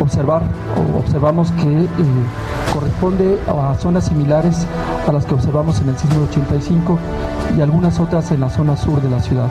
observar 0.00 0.42
observamos 0.96 1.50
que 1.52 1.84
eh, 1.84 1.88
corresponde 2.72 3.38
a 3.46 3.74
zonas 3.74 4.06
similares 4.06 4.66
a 5.06 5.12
las 5.12 5.24
que 5.24 5.34
observamos 5.34 5.80
en 5.80 5.88
el 5.90 5.98
sismo 5.98 6.20
de 6.20 6.24
85 6.24 6.98
y 7.56 7.60
algunas 7.60 7.98
otras 8.00 8.30
en 8.30 8.40
la 8.40 8.50
zona 8.50 8.76
sur 8.76 9.00
de 9.00 9.10
la 9.10 9.20
ciudad. 9.20 9.48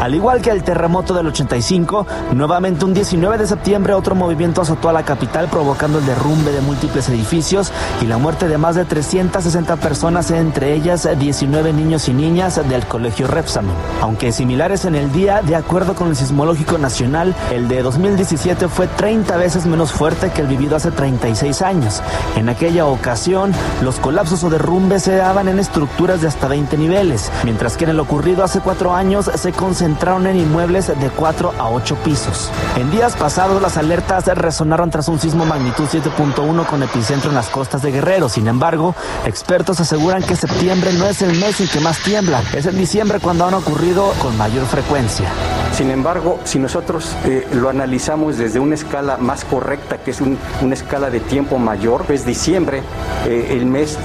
Al 0.00 0.16
igual 0.16 0.42
que 0.42 0.50
el 0.50 0.64
terremoto 0.64 1.14
del 1.14 1.28
85, 1.28 2.06
nuevamente 2.34 2.84
un 2.84 2.92
19 2.92 3.38
de 3.38 3.46
septiembre 3.46 3.94
otro 3.94 4.16
movimiento 4.16 4.60
azotó 4.60 4.88
a 4.88 4.92
la 4.92 5.04
capital 5.04 5.46
provocando 5.46 6.00
el 6.00 6.06
derrumbe 6.06 6.50
de 6.50 6.60
múltiples 6.60 7.08
edificios 7.08 7.70
y 8.00 8.06
la 8.06 8.18
muerte 8.18 8.48
de 8.48 8.58
más 8.58 8.74
de 8.74 8.84
360 8.84 9.76
personas, 9.76 10.32
entre 10.32 10.74
ellas 10.74 11.08
19 11.16 11.72
niños 11.72 12.08
y 12.08 12.14
niñas 12.14 12.60
del 12.68 12.84
colegio 12.86 13.28
Repsamen. 13.28 13.76
Aunque 14.00 14.32
similares 14.32 14.86
en 14.86 14.96
el 14.96 15.12
día, 15.12 15.40
de 15.40 15.54
acuerdo 15.54 15.94
con 15.94 16.08
el 16.08 16.16
Sismológico 16.16 16.78
Nacional, 16.78 17.32
el 17.52 17.68
de 17.68 17.82
2017 17.82 18.66
fue 18.66 18.88
30 18.88 19.36
veces 19.36 19.66
menos 19.82 19.98
fuerte 19.98 20.30
que 20.30 20.42
el 20.42 20.46
vivido 20.46 20.76
hace 20.76 20.92
36 20.92 21.60
años. 21.60 22.02
En 22.36 22.48
aquella 22.48 22.86
ocasión, 22.86 23.52
los 23.82 23.98
colapsos 23.98 24.44
o 24.44 24.50
derrumbes 24.50 25.02
se 25.02 25.16
daban 25.16 25.48
en 25.48 25.58
estructuras 25.58 26.20
de 26.20 26.28
hasta 26.28 26.46
20 26.46 26.76
niveles, 26.76 27.32
mientras 27.42 27.76
que 27.76 27.82
en 27.82 27.90
el 27.90 27.98
ocurrido 27.98 28.44
hace 28.44 28.60
cuatro 28.60 28.94
años 28.94 29.28
se 29.34 29.50
concentraron 29.50 30.28
en 30.28 30.36
inmuebles 30.38 30.86
de 30.86 31.10
4 31.10 31.54
a 31.58 31.68
8 31.68 31.96
pisos. 32.04 32.48
En 32.76 32.92
días 32.92 33.16
pasados 33.16 33.60
las 33.60 33.76
alertas 33.76 34.26
resonaron 34.26 34.88
tras 34.88 35.08
un 35.08 35.18
sismo 35.18 35.44
magnitud 35.46 35.88
7.1 35.90 36.64
con 36.64 36.82
epicentro 36.84 37.30
en 37.30 37.34
las 37.34 37.48
costas 37.48 37.82
de 37.82 37.90
Guerrero. 37.90 38.28
Sin 38.28 38.46
embargo, 38.46 38.94
expertos 39.26 39.80
aseguran 39.80 40.22
que 40.22 40.36
septiembre 40.36 40.92
no 40.92 41.06
es 41.06 41.22
el 41.22 41.40
mes 41.40 41.60
en 41.60 41.66
que 41.66 41.80
más 41.80 41.98
tiembla, 42.04 42.40
es 42.54 42.66
en 42.66 42.78
diciembre 42.78 43.18
cuando 43.18 43.46
han 43.46 43.54
ocurrido 43.54 44.12
con 44.20 44.38
mayor 44.38 44.64
frecuencia. 44.66 45.28
Sin 45.72 45.90
embargo, 45.90 46.38
si 46.44 46.58
nosotros 46.58 47.16
eh, 47.24 47.48
lo 47.54 47.70
analizamos 47.70 48.36
desde 48.36 48.60
una 48.60 48.74
escala 48.74 49.16
más 49.16 49.44
correcta, 49.44 49.71
que 49.78 50.10
es 50.10 50.20
un- 50.20 50.38
una 50.60 50.74
escala 50.74 51.10
de 51.10 51.20
tiempo 51.20 51.58
mayor, 51.58 52.04
es 52.08 52.24
diciembre, 52.26 52.82
eh, 53.26 53.48
el 53.52 53.66
mes 53.66 53.98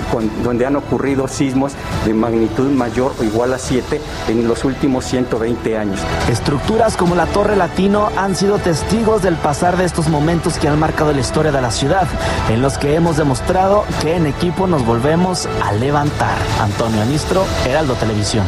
donde 0.44 0.66
han 0.66 0.76
ocurrido 0.76 1.28
sismos 1.28 1.74
de 2.06 2.14
magnitud 2.14 2.70
mayor 2.72 3.14
o 3.20 3.24
igual 3.24 3.54
a 3.54 3.58
7 3.60 4.02
en 4.28 4.48
los 4.48 4.64
últimos 4.64 5.06
120 5.06 5.78
años. 5.78 6.00
Estructuras 6.30 6.98
como 6.98 7.16
la 7.16 7.26
Torre 7.28 7.56
Latino 7.56 8.10
han 8.18 8.36
sido 8.36 8.58
testigos 8.60 9.22
del 9.22 9.36
pasar 9.36 9.78
de 9.78 9.86
estos 9.86 10.08
momentos 10.10 10.58
que 10.58 10.68
han 10.68 10.80
marcado 10.80 11.12
la 11.14 11.20
historia 11.22 11.52
de 11.52 11.62
la 11.62 11.72
ciudad, 11.72 12.08
en 12.50 12.62
los 12.62 12.78
que 12.78 12.96
hemos 12.96 13.18
demostrado 13.18 13.84
que 14.02 14.16
en 14.16 14.26
equipo 14.28 14.68
nos 14.68 14.86
volvemos 14.86 15.48
a 15.64 15.74
levantar. 15.74 16.38
Antonio 16.62 17.02
Anistro, 17.02 17.44
Heraldo 17.66 17.94
Televisión. 17.96 18.46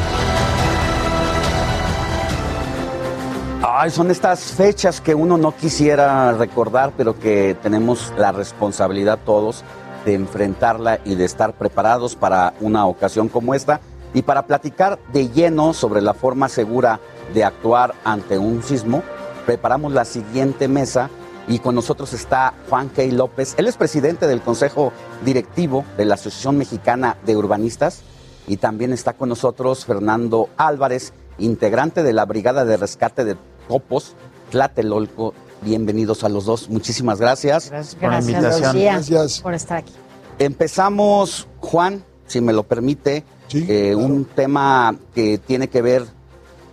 Son 3.87 4.11
estas 4.11 4.51
fechas 4.51 5.01
que 5.01 5.15
uno 5.15 5.37
no 5.37 5.55
quisiera 5.55 6.33
recordar, 6.33 6.91
pero 6.95 7.17
que 7.17 7.55
tenemos 7.63 8.13
la 8.17 8.31
responsabilidad 8.31 9.17
todos 9.25 9.63
de 10.05 10.13
enfrentarla 10.13 10.99
y 11.05 11.15
de 11.15 11.25
estar 11.25 11.53
preparados 11.53 12.15
para 12.15 12.53
una 12.59 12.85
ocasión 12.85 13.29
como 13.29 13.55
esta 13.55 13.79
y 14.13 14.21
para 14.21 14.45
platicar 14.45 14.99
de 15.11 15.29
lleno 15.29 15.73
sobre 15.73 16.01
la 16.01 16.13
forma 16.13 16.49
segura 16.49 16.99
de 17.33 17.43
actuar 17.45 17.95
ante 18.03 18.37
un 18.37 18.61
sismo. 18.61 19.01
Preparamos 19.47 19.93
la 19.93 20.05
siguiente 20.05 20.67
mesa 20.67 21.09
y 21.47 21.57
con 21.57 21.73
nosotros 21.73 22.13
está 22.13 22.53
Juan 22.69 22.89
K. 22.89 23.03
López. 23.11 23.55
Él 23.57 23.65
es 23.65 23.77
presidente 23.77 24.27
del 24.27 24.41
Consejo 24.41 24.91
Directivo 25.25 25.83
de 25.97 26.05
la 26.05 26.13
Asociación 26.15 26.57
Mexicana 26.57 27.17
de 27.25 27.37
Urbanistas 27.37 28.03
y 28.45 28.57
también 28.57 28.93
está 28.93 29.13
con 29.13 29.29
nosotros 29.29 29.85
Fernando 29.85 30.49
Álvarez, 30.57 31.13
integrante 31.39 32.03
de 32.03 32.13
la 32.13 32.25
Brigada 32.25 32.65
de 32.65 32.77
Rescate 32.77 33.23
de 33.23 33.37
Topos, 33.69 34.15
Tlatelolco. 34.49 35.35
Bienvenidos 35.61 36.23
a 36.23 36.29
los 36.29 36.45
dos. 36.45 36.69
Muchísimas 36.69 37.19
gracias, 37.19 37.69
por 37.99 38.09
la 38.09 38.19
invitación. 38.19 38.75
Gracias 38.75 39.41
por 39.41 39.53
estar 39.53 39.77
aquí. 39.77 39.93
Empezamos, 40.39 41.47
Juan, 41.59 42.03
si 42.25 42.41
me 42.41 42.51
lo 42.51 42.63
permite, 42.63 43.23
eh, 43.53 43.93
un 43.93 44.25
tema 44.25 44.95
que 45.13 45.37
tiene 45.37 45.67
que 45.67 45.83
ver 45.83 46.03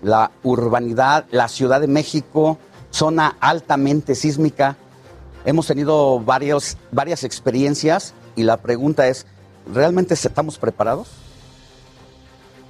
la 0.03 0.31
urbanidad, 0.43 1.27
la 1.33 1.49
Ciudad 1.49 1.83
de 1.83 1.87
México, 1.87 2.57
zona 2.91 3.37
altamente 3.41 4.15
sísmica. 4.15 4.79
Hemos 5.45 5.67
tenido 5.67 6.21
varios, 6.21 6.79
varias 6.93 7.25
experiencias 7.25 8.15
y 8.37 8.45
la 8.45 8.57
pregunta 8.57 9.07
es, 9.07 9.27
¿realmente 9.71 10.15
estamos 10.15 10.57
preparados? 10.57 11.09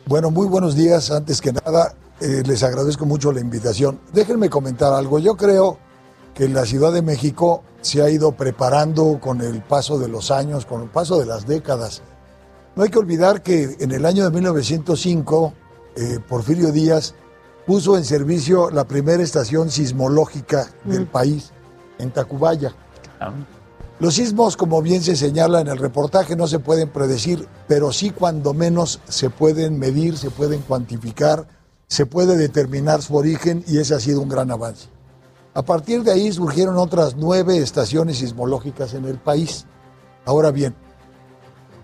Bueno, 0.05 0.33
muy 0.33 0.49
buenos 0.49 0.75
días. 0.75 1.13
Antes 1.13 1.41
que 1.41 1.53
nada, 1.53 1.95
eh, 2.21 2.43
les 2.47 2.63
agradezco 2.63 3.05
mucho 3.05 3.33
la 3.33 3.41
invitación. 3.41 4.01
Déjenme 4.13 4.49
comentar 4.49 4.93
algo. 4.93 5.19
Yo 5.19 5.37
creo 5.37 5.79
que 6.35 6.49
la 6.49 6.65
Ciudad 6.65 6.93
de 6.93 7.03
México 7.03 7.63
se 7.81 8.03
ha 8.03 8.11
ido 8.11 8.33
preparando 8.33 9.19
con 9.21 9.41
el 9.41 9.63
paso 9.63 9.99
de 9.99 10.09
los 10.09 10.31
años, 10.31 10.67
con 10.67 10.83
el 10.83 10.89
paso 10.89 11.19
de 11.19 11.27
las 11.27 11.47
décadas. 11.47 12.03
No 12.75 12.83
hay 12.83 12.91
que 12.91 12.99
olvidar 12.99 13.43
que 13.43 13.77
en 13.81 13.91
el 13.93 14.05
año 14.05 14.25
de 14.25 14.31
1905, 14.31 15.55
eh, 15.97 16.19
Porfirio 16.29 16.73
Díaz 16.73 17.15
puso 17.67 17.97
en 17.97 18.05
servicio 18.05 18.71
la 18.71 18.87
primera 18.87 19.23
estación 19.23 19.71
sismológica 19.71 20.69
del 20.85 21.07
país, 21.07 21.53
en 21.99 22.11
Tacubaya. 22.11 22.75
Los 23.99 24.15
sismos, 24.15 24.59
como 24.59 24.83
bien 24.83 25.03
se 25.03 25.17
señala 25.17 25.63
en 25.63 25.69
el 25.69 25.79
reportaje, 25.79 26.37
no 26.37 26.47
se 26.47 26.59
pueden 26.59 26.91
predecir, 26.91 27.49
pero 27.67 27.93
sí 27.93 28.11
cuando 28.11 28.53
menos 28.53 29.01
se 29.09 29.31
pueden 29.31 29.79
medir, 29.79 30.19
se 30.19 30.31
pueden 30.31 30.61
cuantificar 30.61 31.56
se 31.89 32.07
puede 32.07 32.37
determinar 32.37 33.03
su 33.03 33.17
origen 33.17 33.65
y 33.67 33.79
ese 33.79 33.95
ha 33.95 34.01
sido 34.01 34.21
un 34.21 34.29
gran 34.29 34.51
avance. 34.51 34.89
A 35.55 35.63
partir 35.63 36.03
de 36.03 36.13
ahí 36.13 36.33
surgieron 36.33 36.77
otras 36.77 37.17
nueve 37.17 37.59
estaciones 37.59 38.19
sismológicas 38.19 38.95
en 38.95 39.07
el 39.07 39.19
país. 39.19 39.65
Ahora 40.25 40.51
bien, 40.51 40.75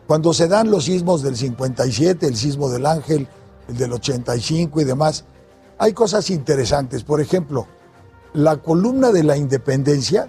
cuando 0.06 0.34
se 0.34 0.48
dan 0.48 0.70
los 0.70 0.84
sismos 0.84 1.22
del 1.22 1.36
57, 1.36 2.26
el 2.26 2.36
sismo 2.36 2.68
del 2.68 2.84
Ángel, 2.84 3.28
el 3.68 3.76
del 3.76 3.92
85 3.92 4.80
y 4.80 4.84
demás, 4.84 5.24
hay 5.78 5.92
cosas 5.92 6.28
interesantes. 6.30 7.04
Por 7.04 7.20
ejemplo, 7.20 7.66
la 8.34 8.58
columna 8.58 9.10
de 9.10 9.22
la 9.22 9.36
independencia, 9.36 10.28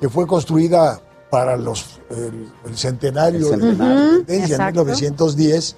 que 0.00 0.08
fue 0.08 0.26
construida 0.26 1.00
para 1.30 1.56
los, 1.56 2.00
el, 2.10 2.76
centenario, 2.76 3.48
de 3.50 3.56
la 3.56 3.66
independencia 3.66 4.56
en 4.56 4.66
1910, 4.66 5.76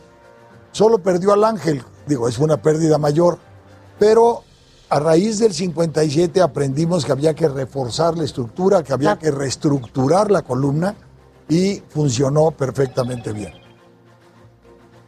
solo 0.72 0.98
perdió 0.98 1.32
al 1.32 1.44
Ángel 1.44 1.84
Digo, 2.06 2.28
es 2.28 2.38
una 2.38 2.56
pérdida 2.56 2.98
mayor, 2.98 3.38
pero 3.98 4.44
a 4.88 5.00
raíz 5.00 5.38
del 5.38 5.52
57 5.52 6.40
aprendimos 6.40 7.04
que 7.04 7.12
había 7.12 7.34
que 7.34 7.48
reforzar 7.48 8.16
la 8.16 8.24
estructura, 8.24 8.82
que 8.82 8.92
había 8.92 9.18
que 9.18 9.30
reestructurar 9.30 10.30
la 10.30 10.42
columna 10.42 10.94
y 11.48 11.82
funcionó 11.88 12.52
perfectamente 12.52 13.32
bien. 13.32 13.52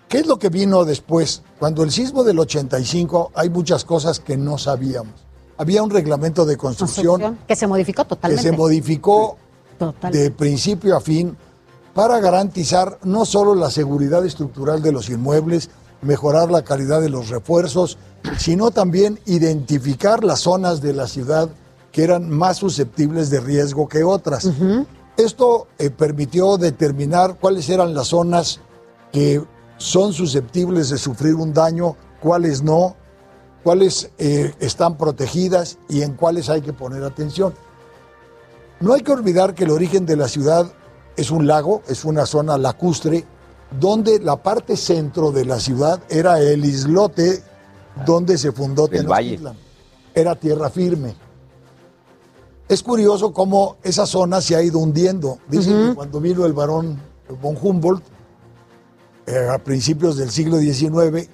¿Qué 0.09 0.19
es 0.19 0.27
lo 0.27 0.39
que 0.39 0.49
vino 0.49 0.85
después? 0.85 1.43
Cuando 1.59 1.83
el 1.83 1.91
sismo 1.91 2.25
del 2.25 2.39
85 2.39 3.33
hay 3.35 3.51
muchas 3.51 3.85
cosas 3.85 4.19
que 4.19 4.37
no 4.37 4.59
sabíamos. 4.59 5.15
Había 5.59 5.83
un 5.83 5.91
reglamento 5.91 6.47
de 6.47 6.57
construcción, 6.57 7.39
que 7.47 7.55
se 7.55 7.67
modificó 7.67 8.05
totalmente. 8.05 8.43
Que 8.43 8.51
se 8.51 8.57
modificó 8.57 9.37
de 10.11 10.31
principio 10.31 10.97
a 10.97 11.01
fin 11.01 11.37
para 11.95 12.21
garantizar 12.21 12.99
no 13.03 13.25
solo 13.25 13.55
la 13.55 13.71
seguridad 13.71 14.25
estructural 14.25 14.81
de 14.83 14.93
los 14.93 15.11
inmuebles, 15.11 15.69
mejorar 16.03 16.51
la 16.51 16.63
calidad 16.63 17.01
de 17.01 17.09
los 17.09 17.29
refuerzos, 17.29 17.99
sino 18.37 18.71
también 18.71 19.19
identificar 19.27 20.25
las 20.25 20.41
zonas 20.41 20.81
de 20.81 20.93
la 20.93 21.07
ciudad 21.07 21.49
que 21.93 22.05
eran 22.05 22.31
más 22.31 22.59
susceptibles 22.59 23.31
de 23.31 23.41
riesgo 23.41 23.89
que 23.89 24.05
otras. 24.05 24.51
Esto 25.17 25.67
eh, 25.79 25.91
permitió 25.91 26.59
determinar 26.59 27.37
cuáles 27.41 27.69
eran 27.69 27.95
las 27.95 28.09
zonas 28.09 28.61
que 29.13 29.43
son 29.79 30.13
susceptibles 30.13 30.91
de 30.91 30.99
sufrir 30.99 31.35
un 31.35 31.53
daño, 31.53 31.97
cuáles 32.21 32.63
no, 32.63 32.95
cuáles 33.63 34.11
eh, 34.19 34.55
están 34.61 34.97
protegidas 34.97 35.79
y 35.89 36.03
en 36.03 36.15
cuáles 36.15 36.49
hay 36.49 36.63
que 36.63 36.73
poner 36.73 37.05
atención. 37.05 37.55
No 38.81 38.95
hay 38.95 39.03
que 39.03 39.13
olvidar 39.13 39.55
que 39.55 39.65
el 39.65 39.71
origen 39.71 40.07
de 40.07 40.17
la 40.17 40.29
ciudad 40.29 40.71
es 41.17 41.31
un 41.33 41.49
lago, 41.49 41.83
es 41.89 42.05
una 42.05 42.27
zona 42.27 42.57
lacustre 42.59 43.25
donde 43.71 44.19
la 44.21 44.37
parte 44.37 44.77
centro 44.77 45.31
de 45.31 45.45
la 45.45 45.61
ciudad 45.61 46.01
era 46.09 46.41
el 46.41 46.65
islote 46.65 47.43
donde 48.07 48.39
se 48.39 48.53
fundó 48.53 48.89
Tenochtitlan. 48.89 49.57
Era 50.15 50.35
tierra 50.35 50.71
firme. 50.71 51.15
Es 52.69 52.83
curioso 52.83 53.33
cómo 53.33 53.77
esa 53.83 54.07
zona 54.07 54.41
se 54.41 54.55
ha 54.55 54.63
ido 54.63 54.79
hundiendo. 54.79 55.39
Dicen 55.49 55.89
que 55.89 55.95
cuando 55.95 56.21
vino 56.21 56.45
el 56.45 56.53
barón 56.53 57.01
von 57.41 57.57
Humboldt, 57.61 58.03
eh, 59.27 59.49
a 59.51 59.59
principios 59.59 60.17
del 60.17 60.31
siglo 60.31 60.59
XIX, 60.59 61.29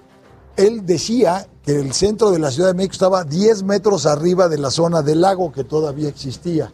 él 0.57 0.87
decía 0.87 1.49
que 1.65 1.79
el 1.79 1.93
centro 1.93 2.31
de 2.31 2.39
la 2.39 2.51
Ciudad 2.51 2.69
de 2.69 2.75
México 2.75 2.93
estaba 2.93 3.25
10 3.25 3.63
metros 3.65 4.07
arriba 4.07 4.49
de 4.49 4.59
la 4.59 4.71
zona 4.71 5.03
del 5.03 5.21
lago 5.21 5.51
que 5.51 5.65
todavía 5.65 6.09
existía. 6.09 6.73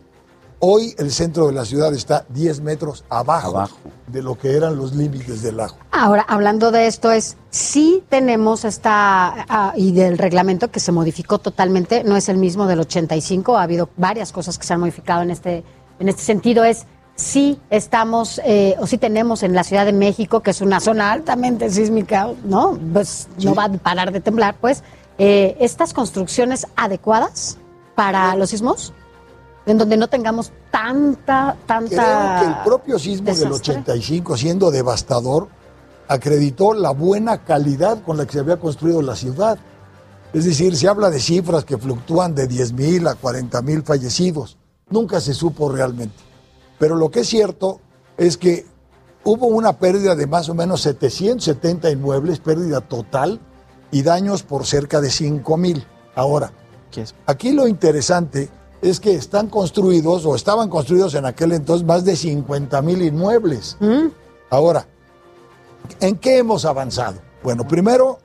Hoy 0.63 0.95
el 0.99 1.11
centro 1.11 1.47
de 1.47 1.55
la 1.55 1.65
ciudad 1.65 1.95
está 1.95 2.27
10 2.29 2.61
metros 2.61 3.03
abajo, 3.09 3.67
de 4.09 4.23
lo 4.23 4.37
que 4.37 4.55
eran 4.55 4.77
los 4.77 4.95
límites 4.95 5.41
del 5.41 5.57
lago. 5.57 5.77
Ahora, 5.91 6.27
hablando 6.29 6.71
de 6.71 6.87
esto, 6.87 7.11
es 7.11 7.39
sí 7.49 8.05
tenemos 8.11 8.67
esta, 8.67 9.47
ah, 9.49 9.73
y 9.75 9.93
del 9.93 10.19
reglamento 10.19 10.71
que 10.71 10.79
se 10.79 10.93
modificó 10.93 11.39
totalmente, 11.39 12.05
no 12.05 12.15
es 12.15 12.29
el 12.29 12.37
mismo 12.37 12.67
del 12.67 12.81
85, 12.81 13.57
ha 13.57 13.63
habido 13.63 13.89
varias 13.97 14.33
cosas 14.33 14.59
que 14.59 14.67
se 14.67 14.75
han 14.75 14.81
modificado 14.81 15.23
en 15.23 15.31
este, 15.31 15.65
en 15.99 16.11
este 16.11 16.21
sentido, 16.21 16.63
es 16.63 16.85
sí 17.15 17.59
estamos, 17.71 18.39
eh, 18.45 18.77
o 18.81 18.87
sí 18.87 18.99
tenemos 18.99 19.43
en 19.43 19.55
la 19.55 19.65
Ciudad 19.65 19.87
de 19.87 19.95
México, 19.95 20.41
que 20.41 20.51
es 20.51 20.61
una 20.61 20.81
zona 20.81 21.11
altamente 21.11 21.71
sísmica, 21.71 22.29
¿no? 22.45 22.79
Pues 22.93 23.29
no 23.43 23.55
va 23.55 23.65
a 23.65 23.73
parar 23.73 24.13
de 24.13 24.21
temblar, 24.21 24.57
pues, 24.61 24.83
eh, 25.17 25.57
estas 25.59 25.95
construcciones 25.95 26.67
adecuadas 26.77 27.57
para 27.95 28.37
los 28.37 28.51
sismos 28.51 28.93
en 29.71 29.79
donde 29.79 29.97
no 29.97 30.09
tengamos 30.09 30.53
tanta, 30.71 31.57
tanta. 31.67 31.89
Creo 31.89 32.41
que 32.41 32.47
el 32.47 32.65
propio 32.65 32.99
sismo 32.99 33.35
del 33.35 33.53
85, 33.53 34.37
siendo 34.37 34.71
devastador, 34.71 35.49
acreditó 36.09 36.75
la 36.75 36.91
buena 36.91 37.45
calidad 37.45 38.03
con 38.03 38.17
la 38.17 38.27
que 38.27 38.33
se 38.33 38.41
había 38.41 38.59
construido 38.59 39.01
la 39.03 39.17
ciudad. 39.17 39.59
Es 40.33 40.45
decir, 40.45 40.77
se 40.77 40.89
habla 40.89 41.11
de 41.11 41.21
cifras 41.21 41.65
que 41.65 41.79
fluctúan 41.79 42.35
de 42.35 42.49
10.000 42.49 43.09
a 43.09 43.21
40.000 43.21 43.85
fallecidos. 43.85 44.59
Nunca 44.89 45.21
se 45.21 45.35
supo 45.35 45.71
realmente. 45.71 46.17
Pero 46.79 46.97
lo 46.97 47.11
que 47.11 47.21
es 47.21 47.29
cierto 47.29 47.81
es 48.17 48.37
que 48.37 48.67
hubo 49.25 49.47
una 49.47 49.79
pérdida 49.79 50.15
de 50.15 50.27
más 50.27 50.49
o 50.49 50.55
menos 50.55 50.83
770 50.83 51.91
inmuebles, 51.91 52.41
pérdida 52.41 52.81
total, 52.81 53.41
y 53.93 54.03
daños 54.03 54.43
por 54.43 54.67
cerca 54.67 55.01
de 55.01 55.09
5.000. 55.09 55.85
Ahora, 56.15 56.53
aquí 57.27 57.53
lo 57.53 57.67
interesante 57.67 58.51
es 58.83 59.01
que 59.01 59.15
están 59.15 59.49
construidos 59.49 60.25
o 60.25 60.35
estaban 60.35 60.69
construidos 60.69 61.15
en 61.15 61.27
aquel 61.27 61.53
entonces 61.53 61.87
más 61.87 62.05
de 62.05 62.17
50 62.17 62.81
mil 62.83 63.03
inmuebles. 63.03 63.77
Mm. 63.81 64.09
Ahora, 64.51 64.87
¿en 66.01 66.17
qué 66.17 66.39
hemos 66.39 66.65
avanzado? 66.65 67.21
Bueno, 67.43 67.67
primero 67.67 68.19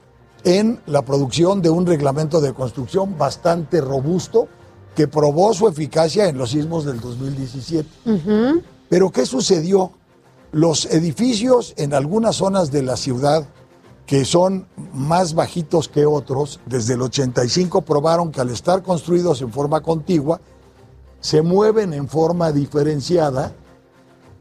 en 0.44 0.80
la 0.86 1.02
producción 1.04 1.62
de 1.62 1.70
un 1.70 1.86
reglamento 1.86 2.40
de 2.40 2.54
construcción 2.54 3.18
bastante 3.18 3.82
robusto 3.82 4.48
que 4.96 5.08
probó 5.08 5.54
su 5.54 5.68
eficacia 5.68 6.30
en 6.30 6.38
los 6.38 6.52
sismos 6.52 6.86
del 6.86 7.02
2017. 7.02 7.90
Pero 8.88 9.12
¿qué 9.12 9.26
sucedió? 9.26 9.92
Los 10.52 10.86
edificios 10.86 11.74
en 11.76 11.94
algunas 11.94 12.38
zonas 12.38 12.72
de 12.72 12.84
la 12.84 12.96
ciudad 12.96 13.46
que 14.06 14.24
son 14.24 14.68
más 14.94 15.34
bajitos 15.34 15.88
que 15.88 16.06
otros, 16.06 16.60
desde 16.66 16.94
el 16.94 17.02
85 17.02 17.82
probaron 17.82 18.32
que 18.32 18.42
al 18.42 18.50
estar 18.50 18.84
construidos 18.84 19.42
en 19.42 19.52
forma 19.52 19.82
contigua, 19.82 20.40
se 21.20 21.42
mueven 21.42 21.94
en 21.94 22.08
forma 22.08 22.52
diferenciada 22.52 23.54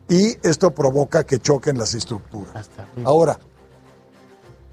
y 0.08 0.36
esto 0.46 0.72
provoca 0.72 1.24
que 1.24 1.38
choquen 1.38 1.78
las 1.78 1.94
estructuras. 1.94 2.68
Ahora, 3.04 3.38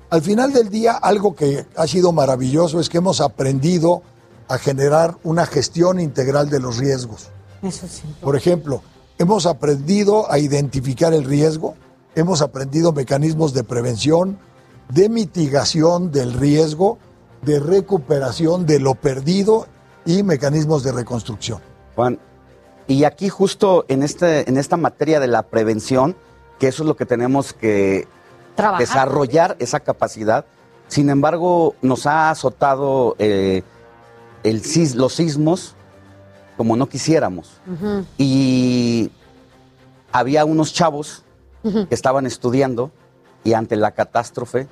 al 0.10 0.22
final 0.22 0.52
del 0.52 0.70
día, 0.70 0.94
algo 0.94 1.36
que 1.36 1.66
ha 1.78 1.88
sido 1.88 2.12
maravilloso 2.12 2.82
es 2.82 2.90
que 2.90 2.98
hemos 2.98 3.22
aprendido 3.22 4.02
a 4.50 4.58
generar 4.58 5.18
una 5.24 5.46
gestión 5.46 6.02
integral 6.02 6.50
de 6.50 6.60
los 6.60 6.78
riesgos. 6.78 7.30
Eso 7.62 7.88
sí. 7.88 8.04
Por 8.20 8.36
ejemplo, 8.36 8.82
hemos 9.18 9.46
aprendido 9.46 10.30
a 10.30 10.38
identificar 10.38 11.14
el 11.14 11.24
riesgo, 11.24 11.76
hemos 12.16 12.42
aprendido 12.42 12.92
mecanismos 12.92 13.54
de 13.54 13.64
prevención, 13.64 14.38
de 14.94 15.10
mitigación 15.10 16.12
del 16.12 16.34
riesgo, 16.34 16.98
de 17.42 17.60
recuperación 17.60 18.66
de 18.66 18.80
lo 18.80 18.96
perdido 18.96 19.68
y 20.06 20.24
mecanismos 20.24 20.84
de 20.84 20.92
reconstrucción. 20.92 21.60
Juan, 21.96 22.20
y 22.88 23.04
aquí 23.04 23.30
justo 23.30 23.86
en, 23.88 24.04
este, 24.04 24.50
en 24.50 24.58
esta 24.58 24.78
materia 24.78 25.20
de 25.20 25.28
la 25.28 25.44
prevención, 25.44 26.16
que 26.60 26.68
eso 26.68 26.84
es 26.84 26.88
lo 26.88 26.96
que 26.96 27.06
tenemos 27.06 27.54
que 27.54 28.08
Trabajar. 28.56 28.80
desarrollar, 28.80 29.56
esa 29.60 29.80
capacidad. 29.80 30.46
Sin 30.88 31.10
embargo, 31.10 31.76
nos 31.82 32.06
ha 32.06 32.30
azotado 32.30 33.16
eh, 33.18 33.64
el, 34.44 34.62
sis- 34.64 34.96
los 34.96 35.14
sismos 35.16 35.76
como 36.58 36.76
no 36.76 36.88
quisiéramos. 36.88 37.60
Y 38.18 39.10
había 40.12 40.46
unos 40.46 40.74
chavos 40.74 41.24
que 41.64 41.88
estaban 41.96 42.26
estudiando 42.28 42.92
y 43.44 43.54
ante 43.54 43.76
la 43.78 43.92
catástrofe 43.92 44.68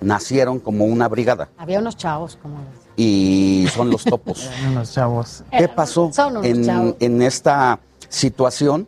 nacieron 0.00 0.58
como 0.60 0.84
una 0.86 1.08
brigada 1.08 1.48
Había 1.58 1.78
unos 1.78 1.96
chavos 1.96 2.38
como 2.40 2.56
los- 2.56 2.80
y 2.96 3.66
son 3.74 3.90
los 3.90 4.04
topos. 4.04 4.48
unos 4.70 4.92
chavos. 4.92 5.42
¿Qué 5.56 5.68
pasó 5.68 6.10
Son 6.12 6.32
unos 6.38 6.44
en, 6.46 6.64
chavos. 6.64 6.94
en 7.00 7.22
esta 7.22 7.78
situación? 8.08 8.86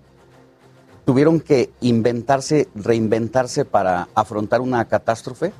Tuvieron 1.05 1.41
que 1.41 1.71
inventarse, 1.81 2.69
reinventarse 2.75 3.65
para 3.65 4.09
afrontar 4.15 4.61
una 4.61 4.85
catástrofe. 4.85 5.53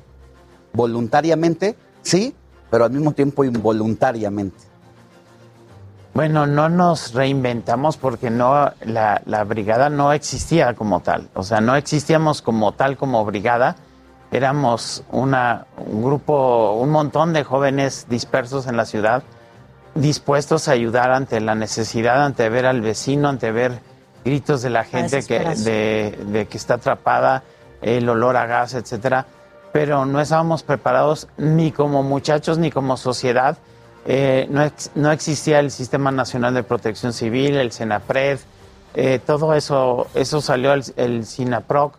Voluntariamente, 0.73 1.75
sí, 2.01 2.33
pero 2.71 2.85
al 2.85 2.91
mismo 2.91 3.11
tiempo 3.11 3.43
involuntariamente. 3.43 4.57
Bueno, 6.13 6.45
no 6.45 6.69
nos 6.69 7.13
reinventamos 7.13 7.97
porque 7.97 8.29
no 8.29 8.71
la, 8.85 9.21
la 9.25 9.43
brigada 9.43 9.89
no 9.89 10.13
existía 10.13 10.75
como 10.75 10.99
tal. 10.99 11.27
O 11.33 11.41
sea, 11.43 11.59
no 11.59 11.75
existíamos 11.75 12.41
como 12.43 12.71
tal 12.73 12.97
como 12.97 13.25
brigada. 13.25 13.75
Éramos 14.33 15.03
una, 15.11 15.67
un 15.77 16.03
grupo, 16.03 16.73
un 16.73 16.89
montón 16.89 17.33
de 17.33 17.43
jóvenes 17.43 18.07
dispersos 18.09 18.65
en 18.65 18.75
la 18.75 18.85
ciudad, 18.85 19.21
dispuestos 19.93 20.67
a 20.67 20.71
ayudar 20.71 21.11
ante 21.11 21.39
la 21.39 21.53
necesidad, 21.53 22.25
ante 22.25 22.49
ver 22.49 22.65
al 22.65 22.81
vecino, 22.81 23.29
ante 23.29 23.51
ver 23.51 23.79
gritos 24.25 24.63
de 24.63 24.71
la 24.71 24.85
gente 24.85 25.23
que, 25.23 25.37
de, 25.39 26.17
de 26.25 26.47
que 26.47 26.57
está 26.57 26.73
atrapada, 26.75 27.43
el 27.83 28.09
olor 28.09 28.35
a 28.35 28.47
gas, 28.47 28.73
etcétera. 28.73 29.27
Pero 29.71 30.05
no 30.05 30.19
estábamos 30.19 30.63
preparados 30.63 31.27
ni 31.37 31.71
como 31.71 32.01
muchachos 32.01 32.57
ni 32.57 32.71
como 32.71 32.97
sociedad. 32.97 33.57
Eh, 34.07 34.47
no, 34.49 34.63
ex- 34.63 34.89
no 34.95 35.11
existía 35.11 35.59
el 35.59 35.69
Sistema 35.69 36.11
Nacional 36.11 36.55
de 36.55 36.63
Protección 36.63 37.13
Civil, 37.13 37.55
el 37.55 37.71
SENAPRED, 37.71 38.39
eh, 38.95 39.19
todo 39.25 39.53
eso, 39.53 40.07
eso 40.15 40.41
salió 40.41 40.73
el, 40.73 40.83
el 40.97 41.25
SINAPROC, 41.25 41.97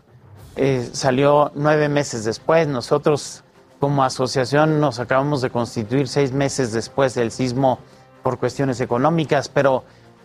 eh, 0.55 0.89
salió 0.93 1.51
nueve 1.55 1.89
meses 1.89 2.23
después. 2.23 2.67
Nosotros 2.67 3.43
como 3.79 4.03
asociación 4.03 4.79
nos 4.79 4.99
acabamos 4.99 5.41
de 5.41 5.49
constituir 5.49 6.07
seis 6.07 6.31
meses 6.31 6.71
después 6.71 7.13
del 7.13 7.31
sismo 7.31 7.79
por 8.23 8.39
cuestiones 8.39 8.81
económicas, 8.81 9.49
pero 9.49 9.83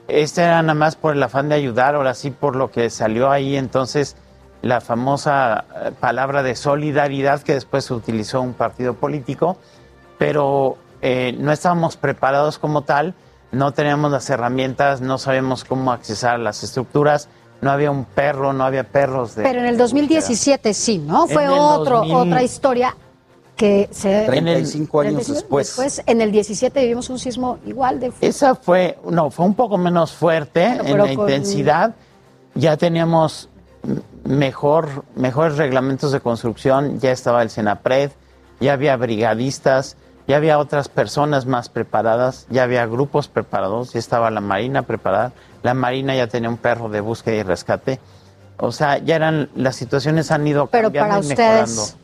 este 0.08 0.42
era 0.42 0.62
nada 0.62 0.74
más 0.74 0.96
por 0.96 1.14
el 1.14 1.22
afán 1.22 1.48
de 1.48 1.56
ayudar, 1.56 1.94
ahora 1.94 2.14
sí 2.14 2.30
por 2.30 2.56
lo 2.56 2.70
que 2.70 2.90
salió 2.90 3.30
ahí 3.30 3.56
entonces 3.56 4.16
la 4.62 4.80
famosa 4.80 5.64
eh, 5.74 5.92
palabra 5.98 6.42
de 6.42 6.54
solidaridad 6.54 7.42
que 7.42 7.54
después 7.54 7.90
utilizó 7.90 8.40
un 8.40 8.54
partido 8.54 8.94
político, 8.94 9.56
pero 10.18 10.78
eh, 11.02 11.34
no 11.38 11.52
estábamos 11.52 11.96
preparados 11.96 12.58
como 12.58 12.82
tal, 12.82 13.14
no 13.52 13.72
teníamos 13.72 14.12
las 14.12 14.28
herramientas, 14.30 15.00
no 15.00 15.18
sabíamos 15.18 15.64
cómo 15.64 15.92
accesar 15.92 16.38
las 16.38 16.62
estructuras, 16.62 17.28
no 17.60 17.70
había 17.70 17.90
un 17.90 18.04
perro, 18.04 18.52
no 18.52 18.64
había 18.64 18.84
perros 18.84 19.34
de... 19.34 19.42
Pero 19.42 19.60
en 19.60 19.66
el 19.66 19.76
2017 19.76 20.72
sí, 20.74 20.98
¿no? 20.98 21.26
Fue 21.26 21.48
otro, 21.48 21.98
2000. 21.98 22.16
otra 22.16 22.42
historia 22.42 22.96
que 23.56 23.88
se... 23.92 24.24
35 24.26 25.00
años 25.00 25.12
35 25.26 25.34
después. 25.34 25.66
Después, 25.66 26.02
en 26.06 26.20
el 26.20 26.32
17 26.32 26.80
vivimos 26.80 27.10
un 27.10 27.18
sismo 27.18 27.58
igual 27.66 28.00
de 28.00 28.10
fuerte. 28.10 28.26
Esa 28.26 28.54
fue, 28.54 28.98
no, 29.10 29.30
fue 29.30 29.44
un 29.44 29.54
poco 29.54 29.76
menos 29.76 30.12
fuerte 30.12 30.64
en 30.64 30.96
la 30.96 31.04
con- 31.04 31.10
intensidad. 31.10 31.94
Ya 32.54 32.76
teníamos 32.76 33.48
mejor, 34.24 35.04
mejores 35.14 35.56
reglamentos 35.56 36.12
de 36.12 36.20
construcción, 36.20 36.98
ya 37.00 37.10
estaba 37.12 37.42
el 37.42 37.50
Senapred, 37.50 38.10
ya 38.60 38.72
había 38.74 38.96
brigadistas, 38.96 39.96
ya 40.26 40.36
había 40.36 40.58
otras 40.58 40.88
personas 40.88 41.46
más 41.46 41.68
preparadas, 41.68 42.46
ya 42.50 42.62
había 42.62 42.86
grupos 42.86 43.28
preparados, 43.28 43.92
ya 43.92 43.98
estaba 43.98 44.30
la 44.30 44.40
Marina 44.40 44.82
preparada. 44.82 45.32
La 45.62 45.74
Marina 45.74 46.14
ya 46.14 46.26
tenía 46.26 46.48
un 46.48 46.56
perro 46.56 46.88
de 46.88 47.00
búsqueda 47.00 47.36
y 47.36 47.42
rescate. 47.42 48.00
O 48.58 48.72
sea, 48.72 48.98
ya 48.98 49.16
eran, 49.16 49.48
las 49.54 49.76
situaciones 49.76 50.30
han 50.30 50.46
ido 50.46 50.66
Pero 50.66 50.88
cambiando 50.92 51.14
para 51.16 51.24
y 51.24 51.28
mejorando. 51.28 51.62
ustedes, 51.64 51.96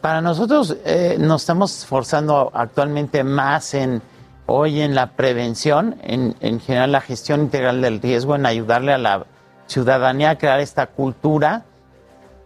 Para 0.00 0.20
nosotros 0.20 0.76
eh, 0.84 1.16
nos 1.20 1.42
estamos 1.42 1.76
esforzando 1.78 2.50
actualmente 2.54 3.22
más 3.24 3.74
en 3.74 4.02
hoy 4.46 4.80
en 4.80 4.94
la 4.94 5.10
prevención, 5.12 5.96
en, 6.02 6.34
en 6.40 6.58
general 6.60 6.90
la 6.92 7.00
gestión 7.00 7.40
integral 7.42 7.82
del 7.82 8.00
riesgo, 8.00 8.34
en 8.34 8.46
ayudarle 8.46 8.92
a 8.92 8.98
la 8.98 9.26
ciudadanía 9.66 10.30
a 10.30 10.38
crear 10.38 10.58
esta 10.58 10.86
cultura, 10.88 11.62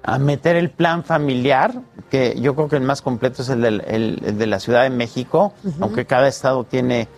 a 0.03 0.19
meter 0.19 0.57
el 0.57 0.69
plan 0.69 1.03
familiar, 1.03 1.73
que 2.11 2.39
yo 2.39 2.55
creo 2.55 2.69
que 2.69 2.77
el 2.77 2.83
más 2.83 3.01
completo 3.01 3.41
es 3.41 3.49
el, 3.49 3.63
del- 3.63 3.83
el- 3.87 4.21
el 4.23 4.37
de 4.39 4.47
la 4.47 4.61
Ciudad 4.61 4.83
de 4.83 4.91
México, 4.91 5.55
Ujú. 5.65 5.77
aunque 5.83 6.05
cada 6.05 6.29
estado 6.29 6.65
tiene 6.65 7.09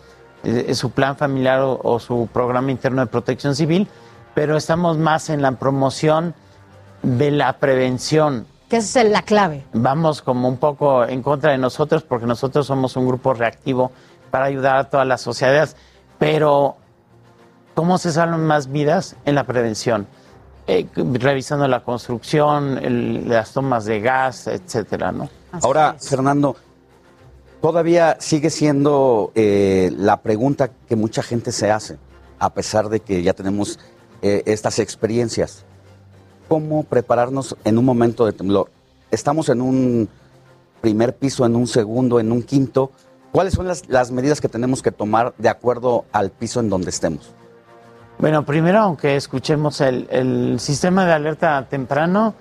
eh, 0.70 0.74
su 0.74 0.90
plan 0.90 1.16
familiar 1.16 1.60
o, 1.60 1.80
o 1.82 1.98
su 1.98 2.28
programa 2.32 2.70
interno 2.70 3.00
de 3.02 3.06
protección 3.08 3.54
civil, 3.54 3.88
pero 4.34 4.56
estamos 4.56 4.98
más 4.98 5.28
en 5.30 5.42
la 5.42 5.52
promoción 5.52 6.34
de 7.02 7.30
la 7.30 7.54
prevención, 7.58 8.46
que 8.68 8.78
esa 8.78 9.02
es 9.02 9.10
la 9.10 9.22
clave. 9.22 9.64
vamos 9.72 10.22
como 10.22 10.48
un 10.48 10.56
poco 10.56 11.04
en 11.04 11.22
contra 11.22 11.52
de 11.52 11.58
nosotros 11.58 12.02
porque 12.02 12.26
nosotros 12.26 12.66
somos 12.66 12.96
un 12.96 13.06
grupo 13.06 13.32
reactivo 13.34 13.92
para 14.30 14.46
ayudar 14.46 14.76
a 14.76 14.84
toda 14.90 15.04
la 15.04 15.18
sociedad. 15.18 15.68
Pero, 16.18 16.76
¿cómo 17.74 17.98
se 17.98 18.10
salvan 18.12 18.44
más 18.46 18.68
vidas? 18.72 19.16
En 19.24 19.34
la 19.36 19.44
prevención. 19.44 20.06
Eh, 20.66 20.88
revisando 20.96 21.68
la 21.68 21.84
construcción, 21.84 22.78
el- 22.82 23.28
las 23.28 23.52
tomas 23.52 23.84
de 23.84 24.00
gas, 24.00 24.48
etcétera, 24.48 25.12
¿no? 25.12 25.28
Ahora, 25.62 25.94
Fernando, 26.00 26.56
todavía 27.66 28.16
sigue 28.20 28.50
siendo 28.50 29.32
eh, 29.34 29.90
la 29.96 30.18
pregunta 30.18 30.70
que 30.88 30.94
mucha 30.94 31.20
gente 31.20 31.50
se 31.50 31.72
hace, 31.72 31.98
a 32.38 32.54
pesar 32.54 32.88
de 32.88 33.00
que 33.00 33.24
ya 33.24 33.32
tenemos 33.32 33.80
eh, 34.22 34.44
estas 34.46 34.78
experiencias. 34.78 35.64
¿Cómo 36.46 36.84
prepararnos 36.84 37.56
en 37.64 37.76
un 37.76 37.84
momento 37.84 38.24
de 38.24 38.32
temblor? 38.32 38.70
Estamos 39.10 39.48
en 39.48 39.62
un 39.62 40.08
primer 40.80 41.16
piso, 41.16 41.44
en 41.44 41.56
un 41.56 41.66
segundo, 41.66 42.20
en 42.20 42.30
un 42.30 42.44
quinto. 42.44 42.92
¿Cuáles 43.32 43.54
son 43.54 43.66
las, 43.66 43.88
las 43.88 44.12
medidas 44.12 44.40
que 44.40 44.48
tenemos 44.48 44.80
que 44.80 44.92
tomar 44.92 45.34
de 45.36 45.48
acuerdo 45.48 46.04
al 46.12 46.30
piso 46.30 46.60
en 46.60 46.68
donde 46.70 46.90
estemos? 46.90 47.34
Bueno, 48.20 48.46
primero, 48.46 48.78
aunque 48.78 49.16
escuchemos 49.16 49.80
el, 49.80 50.06
el 50.12 50.60
sistema 50.60 51.04
de 51.04 51.14
alerta 51.14 51.66
temprano, 51.68 52.32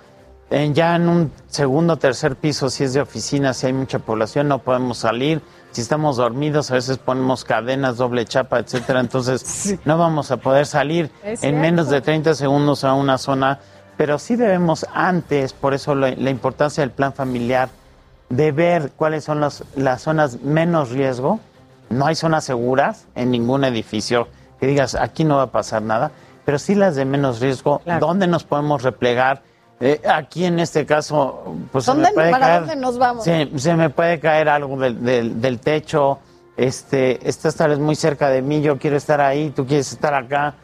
en- 0.50 0.74
ya 0.74 0.96
en 0.96 1.08
un 1.08 1.32
segundo 1.48 1.94
o 1.94 1.96
tercer 1.96 2.36
piso, 2.36 2.70
si 2.70 2.84
es 2.84 2.92
de 2.92 3.00
oficina, 3.00 3.52
si 3.54 3.66
hay 3.66 3.72
mucha 3.72 3.98
población, 3.98 4.48
no 4.48 4.58
podemos 4.60 4.98
salir. 4.98 5.40
Si 5.72 5.80
estamos 5.82 6.16
dormidos, 6.16 6.70
a 6.70 6.74
veces 6.74 6.96
ponemos 6.98 7.44
cadenas, 7.44 7.98
doble 7.98 8.24
chapa, 8.24 8.58
etcétera. 8.60 9.00
Entonces, 9.00 9.78
no 9.84 9.98
vamos 9.98 10.30
a 10.30 10.38
poder 10.38 10.64
salir 10.66 11.10
Es 11.22 11.32
en 11.42 11.50
cierto. 11.50 11.58
menos 11.60 11.90
de 11.90 12.00
30 12.00 12.34
segundos 12.34 12.84
a 12.84 12.94
una 12.94 13.18
zona. 13.18 13.58
Pero 13.96 14.18
sí 14.18 14.36
debemos 14.36 14.86
antes, 14.94 15.52
por 15.52 15.72
eso 15.74 15.94
la, 15.94 16.10
la 16.10 16.30
importancia 16.30 16.82
del 16.82 16.90
plan 16.90 17.12
familiar, 17.14 17.68
de 18.28 18.52
ver 18.52 18.92
cuáles 18.96 19.24
son 19.24 19.40
las, 19.40 19.64
las 19.74 20.02
zonas 20.02 20.40
menos 20.42 20.90
riesgo. 20.90 21.40
No 21.88 22.06
hay 22.06 22.14
zonas 22.14 22.44
seguras 22.44 23.06
en 23.14 23.30
ningún 23.30 23.64
edificio 23.64 24.28
que 24.60 24.66
digas 24.66 24.94
aquí 24.94 25.24
no 25.24 25.36
va 25.36 25.42
a 25.44 25.50
pasar 25.52 25.82
nada, 25.82 26.10
pero 26.44 26.58
sí 26.58 26.74
las 26.74 26.96
de 26.96 27.04
menos 27.04 27.40
riesgo, 27.40 27.80
dónde 28.00 28.26
nos 28.26 28.44
podemos 28.44 28.82
replegar. 28.82 29.42
Eh, 29.80 30.00
aquí 30.08 30.44
en 30.46 30.58
este 30.58 30.86
caso, 30.86 31.54
pues 31.70 31.84
se 31.84 31.90
¿Dónde- 31.90 32.08
me 32.08 32.14
puede 32.14 32.30
para 32.30 32.46
caer, 32.46 32.60
dónde 32.60 32.76
nos 32.76 32.96
vamos? 32.98 33.24
Se, 33.24 33.48
se 33.58 33.74
me 33.74 33.90
puede 33.90 34.18
caer 34.20 34.48
algo 34.48 34.76
del, 34.78 35.02
del- 35.04 35.40
del 35.40 35.60
techo. 35.60 36.18
Este, 36.56 37.28
estás 37.28 37.54
tal 37.56 37.70
vez 37.70 37.78
muy 37.78 37.94
cerca 37.96 38.30
de 38.30 38.40
mí, 38.40 38.62
yo 38.62 38.78
quiero 38.78 38.96
estar 38.96 39.20
ahí, 39.20 39.50
tú 39.50 39.66
quieres 39.66 39.92
estar 39.92 40.14
acá. 40.14 40.54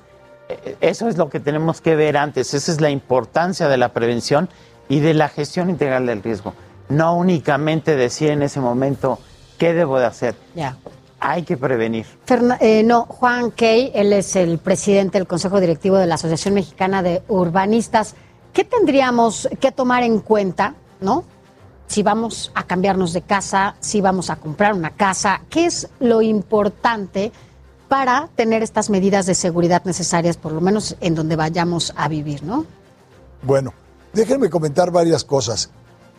Eh, 0.49 0.77
Eso 0.81 1.09
es 1.09 1.19
lo 1.19 1.29
que 1.29 1.41
tenemos 1.41 1.83
que 1.83 1.95
ver 1.95 2.17
antes. 2.17 2.55
Esa 2.55 2.73
es 2.73 2.81
la 2.81 2.89
importancia 2.91 3.69
de 3.69 3.77
la 3.77 3.91
prevención 3.91 4.49
y 4.89 5.01
de 5.01 5.13
la 5.13 5.29
gestión 5.29 5.69
integral 5.69 6.07
del 6.07 6.23
riesgo. 6.23 6.55
No 6.89 7.15
únicamente 7.17 7.95
decir 7.97 8.31
en 8.31 8.43
ese 8.43 8.61
momento 8.61 9.19
qué 9.59 9.75
debo 9.75 9.99
de 9.99 10.07
hacer. 10.07 10.35
Ya. 10.55 10.77
Hay 11.21 11.43
que 11.43 11.57
prevenir. 11.59 12.07
Ferna- 12.27 12.59
eh, 12.61 12.83
no, 12.83 13.05
Juan 13.05 13.51
Key, 13.53 13.93
él 13.95 14.13
es 14.15 14.35
el 14.37 14.59
presidente 14.59 15.19
del 15.19 15.27
Consejo 15.27 15.61
Directivo 15.61 15.97
de 15.99 16.07
la 16.07 16.15
Asociación 16.17 16.55
Mexicana 16.55 17.03
de 17.03 17.23
Urbanistas. 17.29 18.15
¿Qué 18.53 18.65
tendríamos 18.65 19.49
que 19.61 19.73
tomar 19.73 20.03
en 20.03 20.21
cuenta, 20.21 20.75
no? 21.01 21.25
si 21.93 22.03
vamos 22.03 22.51
a 22.55 22.67
cambiarnos 22.67 23.13
de 23.13 23.21
casa, 23.21 23.77
si 23.81 24.01
vamos 24.01 24.31
a 24.31 24.37
comprar 24.37 24.73
una 24.73 24.91
casa, 24.97 25.43
¿qué 25.51 25.67
es 25.67 25.89
lo 26.01 26.23
importante 26.23 27.33
para 27.89 28.31
tener 28.35 28.63
estas 28.63 28.89
medidas 28.89 29.27
de 29.27 29.35
seguridad 29.35 29.85
necesarias, 29.85 30.39
por 30.39 30.53
lo 30.53 30.63
menos 30.63 30.97
en 31.01 31.15
donde 31.15 31.37
vayamos 31.37 31.93
a 31.95 32.09
vivir, 32.09 32.43
¿no? 32.43 32.65
Bueno, 33.43 33.75
déjenme 34.15 34.49
comentar 34.49 34.91
varias 34.91 35.23
cosas. 35.23 35.69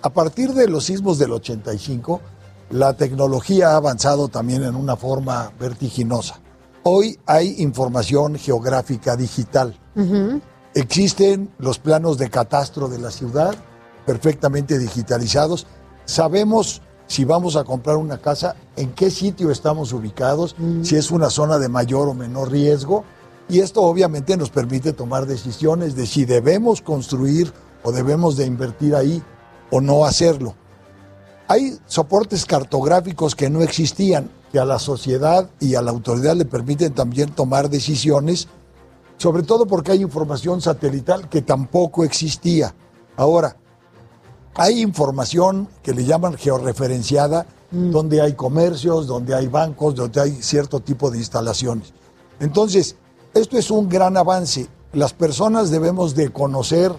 A 0.03 0.11
partir 0.11 0.53
de 0.53 0.67
los 0.67 0.85
sismos 0.85 1.17
del 1.17 1.31
85, 1.31 2.21
la 2.69 2.93
tecnología 2.93 3.71
ha 3.71 3.77
avanzado 3.77 4.27
también 4.27 4.63
en 4.63 4.75
una 4.75 4.95
forma 4.95 5.51
vertiginosa. 5.59 6.39
Hoy 6.83 7.17
hay 7.25 7.55
información 7.63 8.35
geográfica 8.35 9.15
digital. 9.15 9.79
Existen 10.75 11.51
los 11.59 11.77
planos 11.77 12.17
de 12.17 12.29
catastro 12.29 12.87
de 12.87 12.97
la 12.97 13.11
ciudad 13.11 13.55
perfectamente 14.05 14.79
digitalizados. 14.79 15.67
Sabemos 16.05 16.81
si 17.07 17.25
vamos 17.25 17.55
a 17.55 17.63
comprar 17.63 17.97
una 17.97 18.17
casa, 18.17 18.55
en 18.75 18.91
qué 18.93 19.11
sitio 19.11 19.51
estamos 19.51 19.93
ubicados, 19.93 20.55
si 20.81 20.95
es 20.95 21.11
una 21.11 21.29
zona 21.29 21.59
de 21.59 21.69
mayor 21.69 22.07
o 22.07 22.13
menor 22.13 22.51
riesgo. 22.51 23.03
Y 23.49 23.59
esto 23.59 23.83
obviamente 23.83 24.35
nos 24.35 24.49
permite 24.49 24.93
tomar 24.93 25.27
decisiones 25.27 25.95
de 25.95 26.07
si 26.07 26.25
debemos 26.25 26.81
construir 26.81 27.53
o 27.83 27.91
debemos 27.91 28.37
de 28.37 28.45
invertir 28.45 28.95
ahí 28.95 29.21
o 29.69 29.81
no 29.81 30.05
hacerlo. 30.05 30.55
Hay 31.47 31.77
soportes 31.85 32.45
cartográficos 32.45 33.35
que 33.35 33.49
no 33.49 33.61
existían, 33.61 34.31
que 34.51 34.59
a 34.59 34.65
la 34.65 34.79
sociedad 34.79 35.49
y 35.59 35.75
a 35.75 35.81
la 35.81 35.91
autoridad 35.91 36.35
le 36.35 36.45
permiten 36.45 36.93
también 36.93 37.31
tomar 37.31 37.69
decisiones, 37.69 38.47
sobre 39.23 39.43
todo 39.43 39.65
porque 39.65 39.93
hay 39.93 40.01
información 40.01 40.59
satelital 40.59 41.29
que 41.29 41.41
tampoco 41.41 42.03
existía. 42.03 42.75
Ahora, 43.15 43.55
hay 44.53 44.81
información 44.81 45.69
que 45.81 45.93
le 45.93 46.03
llaman 46.03 46.33
georreferenciada, 46.33 47.45
donde 47.71 48.19
hay 48.19 48.33
comercios, 48.33 49.07
donde 49.07 49.33
hay 49.33 49.47
bancos, 49.47 49.95
donde 49.95 50.19
hay 50.19 50.31
cierto 50.41 50.81
tipo 50.81 51.09
de 51.09 51.19
instalaciones. 51.19 51.93
Entonces, 52.41 52.97
esto 53.33 53.57
es 53.57 53.71
un 53.71 53.87
gran 53.87 54.17
avance. 54.17 54.67
Las 54.91 55.13
personas 55.13 55.71
debemos 55.71 56.15
de 56.15 56.27
conocer, 56.33 56.91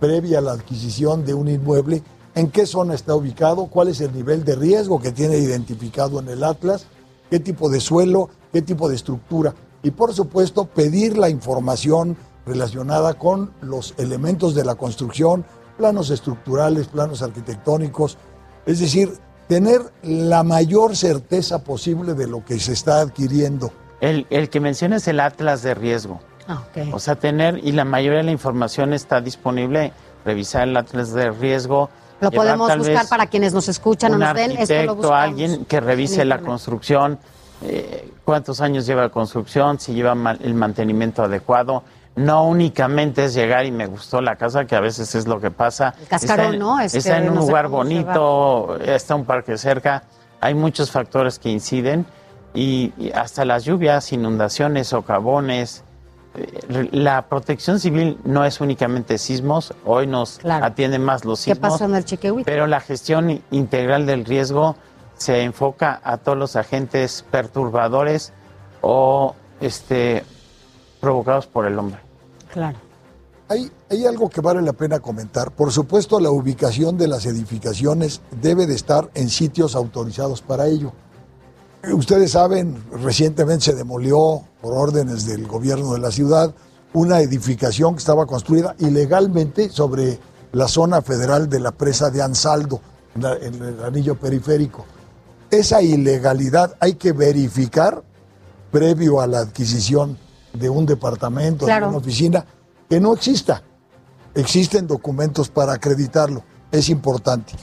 previa 0.00 0.38
a 0.38 0.40
la 0.40 0.52
adquisición 0.52 1.26
de 1.26 1.34
un 1.34 1.46
inmueble, 1.46 2.02
en 2.34 2.50
qué 2.50 2.64
zona 2.64 2.94
está 2.94 3.14
ubicado, 3.14 3.66
cuál 3.66 3.88
es 3.88 4.00
el 4.00 4.14
nivel 4.14 4.46
de 4.46 4.56
riesgo 4.56 4.98
que 4.98 5.12
tiene 5.12 5.36
identificado 5.36 6.20
en 6.20 6.28
el 6.30 6.42
Atlas, 6.42 6.86
qué 7.28 7.38
tipo 7.38 7.68
de 7.68 7.80
suelo, 7.80 8.30
qué 8.50 8.62
tipo 8.62 8.88
de 8.88 8.96
estructura. 8.96 9.54
Y 9.86 9.92
por 9.92 10.12
supuesto, 10.12 10.64
pedir 10.64 11.16
la 11.16 11.28
información 11.28 12.16
relacionada 12.44 13.14
con 13.14 13.52
los 13.60 13.94
elementos 13.98 14.56
de 14.56 14.64
la 14.64 14.74
construcción, 14.74 15.44
planos 15.78 16.10
estructurales, 16.10 16.88
planos 16.88 17.22
arquitectónicos, 17.22 18.18
es 18.66 18.80
decir, 18.80 19.12
tener 19.46 19.82
la 20.02 20.42
mayor 20.42 20.96
certeza 20.96 21.62
posible 21.62 22.14
de 22.14 22.26
lo 22.26 22.44
que 22.44 22.58
se 22.58 22.72
está 22.72 23.00
adquiriendo. 23.00 23.70
El, 24.00 24.26
el 24.30 24.50
que 24.50 24.58
menciona 24.58 24.96
es 24.96 25.06
el 25.06 25.20
Atlas 25.20 25.62
de 25.62 25.74
riesgo. 25.74 26.18
Ah, 26.48 26.64
ok. 26.68 26.92
O 26.92 26.98
sea, 26.98 27.14
tener, 27.14 27.60
y 27.62 27.70
la 27.70 27.84
mayoría 27.84 28.18
de 28.18 28.24
la 28.24 28.32
información 28.32 28.92
está 28.92 29.20
disponible, 29.20 29.92
revisar 30.24 30.66
el 30.66 30.76
Atlas 30.76 31.12
de 31.12 31.30
riesgo. 31.30 31.90
Lo 32.20 32.32
podemos 32.32 32.76
buscar 32.76 33.06
para 33.08 33.28
quienes 33.28 33.54
nos 33.54 33.68
escuchan 33.68 34.10
o 34.10 34.14
un 34.14 34.20
nos 34.22 34.34
ven. 34.34 34.52
Lo 34.52 34.62
arquitecto, 34.62 35.14
alguien 35.14 35.64
que 35.66 35.78
revise 35.78 36.24
la 36.24 36.40
construcción, 36.40 37.20
eh, 37.62 38.12
cuántos 38.24 38.60
años 38.60 38.86
lleva 38.86 39.02
la 39.02 39.08
construcción, 39.08 39.78
si 39.80 39.94
lleva 39.94 40.12
el 40.40 40.54
mantenimiento 40.54 41.22
adecuado. 41.22 41.82
No 42.16 42.44
únicamente 42.48 43.24
es 43.26 43.34
llegar 43.34 43.66
y 43.66 43.70
me 43.70 43.86
gustó 43.86 44.22
la 44.22 44.36
casa, 44.36 44.64
que 44.66 44.74
a 44.74 44.80
veces 44.80 45.14
es 45.14 45.26
lo 45.26 45.38
que 45.38 45.50
pasa. 45.50 45.94
El 46.00 46.08
cascarón, 46.08 46.44
está 46.46 46.54
en, 46.54 46.58
¿no? 46.58 46.80
Este, 46.80 46.98
está 46.98 47.18
en 47.18 47.28
un 47.28 47.34
no 47.34 47.40
lugar 47.42 47.68
bonito, 47.68 48.78
está 48.80 49.14
un 49.14 49.26
parque 49.26 49.58
cerca. 49.58 50.04
Hay 50.40 50.54
muchos 50.54 50.90
factores 50.90 51.38
que 51.38 51.50
inciden 51.50 52.06
y, 52.54 52.92
y 52.96 53.10
hasta 53.12 53.44
las 53.44 53.64
lluvias, 53.64 54.12
inundaciones, 54.14 54.88
socavones. 54.88 55.84
Eh, 56.36 56.88
La 56.92 57.26
protección 57.28 57.80
civil 57.80 58.18
no 58.24 58.46
es 58.46 58.62
únicamente 58.62 59.18
sismos, 59.18 59.74
hoy 59.84 60.06
nos 60.06 60.38
Claro. 60.38 60.64
atiende 60.64 60.98
más 60.98 61.24
los 61.26 61.44
¿Qué 61.44 61.52
sismos. 61.54 61.72
pasó 61.72 61.84
en 61.84 61.94
el 61.96 62.04
Chiquihuite? 62.06 62.50
Pero 62.50 62.66
la 62.66 62.80
gestión 62.80 63.42
integral 63.50 64.06
del 64.06 64.24
riesgo 64.24 64.76
se 65.16 65.42
enfoca 65.42 66.00
a 66.04 66.18
todos 66.18 66.36
los 66.38 66.56
agentes 66.56 67.24
perturbadores 67.30 68.32
o 68.82 69.34
este, 69.60 70.24
provocados 71.00 71.46
por 71.46 71.66
el 71.66 71.78
hombre. 71.78 72.00
Claro. 72.52 72.78
Hay, 73.48 73.70
hay 73.90 74.04
algo 74.06 74.28
que 74.28 74.40
vale 74.40 74.60
la 74.60 74.72
pena 74.72 74.98
comentar. 74.98 75.52
Por 75.52 75.70
supuesto, 75.72 76.18
la 76.18 76.30
ubicación 76.30 76.98
de 76.98 77.06
las 77.06 77.26
edificaciones 77.26 78.20
debe 78.42 78.66
de 78.66 78.74
estar 78.74 79.08
en 79.14 79.30
sitios 79.30 79.76
autorizados 79.76 80.42
para 80.42 80.66
ello. 80.66 80.92
Ustedes 81.92 82.32
saben, 82.32 82.82
recientemente 82.90 83.66
se 83.66 83.74
demolió 83.74 84.42
por 84.60 84.74
órdenes 84.74 85.26
del 85.26 85.46
gobierno 85.46 85.92
de 85.92 86.00
la 86.00 86.10
ciudad 86.10 86.52
una 86.92 87.20
edificación 87.20 87.94
que 87.94 87.98
estaba 88.00 88.26
construida 88.26 88.74
ilegalmente 88.78 89.68
sobre 89.70 90.18
la 90.52 90.66
zona 90.66 91.00
federal 91.02 91.48
de 91.48 91.60
la 91.60 91.70
presa 91.70 92.10
de 92.10 92.22
Ansaldo, 92.22 92.80
en, 93.14 93.22
la- 93.22 93.36
en 93.36 93.54
el 93.62 93.84
anillo 93.84 94.16
periférico. 94.16 94.84
Esa 95.50 95.82
ilegalidad 95.82 96.76
hay 96.80 96.94
que 96.94 97.12
verificar 97.12 98.02
previo 98.72 99.20
a 99.20 99.26
la 99.26 99.40
adquisición 99.40 100.18
de 100.52 100.68
un 100.68 100.86
departamento, 100.86 101.66
Claro. 101.66 101.86
de 101.86 101.90
una 101.90 101.98
oficina, 101.98 102.44
que 102.88 103.00
no 103.00 103.12
exista. 103.14 103.62
Existen 104.34 104.86
documentos 104.86 105.48
para 105.48 105.74
acreditarlo. 105.74 106.42
Es 106.70 106.88
importante. 106.88 107.54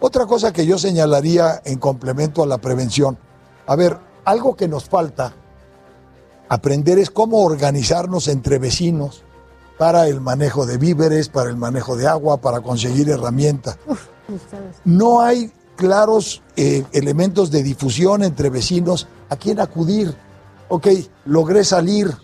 Otra 0.00 0.26
cosa 0.26 0.52
que 0.52 0.66
yo 0.66 0.78
señalaría 0.78 1.62
en 1.64 1.78
complemento 1.78 2.42
a 2.42 2.46
la 2.46 2.58
prevención. 2.58 3.18
A 3.66 3.76
ver, 3.76 3.98
algo 4.24 4.54
que 4.56 4.68
nos 4.68 4.84
falta 4.84 5.32
aprender 6.48 6.98
es 6.98 7.10
cómo 7.10 7.42
organizarnos 7.44 8.28
entre 8.28 8.58
vecinos 8.58 9.24
para 9.78 10.06
el 10.06 10.20
manejo 10.20 10.66
de 10.66 10.76
víveres, 10.76 11.28
para 11.28 11.50
el 11.50 11.56
manejo 11.56 11.96
de 11.96 12.06
agua, 12.06 12.36
para 12.40 12.60
conseguir 12.60 13.08
herramientas. 13.08 13.78
No 14.84 15.20
hay 15.20 15.52
claros 15.76 16.42
eh, 16.56 16.84
elementos 16.92 17.50
de 17.50 17.62
difusión 17.62 18.22
entre 18.22 18.50
vecinos 18.50 19.08
a 19.28 19.36
quién 19.36 19.60
acudir. 19.60 20.14
Ok, 20.68 20.88
logré 21.24 21.64
salir. 21.64 22.14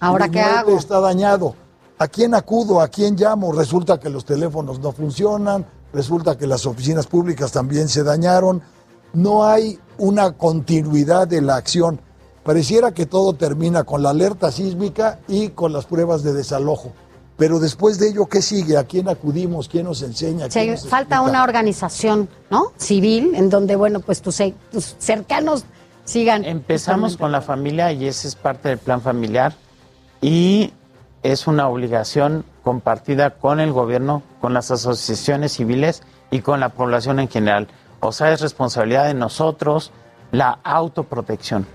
¿Ahora 0.00 0.26
Mi 0.26 0.32
qué 0.32 0.40
hago? 0.40 0.76
Está 0.76 1.00
dañado. 1.00 1.54
¿A 1.98 2.08
quién 2.08 2.34
acudo? 2.34 2.80
¿A 2.80 2.88
quién 2.88 3.16
llamo? 3.16 3.52
Resulta 3.52 4.00
que 4.00 4.10
los 4.10 4.24
teléfonos 4.24 4.80
no 4.80 4.92
funcionan, 4.92 5.66
resulta 5.92 6.36
que 6.36 6.46
las 6.46 6.66
oficinas 6.66 7.06
públicas 7.06 7.52
también 7.52 7.88
se 7.88 8.02
dañaron. 8.02 8.62
No 9.12 9.44
hay 9.44 9.78
una 9.98 10.32
continuidad 10.32 11.28
de 11.28 11.42
la 11.42 11.56
acción. 11.56 12.00
Pareciera 12.42 12.92
que 12.92 13.06
todo 13.06 13.34
termina 13.34 13.84
con 13.84 14.02
la 14.02 14.10
alerta 14.10 14.50
sísmica 14.50 15.20
y 15.28 15.50
con 15.50 15.72
las 15.72 15.86
pruebas 15.86 16.24
de 16.24 16.32
desalojo. 16.32 16.92
Pero 17.36 17.58
después 17.58 17.98
de 17.98 18.08
ello, 18.10 18.26
¿qué 18.26 18.42
sigue? 18.42 18.76
¿A 18.76 18.84
quién 18.84 19.08
acudimos? 19.08 19.68
¿Quién 19.68 19.84
nos 19.86 20.02
enseña? 20.02 20.46
O 20.46 20.50
sea, 20.50 20.62
¿Quién 20.62 20.74
nos 20.74 20.82
falta 20.88 21.16
explica? 21.16 21.22
una 21.22 21.42
organización, 21.42 22.28
¿no? 22.50 22.72
Civil, 22.76 23.32
en 23.34 23.48
donde, 23.50 23.74
bueno, 23.74 24.00
pues 24.00 24.20
tus, 24.22 24.36
ce- 24.36 24.54
tus 24.70 24.94
cercanos 24.98 25.64
sigan. 26.04 26.44
Empezamos 26.44 27.16
con 27.16 27.32
la 27.32 27.40
familia 27.40 27.90
y 27.92 28.06
ese 28.06 28.28
es 28.28 28.34
parte 28.36 28.68
del 28.68 28.78
plan 28.78 29.00
familiar 29.00 29.54
y 30.20 30.72
es 31.22 31.46
una 31.46 31.68
obligación 31.68 32.44
compartida 32.62 33.30
con 33.30 33.60
el 33.60 33.72
gobierno, 33.72 34.22
con 34.40 34.52
las 34.54 34.70
asociaciones 34.70 35.52
civiles 35.52 36.02
y 36.30 36.40
con 36.40 36.60
la 36.60 36.68
población 36.68 37.18
en 37.18 37.28
general. 37.28 37.68
O 38.00 38.12
sea, 38.12 38.32
es 38.32 38.40
responsabilidad 38.40 39.06
de 39.06 39.14
nosotros 39.14 39.90
la 40.32 40.58
autoprotección. 40.64 41.66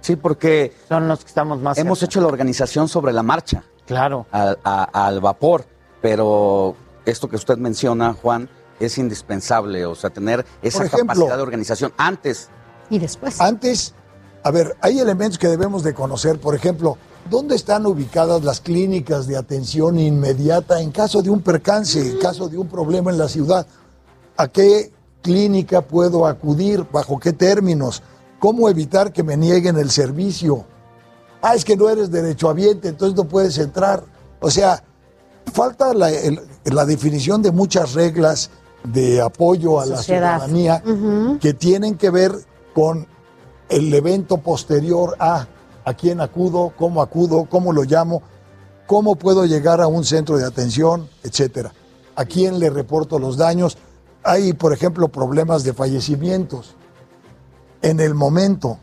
Sí, 0.00 0.16
porque 0.16 0.72
son 0.88 1.08
los 1.08 1.20
que 1.20 1.28
estamos 1.28 1.60
más 1.60 1.78
hemos 1.78 1.98
cerca. 1.98 2.10
hecho 2.10 2.20
la 2.20 2.26
organización 2.28 2.88
sobre 2.88 3.12
la 3.12 3.22
marcha. 3.22 3.64
Claro. 3.86 4.26
Al, 4.30 4.58
a- 4.64 5.06
al 5.06 5.20
vapor, 5.20 5.64
pero 6.00 6.74
esto 7.04 7.28
que 7.28 7.36
usted 7.36 7.58
menciona, 7.58 8.14
Juan, 8.14 8.48
es 8.80 8.98
indispensable, 8.98 9.86
o 9.86 9.94
sea, 9.94 10.10
tener 10.10 10.44
esa 10.62 10.84
ejemplo, 10.84 11.06
capacidad 11.14 11.36
de 11.36 11.42
organización 11.42 11.92
antes. 11.96 12.48
Y 12.90 12.98
después. 12.98 13.40
Antes, 13.40 13.94
a 14.42 14.50
ver, 14.50 14.76
hay 14.80 14.98
elementos 14.98 15.38
que 15.38 15.48
debemos 15.48 15.82
de 15.82 15.94
conocer. 15.94 16.38
Por 16.40 16.54
ejemplo, 16.54 16.98
¿dónde 17.30 17.54
están 17.56 17.86
ubicadas 17.86 18.42
las 18.42 18.60
clínicas 18.60 19.26
de 19.26 19.36
atención 19.36 19.98
inmediata 19.98 20.80
en 20.80 20.90
caso 20.90 21.22
de 21.22 21.30
un 21.30 21.40
percance, 21.40 22.00
en 22.00 22.18
caso 22.18 22.48
de 22.48 22.58
un 22.58 22.68
problema 22.68 23.10
en 23.10 23.18
la 23.18 23.28
ciudad? 23.28 23.66
¿A 24.36 24.48
qué 24.48 24.92
clínica 25.22 25.80
puedo 25.82 26.26
acudir? 26.26 26.84
¿Bajo 26.92 27.18
qué 27.18 27.32
términos? 27.32 28.02
¿Cómo 28.40 28.68
evitar 28.68 29.12
que 29.12 29.22
me 29.22 29.36
nieguen 29.36 29.78
el 29.78 29.90
servicio? 29.90 30.66
Ah, 31.46 31.54
es 31.54 31.64
que 31.64 31.76
no 31.76 31.88
eres 31.90 32.10
derechohabiente, 32.10 32.88
entonces 32.88 33.14
no 33.16 33.24
puedes 33.28 33.58
entrar. 33.58 34.02
O 34.40 34.50
sea, 34.50 34.82
falta 35.52 35.92
la, 35.92 36.10
el- 36.10 36.40
la 36.64 36.86
definición 36.86 37.42
de 37.42 37.52
muchas 37.52 37.92
reglas 37.92 38.50
de 38.82 39.20
apoyo 39.20 39.78
a 39.80 39.84
la 39.86 39.96
ciudadanía 40.40 40.82
que 41.40 41.52
tienen 41.54 41.96
que 41.96 42.08
ver 42.10 42.32
con 42.74 43.06
el 43.68 43.92
evento 43.92 44.38
posterior 44.38 45.16
a 45.18 45.46
a 45.86 45.92
quién 45.92 46.22
acudo, 46.22 46.72
cómo 46.78 47.02
acudo, 47.02 47.44
cómo 47.44 47.70
lo 47.72 47.82
llamo, 47.84 48.22
cómo 48.86 49.16
puedo 49.16 49.44
llegar 49.44 49.82
a 49.82 49.86
un 49.86 50.02
centro 50.04 50.38
de 50.38 50.46
atención, 50.46 51.10
etcétera. 51.22 51.74
A 52.16 52.24
quién 52.24 52.58
le 52.58 52.70
reporto 52.70 53.18
los 53.18 53.36
daños. 53.36 53.76
hay, 54.22 54.54
por 54.54 54.72
ejemplo, 54.72 55.08
problemas 55.08 55.62
de 55.64 55.74
fallecimientos 55.74 56.74
en 57.82 58.00
el 58.00 58.14
momento. 58.14 58.78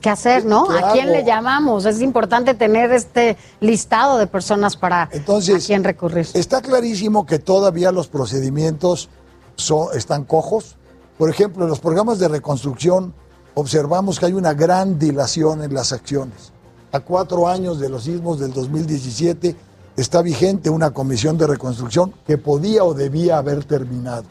¿Qué 0.00 0.10
hacer, 0.10 0.44
no? 0.44 0.68
¿Qué 0.68 0.78
¿A 0.78 0.92
quién 0.92 1.08
hago? 1.08 1.16
le 1.16 1.24
llamamos? 1.24 1.84
Es 1.84 2.00
importante 2.00 2.54
tener 2.54 2.92
este 2.92 3.36
listado 3.60 4.18
de 4.18 4.26
personas 4.26 4.76
para 4.76 5.08
Entonces, 5.12 5.64
a 5.64 5.66
quién 5.66 5.84
recurrir. 5.84 6.26
Está 6.34 6.60
clarísimo 6.60 7.26
que 7.26 7.38
todavía 7.38 7.90
los 7.92 8.08
procedimientos 8.08 9.08
son, 9.56 9.88
están 9.96 10.24
cojos. 10.24 10.76
Por 11.18 11.30
ejemplo, 11.30 11.64
en 11.64 11.70
los 11.70 11.80
programas 11.80 12.18
de 12.18 12.28
reconstrucción 12.28 13.12
observamos 13.54 14.20
que 14.20 14.26
hay 14.26 14.34
una 14.34 14.54
gran 14.54 14.98
dilación 14.98 15.64
en 15.64 15.74
las 15.74 15.92
acciones. 15.92 16.52
A 16.92 17.00
cuatro 17.00 17.48
años 17.48 17.80
de 17.80 17.88
los 17.88 18.04
sismos 18.04 18.38
del 18.38 18.52
2017 18.52 19.56
está 19.96 20.22
vigente 20.22 20.70
una 20.70 20.92
comisión 20.92 21.36
de 21.36 21.48
reconstrucción 21.48 22.14
que 22.26 22.38
podía 22.38 22.84
o 22.84 22.94
debía 22.94 23.36
haber 23.36 23.64
terminado, 23.64 24.24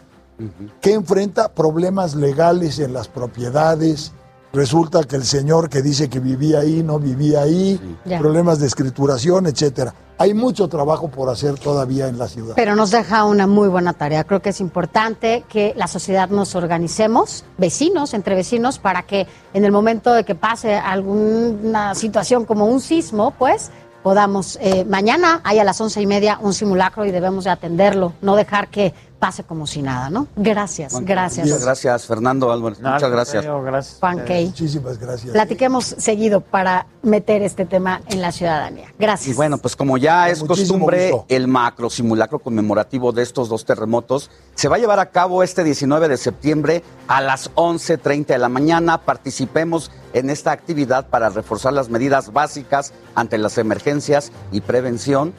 que 0.80 0.94
enfrenta 0.94 1.52
problemas 1.52 2.16
legales 2.16 2.80
en 2.80 2.94
las 2.94 3.10
propiedades. 3.10 4.14
Resulta 4.58 5.04
que 5.04 5.16
el 5.16 5.24
señor 5.24 5.70
que 5.70 5.84
dice 5.84 6.10
que 6.10 6.20
vivía 6.20 6.62
ahí 6.62 6.82
no 6.82 6.98
vivía 6.98 7.44
ahí, 7.44 7.80
problemas 8.18 8.58
de 8.58 8.66
escrituración, 8.66 9.46
etcétera. 9.46 9.94
Hay 10.18 10.34
mucho 10.34 10.68
trabajo 10.68 11.10
por 11.10 11.30
hacer 11.30 11.60
todavía 11.60 12.08
en 12.08 12.18
la 12.18 12.28
ciudad. 12.28 12.56
Pero 12.56 12.76
nos 12.76 12.90
deja 12.90 13.26
una 13.26 13.46
muy 13.46 13.68
buena 13.68 13.94
tarea. 13.94 14.24
Creo 14.24 14.42
que 14.42 14.50
es 14.50 14.60
importante 14.60 15.44
que 15.48 15.76
la 15.78 15.86
sociedad 15.86 16.30
nos 16.30 16.56
organicemos, 16.56 17.46
vecinos, 17.60 18.16
entre 18.16 18.34
vecinos, 18.34 18.80
para 18.80 19.04
que 19.04 19.28
en 19.54 19.64
el 19.64 19.72
momento 19.72 20.12
de 20.12 20.24
que 20.24 20.34
pase 20.34 20.74
alguna 20.74 21.94
situación 21.94 22.46
como 22.46 22.66
un 22.66 22.82
sismo, 22.82 23.36
pues 23.38 23.70
podamos, 24.02 24.58
eh, 24.62 24.86
mañana 24.86 25.42
hay 25.44 25.60
a 25.60 25.64
las 25.64 25.80
once 25.82 26.02
y 26.02 26.08
media 26.08 26.40
un 26.42 26.54
simulacro 26.54 27.06
y 27.06 27.12
debemos 27.12 27.44
de 27.44 27.52
atenderlo, 27.52 28.14
no 28.22 28.36
dejar 28.36 28.70
que 28.70 28.94
pase 29.20 29.44
como 29.44 29.68
si 29.68 29.82
nada, 29.82 30.10
¿no? 30.10 30.28
Gracias, 30.36 30.94
gracias. 31.02 31.48
Muchas 31.48 31.64
gracias, 31.64 32.06
Fernando 32.06 32.52
Álvarez. 32.52 32.80
No, 32.80 32.92
Muchas 32.92 33.12
gracias. 33.12 33.44
contrario, 33.44 33.64
gracias. 33.64 34.00
Juan 34.00 34.26
Key. 34.26 34.46
Muchísimas 34.48 34.98
gracias. 34.98 35.34
Platiquemos 35.34 35.86
seguido 35.86 36.42
para 36.42 36.88
meter 37.02 37.42
este 37.42 37.66
tema 37.66 38.02
en 38.08 38.22
la 38.22 38.32
ciudadanía. 38.32 38.94
Gracias. 39.00 39.34
Y 39.34 39.34
bueno, 39.36 39.58
pues 39.58 39.76
como 39.76 39.98
ya 39.98 40.30
es 40.30 40.42
muchísimo 40.42 40.86
costumbre, 40.86 41.12
gusto. 41.12 41.26
el 41.30 41.48
macro 41.48 41.90
simulacro 41.90 42.40
conmemorativo 42.40 43.12
de 43.12 43.24
estos 43.24 43.50
dos 43.50 43.66
terremotos 43.66 44.30
se 44.56 44.68
va 44.68 44.76
a 44.76 44.80
llevar 44.80 45.00
a 45.00 45.12
cabo 45.12 45.44
este 45.44 45.64
19 45.64 46.08
de 46.08 46.18
septiembre 46.18 46.84
a 47.08 47.22
las 47.22 47.54
11.30 47.56 48.28
de 48.28 48.38
la 48.38 48.50
mañana. 48.50 49.00
Participemos 49.00 49.92
en 50.14 50.30
esta 50.30 50.52
actividad 50.52 51.08
para 51.08 51.30
reforzar 51.30 51.74
las 51.74 51.90
medidas 51.90 52.34
básicas 52.34 52.94
ante 53.16 53.38
las 53.38 53.58
emergencias 53.58 54.32
y 54.52 54.62
prevención, 54.62 55.34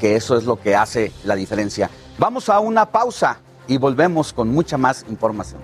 que 0.00 0.16
eso 0.16 0.36
es 0.36 0.44
lo 0.44 0.60
que 0.60 0.76
hace 0.76 1.12
la 1.24 1.34
diferencia. 1.36 1.90
Vamos 2.16 2.48
a 2.48 2.60
una 2.60 2.86
pausa 2.86 3.38
y 3.66 3.76
volvemos 3.76 4.32
con 4.32 4.48
mucha 4.48 4.78
más 4.78 5.04
información. 5.08 5.60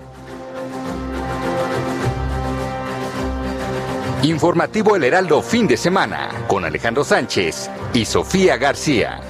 Informativo 4.23 4.95
El 4.95 5.05
Heraldo 5.05 5.41
fin 5.41 5.65
de 5.65 5.77
semana 5.77 6.29
con 6.47 6.65
Alejandro 6.65 7.03
Sánchez 7.03 7.69
y 7.93 8.05
Sofía 8.05 8.57
García. 8.57 9.21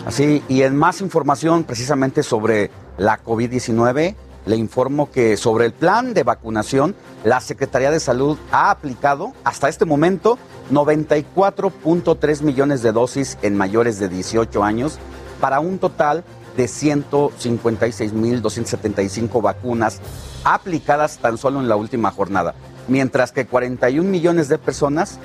Así, 0.08 0.42
y 0.48 0.62
en 0.62 0.78
más 0.78 1.02
información 1.02 1.66
precisamente 1.66 2.24
sobre 2.24 2.72
la 2.98 3.22
COVID-19, 3.22 4.16
le 4.46 4.56
informo 4.56 5.12
que 5.12 5.36
sobre 5.36 5.66
el 5.66 5.74
plan 5.74 6.14
de 6.14 6.24
vacunación, 6.24 6.96
la 7.26 7.42
Secretaría 7.42 7.92
de 7.92 8.00
Salud 8.00 8.38
ha 8.54 8.72
aplicado 8.72 9.34
hasta 9.44 9.68
este 9.68 9.84
momento 9.84 10.40
94.3 10.72 12.42
millones 12.42 12.82
de 12.84 12.94
dosis 12.94 13.38
en 13.42 13.58
mayores 13.58 14.00
de 14.00 14.08
18 14.08 14.64
años 14.64 14.98
para 15.42 15.60
un 15.60 15.78
total 15.78 16.24
de 16.56 16.68
156.275 16.68 19.42
vacunas 19.42 20.00
aplicadas 20.46 21.18
tan 21.18 21.38
solo 21.38 21.60
en 21.60 21.68
la 21.68 21.76
última 21.76 22.12
jornada, 22.12 22.56
mientras 22.88 23.34
que 23.34 23.46
41 23.46 24.10
millones 24.10 24.48
de 24.48 24.58
personas 24.58 25.20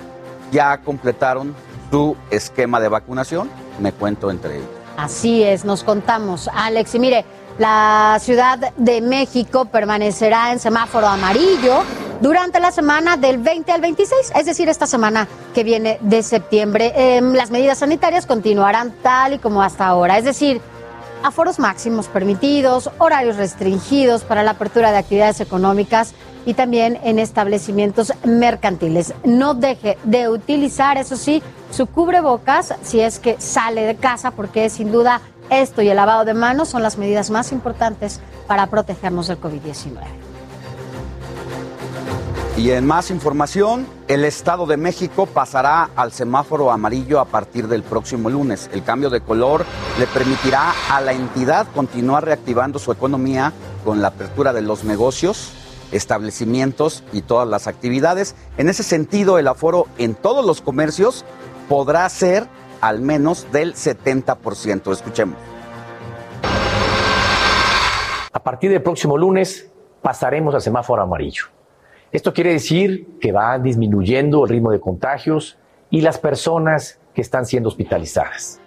ya 0.50 0.78
completaron 0.78 1.54
su 1.92 2.16
esquema 2.30 2.80
de 2.80 2.88
vacunación, 2.88 3.50
me 3.78 3.92
cuento 3.92 4.30
entre 4.30 4.56
ellos. 4.56 4.68
Así 4.96 5.42
es, 5.42 5.66
nos 5.66 5.84
contamos, 5.84 6.48
Alex. 6.48 6.94
Y 6.94 6.98
mire, 6.98 7.26
la 7.58 8.16
Ciudad 8.18 8.72
de 8.78 9.02
México 9.02 9.66
permanecerá 9.66 10.52
en 10.52 10.58
semáforo 10.58 11.06
amarillo 11.06 11.82
durante 12.22 12.60
la 12.60 12.72
semana 12.72 13.18
del 13.18 13.36
20 13.36 13.72
al 13.72 13.82
26, 13.82 14.32
es 14.34 14.46
decir, 14.46 14.70
esta 14.70 14.86
semana 14.86 15.28
que 15.54 15.64
viene 15.64 15.98
de 16.00 16.22
septiembre. 16.22 16.94
Em, 16.96 17.34
las 17.34 17.50
medidas 17.50 17.78
sanitarias 17.78 18.24
continuarán 18.24 18.94
tal 19.02 19.34
y 19.34 19.38
como 19.38 19.62
hasta 19.62 19.86
ahora, 19.86 20.16
es 20.16 20.24
decir, 20.24 20.62
aforos 21.22 21.58
máximos 21.58 22.08
permitidos, 22.08 22.90
horarios 22.96 23.36
restringidos 23.36 24.24
para 24.24 24.42
la 24.42 24.52
apertura 24.52 24.92
de 24.92 24.98
actividades 24.98 25.40
económicas 25.42 26.14
y 26.46 26.54
también 26.54 26.98
en 27.04 27.18
establecimientos 27.18 28.14
mercantiles. 28.24 29.12
No 29.24 29.52
deje 29.54 29.98
de 30.04 30.28
utilizar, 30.28 30.96
eso 30.96 31.16
sí, 31.16 31.42
su 31.72 31.86
cubrebocas 31.86 32.74
si 32.82 33.00
es 33.00 33.18
que 33.18 33.40
sale 33.40 33.82
de 33.82 33.96
casa, 33.96 34.30
porque 34.30 34.68
sin 34.70 34.92
duda 34.92 35.20
esto 35.50 35.82
y 35.82 35.88
el 35.88 35.96
lavado 35.96 36.24
de 36.24 36.34
manos 36.34 36.68
son 36.68 36.82
las 36.82 36.98
medidas 36.98 37.30
más 37.30 37.52
importantes 37.52 38.20
para 38.46 38.68
protegernos 38.68 39.28
del 39.28 39.40
COVID-19. 39.40 39.96
Y 42.58 42.70
en 42.70 42.86
más 42.86 43.10
información, 43.10 43.86
el 44.08 44.26
Estado 44.26 44.66
de 44.66 44.76
México 44.76 45.24
pasará 45.24 45.88
al 45.96 46.12
semáforo 46.12 46.70
amarillo 46.70 47.18
a 47.18 47.24
partir 47.24 47.66
del 47.66 47.82
próximo 47.82 48.28
lunes. 48.28 48.68
El 48.74 48.84
cambio 48.84 49.08
de 49.08 49.22
color 49.22 49.64
le 49.98 50.06
permitirá 50.06 50.74
a 50.90 51.00
la 51.00 51.12
entidad 51.12 51.66
continuar 51.74 52.26
reactivando 52.26 52.78
su 52.78 52.92
economía 52.92 53.52
con 53.86 54.02
la 54.02 54.08
apertura 54.08 54.52
de 54.52 54.60
los 54.60 54.84
negocios, 54.84 55.50
establecimientos 55.92 57.02
y 57.12 57.22
todas 57.22 57.48
las 57.48 57.66
actividades. 57.66 58.34
En 58.58 58.68
ese 58.68 58.82
sentido, 58.82 59.38
el 59.38 59.48
aforo 59.48 59.86
en 59.96 60.14
todos 60.14 60.44
los 60.44 60.60
comercios 60.60 61.24
podrá 61.68 62.08
ser 62.08 62.46
al 62.80 63.00
menos 63.00 63.46
del 63.52 63.74
70%. 63.74 64.92
Escuchemos. 64.92 65.36
A 68.32 68.42
partir 68.42 68.70
del 68.70 68.82
próximo 68.82 69.16
lunes 69.16 69.70
pasaremos 70.00 70.54
a 70.54 70.60
semáforo 70.60 71.02
amarillo. 71.02 71.44
Esto 72.10 72.34
quiere 72.34 72.52
decir 72.52 73.18
que 73.20 73.32
va 73.32 73.58
disminuyendo 73.58 74.44
el 74.44 74.50
ritmo 74.50 74.70
de 74.70 74.80
contagios 74.80 75.58
y 75.90 76.00
las 76.00 76.18
personas 76.18 76.98
que 77.14 77.20
están 77.20 77.46
siendo 77.46 77.68
hospitalizadas. 77.68 78.58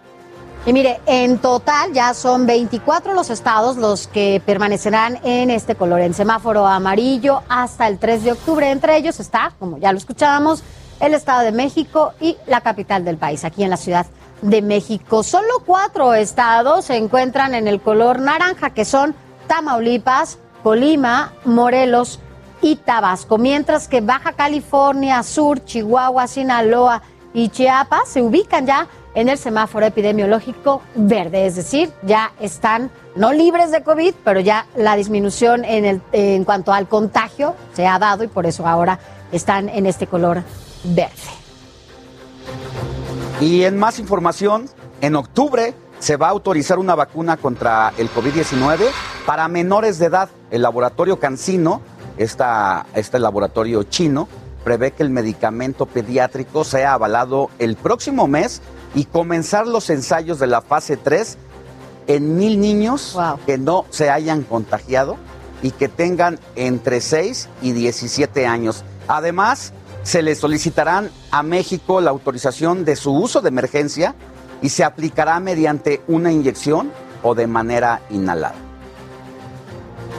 Y 0.67 0.73
mire, 0.73 0.99
en 1.05 1.38
total 1.38 1.93
ya 1.93 2.15
son 2.15 2.47
24 2.47 3.13
los 3.13 3.30
estados 3.30 3.77
los 3.77 4.07
que 4.07 4.41
permanecerán 4.43 5.19
en 5.23 5.51
este 5.51 5.76
color, 5.76 6.01
en 6.01 6.15
semáforo 6.15 6.65
amarillo, 6.65 7.43
hasta 7.49 7.88
el 7.88 7.99
3 7.99 8.23
de 8.23 8.31
octubre. 8.31 8.72
Entre 8.72 8.97
ellos 8.97 9.19
está, 9.19 9.53
como 9.59 9.77
ya 9.77 9.91
lo 9.91 9.99
escuchábamos, 9.99 10.63
el 10.99 11.13
Estado 11.13 11.41
de 11.41 11.51
México 11.51 12.13
y 12.19 12.38
la 12.47 12.61
capital 12.61 13.05
del 13.05 13.17
país, 13.17 13.43
aquí 13.43 13.63
en 13.63 13.69
la 13.69 13.77
Ciudad 13.77 14.05
de 14.41 14.61
México. 14.61 15.23
Solo 15.23 15.63
cuatro 15.65 16.13
estados 16.13 16.85
se 16.85 16.97
encuentran 16.97 17.55
en 17.55 17.67
el 17.67 17.81
color 17.81 18.19
naranja, 18.19 18.72
que 18.72 18.85
son 18.85 19.15
Tamaulipas, 19.47 20.39
Colima, 20.63 21.34
Morelos 21.45 22.19
y 22.61 22.77
Tabasco, 22.77 23.38
mientras 23.38 23.88
que 23.88 24.01
Baja 24.01 24.34
California 24.34 25.22
Sur, 25.23 25.63
Chihuahua, 25.63 26.27
Sinaloa 26.27 27.01
y 27.34 27.49
Chiapas 27.49 28.09
se 28.09 28.22
ubican 28.22 28.65
ya 28.65 28.88
en 29.13 29.30
el 29.30 29.38
semáforo 29.38 29.85
epidemiológico 29.85 30.81
verde, 30.95 31.45
es 31.45 31.55
decir, 31.55 31.91
ya 32.03 32.34
están 32.39 32.91
no 33.15 33.31
libres 33.31 33.72
de 33.72 33.81
COVID, 33.81 34.13
pero 34.23 34.41
ya 34.41 34.65
la 34.76 34.95
disminución 34.95 35.63
en, 35.63 35.85
el, 35.85 36.01
en 36.11 36.43
cuanto 36.43 36.73
al 36.73 36.88
contagio 36.88 37.55
se 37.73 37.88
ha 37.88 37.97
dado 37.97 38.23
y 38.23 38.27
por 38.27 38.45
eso 38.45 38.67
ahora 38.67 38.99
están 39.31 39.69
en 39.69 39.85
este 39.85 40.05
color 40.05 40.43
verde. 40.93 41.11
Y 43.41 43.63
en 43.63 43.77
más 43.77 43.99
información, 43.99 44.69
en 45.01 45.15
octubre 45.15 45.73
se 45.99 46.17
va 46.17 46.27
a 46.27 46.31
autorizar 46.31 46.79
una 46.79 46.95
vacuna 46.95 47.37
contra 47.37 47.93
el 47.97 48.09
COVID-19 48.09 48.89
para 49.25 49.47
menores 49.47 49.99
de 49.99 50.05
edad. 50.05 50.29
El 50.51 50.61
laboratorio 50.61 51.19
Cancino, 51.19 51.81
esta, 52.17 52.85
este 52.93 53.19
laboratorio 53.19 53.83
chino, 53.83 54.27
prevé 54.63 54.91
que 54.91 55.03
el 55.03 55.09
medicamento 55.09 55.85
pediátrico 55.85 56.63
sea 56.63 56.93
avalado 56.93 57.49
el 57.59 57.75
próximo 57.75 58.27
mes 58.27 58.61
y 58.93 59.05
comenzar 59.05 59.67
los 59.67 59.89
ensayos 59.89 60.39
de 60.39 60.47
la 60.47 60.61
fase 60.61 60.97
3 60.97 61.37
en 62.07 62.37
mil 62.37 62.59
niños 62.59 63.17
que 63.45 63.57
no 63.57 63.85
se 63.89 64.09
hayan 64.09 64.43
contagiado 64.43 65.17
y 65.61 65.71
que 65.71 65.87
tengan 65.87 66.39
entre 66.55 67.01
6 67.01 67.49
y 67.61 67.71
17 67.71 68.47
años. 68.47 68.83
Además, 69.07 69.73
se 70.06 70.22
le 70.22 70.36
solicitarán 70.36 71.10
a 71.32 71.41
México 71.41 71.99
la 71.99 72.11
autorización 72.11 72.86
de 72.86 72.95
su 72.95 73.11
uso 73.11 73.41
de 73.41 73.49
emergencia 73.49 74.14
y 74.61 74.69
se 74.69 74.84
aplicará 74.84 75.40
mediante 75.40 76.03
una 76.07 76.32
inyección 76.32 76.91
o 77.23 77.34
de 77.34 77.48
manera 77.48 78.02
inhalada. 78.11 78.53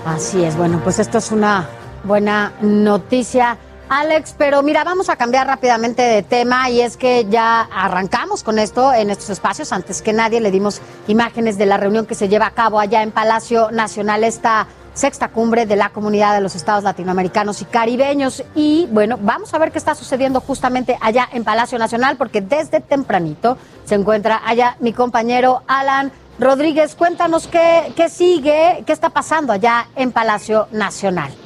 Así 0.04 0.42
es, 0.42 0.56
bueno, 0.56 0.80
pues 0.82 0.98
esto 0.98 1.18
es 1.18 1.30
una 1.30 1.68
buena 2.02 2.52
noticia. 2.60 3.58
Alex, 3.88 4.34
pero 4.36 4.60
mira, 4.64 4.82
vamos 4.82 5.08
a 5.08 5.14
cambiar 5.14 5.46
rápidamente 5.46 6.02
de 6.02 6.24
tema 6.24 6.68
y 6.68 6.80
es 6.80 6.96
que 6.96 7.24
ya 7.30 7.60
arrancamos 7.72 8.42
con 8.42 8.58
esto 8.58 8.92
en 8.92 9.10
estos 9.10 9.30
espacios. 9.30 9.72
Antes 9.72 10.02
que 10.02 10.12
nadie 10.12 10.40
le 10.40 10.50
dimos 10.50 10.80
imágenes 11.06 11.58
de 11.58 11.66
la 11.66 11.76
reunión 11.76 12.06
que 12.06 12.16
se 12.16 12.28
lleva 12.28 12.46
a 12.46 12.50
cabo 12.50 12.80
allá 12.80 13.04
en 13.04 13.12
Palacio 13.12 13.70
Nacional, 13.70 14.24
esta 14.24 14.66
sexta 14.96 15.28
cumbre 15.28 15.66
de 15.66 15.76
la 15.76 15.90
comunidad 15.90 16.34
de 16.34 16.40
los 16.40 16.56
estados 16.56 16.82
latinoamericanos 16.82 17.60
y 17.62 17.66
caribeños. 17.66 18.42
Y 18.54 18.88
bueno, 18.90 19.18
vamos 19.20 19.52
a 19.54 19.58
ver 19.58 19.70
qué 19.70 19.78
está 19.78 19.94
sucediendo 19.94 20.40
justamente 20.40 20.98
allá 21.00 21.28
en 21.32 21.44
Palacio 21.44 21.78
Nacional, 21.78 22.16
porque 22.16 22.40
desde 22.40 22.80
tempranito 22.80 23.58
se 23.84 23.94
encuentra 23.94 24.40
allá 24.44 24.76
mi 24.80 24.92
compañero 24.92 25.62
Alan. 25.68 26.10
Rodríguez, 26.38 26.94
cuéntanos 26.94 27.46
qué, 27.46 27.92
qué 27.94 28.08
sigue, 28.08 28.82
qué 28.86 28.92
está 28.92 29.10
pasando 29.10 29.52
allá 29.52 29.88
en 29.96 30.12
Palacio 30.12 30.66
Nacional. 30.72 31.45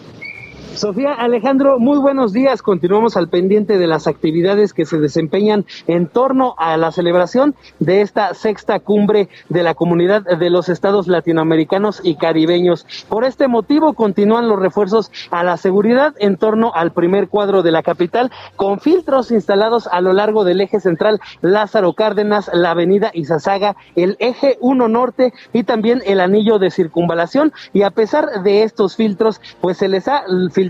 Sofía 0.75 1.13
Alejandro, 1.13 1.79
muy 1.79 1.99
buenos 1.99 2.33
días. 2.33 2.63
Continuamos 2.63 3.17
al 3.17 3.29
pendiente 3.29 3.77
de 3.77 3.87
las 3.87 4.07
actividades 4.07 4.73
que 4.73 4.87
se 4.87 4.99
desempeñan 4.99 5.67
en 5.89 6.07
torno 6.07 6.55
a 6.57 6.77
la 6.77 6.91
celebración 6.91 7.55
de 7.81 8.01
esta 8.01 8.33
sexta 8.35 8.79
cumbre 8.81 9.29
de 9.49 9.63
la 9.63 9.75
comunidad 9.75 10.23
de 10.23 10.49
los 10.49 10.69
estados 10.69 11.07
latinoamericanos 11.07 12.01
y 12.03 12.15
caribeños. 12.15 12.87
Por 13.09 13.25
este 13.25 13.47
motivo 13.47 13.93
continúan 13.93 14.49
los 14.49 14.59
refuerzos 14.59 15.11
a 15.31 15.45
la 15.45 15.59
seguridad 15.59 16.15
en 16.19 16.37
torno 16.39 16.73
al 16.75 16.93
primer 16.93 17.29
cuadro 17.29 17.63
de 17.63 17.73
la 17.73 17.83
capital 17.83 18.31
con 18.57 18.81
filtros 18.81 19.33
instalados 19.33 19.87
a 19.87 20.01
lo 20.01 20.15
largo 20.15 20.45
del 20.45 20.63
eje 20.63 20.81
central 20.81 21.21
Lázaro 21.43 21.93
Cárdenas, 21.93 22.51
la 22.55 22.71
avenida 22.71 23.11
Izazaga, 23.13 23.77
el 23.97 24.17
eje 24.19 24.57
1 24.61 24.89
norte 24.89 25.35
y 25.53 25.65
también 25.65 26.01
el 26.07 26.21
anillo 26.21 26.59
de 26.59 26.71
circunvalación. 26.71 27.53
Y 27.75 27.83
a 27.83 27.91
pesar 27.91 28.43
de 28.45 28.63
estos 28.63 28.97
filtros, 28.97 29.41
pues 29.61 29.77
se 29.77 29.89
les 29.89 30.09
ha 30.09 30.23
filtrado 30.53 30.70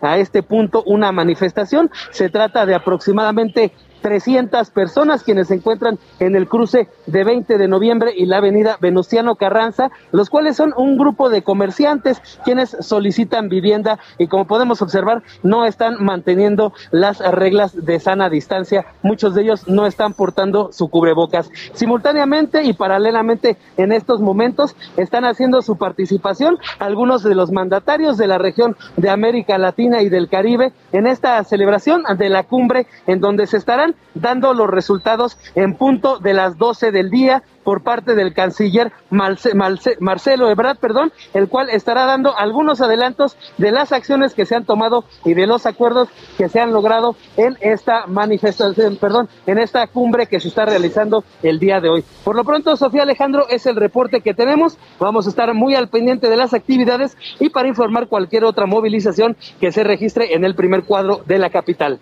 a 0.00 0.18
este 0.18 0.42
punto 0.42 0.82
una 0.86 1.12
manifestación. 1.12 1.90
Se 2.10 2.28
trata 2.28 2.66
de 2.66 2.74
aproximadamente 2.74 3.72
300 4.04 4.68
personas 4.68 5.24
quienes 5.24 5.48
se 5.48 5.54
encuentran 5.54 5.98
en 6.20 6.36
el 6.36 6.46
cruce 6.46 6.88
de 7.06 7.24
20 7.24 7.56
de 7.56 7.68
noviembre 7.68 8.12
y 8.14 8.26
la 8.26 8.36
avenida 8.36 8.76
Venustiano 8.78 9.36
Carranza, 9.36 9.90
los 10.12 10.28
cuales 10.28 10.56
son 10.56 10.74
un 10.76 10.98
grupo 10.98 11.30
de 11.30 11.40
comerciantes 11.40 12.20
quienes 12.44 12.76
solicitan 12.80 13.48
vivienda 13.48 13.98
y 14.18 14.26
como 14.26 14.46
podemos 14.46 14.82
observar 14.82 15.22
no 15.42 15.64
están 15.64 16.04
manteniendo 16.04 16.74
las 16.90 17.20
reglas 17.20 17.86
de 17.86 17.98
sana 17.98 18.28
distancia. 18.28 18.84
Muchos 19.02 19.34
de 19.34 19.40
ellos 19.40 19.66
no 19.68 19.86
están 19.86 20.12
portando 20.12 20.70
su 20.70 20.88
cubrebocas. 20.90 21.50
Simultáneamente 21.72 22.62
y 22.62 22.74
paralelamente 22.74 23.56
en 23.78 23.90
estos 23.90 24.20
momentos 24.20 24.76
están 24.98 25.24
haciendo 25.24 25.62
su 25.62 25.78
participación 25.78 26.58
algunos 26.78 27.22
de 27.22 27.34
los 27.34 27.50
mandatarios 27.50 28.18
de 28.18 28.26
la 28.26 28.36
región 28.36 28.76
de 28.98 29.08
América 29.08 29.56
Latina 29.56 30.02
y 30.02 30.10
del 30.10 30.28
Caribe 30.28 30.74
en 30.92 31.06
esta 31.06 31.42
celebración 31.44 32.02
de 32.18 32.28
la 32.28 32.42
cumbre 32.42 32.86
en 33.06 33.20
donde 33.20 33.46
se 33.46 33.56
estarán 33.56 33.93
dando 34.14 34.54
los 34.54 34.68
resultados 34.68 35.38
en 35.54 35.74
punto 35.74 36.18
de 36.18 36.34
las 36.34 36.56
12 36.58 36.92
del 36.92 37.10
día 37.10 37.42
por 37.64 37.82
parte 37.82 38.14
del 38.14 38.34
canciller 38.34 38.92
Marcelo 39.10 40.50
Ebrard, 40.50 40.76
perdón, 40.78 41.12
el 41.32 41.48
cual 41.48 41.70
estará 41.70 42.04
dando 42.04 42.36
algunos 42.36 42.80
adelantos 42.80 43.36
de 43.58 43.72
las 43.72 43.92
acciones 43.92 44.34
que 44.34 44.44
se 44.44 44.54
han 44.54 44.64
tomado 44.64 45.04
y 45.24 45.34
de 45.34 45.46
los 45.46 45.66
acuerdos 45.66 46.08
que 46.36 46.48
se 46.48 46.60
han 46.60 46.72
logrado 46.72 47.16
en 47.36 47.56
esta 47.60 48.06
manifestación, 48.06 48.96
perdón, 48.96 49.28
en 49.46 49.58
esta 49.58 49.86
cumbre 49.86 50.26
que 50.26 50.40
se 50.40 50.48
está 50.48 50.66
realizando 50.66 51.24
el 51.42 51.58
día 51.58 51.80
de 51.80 51.88
hoy. 51.88 52.04
Por 52.22 52.36
lo 52.36 52.44
pronto, 52.44 52.76
Sofía 52.76 53.02
Alejandro, 53.02 53.46
es 53.48 53.66
el 53.66 53.76
reporte 53.76 54.20
que 54.20 54.34
tenemos. 54.34 54.78
Vamos 55.00 55.26
a 55.26 55.30
estar 55.30 55.52
muy 55.54 55.74
al 55.74 55.88
pendiente 55.88 56.28
de 56.28 56.36
las 56.36 56.52
actividades 56.52 57.16
y 57.40 57.48
para 57.48 57.68
informar 57.68 58.08
cualquier 58.08 58.44
otra 58.44 58.66
movilización 58.66 59.36
que 59.60 59.72
se 59.72 59.84
registre 59.84 60.34
en 60.34 60.44
el 60.44 60.54
primer 60.54 60.84
cuadro 60.84 61.22
de 61.26 61.38
la 61.38 61.48
capital. 61.50 61.98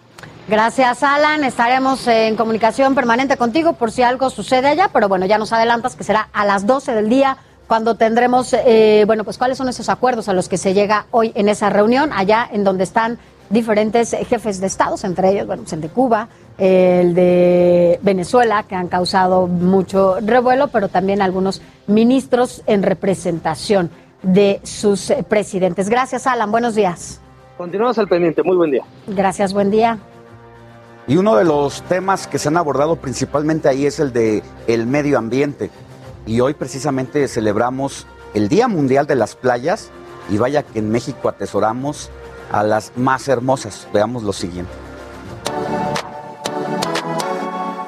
Gracias, 0.49 1.03
Alan. 1.03 1.45
Estaremos 1.45 2.07
en 2.09 2.37
comunicación 2.37 2.95
permanente 2.95 3.37
contigo 3.37 3.75
por 3.75 3.93
si 3.93 4.03
algo 4.03 4.29
sucede 4.29 4.69
allá, 4.69 4.91
pero 4.93 5.09
bueno, 5.09 5.25
ya 5.27 5.39
nos 5.39 5.53
adelantas 5.53 5.95
que 5.95 6.05
será 6.05 6.29
a 6.33 6.45
las 6.45 6.67
12 6.67 6.95
del 6.95 7.09
día 7.09 7.39
cuando 7.69 7.95
tendremos, 7.95 8.53
eh, 8.53 9.05
bueno, 9.07 9.25
pues 9.25 9.39
cuáles 9.39 9.57
son 9.57 9.69
esos 9.69 9.89
acuerdos 9.89 10.29
a 10.29 10.33
los 10.33 10.49
que 10.49 10.59
se 10.59 10.75
llega 10.75 11.07
hoy 11.11 11.33
en 11.35 11.49
esa 11.49 11.71
reunión, 11.71 12.11
allá 12.13 12.47
en 12.53 12.65
donde 12.65 12.85
están 12.85 13.19
diferentes 13.51 14.17
jefes 14.29 14.61
de 14.61 14.67
estados, 14.67 15.05
entre 15.05 15.31
ellos, 15.31 15.47
bueno, 15.47 15.63
pues 15.63 15.73
el 15.73 15.81
de 15.81 15.89
Cuba, 15.89 16.29
el 16.59 17.15
de 17.15 17.99
Venezuela, 18.03 18.65
que 18.65 18.75
han 18.75 18.89
causado 18.89 19.47
mucho 19.47 20.17
revuelo, 20.21 20.69
pero 20.69 20.89
también 20.89 21.23
algunos 21.23 21.63
ministros 21.87 22.63
en 22.67 22.83
representación 22.83 23.91
de 24.23 24.61
sus 24.65 25.13
presidentes. 25.29 25.89
Gracias, 25.89 26.27
Alan. 26.27 26.51
Buenos 26.51 26.75
días. 26.75 27.21
Continuamos 27.57 27.97
al 27.99 28.09
pendiente. 28.09 28.43
Muy 28.43 28.57
buen 28.57 28.71
día. 28.71 28.85
Gracias, 29.07 29.53
buen 29.53 29.71
día. 29.71 29.99
Y 31.07 31.17
uno 31.17 31.35
de 31.35 31.45
los 31.45 31.83
temas 31.83 32.27
que 32.27 32.39
se 32.39 32.49
han 32.49 32.57
abordado 32.57 32.97
principalmente 32.97 33.69
ahí 33.69 33.87
es 33.87 33.99
el 33.99 34.13
de 34.13 34.43
el 34.67 34.87
medio 34.87 35.19
ambiente. 35.19 35.71
Y 36.27 36.41
hoy 36.41 36.55
precisamente 36.55 37.27
celebramos 37.27 38.07
el 38.35 38.49
Día 38.49 38.69
Mundial 38.69 39.07
de 39.07 39.17
las 39.17 39.35
Playas 39.35 39.91
y 40.31 40.39
vaya 40.39 40.63
que 40.63 40.79
en 40.79 40.91
México 40.91 41.29
atesoramos 41.29 42.11
a 42.53 42.63
las 42.63 42.93
más 42.97 43.27
hermosas. 43.27 43.89
Veamos 43.93 44.23
lo 44.23 44.33
siguiente. 44.33 44.73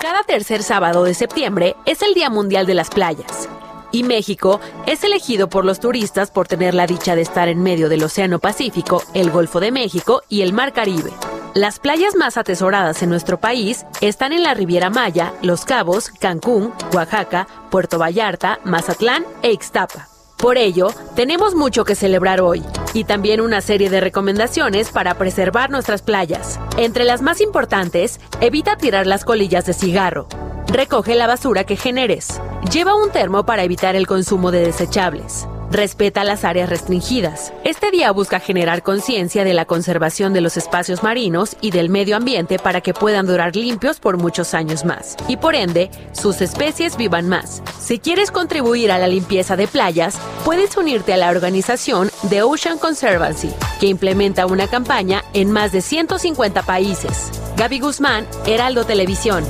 Cada 0.00 0.22
tercer 0.24 0.62
sábado 0.64 1.04
de 1.04 1.14
septiembre 1.14 1.76
es 1.86 2.02
el 2.02 2.14
Día 2.14 2.30
Mundial 2.30 2.66
de 2.66 2.74
las 2.74 2.90
Playas. 2.90 3.48
Y 3.92 4.02
México 4.02 4.60
es 4.86 5.04
elegido 5.04 5.48
por 5.48 5.64
los 5.64 5.78
turistas 5.78 6.32
por 6.32 6.48
tener 6.48 6.74
la 6.74 6.88
dicha 6.88 7.14
de 7.14 7.22
estar 7.22 7.46
en 7.46 7.62
medio 7.62 7.88
del 7.88 8.02
Océano 8.02 8.40
Pacífico, 8.40 9.00
el 9.14 9.30
Golfo 9.30 9.60
de 9.60 9.70
México 9.70 10.22
y 10.28 10.42
el 10.42 10.52
Mar 10.52 10.72
Caribe. 10.72 11.12
Las 11.54 11.78
playas 11.78 12.16
más 12.16 12.36
atesoradas 12.36 13.00
en 13.04 13.10
nuestro 13.10 13.38
país 13.38 13.86
están 14.00 14.32
en 14.32 14.42
la 14.42 14.54
Riviera 14.54 14.90
Maya, 14.90 15.32
Los 15.40 15.64
Cabos, 15.64 16.10
Cancún, 16.10 16.72
Oaxaca, 16.92 17.46
Puerto 17.70 17.96
Vallarta, 17.96 18.58
Mazatlán 18.64 19.24
e 19.40 19.52
Ixtapa. 19.52 20.08
Por 20.36 20.58
ello, 20.58 20.88
tenemos 21.14 21.54
mucho 21.54 21.84
que 21.84 21.94
celebrar 21.94 22.40
hoy 22.40 22.64
y 22.92 23.04
también 23.04 23.40
una 23.40 23.60
serie 23.60 23.88
de 23.88 24.00
recomendaciones 24.00 24.90
para 24.90 25.14
preservar 25.14 25.70
nuestras 25.70 26.02
playas. 26.02 26.58
Entre 26.76 27.04
las 27.04 27.22
más 27.22 27.40
importantes, 27.40 28.18
evita 28.40 28.76
tirar 28.76 29.06
las 29.06 29.24
colillas 29.24 29.64
de 29.64 29.74
cigarro. 29.74 30.26
Recoge 30.66 31.14
la 31.14 31.28
basura 31.28 31.62
que 31.62 31.76
generes. 31.76 32.40
Lleva 32.72 32.96
un 32.96 33.12
termo 33.12 33.46
para 33.46 33.62
evitar 33.62 33.94
el 33.94 34.08
consumo 34.08 34.50
de 34.50 34.58
desechables. 34.66 35.46
Respeta 35.70 36.24
las 36.24 36.44
áreas 36.44 36.68
restringidas. 36.68 37.52
Este 37.64 37.90
día 37.90 38.12
busca 38.12 38.38
generar 38.38 38.82
conciencia 38.82 39.44
de 39.44 39.54
la 39.54 39.64
conservación 39.64 40.32
de 40.32 40.40
los 40.40 40.56
espacios 40.56 41.02
marinos 41.02 41.56
y 41.60 41.70
del 41.70 41.88
medio 41.88 42.16
ambiente 42.16 42.58
para 42.58 42.80
que 42.80 42.94
puedan 42.94 43.26
durar 43.26 43.56
limpios 43.56 43.98
por 43.98 44.16
muchos 44.16 44.54
años 44.54 44.84
más 44.84 45.16
y 45.26 45.36
por 45.36 45.54
ende 45.54 45.90
sus 46.12 46.40
especies 46.40 46.96
vivan 46.96 47.28
más. 47.28 47.62
Si 47.80 47.98
quieres 47.98 48.30
contribuir 48.30 48.92
a 48.92 48.98
la 48.98 49.08
limpieza 49.08 49.56
de 49.56 49.66
playas, 49.66 50.18
puedes 50.44 50.76
unirte 50.76 51.12
a 51.12 51.16
la 51.16 51.30
organización 51.30 52.10
The 52.28 52.42
Ocean 52.42 52.78
Conservancy, 52.78 53.50
que 53.80 53.86
implementa 53.86 54.46
una 54.46 54.68
campaña 54.68 55.24
en 55.32 55.50
más 55.50 55.72
de 55.72 55.80
150 55.80 56.62
países. 56.62 57.30
Gaby 57.56 57.80
Guzmán, 57.80 58.26
Heraldo 58.46 58.84
Televisión. 58.84 59.44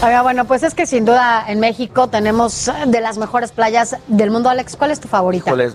Oiga, 0.00 0.22
bueno, 0.22 0.44
pues 0.44 0.62
es 0.62 0.74
que 0.74 0.86
sin 0.86 1.04
duda 1.04 1.44
en 1.48 1.58
México 1.58 2.06
tenemos 2.06 2.70
de 2.86 3.00
las 3.00 3.18
mejores 3.18 3.50
playas 3.50 3.96
del 4.06 4.30
mundo. 4.30 4.48
Alex, 4.48 4.76
¿cuál 4.76 4.92
es 4.92 5.00
tu 5.00 5.08
favorita? 5.08 5.50
Híjoles, 5.50 5.74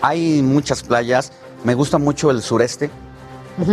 hay 0.00 0.42
muchas 0.42 0.84
playas. 0.84 1.32
Me 1.64 1.74
gusta 1.74 1.98
mucho 1.98 2.30
el 2.30 2.40
sureste, 2.40 2.88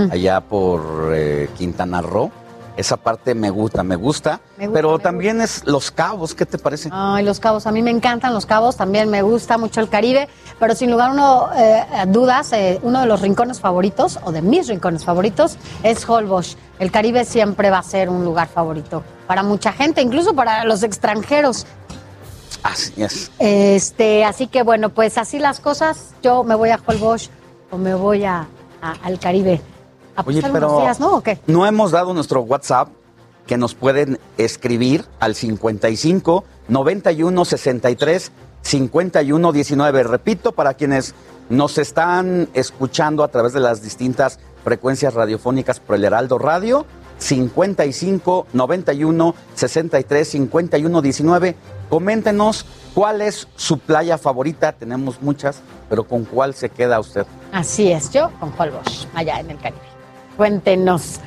allá 0.10 0.42
por 0.42 1.12
eh, 1.14 1.50
Quintana 1.56 2.02
Roo. 2.02 2.32
Esa 2.78 2.98
parte 2.98 3.36
me 3.36 3.50
gusta, 3.50 3.84
me 3.84 3.96
gusta. 3.96 4.40
Me 4.58 4.66
gusta, 4.68 4.74
pero 4.74 4.98
me 4.98 5.04
también 5.04 5.42
es 5.42 5.66
Los 5.66 5.92
Cabos, 5.92 6.34
¿qué 6.34 6.46
te 6.46 6.58
parece? 6.58 6.90
Ay, 6.92 7.24
los 7.24 7.40
cabos, 7.40 7.68
a 7.68 7.72
mí 7.72 7.82
me 7.82 7.92
encantan 7.92 8.34
los 8.34 8.46
cabos, 8.46 8.78
también 8.78 9.10
me 9.10 9.22
gusta 9.22 9.58
mucho 9.58 9.82
el 9.82 9.90
Caribe, 9.90 10.30
pero 10.60 10.74
sin 10.74 10.90
lugar 10.90 11.12
uno, 11.12 11.50
eh, 11.56 11.86
a 11.94 12.06
dudas, 12.06 12.54
eh, 12.54 12.80
uno 12.82 13.02
de 13.02 13.08
los 13.08 13.22
rincones 13.22 13.60
favoritos, 13.60 14.20
o 14.24 14.32
de 14.32 14.42
mis 14.42 14.68
rincones 14.68 15.04
favoritos, 15.04 15.58
es 15.84 16.08
Holbox. 16.08 16.58
El 16.80 16.92
Caribe 16.92 17.26
siempre 17.26 17.70
va 17.70 17.80
a 17.80 17.84
ser 17.84 18.10
un 18.10 18.24
lugar 18.24 18.48
favorito 18.48 19.04
para 19.28 19.44
mucha 19.44 19.74
gente, 19.74 20.02
incluso 20.02 20.34
para 20.34 20.64
los 20.64 20.82
extranjeros. 20.82 21.66
Así 22.64 22.94
es. 23.04 23.32
Este, 23.40 24.24
así 24.24 24.48
que 24.48 24.64
bueno, 24.64 24.90
pues 24.90 25.18
así 25.18 25.40
las 25.40 25.60
cosas, 25.60 26.12
yo 26.24 26.44
me 26.44 26.56
voy 26.56 26.70
a 26.70 26.80
Holbox 26.86 27.30
o 27.70 27.78
me 27.78 27.94
voy 27.96 28.24
a, 28.24 28.48
a- 28.82 28.96
al 29.04 29.20
Caribe. 29.20 29.62
A 30.22 30.30
Oye, 30.30 30.42
pero 30.42 30.70
unos 30.70 30.82
días, 30.82 31.00
¿no? 31.00 31.18
¿O 31.18 31.22
qué? 31.22 31.40
no 31.48 31.66
hemos 31.66 31.92
dado 31.92 32.14
nuestro 32.14 32.42
WhatsApp 32.42 32.90
que 33.48 33.58
nos 33.58 33.76
pueden 33.76 34.20
escribir 34.38 35.06
al 35.20 35.36
55 35.36 36.44
91 36.68 37.46
63 37.46 38.32
51 38.62 39.52
19. 39.52 40.04
Repito, 40.04 40.52
para 40.52 40.74
quienes 40.76 41.14
nos 41.50 41.78
están 41.78 42.48
escuchando 42.54 43.24
a 43.24 43.28
través 43.28 43.54
de 43.54 43.60
las 43.60 43.82
distintas 43.82 44.40
frecuencias 44.64 45.14
radiofónicas 45.14 45.80
por 45.80 45.96
el 45.96 46.06
Heraldo 46.06 46.38
Radio, 46.38 46.86
55 47.18 48.48
91 48.54 49.36
63 49.56 50.28
51 50.28 51.02
19. 51.02 51.56
Coméntenos 51.90 52.66
cuál 52.94 53.22
es 53.22 53.48
su 53.56 53.80
playa 53.80 54.18
favorita. 54.18 54.72
Tenemos 54.72 55.22
muchas, 55.22 55.62
pero 55.90 56.06
¿con 56.06 56.24
cuál 56.26 56.54
se 56.54 56.70
queda 56.70 57.00
usted? 57.00 57.26
Así 57.52 57.92
es, 57.92 58.12
yo 58.12 58.30
con 58.40 58.54
Holbox, 58.58 59.08
allá 59.14 59.40
en 59.40 59.52
el 59.52 59.58
Caribe. 59.60 59.91
Cuéntenos. 60.42 61.20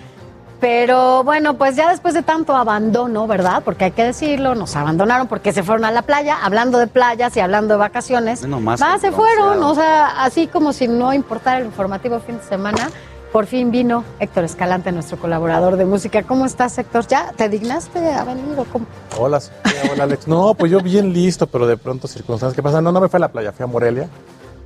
Pero 0.58 1.22
bueno, 1.22 1.54
pues 1.54 1.76
ya 1.76 1.88
después 1.88 2.14
de 2.14 2.24
tanto 2.24 2.56
abandono, 2.56 3.28
¿verdad? 3.28 3.62
Porque 3.64 3.84
hay 3.84 3.90
que 3.92 4.02
decirlo, 4.02 4.56
nos 4.56 4.74
abandonaron 4.74 5.28
porque 5.28 5.52
se 5.52 5.62
fueron 5.62 5.84
a 5.84 5.92
la 5.92 6.02
playa, 6.02 6.38
hablando 6.42 6.78
de 6.78 6.88
playas 6.88 7.36
y 7.36 7.38
hablando 7.38 7.74
de 7.74 7.78
vacaciones. 7.78 8.40
Bueno, 8.40 8.58
más 8.58 8.82
Va, 8.82 8.98
se 8.98 9.12
fueron, 9.12 9.62
o 9.62 9.72
sea, 9.76 10.24
así 10.24 10.48
como 10.48 10.72
si 10.72 10.88
no 10.88 11.14
importara 11.14 11.60
el 11.60 11.66
informativo 11.66 12.18
fin 12.18 12.38
de 12.38 12.42
semana. 12.42 12.90
Por 13.30 13.46
fin 13.46 13.70
vino 13.70 14.02
Héctor 14.18 14.42
Escalante, 14.42 14.90
nuestro 14.90 15.16
colaborador 15.16 15.76
de 15.76 15.84
música. 15.84 16.24
¿Cómo 16.24 16.44
estás, 16.44 16.76
Héctor? 16.76 17.06
¿Ya 17.06 17.30
te 17.36 17.48
dignaste 17.48 18.12
a 18.12 18.24
venir 18.24 18.58
o 18.58 18.64
cómo? 18.64 18.86
Hola, 19.16 19.38
Sofía, 19.38 19.92
hola 19.92 20.04
Alex. 20.04 20.26
No, 20.26 20.54
pues 20.54 20.72
yo 20.72 20.80
bien 20.80 21.12
listo, 21.12 21.46
pero 21.46 21.68
de 21.68 21.76
pronto 21.76 22.08
circunstancias 22.08 22.56
que 22.56 22.64
pasan. 22.64 22.82
No, 22.82 22.90
no 22.90 23.00
me 23.00 23.08
fui 23.08 23.18
a 23.18 23.20
la 23.20 23.28
playa, 23.28 23.52
fui 23.52 23.62
a 23.62 23.68
Morelia. 23.68 24.08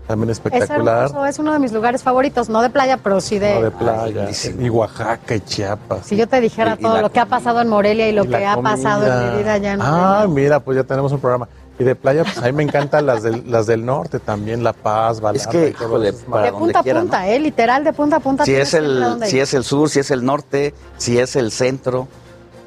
También 0.08 0.30
Es 0.30 0.38
espectacular. 0.38 1.04
hermoso, 1.04 1.26
es 1.26 1.38
uno 1.38 1.52
de 1.52 1.58
mis 1.58 1.72
lugares 1.72 2.02
favoritos, 2.02 2.48
no 2.48 2.62
de 2.62 2.70
playa, 2.70 2.96
pero 2.96 3.20
sí 3.20 3.38
de... 3.38 3.54
No, 3.56 3.62
de 3.62 3.70
playa. 3.70 4.28
y 4.58 4.68
Oaxaca 4.70 5.34
y 5.36 5.40
Chiapas. 5.40 6.06
Si 6.06 6.16
yo 6.16 6.26
te 6.26 6.40
dijera 6.40 6.72
Y- 6.76 6.80
y 6.80 6.82
todo 6.82 6.94
la 6.96 7.02
lo 7.02 7.12
que 7.12 7.20
ha 7.20 7.26
pasado 7.26 7.60
en 7.60 7.68
Morelia 7.68 8.08
y 8.08 8.12
lo 8.12 8.24
Y 8.24 8.28
que 8.28 8.44
ha 8.46 8.56
pasado 8.60 9.06
en 9.06 9.30
mi 9.32 9.38
vida 9.42 9.52
allá 9.52 9.72
en 9.74 9.80
Ah, 9.82 10.26
mira, 10.28 10.60
pues 10.60 10.76
ya 10.78 10.84
tenemos 10.84 11.12
un 11.12 11.20
programa. 11.20 11.46
Y 11.78 11.84
de 11.84 11.94
playa, 11.94 12.24
pues 12.24 12.38
a 12.38 12.42
mí 12.46 12.52
me 12.52 12.62
encantan 12.64 13.06
las 13.06 13.22
del, 13.22 13.48
las 13.52 13.66
del 13.68 13.84
norte 13.86 14.18
también, 14.18 14.64
La 14.64 14.72
Paz, 14.72 15.20
Vallarta. 15.20 15.50
que, 15.50 15.68
y 15.68 15.72
todo 15.74 15.84
híjole, 15.88 16.12
para 16.14 16.46
de 16.46 16.52
punta 16.52 16.78
a 16.80 16.82
quiera, 16.82 16.98
¿no? 17.00 17.04
punta, 17.04 17.28
¿eh? 17.28 17.38
Literal, 17.38 17.84
de 17.84 17.92
punta 17.92 18.16
a 18.16 18.20
punta. 18.20 18.44
si 18.44 18.54
es 18.54 18.74
el 18.74 19.04
si 19.26 19.36
ir. 19.36 19.42
es 19.42 19.54
el 19.54 19.62
sur, 19.62 19.88
si 19.88 20.00
es 20.00 20.10
el 20.10 20.24
norte, 20.24 20.74
si 20.96 21.18
es 21.20 21.36
el 21.36 21.52
centro. 21.52 22.08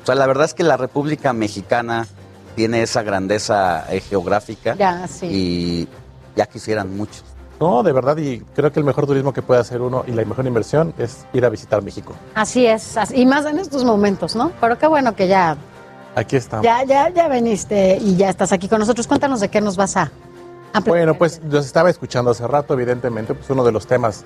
O 0.02 0.06
sea, 0.06 0.16
la 0.16 0.28
verdad 0.28 0.46
es 0.46 0.54
que 0.54 0.64
la 0.64 0.78
República 0.78 1.34
Mexicana 1.34 2.08
tiene 2.56 2.84
esa 2.84 3.02
grandeza 3.02 3.86
eh, 3.92 4.00
geográfica 4.00 4.76
Ya, 4.76 5.08
sí. 5.08 5.26
y 5.30 5.88
ya 6.38 6.46
quisieran 6.46 6.96
muchos. 6.96 7.24
No, 7.62 7.84
de 7.84 7.94
verdad, 7.94 8.18
y 8.18 8.40
creo 8.56 8.72
que 8.74 8.80
el 8.80 8.86
mejor 8.86 9.06
turismo 9.06 9.32
que 9.34 9.44
puede 9.44 9.62
hacer 9.62 9.82
uno 9.82 10.04
y 10.08 10.12
la 10.12 10.26
mejor 10.26 10.46
inversión 10.48 10.94
es 10.98 11.26
ir 11.32 11.46
a 11.46 11.50
visitar 11.50 11.82
México. 11.84 12.14
Así 12.34 12.66
es, 12.66 12.96
y 13.14 13.26
más 13.28 13.46
en 13.46 13.60
estos 13.60 13.84
momentos, 13.86 14.36
¿no? 14.36 14.52
Pero 14.60 14.80
qué 14.80 14.88
bueno 14.88 15.16
que 15.16 15.28
ya, 15.28 15.56
Aquí 16.16 16.36
estamos. 16.38 16.66
ya, 16.66 16.84
ya, 16.84 17.10
ya 17.10 17.28
veniste 17.28 17.98
y 18.02 18.16
ya 18.16 18.30
estás 18.32 18.52
aquí 18.52 18.68
con 18.68 18.80
nosotros. 18.80 19.06
Cuéntanos 19.08 19.40
de 19.40 19.50
qué 19.50 19.62
nos 19.62 19.78
vas 19.78 19.96
a... 19.96 20.12
a. 20.74 20.80
Bueno, 20.80 21.14
pues 21.14 21.40
los 21.50 21.66
estaba 21.68 21.90
escuchando 21.92 22.32
hace 22.32 22.46
rato, 22.48 22.74
evidentemente, 22.74 23.36
pues 23.36 23.48
uno 23.52 23.64
de 23.64 23.72
los 23.72 23.86
temas, 23.86 24.24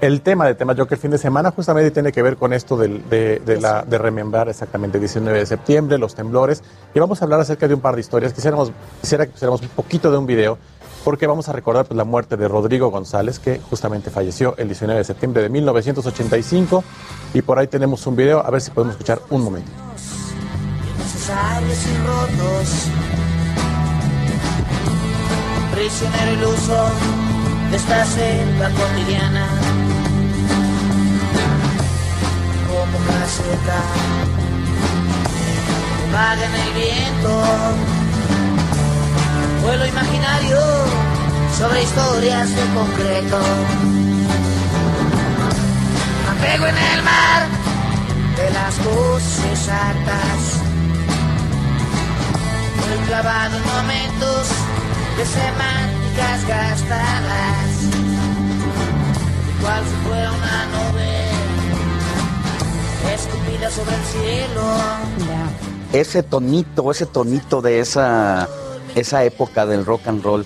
el 0.00 0.22
tema 0.22 0.46
de 0.46 0.54
tema 0.54 0.74
Joker 0.74 0.96
fin 0.96 1.10
de 1.10 1.18
semana 1.18 1.50
justamente 1.50 1.90
tiene 1.90 2.10
que 2.12 2.22
ver 2.22 2.38
con 2.38 2.54
esto 2.54 2.78
del- 2.78 3.06
de, 3.10 3.40
de 3.40 3.60
la, 3.60 3.82
de 3.82 3.98
remembrar 3.98 4.48
exactamente 4.48 4.98
19 4.98 5.38
de 5.38 5.44
septiembre, 5.44 5.98
los 5.98 6.14
temblores, 6.14 6.62
y 6.94 6.98
vamos 6.98 7.20
a 7.20 7.26
hablar 7.26 7.40
acerca 7.40 7.68
de 7.68 7.74
un 7.74 7.80
par 7.80 7.94
de 7.94 8.00
historias. 8.00 8.32
Quisiéramos, 8.32 8.72
quisiera 9.02 9.26
que 9.26 9.32
pusiéramos 9.32 9.60
un 9.60 9.68
poquito 9.68 10.10
de 10.10 10.16
un 10.16 10.26
video, 10.26 10.56
porque 11.04 11.26
vamos 11.26 11.48
a 11.48 11.52
recordar 11.52 11.86
pues, 11.86 11.96
la 11.96 12.04
muerte 12.04 12.36
de 12.36 12.48
Rodrigo 12.48 12.90
González, 12.90 13.38
que 13.38 13.60
justamente 13.70 14.10
falleció 14.10 14.54
el 14.58 14.68
19 14.68 14.98
de 14.98 15.04
septiembre 15.04 15.42
de 15.42 15.48
1985, 15.48 16.84
y 17.34 17.42
por 17.42 17.58
ahí 17.58 17.66
tenemos 17.66 18.06
un 18.06 18.16
video, 18.16 18.44
a 18.44 18.50
ver 18.50 18.60
si 18.60 18.70
podemos 18.70 18.94
escuchar 18.94 19.20
un 19.30 19.42
momento. 19.42 19.70
Prisionero 25.72 26.32
iluso 26.32 26.90
de 27.70 27.76
esta 27.76 28.04
selva 28.04 28.68
cotidiana. 28.70 29.46
Como 32.68 32.98
en 36.12 36.54
el 36.54 36.74
viento. 36.74 37.99
Vuelo 39.62 39.86
imaginario 39.86 40.58
sobre 41.58 41.82
historias 41.82 42.48
de 42.56 42.62
concreto. 42.74 43.38
Apego 46.32 46.66
en 46.66 46.76
el 46.76 47.02
mar 47.02 47.48
de 48.36 48.50
las 48.50 48.84
voces 48.84 49.68
hartas. 49.68 50.40
Muy 52.88 53.06
clavado 53.06 53.56
en 53.56 53.64
momentos 53.64 54.48
de 55.18 55.26
semánticas 55.26 56.48
gastadas. 56.48 57.70
Igual 59.58 59.84
si 59.84 60.08
fuera 60.08 60.32
una 60.32 60.66
nube 60.72 61.30
escupida 63.14 63.70
sobre 63.70 63.94
el 63.94 64.04
cielo. 64.04 64.62
Ese 65.92 66.22
tonito, 66.22 66.90
ese 66.90 67.04
tonito 67.04 67.60
de 67.60 67.80
esa, 67.80 68.48
esa 68.94 69.24
época 69.24 69.66
del 69.66 69.84
rock 69.86 70.06
and 70.08 70.22
roll. 70.22 70.44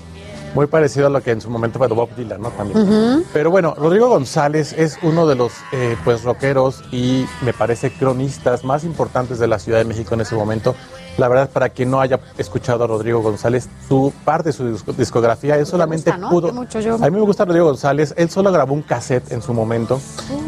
Muy 0.54 0.68
parecido 0.68 1.08
a 1.08 1.10
lo 1.10 1.20
que 1.20 1.32
en 1.32 1.40
su 1.40 1.50
momento 1.50 1.78
fue 1.80 1.88
Bob 1.88 2.14
Dylan, 2.14 2.40
¿no? 2.40 2.50
También. 2.50 3.24
Pero 3.32 3.50
bueno, 3.50 3.74
Rodrigo 3.76 4.08
González 4.08 4.72
es 4.78 4.98
uno 5.02 5.26
de 5.26 5.34
los 5.34 5.52
eh, 5.72 5.96
pues 6.04 6.22
rockeros 6.22 6.84
y 6.92 7.26
me 7.42 7.52
parece 7.52 7.90
cronistas 7.92 8.62
más 8.62 8.84
importantes 8.84 9.40
de 9.40 9.48
la 9.48 9.58
Ciudad 9.58 9.78
de 9.78 9.84
México 9.84 10.14
en 10.14 10.20
ese 10.20 10.36
momento. 10.36 10.76
La 11.18 11.26
verdad, 11.28 11.50
para 11.50 11.70
quien 11.70 11.90
no 11.90 12.00
haya 12.00 12.20
escuchado 12.38 12.84
a 12.84 12.86
Rodrigo 12.86 13.20
González, 13.20 13.68
su 13.88 14.12
parte 14.24 14.50
de 14.50 14.52
su 14.52 14.68
disco- 14.72 14.92
discografía, 14.92 15.56
él 15.56 15.66
solamente 15.66 16.10
gusta, 16.12 16.18
¿no? 16.24 16.30
pudo. 16.30 16.46
Que 16.48 16.52
mucho 16.52 16.78
yo- 16.80 16.94
A 16.96 16.98
mí 16.98 17.10
me 17.10 17.20
gusta 17.20 17.44
Rodrigo 17.44 17.66
González. 17.66 18.14
Él 18.16 18.30
solo 18.30 18.52
grabó 18.52 18.74
un 18.74 18.82
cassette 18.82 19.32
en 19.32 19.42
su 19.42 19.52
momento. 19.54 20.00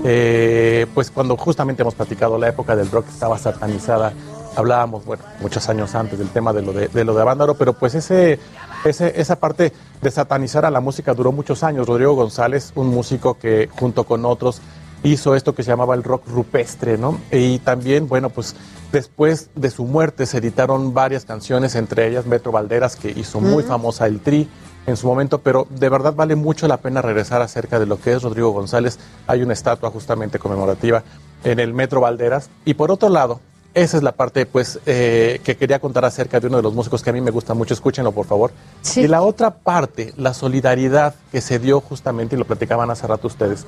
Eh, 0.04 0.86
pues 0.94 1.10
cuando 1.10 1.36
justamente 1.36 1.82
hemos 1.82 1.94
platicado 1.94 2.38
la 2.38 2.48
época 2.48 2.76
del 2.76 2.90
rock 2.92 3.06
estaba 3.08 3.38
satanizada. 3.38 4.12
Hablábamos, 4.56 5.04
bueno, 5.04 5.22
muchos 5.40 5.68
años 5.68 5.94
antes 5.94 6.18
del 6.18 6.30
tema 6.30 6.52
de 6.52 6.62
lo 6.62 6.72
de, 6.72 6.88
de 6.88 7.04
lo 7.04 7.14
de 7.14 7.22
Avándaro, 7.22 7.54
pero 7.54 7.74
pues 7.74 7.94
ese, 7.94 8.38
ese, 8.84 9.20
esa 9.20 9.36
parte 9.36 9.72
de 10.00 10.10
satanizar 10.10 10.64
a 10.64 10.70
la 10.70 10.80
música 10.80 11.14
duró 11.14 11.30
muchos 11.30 11.62
años. 11.62 11.86
Rodrigo 11.86 12.14
González, 12.14 12.72
un 12.74 12.88
músico 12.88 13.34
que 13.38 13.68
junto 13.78 14.04
con 14.04 14.24
otros 14.24 14.60
hizo 15.02 15.34
esto 15.36 15.54
que 15.54 15.62
se 15.62 15.70
llamaba 15.70 15.94
el 15.94 16.02
rock 16.02 16.26
rupestre, 16.26 16.96
¿no? 16.98 17.20
Y 17.30 17.58
también, 17.60 18.08
bueno, 18.08 18.30
pues 18.30 18.56
después 18.92 19.50
de 19.54 19.70
su 19.70 19.84
muerte 19.84 20.26
se 20.26 20.38
editaron 20.38 20.94
varias 20.94 21.24
canciones, 21.26 21.74
entre 21.74 22.08
ellas 22.08 22.26
Metro 22.26 22.50
Valderas, 22.50 22.96
que 22.96 23.10
hizo 23.10 23.40
muy 23.40 23.62
Mm. 23.62 23.66
famosa 23.68 24.06
el 24.06 24.20
Tri 24.20 24.48
en 24.86 24.96
su 24.96 25.06
momento, 25.06 25.40
pero 25.42 25.66
de 25.68 25.88
verdad 25.88 26.14
vale 26.14 26.34
mucho 26.34 26.66
la 26.66 26.78
pena 26.78 27.02
regresar 27.02 27.42
acerca 27.42 27.78
de 27.78 27.86
lo 27.86 28.00
que 28.00 28.14
es 28.14 28.22
Rodrigo 28.22 28.50
González. 28.50 28.98
Hay 29.26 29.42
una 29.42 29.52
estatua 29.52 29.90
justamente 29.90 30.38
conmemorativa 30.38 31.02
en 31.44 31.60
el 31.60 31.74
Metro 31.74 32.00
Valderas. 32.00 32.48
Y 32.64 32.74
por 32.74 32.90
otro 32.90 33.08
lado, 33.08 33.40
esa 33.76 33.98
es 33.98 34.02
la 34.02 34.12
parte 34.12 34.46
pues 34.46 34.80
eh, 34.86 35.38
que 35.44 35.54
quería 35.54 35.78
contar 35.78 36.02
acerca 36.06 36.40
de 36.40 36.46
uno 36.46 36.56
de 36.56 36.62
los 36.62 36.72
músicos 36.72 37.02
que 37.02 37.10
a 37.10 37.12
mí 37.12 37.20
me 37.20 37.30
gusta 37.30 37.52
mucho. 37.52 37.74
Escúchenlo, 37.74 38.10
por 38.10 38.24
favor. 38.24 38.50
Y 38.96 39.06
la 39.06 39.20
otra 39.20 39.50
parte, 39.50 40.14
la 40.16 40.32
solidaridad 40.32 41.14
que 41.30 41.42
se 41.42 41.58
dio 41.58 41.82
justamente, 41.82 42.36
y 42.36 42.38
lo 42.38 42.46
platicaban 42.46 42.90
hace 42.90 43.06
rato 43.06 43.26
ustedes, 43.26 43.66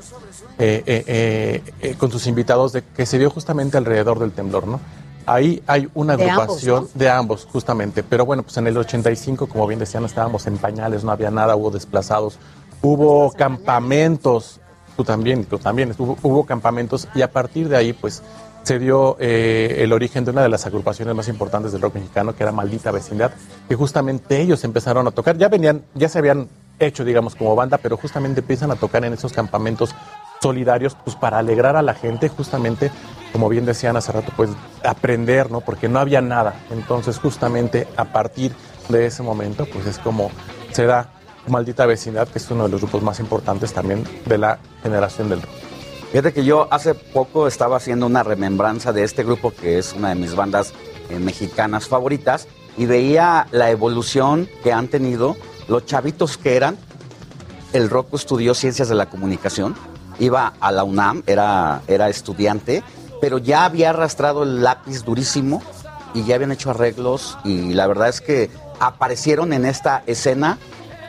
eh, 0.58 1.62
eh, 1.82 1.94
con 1.98 2.10
sus 2.10 2.26
invitados, 2.26 2.72
de, 2.72 2.82
que 2.82 3.04
se 3.04 3.18
dio 3.18 3.28
justamente 3.28 3.76
alrededor 3.76 4.18
del 4.18 4.32
temblor, 4.32 4.66
¿no? 4.66 4.80
Ahí 5.26 5.62
hay 5.66 5.90
una 5.92 6.16
De 6.16 6.22
ambos, 6.24 6.42
agrupación 6.42 6.88
de 6.94 7.10
ambos, 7.10 7.46
justamente. 7.52 8.02
Pero 8.02 8.24
bueno, 8.24 8.42
pues 8.44 8.56
en 8.56 8.66
el 8.66 8.78
85, 8.78 9.46
como 9.46 9.66
bien 9.66 9.78
decían, 9.78 10.06
estábamos 10.06 10.46
en 10.46 10.56
pañales, 10.56 11.04
no 11.04 11.12
había 11.12 11.30
nada, 11.30 11.54
hubo 11.54 11.70
desplazados, 11.70 12.38
hubo 12.80 13.30
campamentos, 13.32 14.58
tú 14.96 15.04
también, 15.04 15.44
tú 15.44 15.58
también, 15.58 15.94
hubo, 15.98 16.16
hubo 16.22 16.46
campamentos 16.46 17.06
y 17.14 17.20
a 17.20 17.30
partir 17.30 17.68
de 17.68 17.76
ahí, 17.76 17.92
pues 17.92 18.22
se 18.68 18.78
dio 18.78 19.16
eh, 19.18 19.76
el 19.78 19.94
origen 19.94 20.26
de 20.26 20.30
una 20.30 20.42
de 20.42 20.50
las 20.50 20.66
agrupaciones 20.66 21.14
más 21.14 21.26
importantes 21.28 21.72
del 21.72 21.80
rock 21.80 21.94
mexicano, 21.94 22.36
que 22.36 22.42
era 22.42 22.52
Maldita 22.52 22.90
Vecindad, 22.90 23.30
que 23.66 23.74
justamente 23.74 24.42
ellos 24.42 24.62
empezaron 24.62 25.06
a 25.06 25.10
tocar. 25.10 25.38
Ya 25.38 25.48
venían, 25.48 25.86
ya 25.94 26.10
se 26.10 26.18
habían 26.18 26.50
hecho, 26.78 27.02
digamos, 27.02 27.34
como 27.34 27.56
banda, 27.56 27.78
pero 27.78 27.96
justamente 27.96 28.40
empiezan 28.40 28.70
a 28.70 28.76
tocar 28.76 29.06
en 29.06 29.14
esos 29.14 29.32
campamentos 29.32 29.94
solidarios, 30.42 30.94
pues 31.02 31.16
para 31.16 31.38
alegrar 31.38 31.76
a 31.76 31.82
la 31.82 31.94
gente, 31.94 32.28
justamente, 32.28 32.90
como 33.32 33.48
bien 33.48 33.64
decían 33.64 33.96
hace 33.96 34.12
rato, 34.12 34.34
pues 34.36 34.50
aprender, 34.84 35.50
¿no? 35.50 35.62
Porque 35.62 35.88
no 35.88 35.98
había 35.98 36.20
nada. 36.20 36.54
Entonces, 36.70 37.18
justamente 37.18 37.88
a 37.96 38.04
partir 38.04 38.52
de 38.90 39.06
ese 39.06 39.22
momento, 39.22 39.64
pues 39.64 39.86
es 39.86 39.98
como 39.98 40.30
se 40.72 40.84
da 40.84 41.08
Maldita 41.46 41.86
Vecindad, 41.86 42.28
que 42.28 42.36
es 42.36 42.50
uno 42.50 42.64
de 42.64 42.68
los 42.68 42.82
grupos 42.82 43.02
más 43.02 43.18
importantes 43.18 43.72
también 43.72 44.04
de 44.26 44.36
la 44.36 44.58
generación 44.82 45.30
del 45.30 45.40
rock. 45.40 45.67
Fíjate 46.10 46.32
que 46.32 46.44
yo 46.44 46.68
hace 46.70 46.94
poco 46.94 47.46
estaba 47.46 47.76
haciendo 47.76 48.06
una 48.06 48.22
remembranza 48.22 48.92
de 48.92 49.04
este 49.04 49.24
grupo 49.24 49.52
que 49.52 49.78
es 49.78 49.92
una 49.92 50.08
de 50.10 50.14
mis 50.14 50.34
bandas 50.34 50.72
eh, 51.10 51.18
mexicanas 51.18 51.86
favoritas 51.86 52.48
y 52.78 52.86
veía 52.86 53.46
la 53.50 53.70
evolución 53.70 54.48
que 54.62 54.72
han 54.72 54.88
tenido 54.88 55.36
los 55.68 55.84
chavitos 55.84 56.38
que 56.38 56.56
eran. 56.56 56.78
El 57.74 57.90
Rocco 57.90 58.16
estudió 58.16 58.54
ciencias 58.54 58.88
de 58.88 58.94
la 58.94 59.10
comunicación, 59.10 59.74
iba 60.18 60.54
a 60.60 60.72
la 60.72 60.84
UNAM, 60.84 61.22
era, 61.26 61.82
era 61.86 62.08
estudiante, 62.08 62.82
pero 63.20 63.36
ya 63.36 63.66
había 63.66 63.90
arrastrado 63.90 64.44
el 64.44 64.62
lápiz 64.62 65.04
durísimo 65.04 65.62
y 66.14 66.24
ya 66.24 66.36
habían 66.36 66.52
hecho 66.52 66.70
arreglos 66.70 67.36
y 67.44 67.74
la 67.74 67.86
verdad 67.86 68.08
es 68.08 68.22
que 68.22 68.50
aparecieron 68.80 69.52
en 69.52 69.66
esta 69.66 70.02
escena 70.06 70.58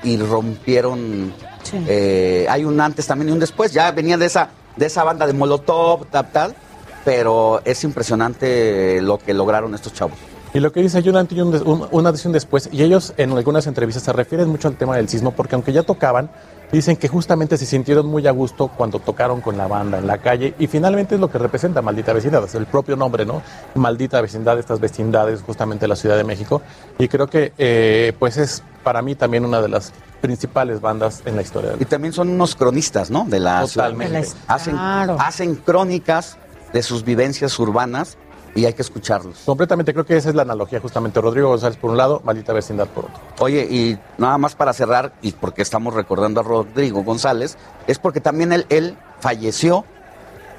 y 0.04 0.18
rompieron. 0.18 1.34
eh, 1.72 2.48
hay 2.50 2.66
un 2.66 2.82
antes 2.82 3.08
también 3.08 3.30
y 3.30 3.32
un 3.32 3.40
después. 3.40 3.72
Ya 3.72 3.92
venía 3.92 4.18
de 4.18 4.26
esa, 4.26 4.50
de 4.80 4.88
esa 4.88 5.03
banda 5.03 5.27
de 5.27 5.34
Molotov, 5.34 6.06
tal, 6.07 6.31
tal. 6.31 6.56
Pero 7.06 7.61
es 7.64 7.84
impresionante 7.84 9.01
lo 9.01 9.19
que 9.19 9.34
lograron 9.34 9.76
estos 9.76 9.93
chavos. 9.93 10.18
Y 10.53 10.60
lo 10.60 10.72
que 10.72 10.81
dice 10.81 10.97
hay 10.97 11.07
una 11.10 11.26
un 11.64 12.31
después, 12.31 12.69
y 12.72 12.81
ellos 12.81 13.14
en 13.18 13.31
algunas 13.34 13.68
entrevistas 13.68 14.03
se 14.03 14.11
refieren 14.14 14.49
mucho 14.49 14.68
al 14.68 14.76
tema 14.76 14.95
del 14.95 15.07
sismo, 15.07 15.31
porque 15.31 15.53
aunque 15.53 15.72
ya 15.72 15.84
tocaban, 15.84 16.31
dicen 16.72 16.97
que 16.97 17.07
justamente 17.07 17.56
se 17.57 17.68
sintieron 17.68 18.07
muy 18.07 18.26
a 18.26 18.31
gusto 18.31 18.68
cuando 18.68 18.99
tocaron 18.99 19.41
con 19.41 19.57
la 19.57 19.68
banda 19.68 19.99
en 19.99 20.07
la 20.07 20.18
calle, 20.18 20.56
y 20.57 20.65
finalmente 20.65 21.15
es 21.15 21.22
lo 21.22 21.30
que 21.30 21.38
representa 21.38 21.84
Maldita 21.84 22.14
Vecindad, 22.14 22.43
es 22.43 22.56
el 22.56 22.65
propio 22.65 22.95
nombre, 22.95 23.26
¿no? 23.27 23.43
Maldita 23.76 24.22
Vecindad, 24.22 24.57
estas 24.57 24.80
vecindades 24.80 25.43
justamente 25.43 25.81
de 25.81 25.89
la 25.89 25.95
Ciudad 25.95 26.18
de 26.18 26.23
México, 26.23 26.64
y 26.97 27.07
creo 27.07 27.27
que 27.27 27.53
eh, 27.60 28.14
pues 28.18 28.38
es 28.38 28.64
para 28.84 29.03
mí 29.03 29.14
también 29.14 29.45
una 29.45 29.61
de 29.61 29.69
las 29.69 29.93
principales 30.22 30.82
bandas 30.82 31.22
en 31.26 31.36
la 31.36 31.41
historia. 31.41 31.74
Y 31.80 31.86
también 31.86 32.14
son 32.14 32.30
unos 32.30 32.56
cronistas, 32.56 33.10
¿no? 33.10 33.26
De 33.26 33.40
la 33.40 33.62
Totalmente. 33.62 34.28
Hacen, 34.48 34.76
hacen 34.78 35.56
crónicas 35.56 36.38
de 36.74 36.84
sus 36.84 37.04
vivencias 37.04 37.58
urbanas 37.60 38.18
y 38.56 38.66
hay 38.66 38.74
que 38.74 38.82
escucharlos. 38.82 39.40
Completamente, 39.46 39.94
creo 39.94 40.06
que 40.06 40.18
esa 40.18 40.30
es 40.30 40.36
la 40.36 40.41
analogía 40.41 40.80
justamente. 40.80 41.22
Rodrigo 41.22 41.50
González 41.50 41.78
por 41.78 41.91
un 41.91 41.98
lado, 41.98 42.22
Maldita 42.24 42.54
Vecindad 42.54 42.88
por 42.88 43.06
otro. 43.06 43.20
Oye, 43.40 43.68
y 43.70 43.98
nada 44.18 44.38
más 44.38 44.56
para 44.56 44.74
cerrar, 44.74 45.14
y 45.22 45.32
porque 45.32 45.62
estamos 45.62 45.94
recordando 45.94 46.41
a 46.41 46.44
Rodrigo 46.44 47.04
González, 47.04 47.58
es 47.88 48.00
porque 48.00 48.22
también 48.22 48.52
él, 48.52 48.66
él 48.70 48.98
falleció 49.20 49.86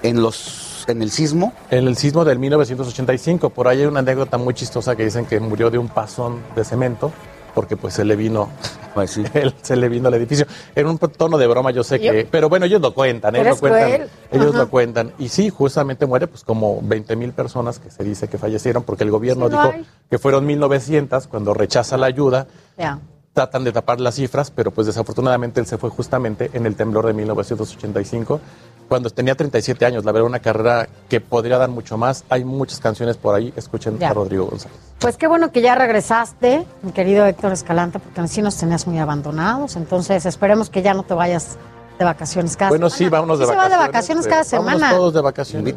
en 0.03 0.23
los 0.23 0.71
en 0.89 1.03
el 1.03 1.11
sismo. 1.11 1.53
En 1.71 1.87
el 1.87 1.97
sismo 1.97 2.25
del 2.25 2.39
1985, 2.39 3.51
por 3.51 3.69
ahí 3.69 3.81
hay 3.81 3.87
una 3.87 4.01
anécdota 4.01 4.39
muy 4.39 4.55
chistosa 4.55 4.97
que 4.97 5.05
dicen 5.05 5.27
que 5.27 5.39
murió 5.41 5.71
de 5.71 5.79
un 5.79 5.89
pasón 5.89 6.43
de 6.57 6.65
cemento, 6.65 7.13
porque 7.55 7.77
pues 7.77 7.95
se 7.95 8.05
le 8.05 8.17
vino, 8.17 8.49
él, 9.35 9.55
se 9.63 9.77
le 9.77 9.89
vino 9.89 10.09
al 10.09 10.15
edificio. 10.15 10.47
En 10.75 10.87
un 10.87 10.99
tono 10.99 11.39
de 11.39 11.47
broma, 11.47 11.71
yo 11.71 11.83
sé 11.85 11.99
Yo- 11.99 12.13
que, 12.13 12.27
pero 12.31 12.49
bueno, 12.49 12.67
ellos 12.67 12.81
lo 12.81 12.95
cuentan, 12.95 13.35
ellos 13.37 13.57
lo 13.57 13.57
cuentan, 13.69 13.91
cruel. 13.93 14.09
ellos 14.33 14.49
Ajá. 14.51 14.59
lo 14.59 14.69
cuentan. 14.71 15.13
Y 15.19 15.29
sí, 15.29 15.51
justamente 15.51 16.07
muere 16.07 16.27
pues 16.27 16.45
como 16.45 16.81
20 16.83 17.17
mil 17.17 17.33
personas 17.33 17.79
que 17.79 17.91
se 17.91 18.05
dice 18.05 18.29
que 18.29 18.39
fallecieron, 18.39 18.83
porque 18.83 19.05
el 19.05 19.11
gobierno 19.11 19.49
Sí, 19.49 19.55
no 19.55 19.63
dijo 19.63 19.75
hay. 19.77 19.87
que 20.11 20.19
fueron 20.19 20.47
1900 20.47 21.27
cuando 21.27 21.55
rechaza 21.55 21.97
la 21.97 22.07
ayuda. 22.07 22.47
Ya. 22.79 22.99
Tratan 23.33 23.63
de 23.63 23.71
tapar 23.73 24.01
las 24.01 24.17
cifras, 24.17 24.51
pero 24.51 24.73
pues 24.73 24.89
desafortunadamente 24.89 25.61
él 25.61 25.67
se 25.67 25.79
fue 25.79 25.89
justamente 25.89 26.51
en 26.53 26.67
el 26.67 26.75
temblor 26.75 27.07
de 27.07 27.13
1985, 27.13 28.41
cuando 28.89 29.09
tenía 29.11 29.37
37 29.37 29.87
años. 29.87 30.05
La 30.05 30.11
verdad, 30.11 30.27
una 30.27 30.41
carrera 30.41 30.89
que 31.09 31.21
podría 31.21 31.57
dar 31.57 31.69
mucho 31.71 31.97
más. 31.97 32.25
Hay 32.29 32.45
muchas 32.45 32.81
canciones 32.81 33.17
por 33.17 33.37
ahí. 33.37 33.53
Escuchen 33.55 33.99
Ya. 34.01 34.11
a 34.11 34.15
Rodrigo 34.15 34.47
González. 34.47 34.77
Pues 34.99 35.17
qué 35.17 35.29
bueno 35.29 35.53
que 35.53 35.63
ya 35.63 35.77
regresaste, 35.77 36.67
mi 36.83 36.91
querido 36.91 37.25
Héctor 37.25 37.53
Escalante, 37.53 38.01
porque 38.01 38.21
así 38.21 38.43
nos 38.43 38.57
tenías 38.57 38.89
muy 38.89 38.99
abandonados. 38.99 39.77
Entonces 39.77 40.27
esperemos 40.27 40.69
que 40.69 40.83
ya 40.83 40.93
no 40.95 41.05
te 41.05 41.15
vayas 41.15 41.57
de 42.01 42.05
vacaciones 42.05 42.57
cada 42.57 42.71
Bueno, 42.71 42.91
semana. 42.91 42.99
sí, 42.99 43.09
vámonos 43.11 43.39
de 43.39 43.45
Sí 43.47 43.51
se 43.53 43.57
va 43.57 43.63
vacaciones. 43.69 43.79
de 43.79 43.87
vacaciones 43.93 44.27
cada 44.27 44.43
vámonos 44.65 44.81
semana. 44.81 44.97
todos 44.97 45.15
de 45.15 45.21
vacaciones. 45.21 45.75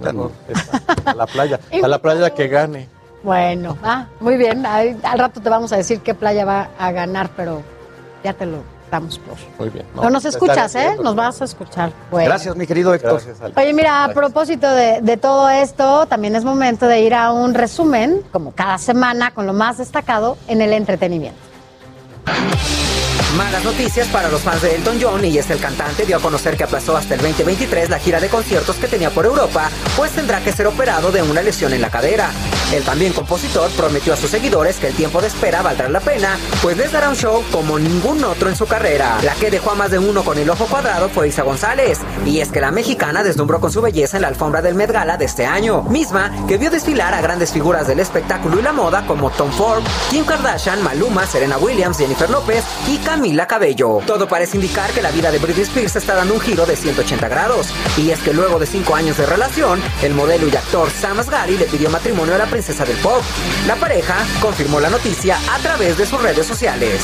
a 1.05 1.13
la 1.13 1.25
playa. 1.27 1.59
a 1.83 1.87
la 1.87 2.01
playa 2.01 2.29
que 2.31 2.47
gane. 2.47 2.89
Bueno, 3.23 3.77
ah, 3.83 4.07
muy 4.19 4.35
bien. 4.37 4.65
Ay, 4.65 4.99
al 5.03 5.17
rato 5.17 5.41
te 5.41 5.49
vamos 5.49 5.71
a 5.71 5.77
decir 5.77 6.01
qué 6.01 6.13
playa 6.13 6.45
va 6.45 6.69
a 6.77 6.91
ganar, 6.91 7.29
pero 7.35 7.61
ya 8.23 8.33
te 8.33 8.45
lo 8.45 8.57
damos 8.91 9.17
por. 9.19 9.35
Muy 9.57 9.69
bien. 9.69 9.85
No, 9.95 10.09
nos 10.09 10.25
escuchas, 10.25 10.75
¿eh? 10.75 10.97
Nos 11.01 11.15
vas 11.15 11.41
a 11.41 11.45
escuchar. 11.45 11.91
Bueno. 12.11 12.27
Gracias, 12.27 12.55
mi 12.55 12.67
querido 12.67 12.93
Héctor. 12.93 13.21
Gracias. 13.25 13.37
Oye, 13.55 13.73
mira, 13.73 14.03
a 14.03 14.09
propósito 14.09 14.69
de, 14.69 14.99
de 15.01 15.17
todo 15.17 15.49
esto, 15.49 16.05
también 16.05 16.35
es 16.35 16.43
momento 16.43 16.85
de 16.85 17.01
ir 17.01 17.13
a 17.13 17.31
un 17.31 17.53
resumen, 17.53 18.21
como 18.31 18.51
cada 18.51 18.77
semana, 18.77 19.31
con 19.31 19.47
lo 19.47 19.53
más 19.53 19.77
destacado 19.77 20.37
en 20.47 20.61
el 20.61 20.73
entretenimiento. 20.73 21.39
Malas 23.37 23.63
noticias 23.63 24.07
para 24.09 24.29
los 24.29 24.41
fans 24.41 24.61
de 24.61 24.75
Elton 24.75 24.99
John 25.01 25.25
y 25.25 25.39
es 25.39 25.49
el 25.49 25.57
cantante 25.57 26.05
dio 26.05 26.17
a 26.17 26.19
conocer 26.19 26.55
que 26.55 26.65
aplazó 26.65 26.95
hasta 26.95 27.15
el 27.15 27.21
2023 27.21 27.89
la 27.89 27.97
gira 27.97 28.19
de 28.19 28.29
conciertos 28.29 28.75
que 28.75 28.87
tenía 28.87 29.09
por 29.09 29.25
Europa, 29.25 29.71
pues 29.97 30.11
tendrá 30.11 30.39
que 30.43 30.51
ser 30.51 30.67
operado 30.67 31.11
de 31.11 31.23
una 31.23 31.41
lesión 31.41 31.73
en 31.73 31.81
la 31.81 31.89
cadera. 31.89 32.29
El 32.71 32.83
también 32.83 33.11
compositor 33.11 33.71
prometió 33.71 34.13
a 34.13 34.17
sus 34.17 34.29
seguidores 34.29 34.77
que 34.77 34.87
el 34.87 34.93
tiempo 34.93 35.19
de 35.19 35.27
espera 35.27 35.63
valdrá 35.63 35.89
la 35.89 35.99
pena, 35.99 36.37
pues 36.61 36.77
les 36.77 36.91
dará 36.91 37.09
un 37.09 37.15
show 37.15 37.43
como 37.51 37.79
ningún 37.79 38.23
otro 38.23 38.49
en 38.49 38.55
su 38.55 38.67
carrera. 38.67 39.17
La 39.23 39.33
que 39.33 39.49
dejó 39.49 39.71
a 39.71 39.75
más 39.75 39.89
de 39.89 39.97
uno 39.97 40.23
con 40.23 40.37
el 40.37 40.49
ojo 40.49 40.67
cuadrado 40.67 41.09
fue 41.09 41.27
Isa 41.27 41.41
González, 41.41 41.99
y 42.25 42.39
es 42.39 42.49
que 42.49 42.61
la 42.61 42.71
mexicana 42.71 43.23
deslumbró 43.23 43.59
con 43.59 43.71
su 43.71 43.81
belleza 43.81 44.17
en 44.17 44.21
la 44.21 44.27
alfombra 44.27 44.61
del 44.61 44.75
Met 44.75 44.91
Gala 44.91 45.17
de 45.17 45.25
este 45.25 45.45
año, 45.45 45.81
misma 45.83 46.31
que 46.47 46.57
vio 46.57 46.69
desfilar 46.69 47.15
a 47.15 47.21
grandes 47.21 47.51
figuras 47.51 47.87
del 47.87 47.99
espectáculo 47.99 48.59
y 48.59 48.63
la 48.63 48.73
moda 48.73 49.05
como 49.07 49.31
Tom 49.31 49.51
Ford, 49.51 49.83
Kim 50.11 50.23
Kardashian, 50.23 50.83
Maluma, 50.83 51.25
Serena 51.25 51.57
Williams, 51.57 51.97
Jennifer 51.97 52.29
López 52.29 52.63
y 52.87 52.97
Camila 52.97 53.22
Cabello. 53.47 54.01
Todo 54.05 54.27
parece 54.27 54.57
indicar 54.57 54.91
que 54.91 55.01
la 55.01 55.09
vida 55.09 55.31
de 55.31 55.39
Britney 55.39 55.63
Spears 55.63 55.95
está 55.95 56.13
dando 56.13 56.33
un 56.33 56.41
giro 56.41 56.65
de 56.65 56.75
180 56.75 57.29
grados. 57.29 57.67
Y 57.97 58.09
es 58.09 58.19
que 58.19 58.33
luego 58.33 58.59
de 58.59 58.65
cinco 58.65 58.95
años 58.95 59.17
de 59.17 59.25
relación, 59.25 59.81
el 60.01 60.13
modelo 60.13 60.47
y 60.47 60.55
actor 60.55 60.89
Sam 60.91 61.19
Asghari 61.19 61.57
le 61.57 61.65
pidió 61.65 61.89
matrimonio 61.89 62.35
a 62.35 62.37
la 62.37 62.47
princesa 62.47 62.83
del 62.83 62.97
pop. 62.97 63.21
La 63.65 63.75
pareja 63.75 64.15
confirmó 64.41 64.81
la 64.81 64.89
noticia 64.89 65.37
a 65.53 65.59
través 65.59 65.97
de 65.97 66.05
sus 66.05 66.21
redes 66.21 66.45
sociales. 66.45 67.01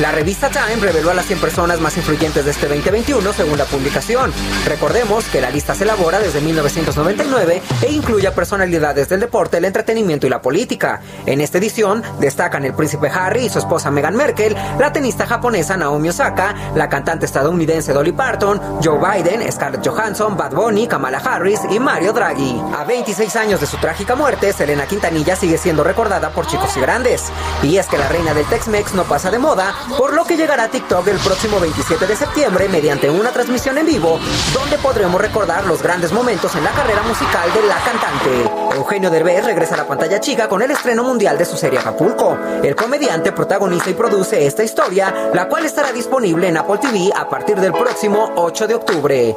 La 0.00 0.12
revista 0.12 0.48
Time 0.48 0.76
reveló 0.76 1.10
a 1.10 1.14
las 1.14 1.26
100 1.26 1.40
personas 1.40 1.80
más 1.80 1.96
influyentes 1.96 2.44
de 2.44 2.52
este 2.52 2.68
2021 2.68 3.32
según 3.32 3.58
la 3.58 3.64
publicación. 3.64 4.32
Recordemos 4.64 5.24
que 5.24 5.40
la 5.40 5.50
lista 5.50 5.74
se 5.74 5.82
elabora 5.82 6.20
desde 6.20 6.40
1999 6.40 7.62
e 7.82 7.92
incluye 7.92 8.28
a 8.28 8.34
personalidades 8.34 9.08
del 9.08 9.18
deporte, 9.18 9.56
el 9.56 9.64
entretenimiento 9.64 10.24
y 10.28 10.30
la 10.30 10.40
política. 10.40 11.00
En 11.26 11.40
esta 11.40 11.58
edición 11.58 12.04
destacan 12.20 12.64
el 12.64 12.74
príncipe 12.74 13.08
Harry 13.08 13.46
y 13.46 13.48
su 13.48 13.58
esposa 13.58 13.90
Meghan 13.90 14.14
Merkel, 14.14 14.54
la 14.78 14.92
tenista 14.92 15.26
japonesa 15.26 15.47
Naomi 15.50 16.10
Osaka, 16.10 16.54
la 16.74 16.88
cantante 16.88 17.26
estadounidense 17.26 17.92
Dolly 17.92 18.12
Parton, 18.12 18.80
Joe 18.82 18.98
Biden, 18.98 19.50
Scarlett 19.50 19.86
Johansson, 19.86 20.36
Bad 20.36 20.52
Bunny, 20.52 20.86
Kamala 20.86 21.18
Harris 21.18 21.60
y 21.70 21.78
Mario 21.78 22.12
Draghi. 22.12 22.62
A 22.76 22.84
26 22.84 23.34
años 23.36 23.60
de 23.60 23.66
su 23.66 23.76
trágica 23.78 24.14
muerte, 24.14 24.52
Selena 24.52 24.86
Quintanilla 24.86 25.36
sigue 25.36 25.56
siendo 25.56 25.84
recordada 25.84 26.30
por 26.30 26.46
chicos 26.46 26.76
y 26.76 26.80
grandes. 26.80 27.24
Y 27.62 27.78
es 27.78 27.86
que 27.86 27.98
la 27.98 28.08
reina 28.08 28.34
del 28.34 28.46
Tex-Mex 28.46 28.94
no 28.94 29.04
pasa 29.04 29.30
de 29.30 29.38
moda, 29.38 29.74
por 29.96 30.12
lo 30.12 30.24
que 30.24 30.36
llegará 30.36 30.64
a 30.64 30.68
TikTok 30.68 31.06
el 31.08 31.18
próximo 31.18 31.58
27 31.60 32.06
de 32.06 32.16
septiembre 32.16 32.68
mediante 32.68 33.08
una 33.10 33.30
transmisión 33.30 33.78
en 33.78 33.86
vivo, 33.86 34.18
donde 34.52 34.78
podremos 34.78 35.20
recordar 35.20 35.64
los 35.66 35.82
grandes 35.82 36.12
momentos 36.12 36.54
en 36.56 36.64
la 36.64 36.70
carrera 36.70 37.02
musical 37.02 37.52
de 37.54 37.66
la 37.66 37.76
cantante. 37.76 38.76
Eugenio 38.76 39.10
Derbez 39.10 39.44
regresa 39.44 39.74
a 39.74 39.78
la 39.78 39.86
pantalla 39.86 40.20
chica 40.20 40.48
con 40.48 40.62
el 40.62 40.70
estreno 40.70 41.02
mundial 41.02 41.38
de 41.38 41.44
su 41.44 41.56
serie 41.56 41.78
Acapulco. 41.78 42.38
El 42.62 42.76
comediante 42.76 43.32
protagoniza 43.32 43.90
y 43.90 43.94
produce 43.94 44.46
esta 44.46 44.62
historia, 44.62 45.30
la 45.38 45.46
cual 45.46 45.64
estará 45.64 45.92
disponible 45.92 46.48
en 46.48 46.56
Apple 46.56 46.78
TV 46.78 47.12
a 47.14 47.28
partir 47.28 47.54
del 47.60 47.70
próximo 47.70 48.32
8 48.34 48.66
de 48.66 48.74
octubre. 48.74 49.36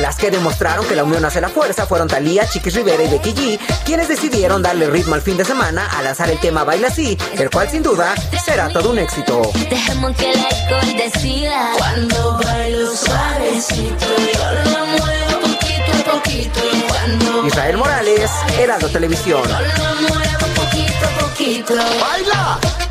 Las 0.00 0.16
que 0.16 0.30
demostraron 0.30 0.86
que 0.86 0.96
la 0.96 1.04
unión 1.04 1.22
hace 1.26 1.38
la 1.38 1.50
fuerza 1.50 1.84
fueron 1.84 2.08
Thalía, 2.08 2.48
Chiquis 2.48 2.74
Rivera 2.74 3.02
y 3.02 3.10
Becky 3.10 3.34
G, 3.34 3.58
quienes 3.84 4.08
decidieron 4.08 4.62
darle 4.62 4.88
ritmo 4.88 5.16
al 5.16 5.20
fin 5.20 5.36
de 5.36 5.44
semana 5.44 5.86
a 5.86 6.00
lanzar 6.00 6.30
el 6.30 6.40
tema 6.40 6.64
Baila 6.64 6.88
Así, 6.88 7.18
el 7.36 7.50
cual 7.50 7.68
sin 7.68 7.82
duda 7.82 8.14
será 8.42 8.70
todo 8.70 8.88
un 8.88 9.00
éxito. 9.00 9.42
Dejemos 9.68 10.16
que 10.16 10.30
el 10.30 10.38
alcohol 10.38 10.96
decida 10.96 11.72
Cuando 11.76 12.40
bailo 12.42 12.96
suavecito 12.96 14.06
Yo 14.32 14.70
lo 14.70 14.86
muevo 14.86 15.40
poquito 15.42 15.92
a 15.92 16.12
poquito 16.14 16.60
Cuando 16.88 17.46
Israel 17.46 17.76
Morales, 17.76 18.30
Heraldo 18.58 18.88
Televisión. 18.88 19.42
lo 19.42 20.08
muevo 20.08 20.46
poquito 20.56 21.04
a 21.04 21.20
poquito 21.20 21.74
¡Baila! 21.74 22.87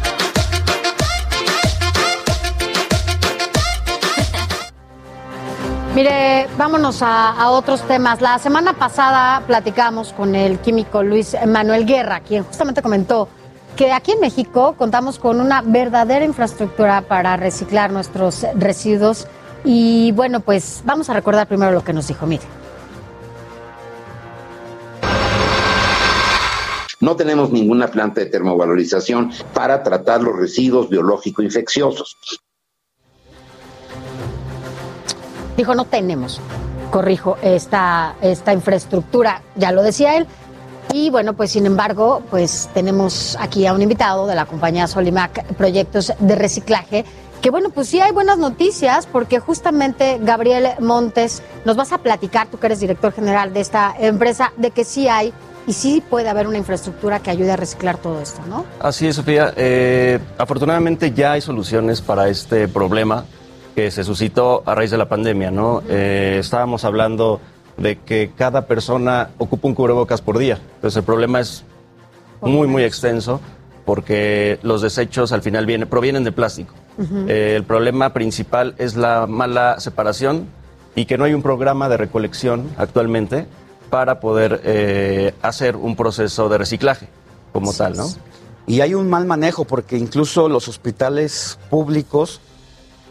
Mire, 5.98 6.46
vámonos 6.60 7.02
a, 7.02 7.32
a 7.32 7.50
otros 7.50 7.82
temas. 7.88 8.22
La 8.22 8.38
semana 8.38 8.74
pasada 8.74 9.42
platicamos 9.48 10.14
con 10.14 10.36
el 10.36 10.60
químico 10.60 11.02
Luis 11.02 11.36
Manuel 11.48 11.88
Guerra, 11.88 12.20
quien 12.20 12.44
justamente 12.44 12.84
comentó 12.84 13.28
que 13.76 13.92
aquí 13.92 14.12
en 14.12 14.20
México 14.20 14.76
contamos 14.78 15.18
con 15.18 15.42
una 15.42 15.64
verdadera 15.64 16.24
infraestructura 16.24 17.02
para 17.02 17.36
reciclar 17.36 17.92
nuestros 17.92 18.46
residuos. 18.54 19.28
Y 19.66 20.12
bueno, 20.12 20.40
pues 20.42 20.84
vamos 20.86 21.10
a 21.10 21.16
recordar 21.16 21.48
primero 21.48 21.72
lo 21.72 21.84
que 21.84 21.94
nos 21.94 22.08
dijo. 22.08 22.28
Mire. 22.28 22.44
No 27.00 27.16
tenemos 27.16 27.50
ninguna 27.52 27.88
planta 27.88 28.22
de 28.22 28.28
termovalorización 28.28 29.32
para 29.52 29.82
tratar 29.82 30.22
los 30.22 30.36
residuos 30.38 30.90
biológicos 30.90 31.44
infecciosos. 31.44 32.16
Dijo, 35.58 35.74
no 35.74 35.86
tenemos, 35.86 36.40
corrijo, 36.92 37.36
esta, 37.42 38.16
esta 38.22 38.54
infraestructura, 38.54 39.42
ya 39.56 39.72
lo 39.72 39.82
decía 39.82 40.16
él. 40.16 40.28
Y 40.94 41.10
bueno, 41.10 41.34
pues 41.34 41.52
sin 41.52 41.66
embargo, 41.66 42.22
pues 42.30 42.70
tenemos 42.76 43.36
aquí 43.40 43.66
a 43.66 43.74
un 43.74 43.82
invitado 43.82 44.28
de 44.28 44.36
la 44.36 44.46
compañía 44.46 44.86
Solimac 44.86 45.44
Proyectos 45.56 46.14
de 46.20 46.36
Reciclaje, 46.36 47.06
que 47.42 47.50
bueno, 47.50 47.72
pues 47.72 47.90
sí 47.90 48.00
hay 48.00 48.12
buenas 48.12 48.38
noticias, 48.38 49.08
porque 49.08 49.40
justamente 49.40 50.20
Gabriel 50.22 50.68
Montes, 50.80 51.42
nos 51.66 51.76
vas 51.76 51.92
a 51.92 51.98
platicar, 51.98 52.48
tú 52.48 52.60
que 52.60 52.68
eres 52.68 52.80
director 52.80 53.12
general 53.12 53.52
de 53.52 53.62
esta 53.62 53.96
empresa, 53.98 54.54
de 54.58 54.70
que 54.70 54.84
sí 54.84 55.08
hay 55.08 55.34
y 55.66 55.74
sí 55.74 56.04
puede 56.08 56.30
haber 56.30 56.48
una 56.48 56.58
infraestructura 56.60 57.20
que 57.20 57.32
ayude 57.32 57.52
a 57.52 57.58
reciclar 57.58 57.98
todo 57.98 58.22
esto, 58.22 58.42
¿no? 58.48 58.64
Así 58.80 59.08
es, 59.08 59.16
Sofía. 59.16 59.54
Eh, 59.58 60.20
afortunadamente 60.38 61.12
ya 61.12 61.34
hay 61.34 61.42
soluciones 61.42 62.02
para 62.02 62.30
este 62.30 62.68
problema 62.68 63.26
que 63.78 63.92
se 63.92 64.04
suscitó 64.04 64.64
a 64.66 64.74
raíz 64.74 64.90
de 64.90 64.98
la 64.98 65.08
pandemia, 65.08 65.52
¿no? 65.52 65.84
Eh, 65.88 66.38
estábamos 66.40 66.84
hablando 66.84 67.40
de 67.78 68.00
que 68.00 68.32
cada 68.36 68.66
persona 68.66 69.30
ocupa 69.38 69.68
un 69.68 69.76
cubrebocas 69.76 70.20
por 70.20 70.40
día. 70.40 70.58
Entonces 70.78 70.98
el 70.98 71.04
problema 71.04 71.42
es 71.42 71.64
muy, 72.42 72.68
muy 72.68 72.84
extenso 72.84 73.40
porque 73.86 74.58
los 74.64 74.82
desechos 74.82 75.32
al 75.32 75.44
final 75.44 75.68
vienen, 75.68 75.88
provienen 75.88 76.24
de 76.24 76.32
plástico. 76.32 76.74
Eh, 77.28 77.54
el 77.56 77.66
problema 77.66 78.14
principal 78.14 78.74
es 78.80 78.96
la 78.96 79.28
mala 79.28 79.80
separación 79.80 80.48
y 80.96 81.06
que 81.06 81.20
no 81.20 81.26
hay 81.26 81.36
un 81.36 81.44
programa 81.44 81.88
de 81.88 81.98
recolección 81.98 82.72
actualmente 82.80 83.46
para 83.92 84.20
poder 84.20 84.60
eh, 84.64 85.36
hacer 85.44 85.76
un 85.76 85.96
proceso 85.96 86.50
de 86.50 86.58
reciclaje 86.58 87.10
como 87.54 87.72
tal, 87.74 87.96
¿no? 87.96 88.08
Y 88.66 88.82
hay 88.82 88.96
un 88.96 89.08
mal 89.08 89.28
manejo 89.28 89.66
porque 89.66 90.00
incluso 90.00 90.50
los 90.50 90.68
hospitales 90.68 91.60
públicos 91.70 92.42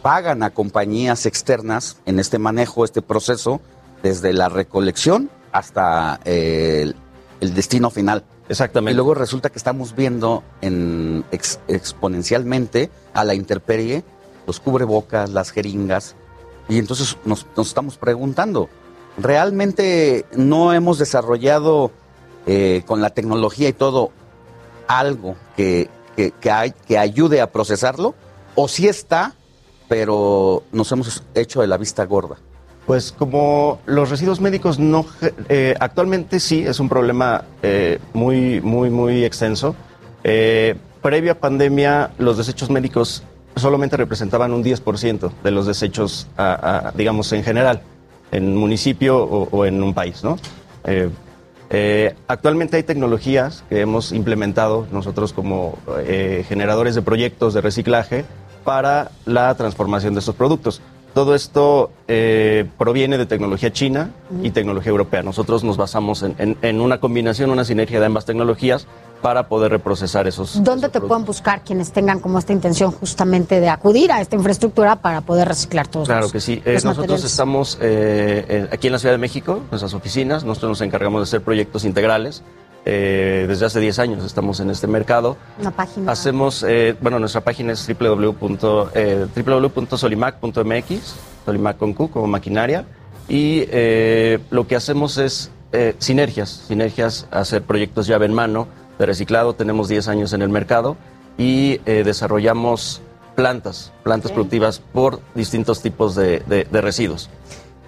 pagan 0.07 0.45
a 0.45 0.51
compañías 0.51 1.27
externas 1.27 1.97
en 2.07 2.21
este 2.21 2.39
manejo, 2.39 2.85
este 2.85 3.03
proceso, 3.03 3.61
desde 4.05 4.33
la 4.33 4.49
recolección 4.49 5.31
hasta 5.51 6.21
eh, 6.25 6.83
el, 6.83 6.97
el 7.41 7.55
destino 7.55 7.91
final. 7.91 8.23
Exactamente. 8.49 8.93
Y 8.93 8.95
luego 8.95 9.15
resulta 9.15 9.51
que 9.51 9.59
estamos 9.59 9.97
viendo 9.97 10.45
en 10.61 11.25
ex- 11.33 11.59
exponencialmente 11.67 12.89
a 13.15 13.25
la 13.25 13.35
intemperie 13.35 14.05
los 14.47 14.61
cubrebocas, 14.61 15.31
las 15.31 15.51
jeringas, 15.51 16.15
y 16.69 16.79
entonces 16.79 17.17
nos, 17.25 17.45
nos 17.57 17.67
estamos 17.67 17.97
preguntando, 17.99 18.69
¿realmente 19.19 20.25
no 20.37 20.73
hemos 20.73 21.01
desarrollado 21.01 21.91
eh, 22.47 22.85
con 22.87 23.01
la 23.03 23.11
tecnología 23.11 23.69
y 23.69 23.73
todo 23.73 24.13
algo 24.87 25.35
que, 25.57 25.91
que, 26.15 26.31
que 26.31 26.51
hay- 26.53 26.75
que 26.87 26.97
ayude 26.97 27.41
a 27.41 27.51
procesarlo? 27.51 28.15
¿O 28.55 28.69
sí 28.69 28.87
está, 28.87 29.35
pero 29.89 30.63
nos 30.73 30.91
hemos 30.93 31.23
hecho 31.35 31.61
de 31.61 31.67
la 31.67 31.77
vista 31.77 32.05
gorda? 32.05 32.37
Pues 32.87 33.11
como 33.11 33.81
los 33.87 34.11
residuos 34.11 34.41
médicos 34.41 34.79
no 34.79 35.05
eh, 35.49 35.75
actualmente 35.81 36.39
sí 36.39 36.65
es 36.65 36.79
un 36.79 36.89
problema 36.89 37.45
eh, 37.63 37.99
muy 38.13 38.61
muy 38.61 38.91
muy 38.91 39.25
extenso. 39.25 39.75
Eh, 40.23 40.77
previo 41.03 41.33
a 41.33 41.35
pandemia 41.35 42.13
los 42.19 42.37
desechos 42.39 42.71
médicos 42.71 43.25
solamente 43.57 43.97
representaban 43.97 44.53
un 44.53 44.63
10% 44.63 45.31
de 45.43 45.51
los 45.51 45.67
desechos, 45.67 46.29
digamos 46.95 47.33
en 47.33 47.43
general, 47.43 47.81
en 48.31 48.45
un 48.45 48.57
municipio 48.57 49.19
o, 49.19 49.49
o 49.51 49.65
en 49.65 49.83
un 49.83 49.95
país, 49.95 50.23
¿no? 50.23 50.37
Eh, 50.85 51.09
eh, 51.71 52.15
actualmente 52.29 52.77
hay 52.77 52.83
tecnologías 52.83 53.65
que 53.69 53.81
hemos 53.81 54.13
implementado 54.13 54.87
nosotros 54.93 55.33
como 55.33 55.79
generadores 56.49 56.95
de 56.95 57.03
proyectos 57.03 57.55
de 57.55 57.61
reciclaje 57.61 58.25
para 58.67 59.13
la 59.25 59.55
transformación 59.55 60.13
de 60.13 60.21
estos 60.21 60.35
productos. 60.35 60.83
Todo 61.15 61.35
esto 61.35 61.91
eh, 62.09 62.67
proviene 62.77 63.17
de 63.17 63.25
tecnología 63.25 63.73
china 63.73 64.11
y 64.43 64.51
tecnología 64.51 64.91
europea. 64.91 65.23
Nosotros 65.23 65.65
nos 65.65 65.79
basamos 65.79 66.23
en, 66.23 66.35
en- 66.37 66.59
en 66.61 66.81
una 66.83 67.01
combinación, 67.01 67.49
una 67.49 67.65
sinergia 67.65 68.01
de 68.01 68.05
ambas 68.07 68.27
tecnologías 68.27 68.87
para 69.23 69.49
poder 69.49 69.71
reprocesar 69.73 70.27
esos. 70.27 70.63
¿Dónde 70.63 70.91
te 70.91 71.01
pueden 71.01 71.25
buscar 71.25 71.63
quienes 71.63 71.91
tengan 71.91 72.21
como 72.21 72.39
esta 72.39 72.53
intención 72.53 72.91
justamente 72.93 73.61
de 73.61 73.71
acudir 73.71 74.13
a 74.13 74.21
esta 74.21 74.37
infraestructura 74.37 74.97
para 74.97 75.23
poder 75.23 75.49
reciclar 75.49 75.89
todos 75.89 76.07
Claro 76.07 76.23
los- 76.25 76.33
que 76.33 76.41
sí. 76.41 76.61
Eh, 76.67 76.75
nosotros 76.75 76.97
materiales? 76.99 77.25
estamos 77.25 77.79
eh, 77.81 78.69
aquí 78.71 78.89
en 78.89 78.93
la 78.93 78.99
Ciudad 78.99 79.15
de 79.15 79.19
México, 79.19 79.61
nuestras 79.71 79.95
oficinas. 79.95 80.45
Nosotros 80.45 80.69
nos 80.71 80.81
encargamos 80.83 81.21
de 81.21 81.23
hacer 81.23 81.41
proyectos 81.41 81.87
integrales. 81.87 82.43
Eh, 82.89 83.47
desde 83.49 83.67
hace 83.67 83.81
10 83.81 83.99
años 83.99 84.25
estamos 84.25 84.61
en 84.61 84.71
este 84.71 84.87
mercado. 84.87 85.37
Una 85.61 85.73
página. 85.73 86.13
Hacemos, 86.13 86.63
eh, 86.67 86.95
bueno, 87.01 87.19
nuestra 87.19 87.41
página 87.41 87.73
es 87.73 87.85
www. 87.87 88.91
eh, 88.95 89.27
www.solimac.mx, 89.35 91.15
Solimac 91.45 91.77
con 91.79 91.93
Q, 91.95 92.11
como 92.11 92.29
maquinaria, 92.29 92.85
y 93.29 93.65
eh, 93.71 94.39
lo 94.51 94.67
que 94.69 94.77
hacemos 94.77 95.19
es 95.19 95.51
sinergias, 95.99 96.49
sinergias, 96.69 97.27
hacer 97.31 97.61
proyectos 97.63 98.07
llave 98.07 98.25
en 98.25 98.33
mano 98.33 98.67
de 98.99 99.05
reciclado, 99.05 99.55
tenemos 99.55 99.89
10 99.89 100.09
años 100.09 100.33
en 100.33 100.41
el 100.41 100.49
mercado 100.49 100.97
y 101.37 101.79
desarrollamos 101.85 103.03
plantas, 103.35 103.93
plantas 104.03 104.33
productivas 104.33 104.79
por 104.79 105.21
distintos 105.35 105.83
tipos 105.83 106.15
de, 106.15 106.41
de- 106.47 106.65
de 106.71 106.81
residuos. 106.81 107.29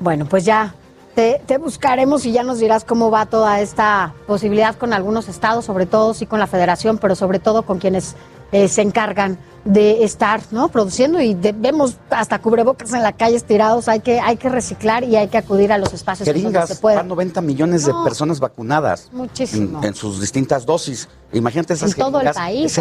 Bueno, 0.01 0.27
pues 0.27 0.45
ya 0.45 0.75
te, 1.19 1.43
te 1.47 1.59
buscaremos 1.59 2.25
y 2.27 2.31
ya 2.31 2.45
nos 2.45 2.61
dirás 2.61 2.85
cómo 2.85 3.11
va 3.11 3.27
toda 3.27 3.61
esta 3.61 4.15
posibilidad 4.29 4.77
con 4.77 4.93
algunos 4.93 5.29
estados, 5.29 5.65
sobre 5.65 5.85
todo 5.85 6.15
sí 6.15 6.27
con 6.27 6.39
la 6.39 6.47
federación, 6.47 6.97
pero 6.99 7.17
sobre 7.17 7.41
todo 7.41 7.63
con 7.63 7.81
quienes 7.81 8.15
eh, 8.53 8.69
se 8.69 8.83
encargan 8.83 9.37
de 9.65 10.05
estar 10.05 10.41
¿no? 10.53 10.69
produciendo 10.69 11.21
y 11.21 11.35
de- 11.35 11.51
vemos 11.51 11.97
hasta 12.11 12.39
cubrebocas 12.39 12.93
en 12.93 13.03
la 13.03 13.11
calle 13.15 13.35
estirados, 13.35 13.89
hay 13.89 13.99
que, 13.99 14.21
hay 14.21 14.37
que 14.37 14.49
reciclar 14.49 15.03
y 15.03 15.17
hay 15.17 15.27
que 15.27 15.39
acudir 15.39 15.73
a 15.73 15.79
los 15.79 15.93
espacios 15.93 16.29
en 16.29 16.35
donde 16.35 16.51
se 16.51 16.53
Jeringas, 16.61 16.79
pueda. 16.79 16.99
van 16.99 17.09
90 17.09 17.41
millones 17.41 17.85
de 17.85 17.93
No. 17.93 18.05
personas 18.05 18.39
vacunadas. 18.39 19.09
Muchísimo. 19.11 19.81
En, 19.83 19.89
en 19.89 19.95
sus 19.97 20.21
distintas 20.21 20.65
dosis. 20.65 21.09
Imagínate 21.33 21.75
esas 21.75 21.91
En 21.91 21.97
todo 21.99 22.21
el 22.21 22.29
jeringas, 22.33 22.37
país, 22.37 22.77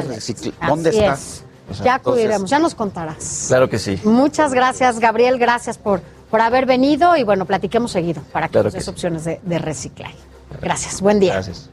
¿Dónde 0.68 0.90
está? 0.92 1.14
es. 1.16 1.44
O 1.72 1.74
sea, 1.74 1.84
Ya 1.86 1.96
entonces, 1.96 2.22
acudiremos, 2.24 2.50
ya 2.52 2.60
nos 2.60 2.76
contarás. 2.76 3.46
Claro 3.48 3.68
que 3.68 3.80
sí. 3.80 4.00
Muchas 4.06 4.54
gracias, 4.54 5.00
Gabriel. 5.00 5.38
Gracias 5.40 5.78
por, 5.80 6.02
por 6.30 6.42
haber 6.42 6.66
venido 6.66 7.16
y 7.16 7.24
bueno, 7.24 7.46
platiquemos 7.46 7.92
seguido 7.92 8.22
para 8.32 8.48
que 8.48 8.54
Claro 8.54 8.66
nos 8.66 8.74
que 8.74 8.78
des 8.80 8.86
sí. 8.86 8.92
opciones 8.92 9.24
de, 9.26 9.40
de 9.44 9.60
reciclaje. 9.60 10.16
Gracias, 10.62 11.02
buen 11.02 11.20
día. 11.20 11.34
Gracias. 11.34 11.70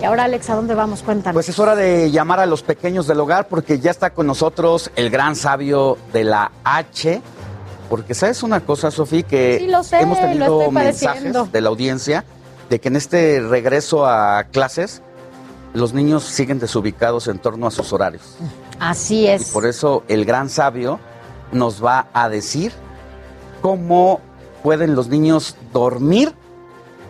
Y 0.00 0.04
ahora, 0.04 0.24
Alex, 0.24 0.50
¿a 0.50 0.56
dónde 0.56 0.74
vamos? 0.74 1.02
Cuéntanos. 1.02 1.34
Pues 1.34 1.48
es 1.48 1.58
hora 1.58 1.76
de 1.76 2.10
llamar 2.10 2.40
a 2.40 2.46
los 2.46 2.62
pequeños 2.62 3.06
del 3.06 3.20
hogar 3.20 3.46
porque 3.48 3.78
ya 3.78 3.90
está 3.90 4.10
con 4.10 4.26
nosotros 4.26 4.90
el 4.96 5.10
gran 5.10 5.36
sabio 5.36 5.96
de 6.12 6.24
la 6.24 6.50
H. 6.64 7.22
Porque 7.88 8.14
sabes 8.14 8.42
una 8.42 8.60
cosa, 8.60 8.90
Sofía, 8.90 9.22
que 9.22 9.58
Sí, 9.60 9.66
lo 9.68 9.82
sé, 9.84 10.00
hemos 10.00 10.18
lo 10.18 10.24
tenido 10.26 10.70
mensajes 10.70 11.52
de 11.52 11.60
la 11.60 11.68
audiencia 11.68 12.24
de 12.70 12.80
que 12.80 12.88
en 12.88 12.96
este 12.96 13.40
regreso 13.40 14.06
a 14.06 14.44
clases 14.44 15.02
los 15.74 15.92
niños 15.92 16.24
siguen 16.24 16.58
desubicados 16.58 17.28
en 17.28 17.38
torno 17.38 17.66
a 17.66 17.70
sus 17.70 17.92
horarios. 17.92 18.36
Así 18.80 19.20
Y 19.20 19.26
es. 19.28 19.50
por 19.50 19.66
eso 19.66 20.02
el 20.08 20.24
gran 20.24 20.48
sabio 20.48 20.98
nos 21.52 21.84
va 21.84 22.08
a 22.14 22.28
decir 22.30 22.72
cómo 23.62 24.20
pueden 24.62 24.94
los 24.94 25.08
niños 25.08 25.56
dormir 25.72 26.34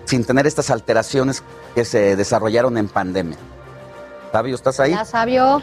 sin 0.04 0.24
tener 0.24 0.46
estas 0.46 0.70
alteraciones 0.70 1.42
que 1.74 1.84
se 1.84 2.14
desarrollaron 2.14 2.76
en 2.78 2.88
pandemia. 2.88 3.38
Sabio, 4.30 4.54
¿estás 4.54 4.78
ahí? 4.78 4.92
Ya, 4.92 5.04
sabio. 5.04 5.62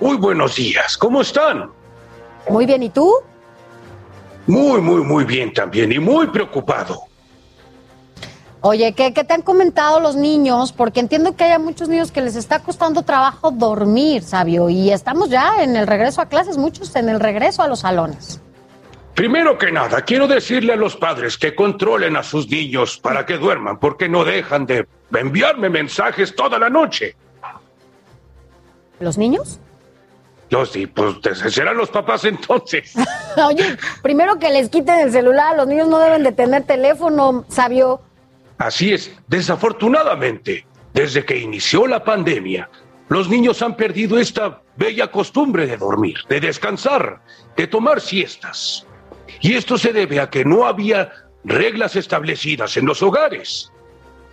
Muy 0.00 0.16
buenos 0.16 0.56
días, 0.56 0.96
¿cómo 0.96 1.20
están? 1.20 1.70
Muy 2.48 2.66
bien, 2.66 2.82
¿y 2.82 2.90
tú? 2.90 3.12
Muy, 4.46 4.80
muy, 4.80 5.02
muy 5.02 5.24
bien 5.24 5.52
también 5.52 5.92
y 5.92 5.98
muy 5.98 6.28
preocupado. 6.28 7.02
Oye, 8.60 8.92
¿qué, 8.92 9.12
qué 9.12 9.22
te 9.22 9.34
han 9.34 9.42
comentado 9.42 10.00
los 10.00 10.16
niños? 10.16 10.72
Porque 10.72 11.00
entiendo 11.00 11.36
que 11.36 11.44
hay 11.44 11.58
muchos 11.58 11.88
niños 11.88 12.10
que 12.10 12.20
les 12.20 12.34
está 12.34 12.60
costando 12.60 13.02
trabajo 13.02 13.50
dormir, 13.50 14.22
sabio. 14.22 14.68
Y 14.68 14.90
estamos 14.90 15.28
ya 15.28 15.62
en 15.62 15.76
el 15.76 15.86
regreso 15.86 16.20
a 16.20 16.26
clases, 16.26 16.56
muchos 16.56 16.94
en 16.96 17.08
el 17.08 17.20
regreso 17.20 17.62
a 17.62 17.68
los 17.68 17.80
salones. 17.80 18.40
Primero 19.18 19.58
que 19.58 19.72
nada, 19.72 20.02
quiero 20.02 20.28
decirle 20.28 20.74
a 20.74 20.76
los 20.76 20.94
padres 20.94 21.36
que 21.36 21.52
controlen 21.52 22.16
a 22.16 22.22
sus 22.22 22.48
niños 22.48 22.98
para 22.98 23.26
que 23.26 23.36
duerman, 23.36 23.80
porque 23.80 24.08
no 24.08 24.24
dejan 24.24 24.64
de 24.64 24.86
enviarme 25.12 25.68
mensajes 25.68 26.36
toda 26.36 26.56
la 26.56 26.70
noche. 26.70 27.16
¿Los 29.00 29.18
niños? 29.18 29.58
Yo 30.50 30.64
sí, 30.64 30.86
pues 30.86 31.16
serán 31.52 31.78
los 31.78 31.90
papás 31.90 32.26
entonces. 32.26 32.94
Oye, 33.44 33.76
primero 34.02 34.38
que 34.38 34.50
les 34.50 34.68
quiten 34.68 35.00
el 35.00 35.10
celular, 35.10 35.56
los 35.56 35.66
niños 35.66 35.88
no 35.88 35.98
deben 35.98 36.22
de 36.22 36.30
tener 36.30 36.62
teléfono, 36.62 37.44
sabio. 37.48 38.00
Así 38.56 38.92
es, 38.92 39.12
desafortunadamente, 39.26 40.64
desde 40.94 41.24
que 41.24 41.36
inició 41.36 41.88
la 41.88 42.04
pandemia, 42.04 42.70
los 43.08 43.28
niños 43.28 43.62
han 43.62 43.74
perdido 43.74 44.16
esta 44.16 44.62
bella 44.76 45.10
costumbre 45.10 45.66
de 45.66 45.76
dormir, 45.76 46.18
de 46.28 46.38
descansar, 46.38 47.20
de 47.56 47.66
tomar 47.66 48.00
siestas. 48.00 48.86
Y 49.40 49.54
esto 49.54 49.78
se 49.78 49.92
debe 49.92 50.20
a 50.20 50.30
que 50.30 50.44
no 50.44 50.66
había 50.66 51.10
reglas 51.44 51.96
establecidas 51.96 52.76
en 52.76 52.86
los 52.86 53.02
hogares. 53.02 53.72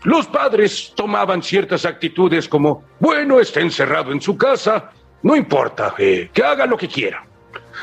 Los 0.03 0.27
padres 0.27 0.93
tomaban 0.95 1.41
ciertas 1.41 1.85
actitudes 1.85 2.47
como, 2.47 2.83
bueno, 2.99 3.39
está 3.39 3.61
encerrado 3.61 4.11
en 4.11 4.21
su 4.21 4.37
casa, 4.37 4.91
no 5.23 5.35
importa, 5.35 5.95
eh, 5.97 6.29
que 6.31 6.43
haga 6.43 6.65
lo 6.65 6.77
que 6.77 6.87
quiera. 6.87 7.25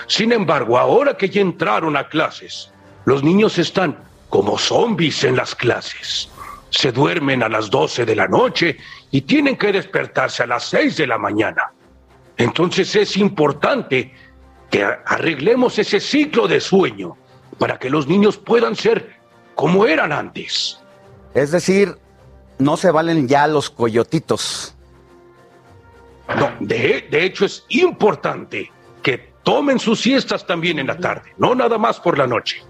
Sin 0.07 0.33
embargo, 0.33 0.79
ahora 0.79 1.17
que 1.17 1.29
ya 1.29 1.41
entraron 1.41 1.97
a 1.97 2.09
clases, 2.09 2.71
los 3.05 3.23
niños 3.25 3.59
están 3.59 3.99
como 4.29 4.57
zombies 4.57 5.25
en 5.25 5.37
las 5.37 5.55
clases. 5.55 6.31
Se 6.71 6.93
duermen 6.93 7.43
a 7.43 7.49
las 7.49 7.69
12 7.71 8.07
de 8.07 8.17
la 8.17 8.29
noche 8.29 8.79
y 9.11 9.23
tienen 9.23 9.57
que 9.57 9.73
despertarse 9.73 10.45
a 10.45 10.47
las 10.47 10.65
6 10.65 10.97
de 10.97 11.07
la 11.07 11.19
mañana. 11.19 11.73
Entonces 12.37 12.95
es 12.97 13.17
importante 13.17 14.15
que 14.73 14.83
arreglemos 14.83 15.79
ese 15.79 16.01
ciclo 16.01 16.49
de 16.49 16.59
sueño 16.59 17.19
para 17.59 17.79
que 17.79 17.91
los 17.91 18.09
niños 18.09 18.39
puedan 18.39 18.75
ser 18.75 19.17
como 19.55 19.85
eran 19.85 20.13
antes. 20.13 20.81
Es 21.35 21.51
decir, 21.51 21.99
no 22.59 22.79
se 22.79 22.91
valen 22.91 23.29
ya 23.29 23.47
los 23.47 23.69
coyotitos. 23.69 24.75
No, 26.39 26.51
de, 26.61 27.07
de 27.11 27.25
hecho 27.25 27.45
es 27.45 27.67
importante 27.69 28.73
que 29.03 29.33
tomen 29.43 29.79
sus 29.79 30.01
siestas 30.01 30.47
también 30.47 30.79
en 30.79 30.87
la 30.87 30.97
tarde, 30.97 31.35
no 31.37 31.55
nada 31.55 31.77
más 31.77 32.01
por 32.01 32.17
la 32.17 32.27
noche. 32.27 32.63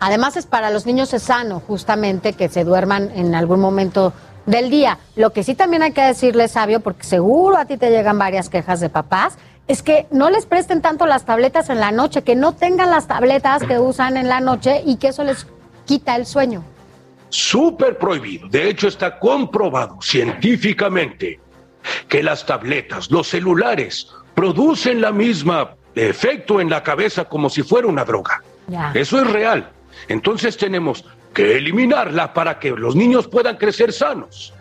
Además 0.00 0.36
es 0.36 0.44
para 0.44 0.70
los 0.70 0.84
niños 0.84 1.14
es 1.14 1.22
sano 1.22 1.60
justamente 1.60 2.34
que 2.34 2.50
se 2.50 2.62
duerman 2.62 3.10
en 3.14 3.34
algún 3.34 3.60
momento 3.60 4.12
del 4.44 4.68
día. 4.68 4.98
Lo 5.14 5.32
que 5.32 5.42
sí 5.44 5.54
también 5.54 5.82
hay 5.82 5.92
que 5.92 6.02
decirle, 6.02 6.48
sabio, 6.48 6.80
porque 6.80 7.04
seguro 7.04 7.56
a 7.56 7.64
ti 7.64 7.78
te 7.78 7.88
llegan 7.88 8.18
varias 8.18 8.50
quejas 8.50 8.80
de 8.80 8.90
papás, 8.90 9.38
es 9.68 9.82
que 9.82 10.06
no 10.10 10.30
les 10.30 10.46
presten 10.46 10.80
tanto 10.80 11.06
las 11.06 11.24
tabletas 11.24 11.70
en 11.70 11.80
la 11.80 11.90
noche, 11.90 12.22
que 12.22 12.36
no 12.36 12.52
tengan 12.52 12.90
las 12.90 13.08
tabletas 13.08 13.62
que 13.64 13.78
usan 13.78 14.16
en 14.16 14.28
la 14.28 14.40
noche 14.40 14.82
y 14.84 14.96
que 14.96 15.08
eso 15.08 15.24
les 15.24 15.46
quita 15.84 16.16
el 16.16 16.26
sueño. 16.26 16.62
Súper 17.28 17.98
prohibido. 17.98 18.48
De 18.48 18.68
hecho, 18.68 18.86
está 18.88 19.18
comprobado 19.18 19.98
científicamente 20.00 21.40
que 22.08 22.22
las 22.22 22.46
tabletas, 22.46 23.10
los 23.10 23.28
celulares, 23.28 24.08
producen 24.34 25.00
la 25.00 25.10
misma 25.12 25.74
efecto 25.94 26.60
en 26.60 26.70
la 26.70 26.82
cabeza 26.82 27.24
como 27.24 27.48
si 27.48 27.62
fuera 27.62 27.88
una 27.88 28.04
droga. 28.04 28.42
Ya. 28.68 28.92
Eso 28.94 29.20
es 29.20 29.30
real. 29.30 29.70
Entonces 30.08 30.56
tenemos 30.56 31.04
que 31.36 31.58
eliminarla 31.58 32.32
para 32.32 32.58
que 32.58 32.70
los 32.70 32.96
niños 32.96 33.28
puedan 33.28 33.58
crecer 33.58 33.92
sanos. 33.92 34.54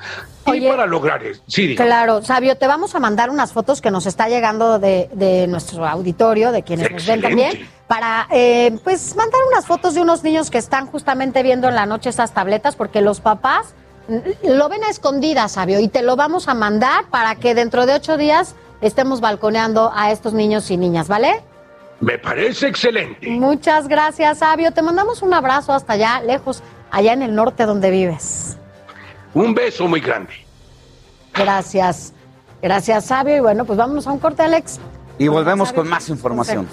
y 0.45 0.67
para 0.67 0.85
lograr 0.85 1.23
eso. 1.23 1.41
Sí. 1.47 1.73
Claro, 1.73 2.21
Sabio, 2.21 2.57
te 2.57 2.67
vamos 2.67 2.93
a 2.95 2.99
mandar 2.99 3.29
unas 3.29 3.53
fotos 3.53 3.79
que 3.79 3.91
nos 3.91 4.05
está 4.05 4.27
llegando 4.27 4.77
de, 4.77 5.09
de 5.13 5.47
nuestro 5.47 5.87
auditorio, 5.87 6.51
de 6.51 6.63
quienes 6.63 6.91
nos 6.91 7.05
ven 7.05 7.21
también, 7.21 7.65
para 7.87 8.27
eh, 8.29 8.77
pues 8.83 9.15
mandar 9.15 9.39
unas 9.49 9.65
fotos 9.65 9.93
de 9.93 10.01
unos 10.01 10.21
niños 10.25 10.51
que 10.51 10.57
están 10.57 10.87
justamente 10.87 11.43
viendo 11.43 11.69
en 11.69 11.75
la 11.75 11.85
noche 11.85 12.09
esas 12.09 12.33
tabletas, 12.33 12.75
porque 12.75 12.99
los 12.99 13.21
papás 13.21 13.73
mm, 14.09 14.49
lo 14.49 14.67
ven 14.67 14.83
a 14.83 14.89
escondidas, 14.89 15.53
Sabio, 15.53 15.79
y 15.79 15.87
te 15.87 16.01
lo 16.01 16.17
vamos 16.17 16.49
a 16.49 16.55
mandar 16.55 17.05
para 17.09 17.35
que 17.35 17.55
dentro 17.55 17.85
de 17.85 17.93
ocho 17.93 18.17
días 18.17 18.53
estemos 18.81 19.21
balconeando 19.21 19.93
a 19.95 20.11
estos 20.11 20.33
niños 20.33 20.69
y 20.71 20.75
niñas, 20.75 21.07
¿vale? 21.07 21.41
Me 21.99 22.17
parece 22.17 22.67
excelente. 22.67 23.27
Muchas 23.29 23.87
gracias, 23.87 24.39
Sabio. 24.39 24.71
Te 24.71 24.81
mandamos 24.81 25.21
un 25.21 25.33
abrazo 25.33 25.73
hasta 25.73 25.93
allá, 25.93 26.21
lejos, 26.21 26.61
allá 26.91 27.13
en 27.13 27.21
el 27.21 27.33
norte 27.33 27.65
donde 27.65 27.89
vives. 27.89 28.57
Un 29.33 29.53
beso 29.53 29.87
muy 29.87 30.01
grande. 30.01 30.33
Gracias. 31.33 32.13
Gracias, 32.61 33.05
Sabio. 33.05 33.37
Y 33.37 33.39
bueno, 33.39 33.65
pues 33.65 33.77
vámonos 33.77 34.07
a 34.07 34.11
un 34.11 34.19
corte, 34.19 34.43
Alex. 34.43 34.79
Y 35.17 35.27
volvemos 35.27 35.71
con 35.71 35.87
más 35.87 36.09
información. 36.09 36.67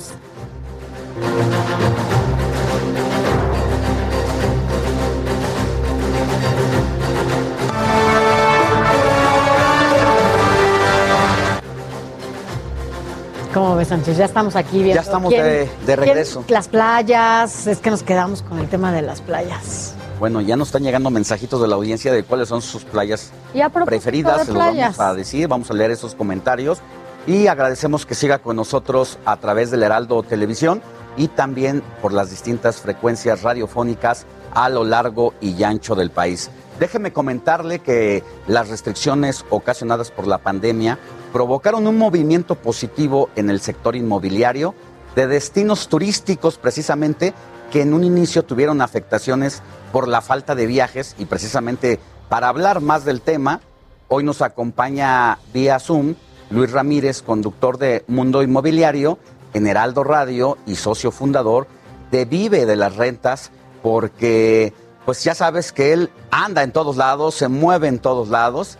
¿Cómo 13.52 13.76
ves, 13.76 13.88
Sánchez? 13.88 14.16
Ya 14.16 14.24
estamos 14.24 14.56
aquí 14.56 14.78
viendo. 14.82 14.94
Ya 14.94 15.00
estamos 15.02 15.30
de- 15.30 15.68
de 15.86 15.96
regreso. 15.96 16.42
quién- 16.46 16.54
las 16.54 16.68
playas, 16.68 17.66
es 17.66 17.78
que 17.78 17.90
nos 17.90 18.02
quedamos 18.02 18.42
con 18.42 18.58
el 18.58 18.68
tema 18.68 18.92
de 18.92 19.02
las 19.02 19.20
playas. 19.20 19.94
Bueno, 20.18 20.40
ya 20.40 20.56
nos 20.56 20.68
están 20.68 20.82
llegando 20.84 21.10
mensajitos 21.10 21.60
de 21.60 21.68
la 21.68 21.74
audiencia 21.74 22.12
de 22.12 22.22
cuáles 22.22 22.48
son 22.48 22.62
sus 22.62 22.84
playas 22.84 23.30
Y 23.52 23.60
preferidas. 23.84 24.46
Se 24.46 24.52
los 24.52 24.58
vamos 24.58 24.98
a 25.00 25.14
decir, 25.14 25.48
vamos 25.48 25.70
a 25.70 25.74
leer 25.74 25.90
esos 25.90 26.14
comentarios. 26.14 26.78
Y 27.26 27.46
agradecemos 27.46 28.06
que 28.06 28.14
siga 28.14 28.38
con 28.38 28.56
nosotros 28.56 29.18
a 29.24 29.36
través 29.36 29.70
del 29.70 29.82
Heraldo 29.82 30.22
Televisión 30.22 30.80
y 31.16 31.28
también 31.28 31.82
por 32.00 32.12
las 32.12 32.30
distintas 32.30 32.76
frecuencias 32.80 33.42
radiofónicas 33.42 34.26
a 34.54 34.68
lo 34.68 34.84
largo 34.84 35.34
y 35.40 35.62
ancho 35.62 35.94
del 35.94 36.10
país. 36.10 36.50
Déjeme 36.82 37.12
comentarle 37.12 37.78
que 37.78 38.24
las 38.48 38.68
restricciones 38.68 39.44
ocasionadas 39.50 40.10
por 40.10 40.26
la 40.26 40.38
pandemia 40.38 40.98
provocaron 41.32 41.86
un 41.86 41.96
movimiento 41.96 42.56
positivo 42.56 43.30
en 43.36 43.50
el 43.50 43.60
sector 43.60 43.94
inmobiliario 43.94 44.74
de 45.14 45.28
destinos 45.28 45.86
turísticos 45.86 46.58
precisamente 46.58 47.34
que 47.70 47.82
en 47.82 47.94
un 47.94 48.02
inicio 48.02 48.42
tuvieron 48.42 48.82
afectaciones 48.82 49.62
por 49.92 50.08
la 50.08 50.22
falta 50.22 50.56
de 50.56 50.66
viajes. 50.66 51.14
Y 51.20 51.26
precisamente 51.26 52.00
para 52.28 52.48
hablar 52.48 52.80
más 52.80 53.04
del 53.04 53.20
tema, 53.20 53.60
hoy 54.08 54.24
nos 54.24 54.42
acompaña 54.42 55.38
vía 55.54 55.78
Zoom 55.78 56.16
Luis 56.50 56.72
Ramírez, 56.72 57.22
conductor 57.22 57.78
de 57.78 58.02
Mundo 58.08 58.42
Inmobiliario 58.42 59.20
en 59.54 59.68
Heraldo 59.68 60.02
Radio 60.02 60.58
y 60.66 60.74
socio 60.74 61.12
fundador 61.12 61.68
de 62.10 62.24
Vive 62.24 62.66
de 62.66 62.74
las 62.74 62.96
Rentas, 62.96 63.52
porque 63.84 64.72
pues 65.04 65.22
ya 65.24 65.34
sabes 65.34 65.72
que 65.72 65.92
él 65.92 66.10
anda 66.30 66.62
en 66.62 66.72
todos 66.72 66.96
lados, 66.96 67.34
se 67.34 67.48
mueve 67.48 67.88
en 67.88 67.98
todos 67.98 68.28
lados 68.28 68.78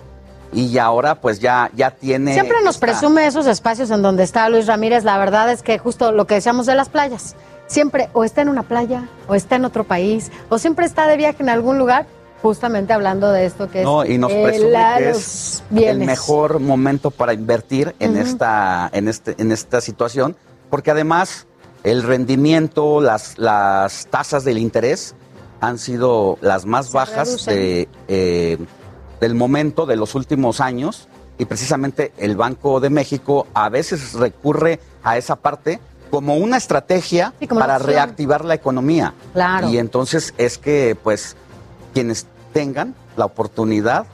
y 0.53 0.79
ahora 0.79 1.15
pues 1.21 1.41
ya, 1.41 1.71
ya 1.75 1.91
tiene... 1.91 2.35
Siempre 2.35 2.59
nos 2.63 2.77
esta- 2.77 2.87
presume 2.87 3.27
esos 3.27 3.47
espacios 3.47 3.91
en 3.91 4.03
donde 4.03 4.23
está 4.23 4.49
Luis 4.49 4.67
Ramírez. 4.67 5.03
La 5.05 5.19
verdad 5.19 5.51
es 5.51 5.63
que 5.63 5.79
justo 5.79 6.13
lo 6.13 6.27
que 6.27 6.35
decíamos 6.35 6.67
de 6.67 6.75
las 6.75 6.89
playas. 6.89 7.35
Siempre 7.67 8.11
o 8.13 8.23
está 8.23 8.43
en 8.43 8.51
una 8.51 8.65
playa, 8.65 9.09
o 9.29 9.35
está 9.35 9.57
en 9.57 9.65
otro 9.65 9.85
país, 9.85 10.31
o 10.51 10.59
siempre 10.59 10.85
está 10.85 11.07
de 11.07 11.17
viaje 11.17 11.43
en 11.43 11.49
algún 11.49 11.79
lugar, 11.79 12.07
justamente 12.43 12.93
hablando 12.93 13.33
de 13.33 13.47
esto 13.47 13.71
que 13.71 13.83
No, 13.83 14.03
es 14.03 14.11
y 14.11 14.19
nos 14.19 14.31
presume 14.31 14.73
que 14.99 15.09
los 15.09 15.17
es 15.17 15.63
el 15.75 15.99
mejor 16.01 16.61
momento 16.61 17.11
para 17.11 17.33
invertir 17.33 17.95
en 17.99 18.19
esta, 18.19 18.91
en 18.93 19.09
este, 19.09 19.37
en 19.39 19.53
esta 19.53 19.81
situación, 19.81 20.37
porque 20.69 20.91
además 20.91 21.47
el 21.83 22.03
rendimiento, 22.03 23.01
las, 23.01 23.39
las 23.39 24.07
tasas 24.09 24.45
del 24.45 24.59
interés 24.59 25.15
han 25.63 25.79
sido 25.79 26.39
las 26.41 26.67
más 26.67 26.91
bajas 26.93 27.47
de, 27.47 27.89
eh, 28.09 28.59
del 29.21 29.37
momento 29.37 29.87
de 29.87 29.95
los 29.95 30.17
últimos 30.17 30.61
años 30.61 31.09
y 31.39 31.45
precisamente 31.45 32.13
el 32.19 32.37
Banco 32.37 32.81
de 32.81 32.91
México 32.91 33.47
a 33.55 33.69
veces 33.69 34.15
recurre 34.15 34.81
a 35.05 35.17
esa 35.17 35.37
parte 35.37 35.79
como 36.11 36.35
una 36.37 36.57
estrategia 36.57 37.33
Sí, 37.39 37.47
como 37.47 37.59
una 37.59 37.67
para 37.67 37.79
reactivar 37.79 38.45
la 38.45 38.55
economía. 38.55 39.15
Claro. 39.33 39.71
Y 39.71 39.79
entonces 39.79 40.35
es 40.37 40.59
que 40.59 40.97
pues 41.01 41.37
quienes 41.95 42.27
tengan 42.53 42.97
la 43.17 43.27
oportunidad, 43.27 44.07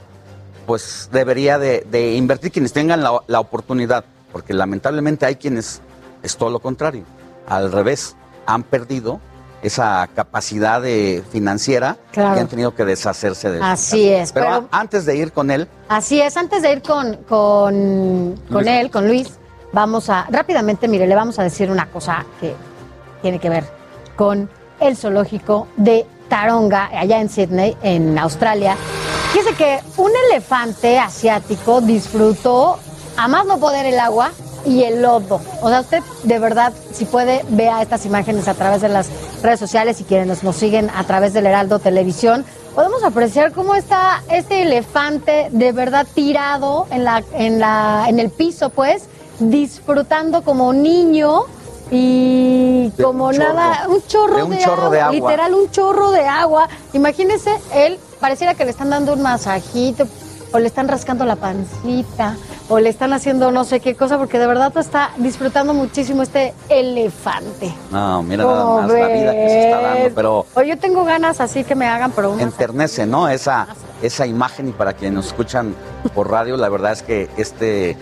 pues 0.67 1.09
debería 1.11 1.57
de, 1.57 1.83
de 1.89 2.13
invertir 2.13 2.51
quienes 2.51 2.73
tengan 2.73 3.01
la, 3.01 3.23
la 3.25 3.39
oportunidad, 3.39 4.05
porque 4.31 4.53
lamentablemente 4.53 5.25
hay 5.25 5.37
quienes 5.37 5.81
es 6.21 6.37
todo 6.37 6.51
lo 6.51 6.59
contrario, 6.59 7.05
al 7.47 7.71
revés, 7.71 8.15
han 8.45 8.61
perdido 8.61 9.19
esa 9.61 10.07
capacidad 10.15 10.81
de 10.81 11.23
financiera 11.31 11.97
Claro. 12.11 12.37
y 12.37 12.39
han 12.39 12.47
tenido 12.47 12.73
que 12.75 12.85
deshacerse 12.85 13.49
de 13.49 13.57
eso. 13.57 13.65
Así 13.65 14.09
es, 14.09 14.31
Pero, 14.31 14.67
antes 14.71 15.05
de 15.05 15.15
ir 15.17 15.31
con 15.31 15.51
él, 15.51 15.67
Así 15.87 16.21
es, 16.21 16.37
antes 16.37 16.61
de 16.61 16.71
ir 16.71 16.81
con, 16.81 17.15
con, 17.27 18.35
con 18.51 18.67
él, 18.67 18.89
con 18.91 19.07
Luis, 19.07 19.31
vamos 19.73 20.09
a, 20.09 20.27
rápidamente, 20.29 20.87
mire, 20.87 21.07
le 21.07 21.15
vamos 21.15 21.39
a 21.39 21.43
decir 21.43 21.69
una 21.71 21.87
cosa 21.87 22.25
que 22.39 22.55
tiene 23.21 23.39
que 23.39 23.49
ver 23.49 23.65
con 24.15 24.49
el 24.79 24.95
zoológico 24.95 25.67
de 25.77 26.05
Taronga, 26.29 26.89
allá 26.93 27.19
en 27.19 27.29
Sydney, 27.29 27.75
en 27.81 28.17
Australia. 28.17 28.75
Dice 29.33 29.53
que 29.55 29.79
un 29.97 30.11
elefante 30.31 30.99
asiático 30.99 31.81
disfrutó 31.81 32.79
a 33.17 33.27
más 33.27 33.45
no 33.45 33.59
poder 33.59 33.85
el 33.85 33.99
agua 33.99 34.31
y 34.65 34.83
el 34.83 35.01
lodo. 35.01 35.39
O 35.61 35.69
sea, 35.69 35.81
usted 35.81 35.99
de 36.23 36.39
verdad, 36.39 36.73
si 36.93 37.05
puede, 37.05 37.43
vea 37.49 37.81
estas 37.81 38.05
imágenes 38.05 38.47
a 38.47 38.53
través 38.53 38.81
de 38.81 38.89
las 38.89 39.07
redes 39.41 39.59
sociales 39.59 39.99
y 40.01 40.03
quienes 40.03 40.43
nos 40.43 40.55
siguen 40.55 40.89
a 40.95 41.03
través 41.05 41.33
del 41.33 41.45
Heraldo 41.45 41.79
Televisión. 41.79 42.45
Podemos 42.75 43.03
apreciar 43.03 43.51
cómo 43.51 43.75
está 43.75 44.21
este 44.29 44.61
elefante 44.61 45.49
de 45.51 45.71
verdad 45.71 46.05
tirado 46.13 46.87
en, 46.91 47.03
la, 47.03 47.23
en, 47.33 47.59
la, 47.59 48.05
en 48.07 48.19
el 48.19 48.29
piso, 48.29 48.69
pues, 48.69 49.03
disfrutando 49.39 50.41
como 50.43 50.71
niño 50.73 51.43
y 51.91 52.91
De 52.95 53.03
como 53.03 53.27
un 53.27 53.33
chorro. 53.33 53.53
nada, 53.53 53.87
un 53.87 54.01
chorro, 54.07 54.35
De 54.37 54.43
un 54.43 54.49
de, 54.51 54.57
chorro 54.59 54.83
agua, 54.83 54.95
de 54.95 55.01
agua. 55.01 55.13
literal 55.15 55.53
un 55.55 55.71
chorro 55.71 56.11
de 56.11 56.25
agua. 56.27 56.69
Imagínese, 56.93 57.51
él 57.73 57.99
pareciera 58.19 58.53
que 58.53 58.63
le 58.65 58.71
están 58.71 58.89
dando 58.91 59.13
un 59.13 59.21
masajito 59.21 60.07
o 60.53 60.59
le 60.59 60.67
están 60.67 60.87
rascando 60.87 61.25
la 61.25 61.35
pancita 61.35 62.35
o 62.69 62.79
le 62.79 62.89
están 62.89 63.13
haciendo 63.13 63.51
no 63.51 63.63
sé 63.63 63.79
qué 63.79 63.95
cosa 63.95 64.17
porque 64.17 64.39
de 64.39 64.47
verdad 64.47 64.71
está 64.77 65.11
disfrutando 65.17 65.73
muchísimo 65.73 66.21
este 66.21 66.53
elefante. 66.69 67.73
No, 67.91 68.23
mira 68.23 68.43
nada 68.43 68.61
¿Cómo 68.61 68.81
más 68.81 68.91
la 68.91 69.07
vida 69.07 69.31
que 69.33 69.49
se 69.49 69.63
está 69.65 69.81
dando, 69.81 70.15
pero 70.15 70.45
O 70.53 70.61
yo 70.61 70.77
tengo 70.77 71.03
ganas 71.03 71.41
así 71.41 71.63
que 71.63 71.75
me 71.75 71.87
hagan, 71.87 72.11
pero 72.11 72.37
enternece, 72.39 73.05
¿no? 73.05 73.27
Esa, 73.27 73.67
esa 74.01 74.25
imagen 74.27 74.69
y 74.69 74.71
para 74.71 74.93
quienes 74.93 75.15
nos 75.15 75.27
escuchan 75.27 75.75
por 76.13 76.29
radio, 76.29 76.55
la 76.57 76.69
verdad 76.69 76.93
es 76.93 77.01
que 77.01 77.27
este 77.37 77.97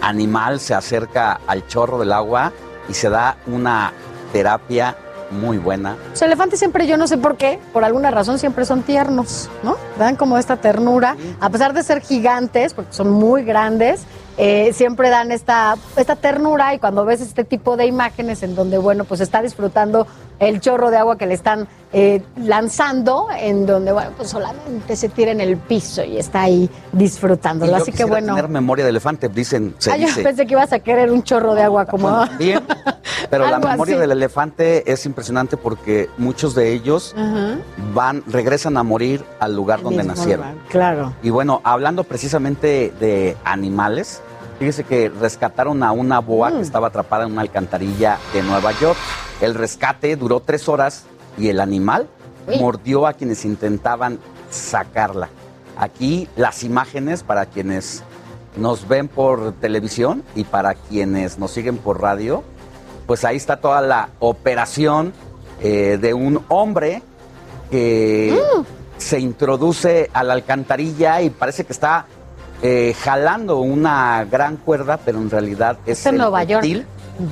animal 0.00 0.60
se 0.60 0.74
acerca 0.74 1.40
al 1.46 1.66
chorro 1.66 1.98
del 1.98 2.12
agua 2.12 2.52
y 2.88 2.94
se 2.94 3.10
da 3.10 3.36
una 3.46 3.92
terapia 4.32 4.96
muy 5.32 5.58
buena. 5.58 5.96
Los 6.10 6.22
elefantes 6.22 6.58
siempre, 6.58 6.86
yo 6.86 6.96
no 6.96 7.06
sé 7.06 7.18
por 7.18 7.36
qué, 7.36 7.58
por 7.72 7.84
alguna 7.84 8.10
razón 8.10 8.38
siempre 8.38 8.64
son 8.64 8.82
tiernos, 8.82 9.48
¿no? 9.62 9.76
Dan 9.98 10.16
como 10.16 10.38
esta 10.38 10.56
ternura, 10.56 11.16
a 11.40 11.50
pesar 11.50 11.72
de 11.72 11.82
ser 11.82 12.00
gigantes, 12.00 12.74
porque 12.74 12.92
son 12.92 13.10
muy 13.10 13.44
grandes, 13.44 14.04
eh, 14.38 14.72
siempre 14.72 15.10
dan 15.10 15.30
esta, 15.30 15.76
esta 15.96 16.16
ternura 16.16 16.74
y 16.74 16.78
cuando 16.78 17.04
ves 17.04 17.20
este 17.20 17.44
tipo 17.44 17.76
de 17.76 17.86
imágenes 17.86 18.42
en 18.42 18.54
donde, 18.54 18.78
bueno, 18.78 19.04
pues 19.04 19.20
está 19.20 19.42
disfrutando 19.42 20.06
el 20.42 20.60
chorro 20.60 20.90
de 20.90 20.96
agua 20.98 21.16
que 21.16 21.26
le 21.26 21.34
están 21.34 21.66
eh, 21.92 22.22
lanzando, 22.36 23.28
en 23.38 23.66
donde, 23.66 23.92
bueno, 23.92 24.10
pues 24.16 24.30
solamente 24.30 24.96
se 24.96 25.08
tira 25.08 25.30
en 25.30 25.40
el 25.40 25.56
piso 25.56 26.02
y 26.02 26.16
está 26.18 26.42
ahí 26.42 26.70
Y 26.92 26.96
disfrutándolo. 26.96 27.72
yo 27.72 27.76
Así 27.82 27.92
que 27.92 28.04
bueno. 28.04 28.34
tener 28.34 28.48
memoria 28.48 28.84
de 28.84 28.90
elefante, 28.90 29.28
dicen, 29.28 29.74
se 29.78 29.92
Ah, 29.92 29.96
yo 29.96 30.06
dice. 30.06 30.22
pensé 30.22 30.46
que 30.46 30.52
ibas 30.54 30.72
a 30.72 30.78
querer 30.78 31.10
un 31.10 31.22
chorro 31.22 31.54
de 31.54 31.62
agua 31.62 31.84
como... 31.86 32.24
Bien, 32.38 32.62
pero 33.30 33.46
la 33.48 33.58
memoria 33.58 33.94
así. 33.94 34.00
del 34.00 34.12
elefante 34.12 34.90
es 34.90 35.04
impresionante 35.06 35.56
porque 35.56 36.08
muchos 36.18 36.54
de 36.54 36.72
ellos 36.72 37.14
van, 37.94 38.22
regresan 38.26 38.76
a 38.78 38.82
morir 38.82 39.24
al 39.38 39.54
lugar 39.54 39.82
donde 39.82 40.02
nacieron. 40.02 40.46
lugar, 40.52 40.68
Claro. 40.68 41.12
Y 41.22 41.30
bueno, 41.30 41.60
hablando 41.64 42.04
precisamente 42.04 42.92
de 43.00 43.36
animales, 43.44 44.20
fíjese 44.58 44.84
que 44.84 45.10
rescataron 45.20 45.82
a 45.82 45.92
una 45.92 46.20
boa 46.20 46.50
Mm. 46.50 46.54
que 46.56 46.62
estaba 46.62 46.86
atrapada 46.88 47.24
en 47.26 47.32
una 47.32 47.42
alcantarilla 47.42 48.18
de 48.32 48.42
Nueva 48.42 48.72
York. 48.80 48.98
El 49.42 49.56
rescate 49.56 50.14
duró 50.14 50.38
tres 50.38 50.68
horas 50.68 51.02
y 51.36 51.48
el 51.48 51.58
animal 51.58 52.06
Uy. 52.46 52.60
mordió 52.60 53.08
a 53.08 53.14
quienes 53.14 53.44
intentaban 53.44 54.20
sacarla. 54.50 55.30
Aquí 55.76 56.28
las 56.36 56.62
imágenes 56.62 57.24
para 57.24 57.46
quienes 57.46 58.04
nos 58.56 58.86
ven 58.86 59.08
por 59.08 59.52
televisión 59.54 60.22
y 60.36 60.44
para 60.44 60.74
quienes 60.74 61.40
nos 61.40 61.50
siguen 61.50 61.78
por 61.78 62.00
radio, 62.00 62.44
pues 63.08 63.24
ahí 63.24 63.36
está 63.36 63.56
toda 63.56 63.80
la 63.80 64.10
operación 64.20 65.12
eh, 65.60 65.98
de 66.00 66.14
un 66.14 66.44
hombre 66.48 67.02
que 67.68 68.40
se 68.96 69.18
introduce 69.18 70.08
a 70.12 70.22
la 70.22 70.34
alcantarilla 70.34 71.20
y 71.20 71.30
parece 71.30 71.64
que 71.64 71.72
está 71.72 72.06
eh, 72.62 72.94
jalando 72.96 73.58
una 73.58 74.24
gran 74.24 74.56
cuerda, 74.56 74.98
pero 74.98 75.18
en 75.18 75.30
realidad 75.30 75.78
es 75.84 75.98
Es 75.98 76.06
en 76.06 76.14
el 76.14 76.20
Nueva 76.20 76.44
York. 76.44 76.62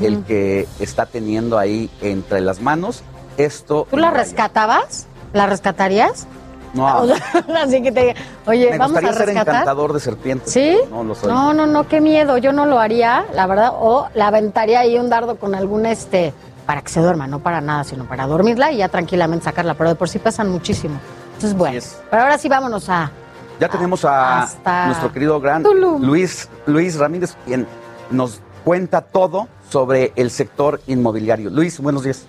El 0.01 0.25
que 0.25 0.69
está 0.79 1.07
teniendo 1.07 1.59
ahí 1.59 1.91
entre 2.01 2.41
las 2.41 2.61
manos 2.61 3.03
esto. 3.37 3.87
¿Tú 3.91 3.97
la 3.97 4.11
rescatabas? 4.11 5.07
¿La 5.33 5.47
rescatarías? 5.47 6.27
No, 6.73 6.87
Así 7.57 7.83
que 7.83 7.91
te 7.91 8.01
diga, 8.01 8.15
oye, 8.47 8.71
me 8.71 8.79
vamos 8.79 8.97
a 8.99 9.01
gustaría 9.01 9.13
ser 9.19 9.27
rescatar. 9.27 9.55
encantador 9.55 9.93
de 9.93 10.01
serpientes. 10.01 10.53
¿Sí? 10.53 10.79
No 10.91 11.03
lo 11.03 11.15
soy. 11.15 11.29
No, 11.29 11.53
no, 11.53 11.67
no, 11.67 11.89
qué 11.89 12.01
miedo. 12.01 12.39
Yo 12.39 12.53
no 12.53 12.67
lo 12.67 12.79
haría, 12.79 13.27
la 13.35 13.47
verdad. 13.47 13.73
O 13.75 14.09
la 14.15 14.29
aventaría 14.29 14.81
ahí 14.81 14.97
un 14.97 15.09
dardo 15.11 15.37
con 15.37 15.55
algún 15.55 15.87
este 15.87 16.33
para 16.67 16.83
que 16.83 16.89
se 16.91 17.01
duerma, 17.01 17.27
no 17.27 17.41
para 17.41 17.61
nada, 17.61 17.83
sino 17.83 18.05
para 18.05 18.27
dormirla 18.27 18.71
y 18.71 18.77
ya 18.77 18.89
tranquilamente 18.89 19.45
sacarla. 19.47 19.75
Pero 19.75 19.91
de 19.91 19.97
por 19.97 20.09
sí 20.09 20.21
pesan 20.21 20.49
muchísimo. 20.51 21.01
Entonces, 21.35 21.59
bueno. 21.59 21.81
Pero 22.11 22.23
ahora 22.23 22.39
sí 22.39 22.49
vámonos 22.49 22.89
a. 22.89 23.11
Ya 23.59 23.69
tenemos 23.69 24.05
a 24.05 24.43
Hasta 24.43 24.87
nuestro 24.87 25.13
querido 25.13 25.41
gran 25.41 25.63
Tulum. 25.63 26.03
Luis, 26.03 26.49
Luis 26.67 26.97
Ramírez, 26.97 27.37
quien 27.45 27.67
nos 28.11 28.41
cuenta 28.65 29.01
todo 29.01 29.49
sobre 29.71 30.13
el 30.17 30.31
sector 30.31 30.81
inmobiliario. 30.87 31.49
Luis, 31.49 31.81
buenos 31.81 32.05
días. 32.05 32.27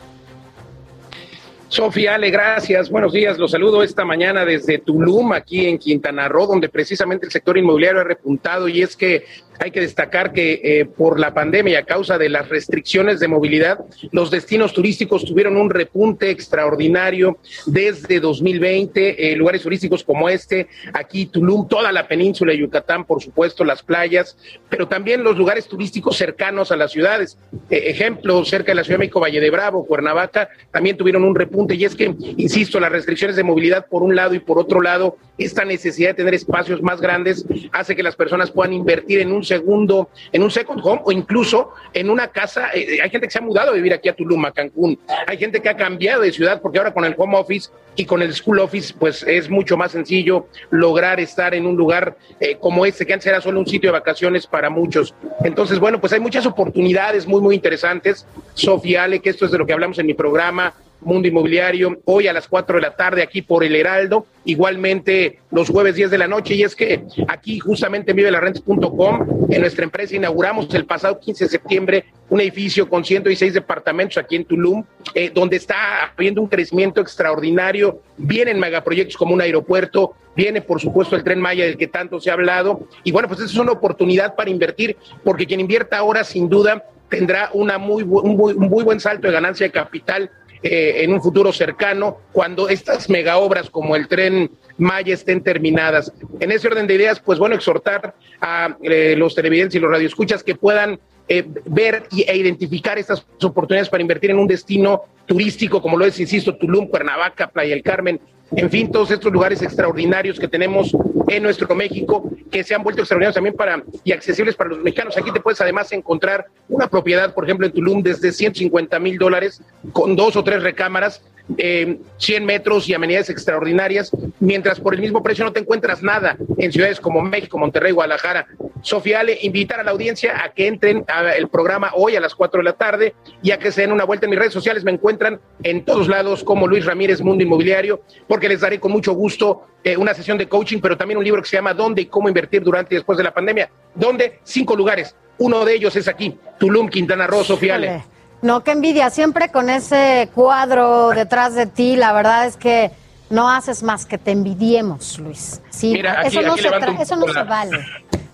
Sofía 1.72 2.16
Ale, 2.16 2.32
gracias. 2.32 2.90
Buenos 2.90 3.14
días. 3.14 3.38
Los 3.38 3.52
saludo 3.52 3.82
esta 3.82 4.04
mañana 4.04 4.44
desde 4.44 4.78
Tulum, 4.78 5.32
aquí 5.32 5.68
en 5.68 5.78
Quintana 5.78 6.28
Roo, 6.28 6.46
donde 6.46 6.68
precisamente 6.68 7.26
el 7.26 7.32
sector 7.32 7.58
inmobiliario 7.58 8.02
ha 8.02 8.04
repuntado 8.04 8.68
y 8.68 8.82
es 8.82 8.98
que 8.98 9.24
hay 9.62 9.70
que 9.70 9.80
destacar 9.80 10.34
que 10.34 10.60
eh, 10.64 10.86
por 10.86 11.20
la 11.20 11.34
pandemia 11.34 11.74
y 11.74 11.76
a 11.76 11.86
causa 11.86 12.18
de 12.18 12.30
las 12.30 12.50
restricciones 12.50 13.20
de 13.20 13.28
movilidad, 13.28 13.80
los 14.12 14.32
destinos 14.32 14.74
turísticos 14.74 15.24
tuvieron 15.24 15.56
un 15.56 15.70
repunte 15.70 16.32
extraordinario 16.32 17.38
desde 17.68 18.20
2020. 18.20 19.32
eh, 19.32 19.36
lugares 19.36 19.62
turísticos 19.62 20.04
como 20.04 20.30
este, 20.30 20.68
aquí 20.94 21.28
Tulum, 21.28 21.68
toda 21.68 21.92
la 21.92 22.08
península 22.08 22.54
de 22.54 22.58
Yucatán, 22.58 23.06
por 23.06 23.22
supuesto, 23.22 23.64
las 23.64 23.84
playas, 23.84 24.36
pero 24.68 24.88
también 24.88 25.24
los 25.24 25.38
lugares 25.38 25.68
turísticos 25.68 26.18
cercanos 26.18 26.72
a 26.72 26.76
las 26.76 26.92
ciudades. 26.92 27.38
Eh, 27.70 27.84
ejemplo, 27.86 28.44
cerca 28.44 28.72
de 28.72 28.76
la 28.76 28.84
Ciudad 28.84 28.98
de 28.98 29.04
México, 29.04 29.20
Valle 29.20 29.40
de 29.40 29.50
Bravo, 29.52 29.86
Cuernavaca, 29.86 30.50
también 30.72 30.98
tuvieron 30.98 31.24
un 31.24 31.36
repunte. 31.36 31.61
Y 31.70 31.86
es 31.86 31.96
que, 31.96 32.16
insisto, 32.38 32.80
las 32.80 32.92
restricciones 32.92 33.36
de 33.36 33.44
movilidad 33.44 33.86
por 33.88 34.04
un 34.04 34.16
lado 34.16 34.34
y 34.34 34.40
por 34.40 34.58
otro 34.58 34.82
lado, 34.82 35.18
esta 35.38 35.66
necesidad 35.66 36.10
de 36.10 36.14
tener 36.16 36.34
espacios 36.34 36.82
más 36.82 37.02
grandes 37.02 37.46
hace 37.72 37.96
que 37.96 38.04
las 38.04 38.16
personas 38.16 38.52
puedan 38.52 38.74
invertir 38.74 39.20
en 39.20 39.32
un 39.32 39.44
segundo, 39.44 40.10
en 40.32 40.44
un 40.44 40.52
second 40.52 40.80
home 40.84 41.02
o 41.06 41.12
incluso 41.12 41.72
en 41.94 42.10
una 42.10 42.28
casa. 42.28 42.70
Eh, 42.74 43.00
hay 43.02 43.10
gente 43.10 43.28
que 43.28 43.32
se 43.32 43.40
ha 43.40 43.42
mudado 43.42 43.72
a 43.72 43.74
vivir 43.74 43.94
aquí 43.94 44.10
a 44.10 44.16
Tulum, 44.16 44.46
a 44.46 44.52
Cancún. 44.52 44.98
Hay 45.28 45.38
gente 45.38 45.62
que 45.62 45.70
ha 45.70 45.76
cambiado 45.76 46.22
de 46.22 46.32
ciudad 46.32 46.62
porque 46.62 46.78
ahora 46.78 46.94
con 46.94 47.06
el 47.06 47.16
home 47.18 47.38
office 47.38 47.70
y 47.96 48.06
con 48.06 48.22
el 48.22 48.34
school 48.34 48.60
office, 48.60 48.94
pues 48.98 49.24
es 49.24 49.50
mucho 49.50 49.78
más 49.78 49.92
sencillo 49.92 50.48
lograr 50.70 51.20
estar 51.20 51.54
en 51.54 51.66
un 51.66 51.76
lugar 51.76 52.18
eh, 52.40 52.58
como 52.60 52.86
este, 52.86 53.06
que 53.06 53.14
antes 53.14 53.28
era 53.28 53.42
solo 53.42 53.60
un 53.60 53.68
sitio 53.68 53.90
de 53.90 54.00
vacaciones 54.00 54.48
para 54.48 54.70
muchos. 54.70 55.14
Entonces, 55.44 55.80
bueno, 55.80 56.00
pues 56.00 56.14
hay 56.14 56.20
muchas 56.20 56.46
oportunidades 56.46 57.28
muy, 57.28 57.42
muy 57.42 57.56
interesantes. 57.56 58.26
Sofía 58.54 59.04
Ale, 59.04 59.20
que 59.20 59.30
esto 59.30 59.46
es 59.46 59.52
de 59.52 59.58
lo 59.58 59.66
que 59.66 59.74
hablamos 59.74 60.00
en 60.00 60.06
mi 60.06 60.14
programa. 60.14 60.74
Mundo 61.02 61.28
Inmobiliario, 61.28 62.00
hoy 62.06 62.28
a 62.28 62.34
las 62.34 62.48
4 62.48 62.76
de 62.76 62.82
la 62.82 62.96
tarde 62.96 63.22
aquí 63.22 63.42
por 63.42 63.64
El 63.64 63.76
Heraldo, 63.76 64.26
igualmente 64.46 65.40
los 65.52 65.70
jueves 65.70 65.96
10 65.96 66.12
de 66.12 66.18
la 66.18 66.28
noche, 66.28 66.56
y 66.56 66.64
es 66.64 66.76
que 66.76 67.04
aquí 67.28 67.60
justamente 67.60 68.12
en 68.12 68.18
vivelarrentes.com, 68.18 69.48
en 69.50 69.62
nuestra 69.62 69.84
empresa 69.84 70.16
inauguramos 70.16 70.74
el 70.74 70.86
pasado 70.86 71.20
15 71.20 71.46
de 71.46 71.50
septiembre 71.50 72.06
un 72.30 72.40
edificio 72.40 72.88
con 72.88 73.04
106 73.04 73.54
departamentos 73.54 74.18
aquí 74.18 74.38
en 74.38 74.46
Tulum, 74.46 74.84
eh, 75.14 75.30
donde 75.34 75.58
está 75.58 76.12
habiendo 76.16 76.42
un 76.42 76.48
crecimiento 76.48 77.02
extraordinario, 77.02 78.02
vienen 78.18 78.60
megaproyectos 78.60 79.18
como 79.18 79.34
un 79.34 79.42
aeropuerto, 79.42 80.14
viene 80.36 80.62
por 80.62 80.80
supuesto 80.80 81.16
el 81.16 81.24
tren 81.24 81.42
Maya 81.42 81.66
del 81.66 81.78
que 81.78 81.88
tanto 81.88 82.22
se 82.22 82.30
ha 82.30 82.34
hablado, 82.34 82.88
y 83.04 83.12
bueno, 83.12 83.28
pues 83.28 83.42
es 83.42 83.56
una 83.56 83.74
oportunidad 83.74 84.36
para 84.36 84.50
invertir, 84.50 84.96
porque 85.24 85.46
quien 85.46 85.60
invierta 85.60 85.98
ahora 85.98 86.24
sin 86.24 86.48
duda 86.48 86.86
tendrá 87.10 87.50
una 87.54 87.78
muy, 87.78 88.04
un 88.04 88.38
muy, 88.38 88.54
un 88.54 88.70
muy 88.70 88.84
buen 88.86 89.02
salto 89.02 89.28
de 89.28 89.34
ganancia 89.34 89.68
de 89.68 89.72
capital 89.72 90.32
eh, 90.64 91.04
en 91.04 91.14
un 91.14 91.22
futuro 91.22 91.52
cercano, 91.52 92.18
cuando 92.32 92.70
estas 92.70 93.10
mega 93.10 93.38
obras 93.38 93.70
como 93.70 93.96
el 93.96 94.08
tren 94.08 94.52
Maya 94.78 95.14
estén 95.14 95.42
terminadas. 95.42 96.12
En 96.40 96.52
ese 96.52 96.68
orden 96.68 96.88
de 96.88 96.96
ideas, 96.96 97.20
pues 97.20 97.40
bueno, 97.40 97.56
exhortar 97.56 98.16
a 98.40 98.78
eh, 98.84 99.16
los 99.18 99.36
televidentes 99.36 99.76
y 99.76 99.80
los 99.80 99.92
radioescuchas 99.92 100.44
que 100.44 100.56
puedan 100.56 101.00
eh, 101.34 101.46
ver 101.66 102.04
y- 102.12 102.24
e 102.30 102.36
identificar 102.36 103.00
estas 103.00 103.26
oportunidades 103.42 103.88
para 103.90 104.02
invertir 104.02 104.32
en 104.32 104.38
un 104.40 104.48
destino 104.48 105.04
turístico, 105.26 105.82
como 105.82 105.96
lo 105.96 106.04
es, 106.06 106.20
insisto, 106.20 106.58
Tulum, 106.58 106.88
Cuernavaca, 106.88 107.48
Playa 107.48 107.74
del 107.74 107.84
Carmen, 107.84 108.20
en 108.54 108.70
fin, 108.70 108.92
todos 108.92 109.12
estos 109.12 109.32
lugares 109.32 109.62
extraordinarios 109.62 110.38
que 110.38 110.50
tenemos 110.50 110.92
en 111.30 111.42
nuestro 111.42 111.74
México, 111.74 112.30
que 112.52 112.66
se 112.66 112.76
han 112.76 112.84
vuelto 112.84 113.02
extraordinarios 113.02 113.36
también 113.36 113.56
para 113.56 113.82
y 114.04 114.12
accesibles 114.12 114.56
para 114.56 114.72
los 114.72 114.80
mexicanos. 114.80 115.18
Aquí 115.18 115.32
te 115.32 115.40
puedes 115.40 115.62
además 115.62 115.90
encontrar 115.94 116.48
una 116.68 116.88
propiedad, 116.88 117.34
por 117.34 117.46
ejemplo, 117.46 117.66
en 117.66 117.72
Tulum, 117.72 118.04
desde 118.04 118.34
150 118.34 119.00
mil 119.00 119.18
dólares, 119.18 119.62
con 119.94 120.18
dos 120.18 120.36
o 120.36 120.44
tres 120.44 120.62
recámaras, 120.64 121.22
eh, 121.58 122.00
100 122.18 122.46
metros 122.46 122.88
y 122.90 122.94
amenidades 122.94 123.30
extraordinarias, 123.30 124.12
mientras 124.40 124.80
por 124.80 124.94
el 124.94 125.02
mismo 125.02 125.24
precio 125.24 125.46
no 125.46 125.54
te 125.54 125.60
encuentras 125.60 126.04
nada 126.04 126.38
en 126.58 126.72
ciudades 126.72 127.00
como 127.00 127.22
México, 127.22 127.58
Monterrey, 127.58 127.92
Guadalajara. 127.92 128.48
Sofía 128.82 129.20
Ale, 129.20 129.38
invitar 129.42 129.80
a 129.80 129.84
la 129.84 129.92
audiencia 129.92 130.44
a 130.44 130.50
que 130.54 130.68
entren 130.68 131.06
al 131.08 131.48
programa 131.50 131.92
hoy 131.94 132.16
a 132.16 132.20
las 132.20 132.34
4 132.34 132.60
de 132.60 132.64
la 132.64 132.74
tarde 132.74 133.14
y 133.44 133.52
a 133.52 133.60
que 133.60 133.72
se 133.72 133.82
den 133.82 133.92
una 133.92 134.06
vuelta 134.06 134.26
en 134.26 134.32
mis 134.32 134.40
redes 134.40 134.54
sociales. 134.54 134.84
Me 134.84 134.92
encuentran 134.92 135.40
en 135.64 135.86
todos 135.86 136.08
lados 136.08 136.44
como 136.44 136.68
Luis 136.68 136.86
Ramírez 136.86 137.22
Mundo 137.22 137.44
Inmobiliario, 137.44 138.02
porque 138.28 138.50
les 138.50 138.62
daré 138.62 138.80
con 138.80 138.92
mucho 138.92 139.14
gusto 139.14 139.68
eh, 139.84 139.98
una 139.98 140.14
sesión 140.14 140.38
de 140.38 140.48
coaching, 140.48 140.80
pero 140.80 140.98
también 140.98 141.18
un 141.18 141.24
libro 141.24 141.42
que 141.42 141.50
se 141.50 141.58
llama 141.58 141.74
¿Dónde 141.74 142.04
y 142.04 142.06
cómo 142.06 142.28
invertir 142.28 142.64
durante 142.64 142.96
y 142.96 142.98
después 142.98 143.18
de 143.18 143.24
la 143.24 143.34
pandemia? 143.34 143.70
¿Dónde? 143.94 144.40
Cinco 144.44 144.76
lugares. 144.76 145.16
Uno 145.38 145.66
de 145.66 145.74
ellos 145.76 145.96
es 145.96 146.08
aquí, 146.08 146.38
Tulum, 146.60 146.90
Quintana 146.90 147.28
Roo, 147.28 147.44
Sofía 147.44 147.76
Ale. 147.76 148.04
No, 148.42 148.64
qué 148.64 148.72
envidia, 148.72 149.10
siempre 149.10 149.50
con 149.50 149.70
ese 149.70 150.30
cuadro 150.34 151.10
detrás 151.10 151.54
de 151.54 151.68
ti, 151.68 151.96
la 151.96 152.12
verdad 152.12 152.46
es 152.48 152.58
que 152.58 152.92
no 153.30 153.50
haces 153.50 153.84
más 153.84 154.06
que 154.06 154.18
te 154.18 154.32
envidiemos, 154.32 155.20
Luis. 155.20 155.62
Sí, 155.70 155.94
Mira, 155.94 156.20
aquí- 156.20 156.28
eso 156.30 156.42
no, 156.42 156.58
se, 156.58 156.68
un 156.70 157.02
eso 157.02 157.16
no 157.16 157.28
se 157.32 157.44
vale. 157.44 157.80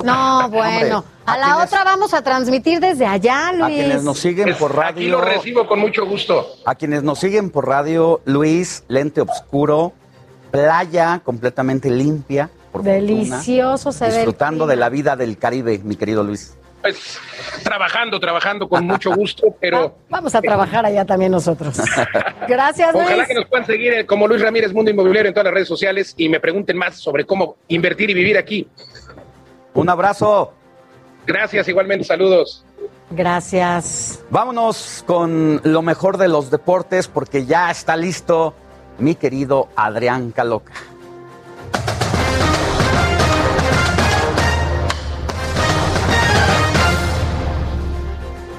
No, 0.04 0.50
bueno. 0.52 1.04
A 1.26 1.38
la 1.38 1.58
otra 1.58 1.84
vamos 1.84 2.14
a 2.14 2.22
transmitir 2.22 2.80
desde 2.80 3.06
allá, 3.06 3.52
Luis. 3.52 3.64
A 3.64 3.68
quienes 3.68 4.04
nos 4.04 4.18
siguen 4.18 4.56
por 4.58 4.74
radio. 4.76 4.92
Aquí 5.02 5.08
lo 5.08 5.22
recibo 5.22 5.68
con 5.68 5.80
mucho 5.80 6.06
gusto. 6.06 6.48
A 6.66 6.76
quienes 6.76 7.04
nos 7.04 7.20
siguen 7.20 7.50
por 7.50 7.68
radio, 7.68 8.22
Luis, 8.26 8.86
lente 8.88 9.22
oscuro, 9.22 9.92
playa 10.52 11.22
completamente 11.24 11.90
limpia. 11.90 12.50
por 12.72 12.82
Delicioso 12.84 13.92
fortuna, 13.92 13.92
se 13.92 14.06
ve 14.08 14.14
Disfrutando 14.16 14.68
de 14.68 14.78
la 14.78 14.88
vida 14.90 15.16
del 15.18 15.38
Caribe, 15.38 15.80
mi 15.84 15.96
querido 15.96 16.24
Luis. 16.24 16.56
Pues 16.88 17.20
trabajando, 17.64 18.18
trabajando 18.18 18.70
con 18.70 18.86
mucho 18.86 19.14
gusto, 19.14 19.54
pero 19.60 19.98
Vamos 20.10 20.34
a 20.36 20.42
trabajar 20.42 20.86
allá 20.86 21.04
también 21.04 21.34
nosotros. 21.34 21.78
Gracias, 22.48 22.96
ojalá 22.96 23.16
Luis. 23.18 23.28
que 23.28 23.34
nos 23.34 23.46
puedan 23.46 23.66
seguir 23.66 23.92
eh, 23.92 24.06
como 24.06 24.26
Luis 24.26 24.42
Ramírez 24.42 24.72
Mundo 24.72 24.90
Inmobiliario 24.90 25.28
en 25.28 25.34
todas 25.34 25.46
las 25.46 25.54
redes 25.54 25.68
sociales 25.68 26.14
y 26.16 26.30
me 26.30 26.40
pregunten 26.40 26.78
más 26.78 26.96
sobre 26.96 27.26
cómo 27.26 27.58
invertir 27.68 28.10
y 28.10 28.14
vivir 28.14 28.38
aquí. 28.38 28.70
Un 29.74 29.90
abrazo. 29.90 30.54
Gracias, 31.26 31.68
igualmente, 31.68 32.06
saludos. 32.06 32.64
Gracias. 33.12 34.24
Vámonos 34.30 35.04
con 35.06 35.60
lo 35.66 35.82
mejor 35.82 36.18
de 36.18 36.30
los 36.30 36.50
deportes 36.50 37.10
porque 37.10 37.46
ya 37.46 37.70
está 37.70 37.98
listo 37.98 38.54
mi 38.98 39.16
querido 39.16 39.68
Adrián 39.76 40.32
Caloca. 40.32 40.72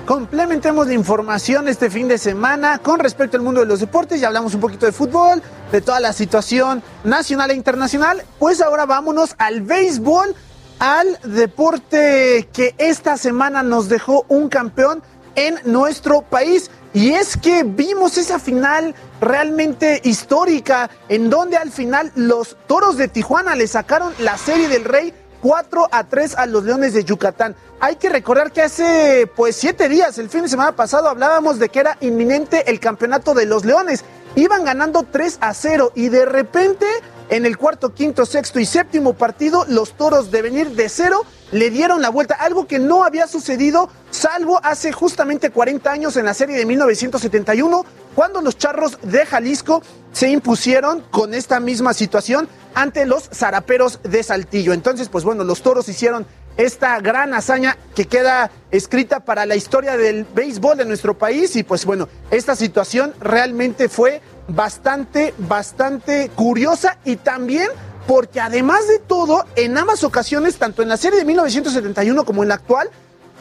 Complementemos 0.09 0.87
la 0.87 0.95
información 0.95 1.69
este 1.69 1.91
fin 1.91 2.09
de 2.09 2.17
semana 2.17 2.79
con 2.79 2.99
respecto 2.99 3.37
al 3.37 3.43
mundo 3.43 3.61
de 3.61 3.67
los 3.67 3.81
deportes. 3.81 4.19
Ya 4.19 4.29
hablamos 4.29 4.55
un 4.55 4.61
poquito 4.63 4.87
de 4.87 4.93
fútbol, 4.93 5.43
de 5.71 5.83
toda 5.83 6.01
la 6.01 6.15
situación 6.15 6.83
nacional 7.05 7.51
e 7.51 7.55
internacional. 7.55 8.23
Pues 8.39 8.63
ahora 8.63 8.87
vámonos 8.87 9.35
al 9.37 9.61
béisbol, 9.61 10.35
al 10.79 11.19
deporte 11.25 12.49
que 12.55 12.75
esta 12.79 13.19
semana 13.19 13.63
nos 13.63 13.91
dejó 13.91 14.25
un 14.29 14.49
campeón 14.49 15.03
en 15.35 15.57
nuestro 15.67 16.23
país. 16.23 16.71
Y 16.95 17.11
es 17.11 17.37
que 17.37 17.63
vimos 17.63 18.17
esa 18.17 18.39
final 18.39 18.95
realmente 19.21 20.01
histórica 20.05 20.89
en 21.11 21.29
donde 21.29 21.59
al 21.59 21.71
final 21.71 22.13
los 22.15 22.57
Toros 22.67 22.97
de 22.97 23.09
Tijuana 23.09 23.55
le 23.57 23.67
sacaron 23.67 24.15
la 24.21 24.39
serie 24.39 24.69
del 24.69 24.87
Rey 24.87 25.13
4 25.43 25.89
a 25.91 26.05
3 26.05 26.37
a 26.37 26.47
los 26.47 26.65
Leones 26.65 26.95
de 26.95 27.05
Yucatán. 27.05 27.55
Hay 27.81 27.95
que 27.95 28.09
recordar 28.09 28.51
que 28.51 28.63
hace 28.63 29.31
pues 29.37 29.55
siete 29.55 29.89
días, 29.89 30.19
el 30.19 30.29
fin 30.29 30.43
de 30.43 30.49
semana 30.49 30.75
pasado, 30.75 31.09
hablábamos 31.09 31.61
de 31.61 31.69
que 31.69 31.79
era 31.79 31.97
inminente 32.01 32.69
el 32.71 32.81
campeonato 32.81 33.35
de 33.35 33.47
los 33.47 33.65
Leones. 33.65 34.05
Iban 34.35 34.65
ganando 34.65 35.05
3 35.05 35.39
a 35.41 35.55
0 35.55 35.93
y 35.95 36.09
de 36.09 36.25
repente 36.25 36.87
en 37.31 37.47
el 37.47 37.57
cuarto, 37.57 37.95
quinto, 37.95 38.27
sexto 38.27 38.59
y 38.59 38.67
séptimo 38.67 39.13
partido, 39.13 39.65
los 39.69 39.93
Toros 39.93 40.31
de 40.31 40.43
venir 40.43 40.71
de 40.71 40.89
cero 40.89 41.25
le 41.53 41.71
dieron 41.71 42.01
la 42.01 42.09
vuelta, 42.09 42.35
algo 42.35 42.67
que 42.67 42.79
no 42.79 43.05
había 43.05 43.27
sucedido 43.27 43.91
salvo 44.11 44.61
hace 44.63 44.93
justamente 44.93 45.51
40 45.51 45.91
años 45.91 46.17
en 46.17 46.25
la 46.25 46.35
serie 46.35 46.57
de 46.57 46.65
1971, 46.65 47.85
cuando 48.15 48.41
los 48.41 48.57
Charros 48.57 48.99
de 49.03 49.25
Jalisco 49.27 49.83
se 50.13 50.31
impusieron 50.31 51.03
con 51.11 51.35
esta 51.35 51.61
misma 51.61 51.93
situación 51.95 52.49
ante 52.75 53.07
los 53.07 53.29
Zaraperos 53.33 54.01
de 54.03 54.23
Saltillo. 54.23 54.73
Entonces, 54.73 55.09
pues 55.09 55.23
bueno, 55.23 55.45
los 55.45 55.63
Toros 55.63 55.89
hicieron 55.89 56.27
esta 56.59 57.01
gran 57.01 57.33
hazaña 57.33 57.79
que 57.95 58.07
queda 58.07 58.51
escrita 58.71 59.21
para 59.21 59.47
la 59.47 59.57
historia 59.57 59.97
del 59.97 60.25
béisbol 60.25 60.77
de 60.77 60.85
nuestro 60.85 61.17
país. 61.17 61.57
Y 61.57 61.63
pues 61.63 61.87
bueno, 61.87 62.09
esta 62.31 62.55
situación 62.55 63.15
realmente 63.21 63.89
fue 63.89 64.21
bastante, 64.49 65.33
bastante 65.39 66.31
curiosa 66.35 66.99
y 67.05 67.17
también 67.17 67.69
porque 68.07 68.41
además 68.41 68.89
de 68.89 68.99
todo, 68.99 69.45
en 69.55 69.79
ambas 69.79 70.03
ocasiones, 70.03 70.57
tanto 70.57 70.83
en 70.83 70.89
la 70.89 70.97
serie 70.97 71.19
de 71.19 71.25
1971 71.25 72.25
como 72.25 72.43
en 72.43 72.49
la 72.49 72.55
actual, 72.57 72.91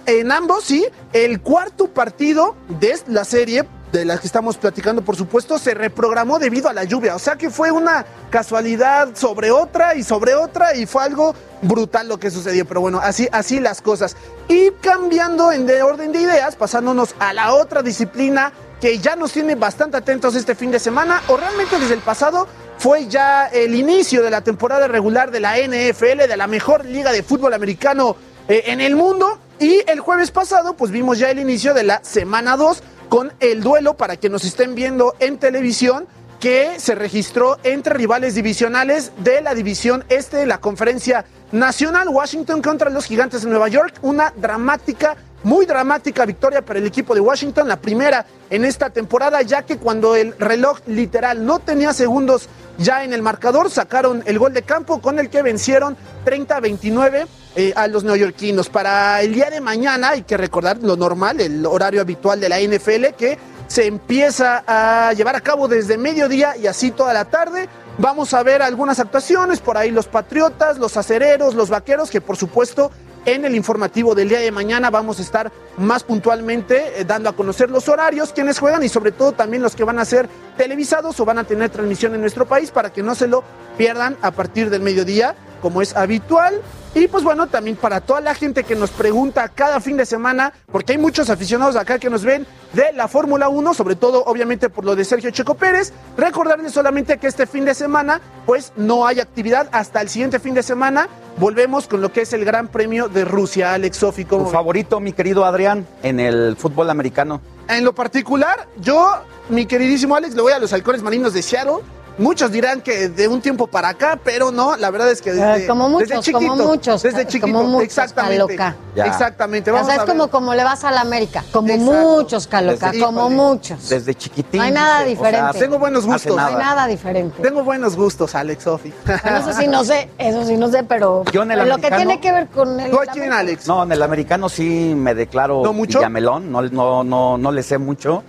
en 0.05 0.31
ambos, 0.31 0.65
sí, 0.65 0.85
el 1.13 1.41
cuarto 1.41 1.87
partido 1.87 2.55
de 2.79 2.97
la 3.07 3.25
serie, 3.25 3.65
de 3.91 4.03
la 4.05 4.17
que 4.17 4.27
estamos 4.27 4.57
platicando, 4.57 5.01
por 5.01 5.15
supuesto, 5.15 5.57
se 5.57 5.73
reprogramó 5.73 6.39
debido 6.39 6.69
a 6.69 6.73
la 6.73 6.83
lluvia. 6.83 7.15
O 7.15 7.19
sea 7.19 7.35
que 7.35 7.49
fue 7.49 7.71
una 7.71 8.05
casualidad 8.29 9.15
sobre 9.15 9.51
otra 9.51 9.95
y 9.95 10.03
sobre 10.03 10.35
otra 10.35 10.75
y 10.75 10.85
fue 10.85 11.03
algo 11.03 11.33
brutal 11.61 12.07
lo 12.07 12.19
que 12.19 12.29
sucedió. 12.29 12.65
Pero 12.65 12.81
bueno, 12.81 12.99
así, 13.01 13.27
así 13.31 13.59
las 13.59 13.81
cosas. 13.81 14.17
Y 14.47 14.71
cambiando 14.81 15.51
en 15.51 15.65
de 15.65 15.81
orden 15.81 16.11
de 16.11 16.21
ideas, 16.21 16.55
pasándonos 16.55 17.15
a 17.19 17.33
la 17.33 17.53
otra 17.53 17.81
disciplina 17.81 18.51
que 18.81 18.99
ya 18.99 19.15
nos 19.15 19.31
tiene 19.31 19.55
bastante 19.55 19.97
atentos 19.97 20.35
este 20.35 20.53
fin 20.53 20.69
de 20.69 20.79
semana, 20.79 21.23
o 21.29 21.37
realmente 21.37 21.79
desde 21.79 21.95
el 21.95 22.01
pasado, 22.01 22.47
fue 22.77 23.07
ya 23.07 23.47
el 23.47 23.73
inicio 23.73 24.21
de 24.21 24.29
la 24.29 24.41
temporada 24.41 24.87
regular 24.87 25.31
de 25.31 25.39
la 25.39 25.57
NFL, 25.57 26.27
de 26.27 26.37
la 26.37 26.45
mejor 26.45 26.85
liga 26.85 27.11
de 27.11 27.23
fútbol 27.23 27.55
americano 27.55 28.15
eh, 28.47 28.63
en 28.67 28.81
el 28.81 28.95
mundo. 28.95 29.39
Y 29.59 29.81
el 29.87 29.99
jueves 29.99 30.29
pasado, 30.29 30.75
pues 30.75 30.91
vimos 30.91 31.17
ya 31.17 31.31
el 31.31 31.39
inicio 31.39 31.73
de 31.73 31.83
la 31.83 32.03
semana 32.03 32.55
2 32.55 32.83
con 33.09 33.33
el 33.39 33.61
duelo 33.61 33.95
para 33.95 34.17
que 34.17 34.29
nos 34.29 34.43
estén 34.45 34.75
viendo 34.75 35.15
en 35.19 35.37
televisión 35.37 36.07
que 36.39 36.79
se 36.79 36.95
registró 36.95 37.57
entre 37.63 37.95
rivales 37.95 38.35
divisionales 38.35 39.11
de 39.17 39.41
la 39.41 39.55
división 39.55 40.03
este 40.09 40.37
de 40.37 40.45
la 40.45 40.59
conferencia 40.59 41.25
nacional 41.51 42.09
Washington 42.09 42.61
contra 42.61 42.89
los 42.89 43.05
gigantes 43.05 43.41
de 43.43 43.49
Nueva 43.49 43.69
York. 43.69 43.95
Una 44.01 44.33
dramática, 44.35 45.15
muy 45.43 45.65
dramática 45.65 46.25
victoria 46.25 46.61
para 46.61 46.79
el 46.79 46.85
equipo 46.85 47.13
de 47.13 47.21
Washington, 47.21 47.67
la 47.67 47.79
primera 47.79 48.25
en 48.49 48.65
esta 48.65 48.89
temporada, 48.89 49.41
ya 49.41 49.63
que 49.63 49.77
cuando 49.77 50.15
el 50.15 50.37
reloj 50.37 50.79
literal 50.87 51.45
no 51.45 51.59
tenía 51.59 51.93
segundos 51.93 52.49
ya 52.77 53.03
en 53.03 53.13
el 53.13 53.21
marcador, 53.21 53.69
sacaron 53.69 54.23
el 54.25 54.39
gol 54.39 54.53
de 54.53 54.61
campo 54.61 55.01
con 55.01 55.19
el 55.19 55.29
que 55.29 55.41
vencieron 55.41 55.97
30-29 56.25 57.27
eh, 57.55 57.73
a 57.75 57.87
los 57.87 58.03
neoyorquinos. 58.03 58.69
Para 58.69 59.21
el 59.21 59.33
día 59.33 59.49
de 59.49 59.61
mañana 59.61 60.09
hay 60.09 60.23
que 60.23 60.37
recordar 60.37 60.77
lo 60.81 60.95
normal, 60.95 61.41
el 61.41 61.65
horario 61.65 62.01
habitual 62.01 62.39
de 62.39 62.49
la 62.49 62.59
NFL, 62.59 63.15
que 63.17 63.37
se 63.67 63.85
empieza 63.85 64.63
a 64.65 65.13
llevar 65.13 65.35
a 65.35 65.41
cabo 65.41 65.67
desde 65.67 65.97
mediodía 65.97 66.55
y 66.55 66.67
así 66.67 66.91
toda 66.91 67.13
la 67.13 67.25
tarde. 67.25 67.67
Vamos 67.97 68.33
a 68.33 68.43
ver 68.43 68.61
algunas 68.61 68.99
actuaciones, 68.99 69.59
por 69.59 69.75
ahí 69.75 69.89
los 69.89 70.07
Patriotas, 70.07 70.77
los 70.77 70.97
Acereros, 70.97 71.55
los 71.55 71.69
Vaqueros, 71.69 72.11
que 72.11 72.21
por 72.21 72.37
supuesto 72.37 72.91
en 73.27 73.43
el 73.43 73.55
informativo 73.55 74.15
del 74.15 74.29
día 74.29 74.39
de 74.39 74.51
mañana 74.51 74.89
vamos 74.89 75.19
a 75.19 75.21
estar 75.21 75.51
más 75.77 76.01
puntualmente 76.03 77.01
eh, 77.01 77.03
dando 77.03 77.29
a 77.29 77.35
conocer 77.35 77.69
los 77.69 77.89
horarios, 77.89 78.31
quienes 78.31 78.57
juegan 78.57 78.81
y 78.83 78.89
sobre 78.89 79.11
todo 79.11 79.33
también 79.33 79.61
los 79.61 79.75
que 79.75 79.83
van 79.83 79.99
a 79.99 80.05
ser 80.05 80.29
televisados 80.55 81.19
o 81.19 81.25
van 81.25 81.37
a 81.37 81.43
tener 81.43 81.69
transmisión 81.69 82.15
en 82.15 82.21
nuestro 82.21 82.45
país 82.45 82.71
para 82.71 82.91
que 82.91 83.03
no 83.03 83.15
se 83.15 83.27
lo 83.27 83.43
pierdan 83.77 84.15
a 84.21 84.31
partir 84.31 84.69
del 84.69 84.81
mediodía 84.81 85.35
como 85.57 85.81
es 85.81 85.95
habitual. 85.95 86.61
Y 86.95 87.07
pues 87.07 87.23
bueno, 87.23 87.47
también 87.47 87.75
para 87.75 88.01
toda 88.01 88.21
la 88.21 88.33
gente 88.33 88.63
que 88.63 88.75
nos 88.75 88.89
pregunta 88.89 89.49
cada 89.49 89.79
fin 89.79 89.97
de 89.97 90.05
semana, 90.05 90.53
porque 90.71 90.93
hay 90.93 90.97
muchos 90.97 91.29
aficionados 91.29 91.75
acá 91.75 91.99
que 91.99 92.09
nos 92.09 92.23
ven 92.23 92.47
de 92.73 92.91
la 92.93 93.07
Fórmula 93.07 93.49
1, 93.49 93.73
sobre 93.73 93.95
todo 93.95 94.23
obviamente 94.25 94.69
por 94.69 94.83
lo 94.83 94.95
de 94.95 95.05
Sergio 95.05 95.29
Checo 95.29 95.55
Pérez, 95.55 95.93
recordarles 96.17 96.71
solamente 96.71 97.17
que 97.17 97.27
este 97.27 97.45
fin 97.45 97.65
de 97.65 97.75
semana 97.75 98.19
pues 98.45 98.73
no 98.77 99.05
hay 99.05 99.19
actividad 99.19 99.69
hasta 99.71 100.01
el 100.01 100.09
siguiente 100.09 100.39
fin 100.39 100.55
de 100.55 100.63
semana. 100.63 101.07
Volvemos 101.37 101.87
con 101.87 102.01
lo 102.01 102.11
que 102.11 102.21
es 102.21 102.33
el 102.33 102.45
Gran 102.45 102.67
Premio 102.67 103.09
de 103.09 103.25
Rusia, 103.25 103.73
Alex 103.73 103.97
Sofi. 103.97 104.25
Tu 104.25 104.45
favorito, 104.47 104.99
mi 104.99 105.13
querido 105.13 105.45
Adrián, 105.45 105.85
en 106.01 106.19
el 106.19 106.55
fútbol 106.57 106.89
americano. 106.89 107.41
En 107.69 107.83
lo 107.83 107.93
particular, 107.93 108.67
yo, 108.79 109.11
mi 109.49 109.65
queridísimo 109.65 110.15
Alex, 110.15 110.33
le 110.33 110.41
voy 110.41 110.53
a 110.53 110.59
los 110.59 110.73
halcones 110.73 111.03
marinos 111.03 111.33
de 111.33 111.43
Seattle. 111.43 111.83
Muchos 112.17 112.51
dirán 112.51 112.81
que 112.81 113.09
de 113.09 113.27
un 113.27 113.41
tiempo 113.41 113.67
para 113.67 113.89
acá, 113.89 114.19
pero 114.23 114.51
no, 114.51 114.75
la 114.75 114.89
verdad 114.89 115.11
es 115.11 115.21
que 115.21 115.33
desde, 115.33 115.65
Eh, 115.65 115.67
como 115.67 115.87
muchos, 115.87 116.09
desde 116.09 116.21
chiquito, 116.21 116.39
como 116.39 116.55
muchos, 116.55 117.03
desde 117.03 117.17
como 117.19 117.29
chiquito, 117.29 117.47
muchos, 117.63 117.83
exactamente, 117.83 118.55
Caloca. 118.55 118.75
Ya. 118.95 119.05
exactamente. 119.05 119.71
O 119.71 119.75
sea, 119.85 119.93
es 119.93 119.99
a 120.01 120.05
ver. 120.05 120.07
como, 120.15 120.27
como 120.29 120.55
le 120.55 120.63
vas 120.63 120.83
a 120.83 120.89
la 120.89 121.01
América, 121.01 121.43
como 121.51 121.67
Exacto. 121.67 121.91
muchos, 121.93 122.47
Caloca, 122.47 122.87
Desde- 122.91 123.05
como 123.05 123.19
híjole. 123.21 123.35
muchos. 123.35 123.89
Desde 123.89 124.15
chiquitín. 124.15 124.57
No 124.59 124.63
hay 124.65 124.71
nada 124.71 125.03
dice, 125.03 125.19
o 125.19 125.21
sea, 125.21 125.29
diferente. 125.31 125.59
tengo 125.59 125.77
buenos 125.79 126.05
gustos. 126.07 126.35
No 126.35 126.43
hay 126.45 126.55
nada. 126.55 126.87
diferente. 126.87 127.41
Tengo 127.41 127.63
buenos 127.63 127.95
gustos, 127.95 128.33
Alex 128.33 128.63
Sofi. 128.63 128.91
Bueno, 129.05 129.37
eso 129.37 129.53
sí 129.53 129.67
no 129.69 129.83
sé, 129.83 130.09
eso 130.17 130.43
sí 130.45 130.57
no 130.57 130.69
sé, 130.69 130.83
pero 130.83 131.23
Yo 131.31 131.43
en 131.43 131.51
el 131.51 131.69
lo 131.69 131.77
que 131.77 131.91
tiene 131.91 132.19
que 132.19 132.31
ver 132.31 132.47
con 132.47 132.79
el 132.79 132.89
¿Tú 132.89 132.97
quién, 133.13 133.31
Alex? 133.31 133.67
No, 133.67 133.83
en 133.83 133.91
el 133.91 134.01
americano 134.01 134.49
sí 134.49 134.93
me 134.95 135.13
declaro 135.13 135.61
¿No 135.63 135.71
mucho? 135.73 135.99
Villamelón, 135.99 136.51
no, 136.51 136.61
no, 136.63 137.03
no, 137.03 137.37
no 137.37 137.51
le 137.51 137.61
sé 137.61 137.77
mucho, 137.77 138.23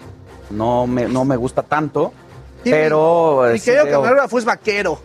no 0.50 0.86
me, 0.86 1.07
no 1.08 1.25
me 1.25 1.36
gusta 1.36 1.62
tanto, 1.62 2.12
Sí, 2.65 2.70
pero... 2.70 3.43
Mi 3.49 3.57
eh, 3.57 3.59
sí 3.59 3.65
querido 3.67 3.85
veo- 3.85 3.95
camarógrafo 4.01 4.39
es 4.39 4.45
vaquero. 4.45 4.99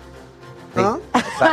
¿no? 0.76 1.00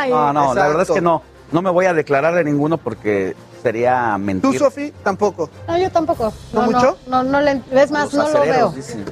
No, 0.08 0.32
no, 0.32 0.54
la 0.54 0.68
verdad 0.68 0.82
es 0.82 0.90
que 0.90 1.00
no, 1.00 1.22
no 1.52 1.62
me 1.62 1.70
voy 1.70 1.86
a 1.86 1.92
declarar 1.94 2.34
de 2.34 2.44
ninguno 2.44 2.78
porque 2.78 3.36
sería 3.62 4.16
mentir. 4.16 4.50
¿Tú, 4.52 4.58
Sofi? 4.58 4.92
Tampoco. 5.04 5.50
No, 5.68 5.76
yo 5.76 5.90
tampoco. 5.90 6.32
¿No 6.54 6.62
No, 6.66 6.70
mucho? 6.72 6.98
No, 7.06 7.22
no, 7.22 7.40
le, 7.40 7.60
es 7.72 7.90
más, 7.90 8.12
Los 8.12 8.14
no 8.14 8.28
lo 8.38 8.40
veo. 8.40 8.70
dicen. 8.70 9.04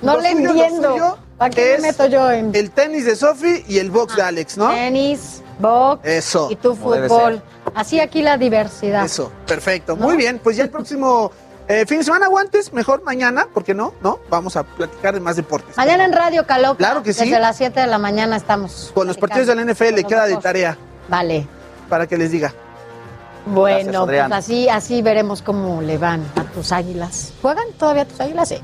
No 0.00 0.14
Lo 0.14 0.20
le 0.22 0.32
suyo, 0.32 0.48
entiendo. 0.50 1.18
¿Para 1.36 1.50
qué 1.50 1.74
es 1.74 1.82
me 1.82 1.88
meto 1.88 2.06
yo 2.06 2.30
en 2.30 2.54
El 2.54 2.70
tenis 2.70 3.04
de 3.04 3.16
Sofi 3.16 3.64
y 3.68 3.78
el 3.78 3.90
box 3.90 4.16
de 4.16 4.22
Alex, 4.22 4.56
¿no? 4.58 4.70
tenis, 4.70 5.42
box 5.58 6.06
Eso. 6.06 6.48
y 6.50 6.56
tu 6.56 6.74
fútbol? 6.74 7.42
Así 7.74 8.00
aquí 8.00 8.22
la 8.22 8.36
diversidad. 8.38 9.04
Eso, 9.04 9.30
perfecto. 9.46 9.96
Muy 9.96 10.16
bien, 10.16 10.38
pues 10.42 10.56
ya 10.56 10.64
el 10.64 10.70
próximo 10.70 11.32
eh, 11.72 11.86
fin 11.86 11.98
de 11.98 12.04
semana 12.04 12.28
o 12.28 12.36
antes, 12.38 12.72
mejor 12.72 13.02
mañana, 13.04 13.46
¿por 13.54 13.62
qué 13.64 13.74
no? 13.74 13.94
¿No? 14.02 14.18
Vamos 14.28 14.56
a 14.56 14.64
platicar 14.64 15.14
de 15.14 15.20
más 15.20 15.36
deportes. 15.36 15.76
Mañana 15.76 16.04
en 16.04 16.12
Radio 16.12 16.44
Caloca. 16.46 16.76
Claro 16.78 17.02
que 17.02 17.12
sí. 17.12 17.24
Desde 17.26 17.38
las 17.40 17.56
7 17.56 17.80
de 17.80 17.86
la 17.86 17.98
mañana 17.98 18.36
estamos. 18.36 18.90
Con 18.94 19.06
los 19.06 19.16
partidos 19.16 19.46
de 19.46 19.54
la 19.54 19.62
NFL 19.64 19.94
los 19.94 20.04
queda 20.04 20.26
de 20.26 20.36
tarea 20.38 20.76
Vale. 21.08 21.46
para 21.88 22.06
que 22.06 22.16
les 22.18 22.30
diga. 22.32 22.52
Bueno, 23.46 24.04
Gracias, 24.06 24.28
pues 24.28 24.38
así, 24.38 24.68
así 24.68 25.00
veremos 25.02 25.40
cómo 25.42 25.80
le 25.80 25.96
van 25.96 26.22
a 26.36 26.42
tus 26.52 26.72
águilas. 26.72 27.32
¿Juegan 27.40 27.66
todavía 27.78 28.04
tus 28.04 28.20
águilas? 28.20 28.48
Sí. 28.48 28.58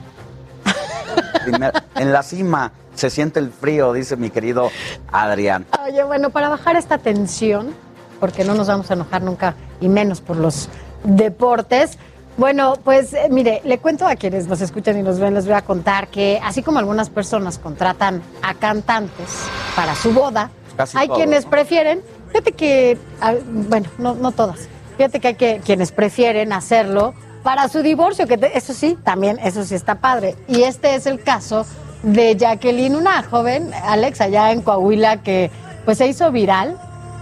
Primer- 1.44 1.72
en 1.94 2.12
la 2.12 2.22
cima 2.22 2.72
se 2.94 3.08
siente 3.10 3.38
el 3.40 3.50
frío, 3.50 3.92
dice 3.92 4.16
mi 4.16 4.30
querido 4.30 4.70
Adrián. 5.12 5.64
Oye, 5.86 6.02
bueno, 6.04 6.30
para 6.30 6.48
bajar 6.48 6.76
esta 6.76 6.98
tensión, 6.98 7.74
porque 8.20 8.44
no 8.44 8.54
nos 8.54 8.66
vamos 8.68 8.90
a 8.90 8.94
enojar 8.94 9.22
nunca, 9.22 9.54
y 9.80 9.88
menos 9.88 10.20
por 10.20 10.36
los 10.36 10.68
deportes. 11.04 11.98
Bueno, 12.36 12.74
pues 12.84 13.14
eh, 13.14 13.28
mire, 13.30 13.62
le 13.64 13.78
cuento 13.78 14.06
a 14.06 14.14
quienes 14.16 14.46
nos 14.46 14.60
escuchan 14.60 14.98
y 14.98 15.02
nos 15.02 15.18
ven, 15.18 15.32
les 15.34 15.46
voy 15.46 15.54
a 15.54 15.62
contar 15.62 16.08
que 16.08 16.38
así 16.44 16.62
como 16.62 16.78
algunas 16.78 17.08
personas 17.08 17.58
contratan 17.58 18.22
a 18.42 18.52
cantantes 18.54 19.44
para 19.74 19.94
su 19.94 20.12
boda, 20.12 20.50
Casi 20.76 20.98
hay 20.98 21.08
quienes 21.08 21.44
¿no? 21.44 21.50
prefieren, 21.50 22.02
fíjate 22.28 22.52
que, 22.52 22.98
ah, 23.22 23.32
bueno, 23.46 23.88
no, 23.96 24.14
no 24.14 24.32
todas, 24.32 24.68
fíjate 24.98 25.18
que 25.20 25.28
hay 25.28 25.34
que, 25.36 25.60
quienes 25.64 25.92
prefieren 25.92 26.52
hacerlo 26.52 27.14
para 27.42 27.68
su 27.70 27.80
divorcio, 27.80 28.26
que 28.26 28.36
te- 28.36 28.58
eso 28.58 28.74
sí, 28.74 28.98
también, 29.02 29.38
eso 29.38 29.64
sí 29.64 29.74
está 29.74 29.94
padre. 29.94 30.34
Y 30.46 30.64
este 30.64 30.94
es 30.94 31.06
el 31.06 31.22
caso 31.22 31.64
de 32.02 32.36
Jacqueline, 32.36 32.94
una 32.96 33.22
joven, 33.22 33.70
Alex, 33.84 34.20
allá 34.20 34.52
en 34.52 34.60
Coahuila, 34.60 35.22
que 35.22 35.50
pues 35.86 35.96
se 35.96 36.06
hizo 36.06 36.30
viral, 36.32 36.76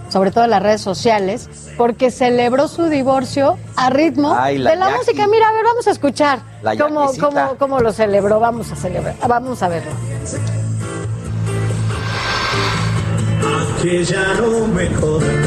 sobre 0.09 0.31
todo 0.31 0.43
en 0.45 0.51
las 0.51 0.61
redes 0.63 0.81
sociales, 0.81 1.49
porque 1.77 2.11
celebró 2.11 2.67
su 2.67 2.85
divorcio 2.89 3.57
a 3.75 3.89
ritmo 3.89 4.35
Ay, 4.37 4.57
la 4.57 4.71
de 4.71 4.75
la 4.77 4.85
Jackie. 4.87 4.97
música. 4.99 5.27
Mira, 5.27 5.49
a 5.49 5.53
ver, 5.53 5.63
vamos 5.65 5.87
a 5.87 5.91
escuchar 5.91 6.39
La 6.61 6.75
cómo, 6.77 7.11
cómo, 7.19 7.55
cómo 7.59 7.79
lo 7.79 7.91
celebró. 7.91 8.39
Vamos 8.39 8.71
a 8.71 8.75
celebrar, 8.75 9.15
vamos 9.27 9.61
a 9.63 9.67
verlo. 9.67 9.91
que 13.81 14.03
ya 14.03 14.33
no 14.35 14.67
me 14.67 14.87
jodan. 14.95 15.41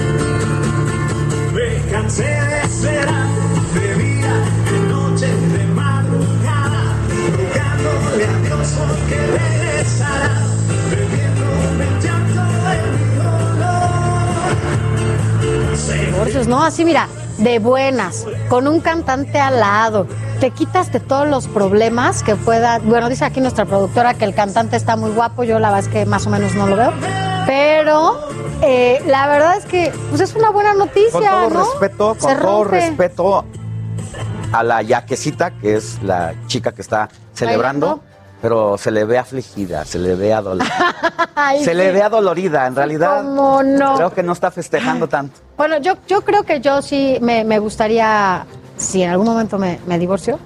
Me 1.53 1.91
cansé 1.91 2.23
de 2.25 2.61
esperar 2.63 3.27
de 3.75 3.95
día, 3.95 4.35
de 4.71 4.79
noche, 4.93 5.27
de 5.27 5.65
madrugada, 5.75 6.83
rogándole 7.37 8.25
a 8.27 8.39
Dios 8.47 8.75
porque 8.79 9.58
divorcios, 15.95 16.47
¿no? 16.49 16.63
Así, 16.63 16.85
mira, 16.85 17.09
de 17.39 17.59
buenas, 17.59 18.27
con 18.49 18.67
un 18.69 18.81
cantante 18.81 19.39
al 19.39 19.61
lado. 19.61 20.07
Te 20.41 20.51
quitas 20.53 20.93
de 20.93 21.01
todos 21.01 21.27
los 21.27 21.49
problemas 21.49 22.23
que 22.23 22.37
pueda. 22.37 22.79
Bueno, 22.79 23.09
dice 23.09 23.25
aquí 23.25 23.41
nuestra 23.41 23.65
productora 23.65 24.15
que 24.15 24.25
el 24.25 24.35
cantante 24.35 24.77
está 24.77 24.97
muy 24.97 25.11
guapo. 25.11 25.43
Yo 25.45 25.59
la 25.59 25.71
verdad 25.71 25.87
es 25.87 25.93
que 25.93 26.07
más 26.07 26.27
o 26.27 26.31
menos 26.31 26.55
no 26.55 26.67
lo 26.67 26.77
veo. 26.77 26.93
Pero 27.47 28.21
eh, 28.63 29.03
la 29.07 29.27
verdad 29.27 29.57
es 29.57 29.65
que 29.65 29.93
pues 30.11 30.21
es 30.21 30.35
una 30.35 30.51
buena 30.51 30.75
noticia, 30.75 31.11
Con 31.13 31.23
todo 31.25 31.51
¿no? 31.51 31.65
respeto, 31.65 32.15
Se 32.15 32.21
con 32.27 32.39
todo 32.39 32.65
rompe. 32.65 32.81
respeto 32.81 33.45
a 34.53 34.63
la 34.63 34.83
yaquecita, 34.83 35.51
que 35.53 35.77
es 35.77 36.03
la 36.03 36.35
chica 36.47 36.73
que 36.73 36.83
está 36.83 37.09
celebrando, 37.35 37.87
Bailando. 37.87 38.08
Pero 38.41 38.79
se 38.79 38.91
le 38.91 39.05
ve 39.05 39.19
afligida, 39.19 39.85
se 39.85 39.99
le 39.99 40.15
ve 40.15 40.33
adolorida. 40.33 40.95
Ay, 41.35 41.65
se 41.65 41.71
sí. 41.71 41.77
le 41.77 41.93
ve 41.93 42.03
adolorida, 42.03 42.67
en 42.67 42.77
realidad. 42.77 43.23
¿Cómo 43.23 43.63
no? 43.63 43.97
Creo 43.97 44.13
que 44.13 44.23
no 44.23 44.33
está 44.33 44.51
festejando 44.51 45.09
tanto. 45.09 45.41
Bueno, 45.57 45.79
yo, 45.79 45.95
yo 46.07 46.23
creo 46.23 46.45
que 46.45 46.61
yo 46.61 46.83
sí 46.83 47.19
me, 47.21 47.45
me 47.45 47.59
gustaría, 47.59 48.47
si 48.77 49.03
en 49.03 49.11
algún 49.11 49.27
momento 49.27 49.59
me, 49.59 49.79
me 49.87 49.99
divorcio, 49.99 50.39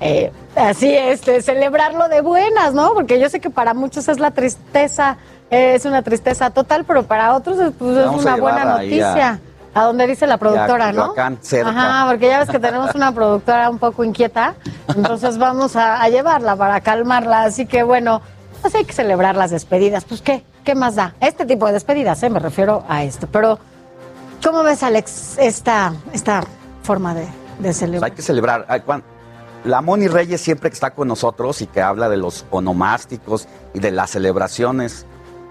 eh, 0.00 0.30
así 0.54 0.94
este, 0.94 1.40
celebrarlo 1.42 2.08
de 2.08 2.20
buenas, 2.20 2.74
¿no? 2.74 2.92
Porque 2.94 3.18
yo 3.18 3.28
sé 3.28 3.40
que 3.40 3.50
para 3.50 3.74
muchos 3.74 4.08
es 4.08 4.18
la 4.18 4.30
tristeza, 4.30 5.16
eh, 5.50 5.74
es 5.74 5.84
una 5.84 6.02
tristeza 6.02 6.50
total, 6.50 6.84
pero 6.84 7.04
para 7.04 7.34
otros 7.34 7.58
es, 7.58 7.72
pues, 7.78 7.96
es 7.96 8.06
una 8.06 8.36
buena 8.36 8.64
noticia. 8.64 9.40
A, 9.76 9.84
donde 9.84 10.06
dice 10.06 10.26
la 10.26 10.38
productora, 10.38 10.92
¿no? 10.92 11.02
Coyoacán, 11.08 11.38
cerca. 11.42 11.70
Ajá, 11.70 12.06
porque 12.10 12.28
ya 12.28 12.40
ves 12.40 12.48
que 12.50 12.58
tenemos 12.58 12.94
una 12.94 13.12
productora 13.12 13.68
un 13.70 13.78
poco 13.78 14.04
inquieta, 14.04 14.54
entonces 14.88 15.38
vamos 15.38 15.76
a, 15.76 16.00
a 16.02 16.08
llevarla 16.08 16.56
para 16.56 16.80
calmarla. 16.80 17.42
Así 17.44 17.66
que 17.66 17.82
bueno, 17.82 18.20
pues 18.62 18.74
hay 18.74 18.84
que 18.84 18.92
celebrar 18.92 19.36
las 19.36 19.50
despedidas. 19.50 20.04
Pues 20.04 20.22
qué, 20.22 20.44
¿qué 20.64 20.74
más 20.74 20.94
da? 20.96 21.14
Este 21.20 21.44
tipo 21.46 21.66
de 21.66 21.72
despedidas, 21.74 22.22
¿eh? 22.22 22.30
me 22.30 22.38
refiero 22.40 22.84
a 22.88 23.04
esto. 23.04 23.26
Pero 23.30 23.58
¿Cómo 24.44 24.62
ves, 24.62 24.82
Alex, 24.82 25.38
esta, 25.38 25.92
esta 26.12 26.44
forma 26.82 27.14
de, 27.14 27.22
de 27.22 27.28
Pues 27.60 27.76
celebrar? 27.78 28.10
hay 28.10 28.16
que 28.16 28.22
celebrar. 28.22 28.64
Ay, 28.68 28.82
Juan, 28.84 29.02
La 29.64 29.80
Moni 29.80 30.06
Reyes 30.08 30.40
siempre 30.40 30.70
que 30.70 30.74
está 30.74 30.90
con 30.92 31.08
nosotros 31.08 31.62
y 31.62 31.66
que 31.66 31.80
habla 31.82 32.08
de 32.08 32.16
los 32.18 32.44
onomásticos 32.50 33.48
y 33.74 33.80
de 33.80 33.90
las 33.90 34.10
celebraciones 34.10 35.04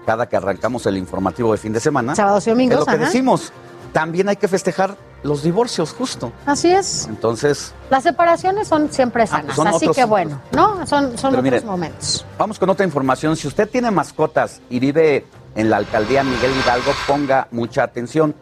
cada 0.06 0.28
que 0.28 0.36
arrancamos 0.36 0.86
el 0.86 0.96
informativo 0.96 1.50
de 1.52 1.58
fin 1.58 1.72
de 1.72 1.80
semana. 1.80 2.14
Sábados 2.14 2.46
y 2.46 2.50
domingos, 2.50 2.74
Es 2.74 2.80
lo 2.80 2.86
que 2.86 2.92
ajá. 2.92 3.04
decimos. 3.04 3.52
También 3.92 4.28
hay 4.28 4.36
que 4.36 4.48
festejar 4.48 4.96
los 5.22 5.42
divorcios, 5.42 5.92
justo. 5.92 6.32
Así 6.44 6.70
es. 6.72 7.06
Entonces, 7.08 7.72
Las 7.90 8.02
separaciones 8.04 8.68
son 8.68 8.92
siempre 8.92 9.26
sanas, 9.26 9.44
Ah, 9.44 9.46
pues 9.46 9.56
son 9.56 9.66
así 9.68 9.76
otros- 9.86 9.96
que 9.96 10.04
bueno, 10.04 10.40
¿no? 10.52 10.86
Son, 10.86 11.16
son 11.18 11.34
otros 11.36 11.64
momentos. 11.64 12.24
Vamos 12.38 12.58
con 12.58 12.68
otra 12.70 12.84
información. 12.84 13.36
Si 13.36 13.48
usted 13.48 13.68
tiene 13.68 13.90
mascotas 13.90 14.60
y 14.70 14.78
vive 14.78 15.24
en 15.54 15.70
la 15.70 15.78
alcaldía 15.78 16.22
Miguel 16.22 16.52
Hidalgo, 16.62 16.92
ponga 17.06 17.48
mucha 17.50 17.82
atención, 17.82 18.34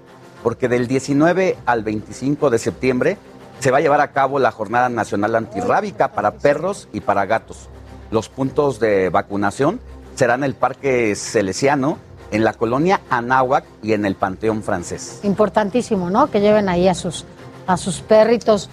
porque 0.42 0.68
del 0.68 0.86
19 0.88 1.56
al 1.64 1.84
25 1.84 2.50
de 2.50 2.58
septiembre 2.58 3.18
se 3.60 3.70
va 3.70 3.78
a 3.78 3.80
llevar 3.80 4.00
a 4.00 4.10
cabo 4.12 4.38
la 4.38 4.50
Jornada 4.50 4.88
Nacional 4.88 5.36
Antirrábica 5.36 6.08
para 6.12 6.32
perros 6.32 6.88
y 6.92 7.00
para 7.00 7.24
gatos. 7.24 7.68
Los 8.10 8.28
puntos 8.28 8.78
de 8.80 9.08
vacunación 9.08 9.80
serán 10.16 10.44
el 10.44 10.54
Parque 10.54 11.14
Celesiano, 11.16 11.98
en 12.34 12.42
la 12.42 12.52
colonia 12.52 13.00
Anáhuac 13.10 13.64
y 13.80 13.92
en 13.92 14.04
el 14.04 14.16
Panteón 14.16 14.64
Francés. 14.64 15.20
Importantísimo, 15.22 16.10
¿no? 16.10 16.30
Que 16.32 16.40
lleven 16.40 16.68
ahí 16.68 16.88
a 16.88 16.94
sus, 16.94 17.24
a 17.68 17.76
sus 17.76 18.00
perritos. 18.00 18.68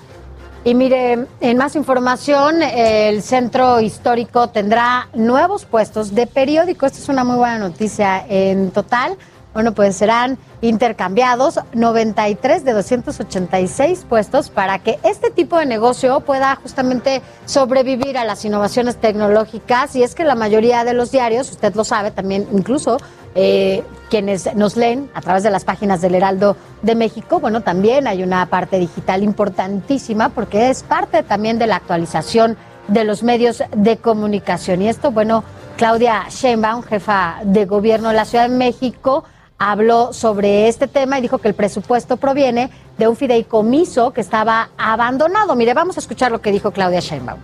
Y 0.64 0.74
mire, 0.74 1.28
en 1.40 1.58
más 1.58 1.76
información, 1.76 2.64
el 2.64 3.22
centro 3.22 3.80
histórico 3.80 4.48
tendrá 4.50 5.10
nuevos 5.14 5.66
puestos 5.66 6.16
de 6.16 6.26
periódico. 6.26 6.88
Esta 6.88 6.98
es 6.98 7.10
una 7.10 7.24
muy 7.24 7.36
buena 7.36 7.60
noticia. 7.60 8.26
En 8.28 8.72
total, 8.72 9.16
bueno, 9.54 9.74
pues 9.74 9.96
serán 9.96 10.38
intercambiados 10.62 11.60
93 11.74 12.64
de 12.64 12.72
286 12.74 14.06
puestos 14.08 14.50
para 14.50 14.80
que 14.80 15.00
este 15.04 15.30
tipo 15.30 15.58
de 15.58 15.66
negocio 15.66 16.22
pueda 16.22 16.56
justamente 16.56 17.22
sobrevivir 17.46 18.18
a 18.18 18.24
las 18.24 18.46
innovaciones 18.46 18.98
tecnológicas. 18.98 19.96
Y 19.96 20.04
es 20.04 20.16
que 20.16 20.24
la 20.24 20.36
mayoría 20.36 20.84
de 20.84 20.94
los 20.94 21.12
diarios, 21.12 21.52
usted 21.52 21.76
lo 21.76 21.84
sabe 21.84 22.12
también, 22.12 22.48
incluso 22.54 22.98
eh, 23.36 23.84
quienes 24.10 24.56
nos 24.56 24.78
leen 24.78 25.10
a 25.14 25.22
través 25.22 25.44
de 25.44 25.52
las 25.52 25.64
páginas 25.64 26.02
del 26.02 26.16
Heraldo 26.16 26.56
de 26.82 26.96
México, 26.96 27.40
bueno, 27.40 27.62
también 27.62 28.08
hay 28.08 28.24
una 28.24 28.46
parte 28.48 28.78
digital 28.78 29.24
importantísima 29.24 30.30
porque 30.30 30.70
es 30.70 30.84
parte 30.84 31.24
también 31.24 31.58
de 31.58 31.68
la 31.68 31.78
actualización 31.78 32.58
de 32.88 33.06
los 33.06 33.24
medios 33.24 33.64
de 33.76 33.98
comunicación. 33.98 34.82
Y 34.82 34.90
esto, 34.90 35.12
bueno, 35.12 35.44
Claudia 35.78 36.26
Sheinbaum, 36.30 36.84
jefa 36.84 37.40
de 37.44 37.66
gobierno 37.66 38.10
de 38.10 38.16
la 38.16 38.26
Ciudad 38.26 38.50
de 38.50 38.56
México, 38.56 39.24
habló 39.62 40.12
sobre 40.12 40.68
este 40.68 40.88
tema 40.88 41.20
y 41.20 41.22
dijo 41.22 41.38
que 41.38 41.48
el 41.48 41.54
presupuesto 41.54 42.18
proviene 42.18 42.72
de 42.98 43.08
un 43.08 43.16
fideicomiso 43.16 44.12
que 44.12 44.20
estaba 44.20 44.72
abandonado. 44.76 45.56
Mire, 45.56 45.76
vamos 45.76 45.98
a 45.98 46.00
escuchar 46.00 46.32
lo 46.32 46.42
que 46.42 46.52
dijo 46.52 46.72
Claudia 46.72 47.00
Sheinbaum. 47.00 47.40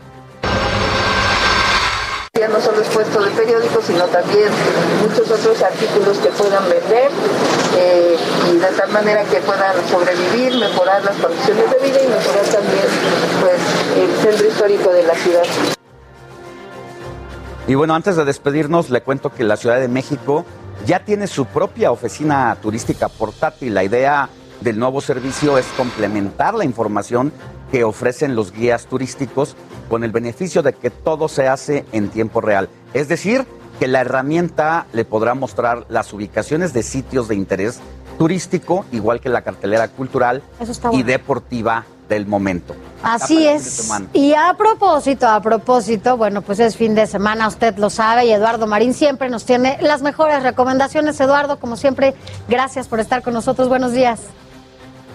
Ya 2.33 2.47
no 2.47 2.59
solo 2.59 2.81
es 2.81 2.87
puesto 2.87 3.21
de 3.21 3.29
periódicos, 3.31 3.85
sino 3.85 4.03
también 4.05 4.49
muchos 5.01 5.29
otros 5.29 5.61
artículos 5.61 6.17
que 6.17 6.29
puedan 6.29 6.63
vender 6.63 7.11
eh, 7.77 8.17
y 8.51 8.57
de 8.57 8.67
tal 8.67 8.91
manera 8.91 9.23
que 9.23 9.37
puedan 9.37 9.75
sobrevivir, 9.87 10.57
mejorar 10.57 11.03
las 11.03 11.17
condiciones 11.17 11.65
de 11.69 11.87
vida 11.87 12.03
y 12.03 12.07
mejorar 12.07 12.45
también 12.45 12.87
pues, 13.41 13.61
el 13.95 14.15
centro 14.23 14.47
histórico 14.47 14.91
de 14.91 15.03
la 15.03 15.13
ciudad. 15.13 15.43
Y 17.67 17.75
bueno, 17.75 17.93
antes 17.93 18.15
de 18.15 18.25
despedirnos, 18.25 18.89
le 18.89 19.01
cuento 19.01 19.31
que 19.31 19.43
la 19.43 19.57
Ciudad 19.57 19.79
de 19.79 19.89
México 19.89 20.45
ya 20.85 21.03
tiene 21.03 21.27
su 21.27 21.45
propia 21.45 21.91
oficina 21.91 22.55
turística 22.61 23.09
portátil. 23.09 23.73
La 23.73 23.83
idea 23.83 24.29
del 24.61 24.79
nuevo 24.79 25.01
servicio 25.01 25.57
es 25.57 25.65
complementar 25.77 26.53
la 26.53 26.65
información 26.65 27.31
que 27.71 27.83
ofrecen 27.83 28.35
los 28.35 28.51
guías 28.51 28.85
turísticos 28.85 29.55
con 29.89 30.03
el 30.03 30.11
beneficio 30.11 30.63
de 30.63 30.73
que 30.73 30.89
todo 30.89 31.27
se 31.27 31.47
hace 31.47 31.85
en 31.91 32.09
tiempo 32.09 32.41
real. 32.41 32.69
Es 32.93 33.07
decir, 33.07 33.45
que 33.79 33.87
la 33.87 34.01
herramienta 34.01 34.87
le 34.93 35.05
podrá 35.05 35.33
mostrar 35.35 35.85
las 35.89 36.11
ubicaciones 36.13 36.73
de 36.73 36.83
sitios 36.83 37.27
de 37.27 37.35
interés 37.35 37.79
turístico, 38.17 38.85
igual 38.91 39.19
que 39.19 39.29
la 39.29 39.43
cartelera 39.43 39.87
cultural 39.89 40.41
y 40.91 41.03
deportiva 41.03 41.85
del 42.07 42.25
momento. 42.25 42.75
Así 43.03 43.47
es. 43.47 43.89
Y 44.13 44.33
a 44.33 44.55
propósito, 44.57 45.27
a 45.27 45.41
propósito, 45.41 46.17
bueno, 46.17 46.41
pues 46.41 46.59
es 46.59 46.75
fin 46.75 46.95
de 46.95 47.05
semana, 47.05 47.47
usted 47.47 47.77
lo 47.77 47.89
sabe, 47.89 48.25
y 48.25 48.31
Eduardo 48.31 48.67
Marín 48.67 48.93
siempre 48.93 49.29
nos 49.29 49.45
tiene 49.45 49.77
las 49.81 50.01
mejores 50.01 50.43
recomendaciones. 50.43 51.19
Eduardo, 51.19 51.59
como 51.59 51.77
siempre, 51.77 52.15
gracias 52.47 52.87
por 52.87 52.99
estar 52.99 53.21
con 53.21 53.33
nosotros. 53.33 53.69
Buenos 53.69 53.93
días. 53.93 54.27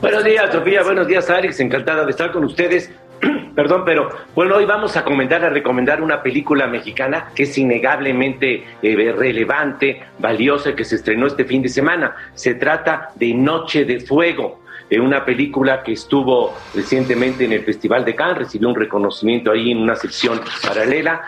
Buenos 0.01 0.25
días, 0.25 0.51
Sofía. 0.53 0.83
Buenos 0.83 1.07
días, 1.07 1.29
Alex. 1.31 1.61
Encantada 1.61 2.05
de 2.05 2.11
estar 2.11 2.33
con 2.33 2.45
ustedes. 2.45 2.91
Perdón, 3.55 3.83
pero 3.85 4.09
bueno, 4.35 4.57
hoy 4.57 4.65
vamos 4.65 4.97
a 4.97 5.05
comentar, 5.05 5.45
a 5.45 5.51
recomendar 5.51 6.03
una 6.03 6.23
película 6.23 6.67
mexicana 6.67 7.31
que 7.35 7.45
es 7.45 7.57
innegablemente 7.57 8.65
eh, 8.83 9.15
relevante, 9.17 10.03
valiosa, 10.19 10.75
que 10.75 10.85
se 10.85 10.97
estrenó 10.97 11.27
este 11.27 11.45
fin 11.45 11.63
de 11.63 11.69
semana. 11.69 12.17
Se 12.35 12.55
trata 12.55 13.11
de 13.15 13.35
Noche 13.35 13.85
de 13.85 14.01
Fuego. 14.01 14.62
Eh, 14.93 15.01
una 15.01 15.25
película 15.25 15.83
que 15.83 15.93
estuvo 15.93 16.55
recientemente 16.75 17.47
en 17.47 17.53
el 17.53 17.65
Festival 17.65 18.05
de 18.05 18.15
Cannes, 18.15 18.37
recibió 18.37 18.69
un 18.69 18.75
reconocimiento 18.75 19.51
ahí 19.51 19.71
en 19.71 19.79
una 19.79 19.97
sección 19.97 20.39
paralela 20.63 21.23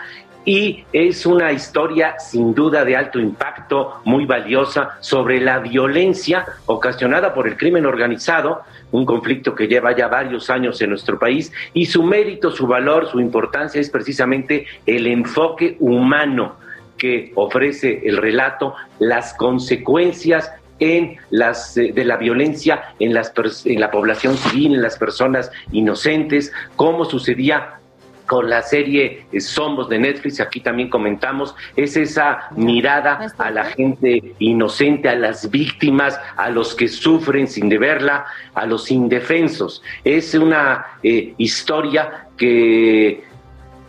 y 0.45 0.83
es 0.93 1.25
una 1.25 1.51
historia 1.51 2.19
sin 2.19 2.53
duda 2.53 2.85
de 2.85 2.95
alto 2.95 3.19
impacto, 3.19 4.01
muy 4.05 4.27
valiosa, 4.27 4.97
sobre 4.99 5.41
la 5.41 5.57
violencia 5.57 6.45
ocasionada 6.67 7.33
por 7.33 7.47
el 7.47 7.57
crimen 7.57 7.87
organizado, 7.87 8.61
un 8.91 9.03
conflicto 9.03 9.55
que 9.55 9.67
lleva 9.67 9.95
ya 9.95 10.09
varios 10.09 10.51
años 10.51 10.79
en 10.83 10.91
nuestro 10.91 11.17
país, 11.17 11.51
y 11.73 11.87
su 11.87 12.03
mérito, 12.03 12.51
su 12.51 12.67
valor, 12.67 13.09
su 13.09 13.19
importancia 13.19 13.81
es 13.81 13.89
precisamente 13.89 14.67
el 14.85 15.07
enfoque 15.07 15.75
humano 15.79 16.57
que 16.99 17.31
ofrece 17.33 18.03
el 18.05 18.17
relato, 18.17 18.75
las 18.99 19.33
consecuencias 19.33 20.51
en 20.79 21.17
las 21.29 21.77
eh, 21.77 21.91
de 21.93 22.05
la 22.05 22.17
violencia 22.17 22.95
en 22.99 23.13
las 23.13 23.33
en 23.65 23.79
la 23.79 23.91
población 23.91 24.37
civil, 24.37 24.75
en 24.75 24.81
las 24.81 24.97
personas 24.97 25.51
inocentes, 25.71 26.51
cómo 26.75 27.05
sucedía 27.05 27.79
con 28.25 28.49
la 28.49 28.61
serie 28.61 29.25
eh, 29.31 29.39
Somos 29.39 29.89
de 29.89 29.99
Netflix, 29.99 30.39
aquí 30.39 30.59
también 30.59 30.89
comentamos, 30.89 31.55
es 31.75 31.95
esa 31.97 32.49
mirada 32.55 33.31
a 33.37 33.51
la 33.51 33.65
gente 33.65 34.35
inocente, 34.39 35.09
a 35.09 35.15
las 35.15 35.49
víctimas, 35.49 36.19
a 36.35 36.49
los 36.49 36.75
que 36.75 36.87
sufren 36.87 37.47
sin 37.47 37.69
deberla, 37.69 38.25
a 38.53 38.65
los 38.65 38.91
indefensos. 38.91 39.81
Es 40.03 40.33
una 40.33 40.85
eh, 41.03 41.33
historia 41.37 42.27
que 42.37 43.23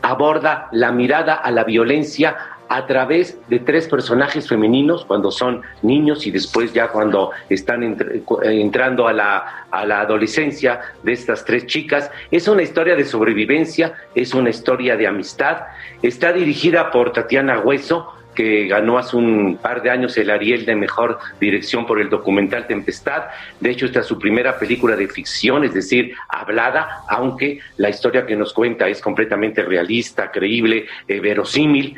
aborda 0.03 0.69
la 0.73 0.93
mirada 0.93 1.35
a 1.35 1.51
la 1.51 1.65
violencia 1.65 2.37
a 2.69 2.87
través 2.87 3.39
de 3.49 3.59
tres 3.61 3.89
personajes 3.89 4.49
femeninos 4.49 5.05
cuando 5.05 5.31
son 5.31 5.63
niños 5.83 6.27
y 6.27 6.31
después 6.31 6.73
ya 6.73 6.89
cuando 6.89 7.31
están 7.49 7.83
eh, 7.83 8.23
entrando 8.43 9.07
a 9.07 9.13
la, 9.13 9.67
a 9.71 9.87
la 9.87 10.01
adolescencia 10.01 10.81
de 11.03 11.13
estas 11.13 11.45
tres 11.45 11.67
chicas. 11.67 12.11
Es 12.31 12.49
una 12.49 12.63
historia 12.63 12.97
de 12.97 13.05
sobrevivencia, 13.05 13.95
es 14.15 14.35
una 14.35 14.51
historia 14.51 14.97
de 14.97 15.07
amistad. 15.07 15.59
Está 16.03 16.33
dirigida 16.33 16.91
por 16.91 17.13
Tatiana 17.13 17.61
Hueso, 17.61 18.13
que 18.37 18.69
ganó 18.69 18.99
hace 18.99 19.17
un 19.17 19.59
par 19.61 19.83
de 19.83 19.91
años 19.91 20.17
el 20.19 20.31
Ariel 20.31 20.65
de 20.67 20.77
Mejor 20.77 21.19
Dirección 21.41 21.87
por 21.87 22.01
el 22.01 22.09
documental 22.09 22.67
Tempestad. 22.69 23.25
De 23.59 23.71
hecho, 23.71 23.87
esta 23.87 24.01
es 24.01 24.07
su 24.07 24.19
primera 24.19 24.59
película 24.59 24.95
de 24.95 25.09
ficción, 25.09 25.65
es 25.65 25.75
decir, 25.75 26.15
hablada, 26.29 27.03
aunque 27.09 27.61
la 27.79 27.89
historia 27.89 28.27
que 28.27 28.37
nos 28.37 28.53
cuenta 28.53 28.89
es 28.89 29.01
completamente 29.01 29.63
realista, 29.63 30.31
creíble, 30.31 30.87
eh, 31.09 31.19
verosímil 31.19 31.97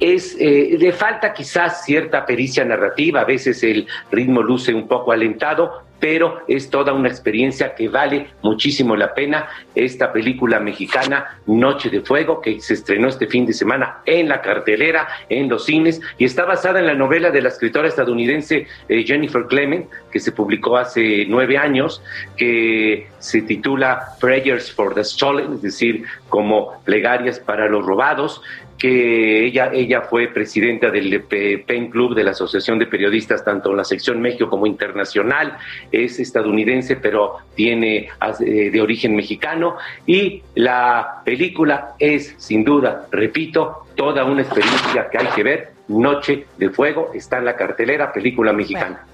es 0.00 0.36
eh, 0.40 0.76
le 0.78 0.92
falta 0.92 1.32
quizás 1.32 1.84
cierta 1.84 2.24
pericia 2.24 2.64
narrativa, 2.64 3.20
a 3.20 3.24
veces 3.24 3.62
el 3.62 3.86
ritmo 4.10 4.42
luce 4.42 4.72
un 4.74 4.88
poco 4.88 5.12
alentado, 5.12 5.84
pero 6.00 6.40
es 6.48 6.70
toda 6.70 6.94
una 6.94 7.08
experiencia 7.08 7.74
que 7.74 7.88
vale 7.88 8.28
muchísimo 8.42 8.96
la 8.96 9.12
pena. 9.14 9.48
Esta 9.74 10.12
película 10.12 10.58
mexicana, 10.58 11.38
Noche 11.46 11.90
de 11.90 12.00
Fuego, 12.00 12.40
que 12.40 12.58
se 12.60 12.74
estrenó 12.74 13.08
este 13.08 13.26
fin 13.26 13.44
de 13.44 13.52
semana 13.52 13.98
en 14.06 14.28
la 14.28 14.40
cartelera, 14.40 15.06
en 15.28 15.48
los 15.48 15.66
cines, 15.66 16.00
y 16.16 16.24
está 16.24 16.46
basada 16.46 16.80
en 16.80 16.86
la 16.86 16.94
novela 16.94 17.30
de 17.30 17.42
la 17.42 17.50
escritora 17.50 17.86
estadounidense 17.86 18.66
eh, 18.88 19.04
Jennifer 19.04 19.44
Clement, 19.46 19.88
que 20.10 20.18
se 20.18 20.32
publicó 20.32 20.78
hace 20.78 21.26
nueve 21.28 21.58
años, 21.58 22.02
que 22.36 23.08
se 23.18 23.42
titula 23.42 24.14
Prayers 24.18 24.72
for 24.72 24.94
the 24.94 25.04
Stolen, 25.04 25.52
es 25.54 25.62
decir, 25.62 26.04
como 26.30 26.82
plegarias 26.84 27.38
para 27.38 27.68
los 27.68 27.84
robados 27.84 28.40
que 28.80 29.44
ella, 29.46 29.70
ella 29.72 30.00
fue 30.00 30.28
presidenta 30.28 30.90
del 30.90 31.22
Pe- 31.22 31.58
PEN 31.66 31.90
Club 31.90 32.14
de 32.14 32.24
la 32.24 32.30
Asociación 32.30 32.78
de 32.78 32.86
Periodistas, 32.86 33.44
tanto 33.44 33.70
en 33.70 33.76
la 33.76 33.84
sección 33.84 34.20
México 34.22 34.48
como 34.48 34.66
internacional, 34.66 35.58
es 35.92 36.18
estadounidense, 36.18 36.96
pero 36.96 37.36
tiene 37.54 38.08
eh, 38.40 38.70
de 38.70 38.80
origen 38.80 39.14
mexicano, 39.14 39.76
y 40.06 40.42
la 40.54 41.20
película 41.24 41.92
es, 41.98 42.34
sin 42.38 42.64
duda, 42.64 43.06
repito, 43.12 43.84
toda 43.94 44.24
una 44.24 44.40
experiencia 44.42 45.08
que 45.10 45.18
hay 45.18 45.26
que 45.36 45.42
ver, 45.42 45.72
Noche 45.88 46.46
de 46.56 46.70
Fuego, 46.70 47.10
está 47.14 47.36
en 47.38 47.44
la 47.44 47.56
cartelera, 47.56 48.12
película 48.12 48.52
mexicana. 48.54 49.04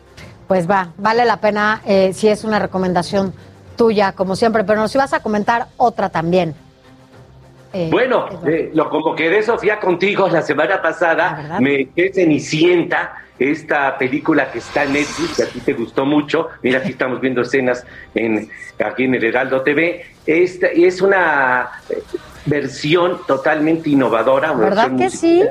Pues 0.46 0.70
va, 0.70 0.92
vale 0.96 1.24
la 1.24 1.40
pena 1.40 1.82
eh, 1.84 2.12
si 2.12 2.28
es 2.28 2.44
una 2.44 2.60
recomendación 2.60 3.34
tuya, 3.76 4.12
como 4.12 4.36
siempre, 4.36 4.62
pero 4.62 4.80
nos 4.80 4.94
ibas 4.94 5.12
a 5.12 5.20
comentar 5.20 5.66
otra 5.76 6.08
también. 6.08 6.54
Eh, 7.76 7.88
Bueno, 7.90 8.26
eh, 8.46 8.70
lo 8.72 8.88
convoqué 8.88 9.28
de 9.28 9.42
Sofía 9.42 9.78
contigo 9.78 10.28
la 10.28 10.40
semana 10.40 10.80
pasada. 10.80 11.58
Me 11.60 11.88
quedé 11.90 12.10
Cenicienta, 12.12 13.22
esta 13.38 13.98
película 13.98 14.50
que 14.50 14.58
está 14.60 14.84
en 14.84 14.94
Netflix, 14.94 15.36
que 15.36 15.42
a 15.42 15.46
ti 15.46 15.60
te 15.60 15.74
gustó 15.74 16.06
mucho. 16.06 16.48
Mira, 16.62 16.78
aquí 16.78 16.92
estamos 16.92 17.20
viendo 17.20 17.42
escenas 17.42 17.84
en, 18.14 18.48
aquí 18.82 19.04
en 19.04 19.14
el 19.14 19.24
Heraldo 19.24 19.60
TV. 19.60 20.06
Esta, 20.24 20.68
es 20.68 21.02
una 21.02 21.68
eh, 21.90 22.02
versión 22.46 23.20
totalmente 23.26 23.90
innovadora. 23.90 24.54
¿Verdad 24.54 24.96
que 24.96 25.10
sí? 25.10 25.44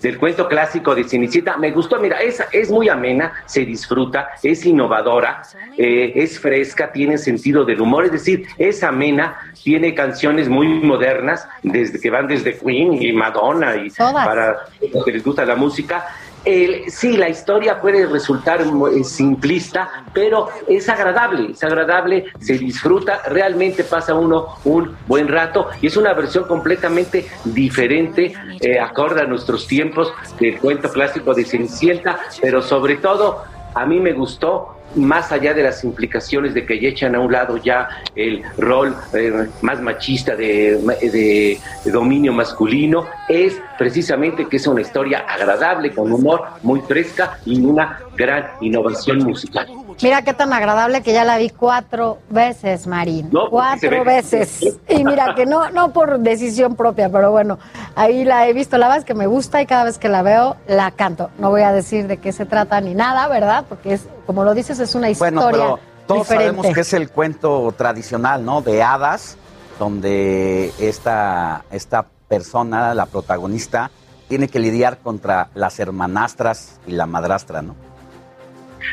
Del 0.00 0.18
cuento 0.18 0.48
clásico 0.48 0.94
de 0.94 1.04
Cenicienta. 1.04 1.56
Me 1.56 1.70
gustó, 1.70 1.98
mira, 2.00 2.20
es, 2.20 2.42
es 2.52 2.70
muy 2.70 2.88
amena, 2.88 3.32
se 3.46 3.64
disfruta, 3.64 4.30
es 4.42 4.64
innovadora, 4.64 5.42
eh, 5.76 6.12
es 6.14 6.38
fresca, 6.38 6.90
tiene 6.92 7.18
sentido 7.18 7.64
del 7.64 7.80
humor, 7.80 8.06
es 8.06 8.12
decir, 8.12 8.46
es 8.58 8.82
amena, 8.82 9.52
tiene 9.62 9.94
canciones 9.94 10.48
muy 10.48 10.68
modernas, 10.68 11.46
desde 11.62 12.00
que 12.00 12.10
van 12.10 12.26
desde 12.26 12.56
Queen 12.56 13.02
y 13.02 13.12
Madonna 13.12 13.76
y 13.76 13.90
para 13.90 14.66
los 14.92 15.04
que 15.04 15.12
les 15.12 15.24
gusta 15.24 15.44
la 15.44 15.56
música. 15.56 16.06
El- 16.44 16.90
sí, 16.90 17.16
la 17.16 17.28
historia 17.28 17.80
puede 17.80 18.06
resultar 18.06 18.64
muy 18.64 19.04
simplista, 19.04 20.04
pero 20.14 20.48
es 20.66 20.88
agradable, 20.88 21.52
es 21.52 21.62
agradable, 21.62 22.26
se 22.40 22.56
disfruta, 22.56 23.20
realmente 23.28 23.84
pasa 23.84 24.14
uno 24.14 24.56
un 24.64 24.96
buen 25.06 25.28
rato 25.28 25.68
y 25.82 25.88
es 25.88 25.96
una 25.96 26.14
versión 26.14 26.44
completamente 26.44 27.28
diferente, 27.44 28.32
eh, 28.60 28.80
acorde 28.80 29.20
a 29.20 29.24
nuestros 29.26 29.66
tiempos 29.66 30.12
del 30.38 30.58
cuento 30.58 30.90
clásico 30.90 31.34
de 31.34 31.44
Cenicienta, 31.44 32.18
pero 32.40 32.62
sobre 32.62 32.96
todo 32.96 33.44
a 33.74 33.86
mí 33.86 34.00
me 34.00 34.12
gustó 34.12 34.76
más 34.96 35.30
allá 35.30 35.54
de 35.54 35.62
las 35.62 35.84
implicaciones 35.84 36.52
de 36.52 36.66
que 36.66 36.80
ya 36.80 36.88
echan 36.88 37.14
a 37.14 37.20
un 37.20 37.30
lado 37.30 37.56
ya 37.58 37.88
el 38.16 38.42
rol 38.58 38.96
eh, 39.14 39.46
más 39.62 39.80
machista 39.80 40.34
de, 40.34 40.78
de- 41.00 41.58
de 41.84 41.90
dominio 41.92 42.32
masculino, 42.32 43.06
es 43.28 43.60
precisamente 43.78 44.48
que 44.48 44.56
es 44.56 44.66
una 44.66 44.80
historia 44.80 45.20
agradable, 45.28 45.94
con 45.94 46.12
humor, 46.12 46.42
muy 46.64 46.80
fresca 46.80 47.38
y 47.46 47.64
una 47.64 48.00
gran 48.16 48.48
innovación 48.60 49.18
musical. 49.18 49.68
Mira 50.02 50.22
qué 50.22 50.32
tan 50.34 50.52
agradable 50.52 51.02
que 51.02 51.12
ya 51.12 51.24
la 51.24 51.36
vi 51.38 51.50
cuatro 51.50 52.18
veces, 52.30 52.86
Marín. 52.86 53.28
No, 53.32 53.50
porque 53.50 53.80
se 53.80 53.88
cuatro 53.88 54.04
ve- 54.04 54.14
veces. 54.16 54.60
Y 54.88 55.04
mira 55.04 55.34
que 55.34 55.44
no, 55.46 55.70
no 55.70 55.92
por 55.92 56.18
decisión 56.20 56.74
propia, 56.76 57.08
pero 57.10 57.30
bueno, 57.30 57.58
ahí 57.96 58.24
la 58.24 58.48
he 58.48 58.52
visto. 58.52 58.78
La 58.78 58.86
verdad 58.86 58.98
es 59.00 59.04
que 59.04 59.14
me 59.14 59.26
gusta 59.26 59.60
y 59.60 59.66
cada 59.66 59.84
vez 59.84 59.98
que 59.98 60.08
la 60.08 60.22
veo 60.22 60.56
la 60.66 60.90
canto. 60.92 61.30
No 61.38 61.50
voy 61.50 61.62
a 61.62 61.72
decir 61.72 62.06
de 62.06 62.16
qué 62.16 62.32
se 62.32 62.46
trata 62.46 62.80
ni 62.80 62.94
nada, 62.94 63.28
¿verdad? 63.28 63.64
Porque 63.68 63.92
es, 63.94 64.06
como 64.26 64.44
lo 64.44 64.54
dices, 64.54 64.78
es 64.80 64.94
una 64.94 65.10
historia 65.10 65.40
Bueno, 65.40 65.50
pero 65.50 65.78
todos 66.06 66.20
diferente. 66.22 66.44
sabemos 66.56 66.74
que 66.74 66.80
es 66.80 66.92
el 66.94 67.10
cuento 67.10 67.74
tradicional, 67.76 68.44
¿no? 68.44 68.62
De 68.62 68.82
hadas, 68.82 69.36
donde 69.78 70.72
esta, 70.78 71.64
esta 71.70 72.06
persona, 72.28 72.94
la 72.94 73.06
protagonista, 73.06 73.90
tiene 74.28 74.48
que 74.48 74.60
lidiar 74.60 74.98
contra 74.98 75.48
las 75.54 75.78
hermanastras 75.80 76.78
y 76.86 76.92
la 76.92 77.06
madrastra, 77.06 77.62
¿no? 77.62 77.74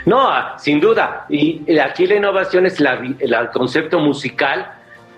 No, 0.06 0.28
ah, 0.28 0.56
sin 0.60 0.80
duda. 0.80 1.26
Y 1.30 1.78
aquí 1.80 2.08
la 2.08 2.16
innovación 2.16 2.66
es 2.66 2.80
la, 2.80 2.94
el 3.20 3.36
concepto 3.52 4.00
musical 4.00 4.72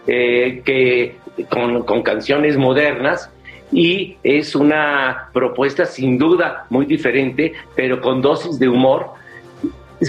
eh, 0.08 0.62
que 0.66 1.18
con, 1.50 2.04
canciones 2.04 2.58
modernas 2.58 3.30
y 3.72 4.18
es 4.24 4.56
una 4.56 5.30
propuesta 5.34 5.86
sin 5.86 6.18
duda 6.18 6.66
muy 6.70 6.86
diferente, 6.86 7.54
pero 7.76 8.02
con 8.02 8.22
dosis 8.22 8.58
de 8.58 8.68
humor, 8.68 9.12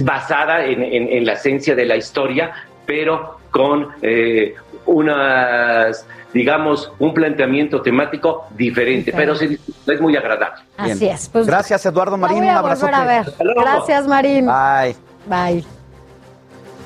basada 0.03 0.65
en 0.65 1.27
la 1.27 1.33
esencia 1.33 1.75
de 1.75 1.85
la 1.85 1.97
historia, 1.97 2.53
pero 2.87 3.41
con 3.51 3.89
eh, 4.03 4.55
unas, 4.87 6.07
digamos, 6.33 6.93
un 6.99 7.13
planteamiento 7.13 7.83
temático 7.83 8.45
diferente, 8.57 9.13
pero 9.15 9.37
disfruta, 9.37 9.93
es 9.93 10.01
muy 10.01 10.17
agradable. 10.17 10.63
Así 10.77 11.07
es. 11.07 11.29
Pues, 11.29 11.47
Gracias, 11.47 11.85
Eduardo 11.87 12.17
Marín. 12.17 12.45
Un 12.45 12.51
abrazo. 12.51 12.87
volver 12.87 12.95
a 13.01 13.05
ver. 13.05 13.35
Gracias, 13.39 14.07
Marín. 14.07 14.47
Bye. 14.47 14.97
Bye. 15.27 15.59
Y 15.59 15.65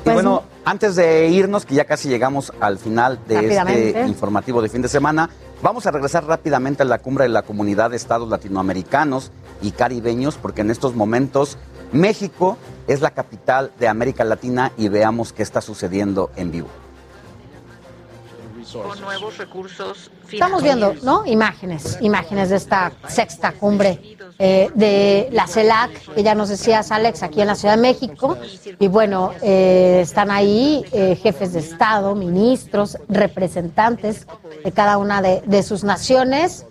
Pues, 0.04 0.14
bueno, 0.14 0.42
antes 0.64 0.96
de 0.96 1.28
irnos, 1.28 1.64
que 1.64 1.74
ya 1.74 1.84
casi 1.84 2.08
llegamos 2.08 2.52
al 2.60 2.78
final 2.78 3.18
de 3.26 3.54
este 3.54 4.06
informativo 4.06 4.62
de 4.62 4.68
fin 4.68 4.82
de 4.82 4.88
semana, 4.88 5.30
vamos 5.62 5.86
a 5.86 5.90
regresar 5.90 6.24
rápidamente 6.26 6.82
a 6.82 6.86
la 6.86 6.98
cumbre 6.98 7.24
de 7.24 7.30
la 7.30 7.42
comunidad 7.42 7.90
de 7.90 7.96
estados 7.96 8.28
latinoamericanos 8.28 9.30
y 9.62 9.70
caribeños, 9.72 10.36
porque 10.36 10.62
en 10.62 10.70
estos 10.70 10.94
momentos 10.94 11.58
México 11.92 12.58
es 12.86 13.00
la 13.00 13.10
capital 13.10 13.72
de 13.78 13.88
América 13.88 14.24
Latina 14.24 14.72
y 14.76 14.88
veamos 14.88 15.32
qué 15.32 15.42
está 15.42 15.60
sucediendo 15.60 16.30
en 16.36 16.50
vivo. 16.50 16.68
Con 18.82 19.00
nuevos 19.00 19.38
recursos 19.38 20.10
Estamos 20.30 20.62
viendo, 20.62 20.94
¿no? 21.02 21.24
Imágenes, 21.26 21.98
imágenes 22.00 22.50
de 22.50 22.56
esta 22.56 22.92
sexta 23.08 23.52
cumbre 23.52 24.16
eh, 24.38 24.70
de 24.74 25.28
la 25.32 25.46
CELAC, 25.46 26.14
que 26.14 26.22
ya 26.22 26.34
nos 26.34 26.48
decías, 26.48 26.90
Alex, 26.90 27.22
aquí 27.22 27.40
en 27.40 27.46
la 27.46 27.54
Ciudad 27.54 27.76
de 27.76 27.82
México. 27.82 28.36
Y 28.80 28.88
bueno, 28.88 29.32
eh, 29.42 30.00
están 30.02 30.30
ahí 30.30 30.84
eh, 30.92 31.16
jefes 31.16 31.52
de 31.52 31.60
Estado, 31.60 32.14
ministros, 32.14 32.98
representantes 33.08 34.26
de 34.64 34.72
cada 34.72 34.98
una 34.98 35.22
de, 35.22 35.42
de 35.46 35.62
sus 35.62 35.84
naciones. 35.84 36.66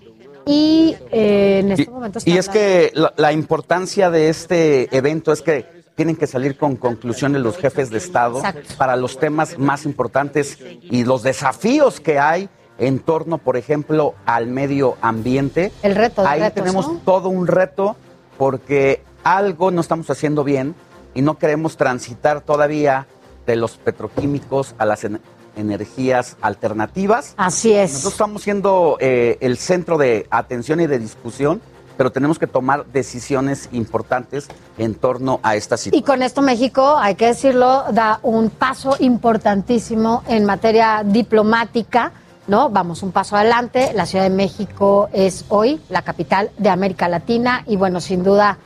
Y 0.45 0.97
eh, 1.11 1.59
en 1.59 1.71
este 1.71 1.89
momento 1.89 2.19
Y 2.25 2.37
están 2.37 2.39
es 2.39 2.49
que 2.49 2.91
la, 2.95 3.13
la 3.15 3.31
importancia 3.31 4.09
de 4.09 4.27
este 4.27 4.95
evento 4.95 5.31
es 5.31 5.41
que 5.41 5.82
tienen 5.95 6.15
que 6.15 6.27
salir 6.27 6.57
con 6.57 6.75
conclusiones 6.75 7.41
los 7.41 7.57
jefes 7.57 7.89
de 7.89 7.97
Estado 7.97 8.37
Exacto. 8.37 8.73
para 8.77 8.95
los 8.95 9.19
temas 9.19 9.57
más 9.59 9.85
importantes 9.85 10.57
y 10.81 11.03
los 11.05 11.23
desafíos 11.23 11.99
que 11.99 12.19
hay 12.19 12.49
en 12.79 12.99
torno, 12.99 13.37
por 13.37 13.57
ejemplo, 13.57 14.15
al 14.25 14.47
medio 14.47 14.97
ambiente. 15.01 15.71
El 15.83 15.95
reto 15.95 16.23
de 16.23 16.27
Ahí 16.27 16.39
retos, 16.41 16.55
tenemos 16.63 16.87
¿no? 16.87 16.99
todo 17.05 17.29
un 17.29 17.45
reto 17.45 17.95
porque 18.37 19.03
algo 19.23 19.69
no 19.69 19.81
estamos 19.81 20.09
haciendo 20.09 20.43
bien 20.43 20.73
y 21.13 21.21
no 21.21 21.37
queremos 21.37 21.77
transitar 21.77 22.41
todavía 22.41 23.05
de 23.45 23.55
los 23.55 23.77
petroquímicos 23.77 24.73
a 24.79 24.85
las 24.85 25.03
en- 25.03 25.21
energías 25.55 26.35
alternativas. 26.41 27.35
Así 27.37 27.73
es. 27.73 27.91
Nosotros 27.91 28.13
estamos 28.13 28.41
siendo 28.41 28.97
eh, 28.99 29.37
el 29.41 29.57
centro 29.57 29.99
de 29.99 30.25
atención 30.31 30.81
y 30.81 30.87
de 30.87 30.97
discusión, 30.97 31.61
pero 31.97 32.11
tenemos 32.11 32.39
que 32.39 32.47
tomar 32.47 32.85
decisiones 32.87 33.69
importantes 33.71 34.47
en 34.77 34.95
torno 34.95 35.39
a 35.43 35.55
esta 35.55 35.75
Y 35.75 35.77
situación. 35.77 36.05
con 36.05 36.21
esto 36.23 36.41
México, 36.41 36.97
hay 36.97 37.15
que 37.15 37.27
decirlo, 37.27 37.85
da 37.91 38.19
un 38.23 38.49
paso 38.49 38.95
importantísimo 38.99 40.23
en 40.27 40.45
materia 40.45 41.03
diplomática, 41.05 42.11
¿no? 42.47 42.69
Vamos 42.69 43.03
un 43.03 43.11
paso 43.11 43.35
adelante. 43.35 43.91
La 43.93 44.05
Ciudad 44.05 44.25
de 44.25 44.29
México 44.29 45.09
es 45.13 45.45
hoy 45.49 45.81
la 45.89 46.01
capital 46.01 46.51
de 46.57 46.69
América 46.69 47.07
Latina 47.07 47.63
y 47.67 47.77
bueno, 47.77 48.01
sin 48.01 48.23
duda 48.23 48.57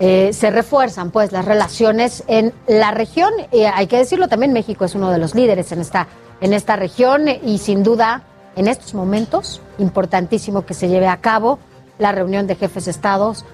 eh, 0.00 0.32
se 0.32 0.50
refuerzan 0.50 1.10
pues 1.10 1.30
las 1.30 1.44
relaciones 1.44 2.24
en 2.26 2.52
la 2.66 2.90
región. 2.90 3.32
Y 3.52 3.60
hay 3.62 3.86
que 3.86 3.98
decirlo 3.98 4.28
también, 4.28 4.52
México 4.52 4.84
es 4.84 4.94
uno 4.94 5.10
de 5.10 5.18
los 5.18 5.34
líderes 5.34 5.70
en 5.72 5.80
esta, 5.80 6.08
en 6.40 6.52
esta 6.52 6.76
región 6.76 7.28
y 7.28 7.58
sin 7.58 7.82
duda 7.82 8.22
en 8.56 8.68
estos 8.68 8.94
momentos 8.94 9.60
importantísimo 9.78 10.64
que 10.64 10.74
se 10.74 10.88
lleve 10.88 11.08
a 11.08 11.18
cabo 11.18 11.58
la 11.98 12.12
reunión 12.12 12.46
de 12.46 12.56
jefes 12.56 12.84
de 12.86 12.90
estados 12.90 13.44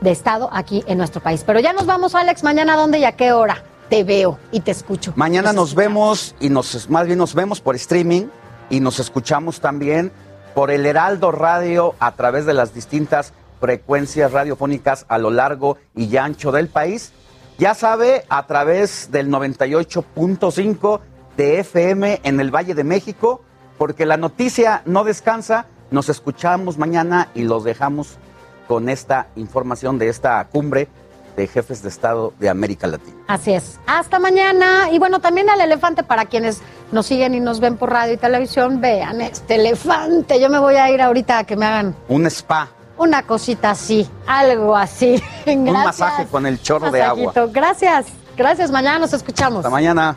de 0.00 0.10
Estado 0.10 0.48
aquí 0.52 0.84
en 0.86 0.98
nuestro 0.98 1.20
país. 1.20 1.42
Pero 1.44 1.60
ya 1.60 1.72
nos 1.72 1.86
vamos, 1.86 2.14
Alex, 2.14 2.42
mañana 2.44 2.76
dónde 2.76 2.98
y 2.98 3.04
a 3.04 3.12
qué 3.12 3.32
hora. 3.32 3.62
Te 3.88 4.04
veo 4.04 4.38
y 4.52 4.60
te 4.60 4.70
escucho. 4.70 5.12
Mañana 5.16 5.52
nos 5.52 5.74
vemos 5.74 6.34
y 6.40 6.50
nos 6.50 6.90
más 6.90 7.06
bien 7.06 7.18
nos 7.18 7.34
vemos 7.34 7.60
por 7.60 7.74
streaming 7.74 8.26
y 8.68 8.80
nos 8.80 9.00
escuchamos 9.00 9.60
también 9.60 10.12
por 10.54 10.70
el 10.70 10.84
Heraldo 10.84 11.32
Radio 11.32 11.94
a 11.98 12.12
través 12.12 12.44
de 12.44 12.52
las 12.52 12.74
distintas 12.74 13.32
frecuencias 13.60 14.32
radiofónicas 14.32 15.06
a 15.08 15.18
lo 15.18 15.30
largo 15.30 15.78
y 15.94 16.16
ancho 16.16 16.52
del 16.52 16.68
país. 16.68 17.12
Ya 17.58 17.74
sabe, 17.74 18.24
a 18.28 18.46
través 18.46 19.10
del 19.10 19.30
98.5 19.30 21.00
de 21.36 21.60
FM 21.60 22.20
en 22.22 22.40
el 22.40 22.54
Valle 22.54 22.74
de 22.74 22.84
México, 22.84 23.42
porque 23.78 24.06
la 24.06 24.16
noticia 24.16 24.82
no 24.84 25.04
descansa. 25.04 25.66
Nos 25.90 26.08
escuchamos 26.08 26.78
mañana 26.78 27.28
y 27.34 27.42
los 27.42 27.64
dejamos 27.64 28.16
con 28.66 28.88
esta 28.88 29.28
información 29.36 29.98
de 29.98 30.08
esta 30.08 30.46
cumbre 30.52 30.88
de 31.36 31.46
jefes 31.46 31.82
de 31.82 31.88
Estado 31.88 32.32
de 32.38 32.48
América 32.50 32.86
Latina. 32.86 33.16
Así 33.28 33.52
es. 33.52 33.78
Hasta 33.86 34.18
mañana. 34.18 34.90
Y 34.90 34.98
bueno, 34.98 35.20
también 35.20 35.48
al 35.48 35.60
elefante 35.60 36.02
para 36.02 36.26
quienes 36.26 36.60
nos 36.92 37.06
siguen 37.06 37.34
y 37.34 37.40
nos 37.40 37.60
ven 37.60 37.76
por 37.76 37.90
radio 37.90 38.14
y 38.14 38.16
televisión, 38.16 38.80
vean 38.80 39.20
este 39.20 39.54
elefante. 39.54 40.40
Yo 40.40 40.50
me 40.50 40.58
voy 40.58 40.74
a 40.76 40.90
ir 40.90 41.00
ahorita 41.00 41.38
a 41.38 41.44
que 41.44 41.56
me 41.56 41.64
hagan 41.64 41.94
Un 42.08 42.26
spa, 42.26 42.68
una 42.98 43.22
cosita 43.22 43.70
así, 43.70 44.08
algo 44.26 44.76
así. 44.76 45.22
un 45.46 45.64
Gracias. 45.64 45.84
masaje 46.00 46.26
con 46.26 46.44
el 46.44 46.60
chorro 46.60 46.90
de 46.90 47.02
agua. 47.02 47.32
Gracias. 47.52 48.06
Gracias. 48.36 48.70
Mañana 48.70 48.98
nos 48.98 49.12
escuchamos. 49.12 49.60
Hasta 49.60 49.70
mañana. 49.70 50.16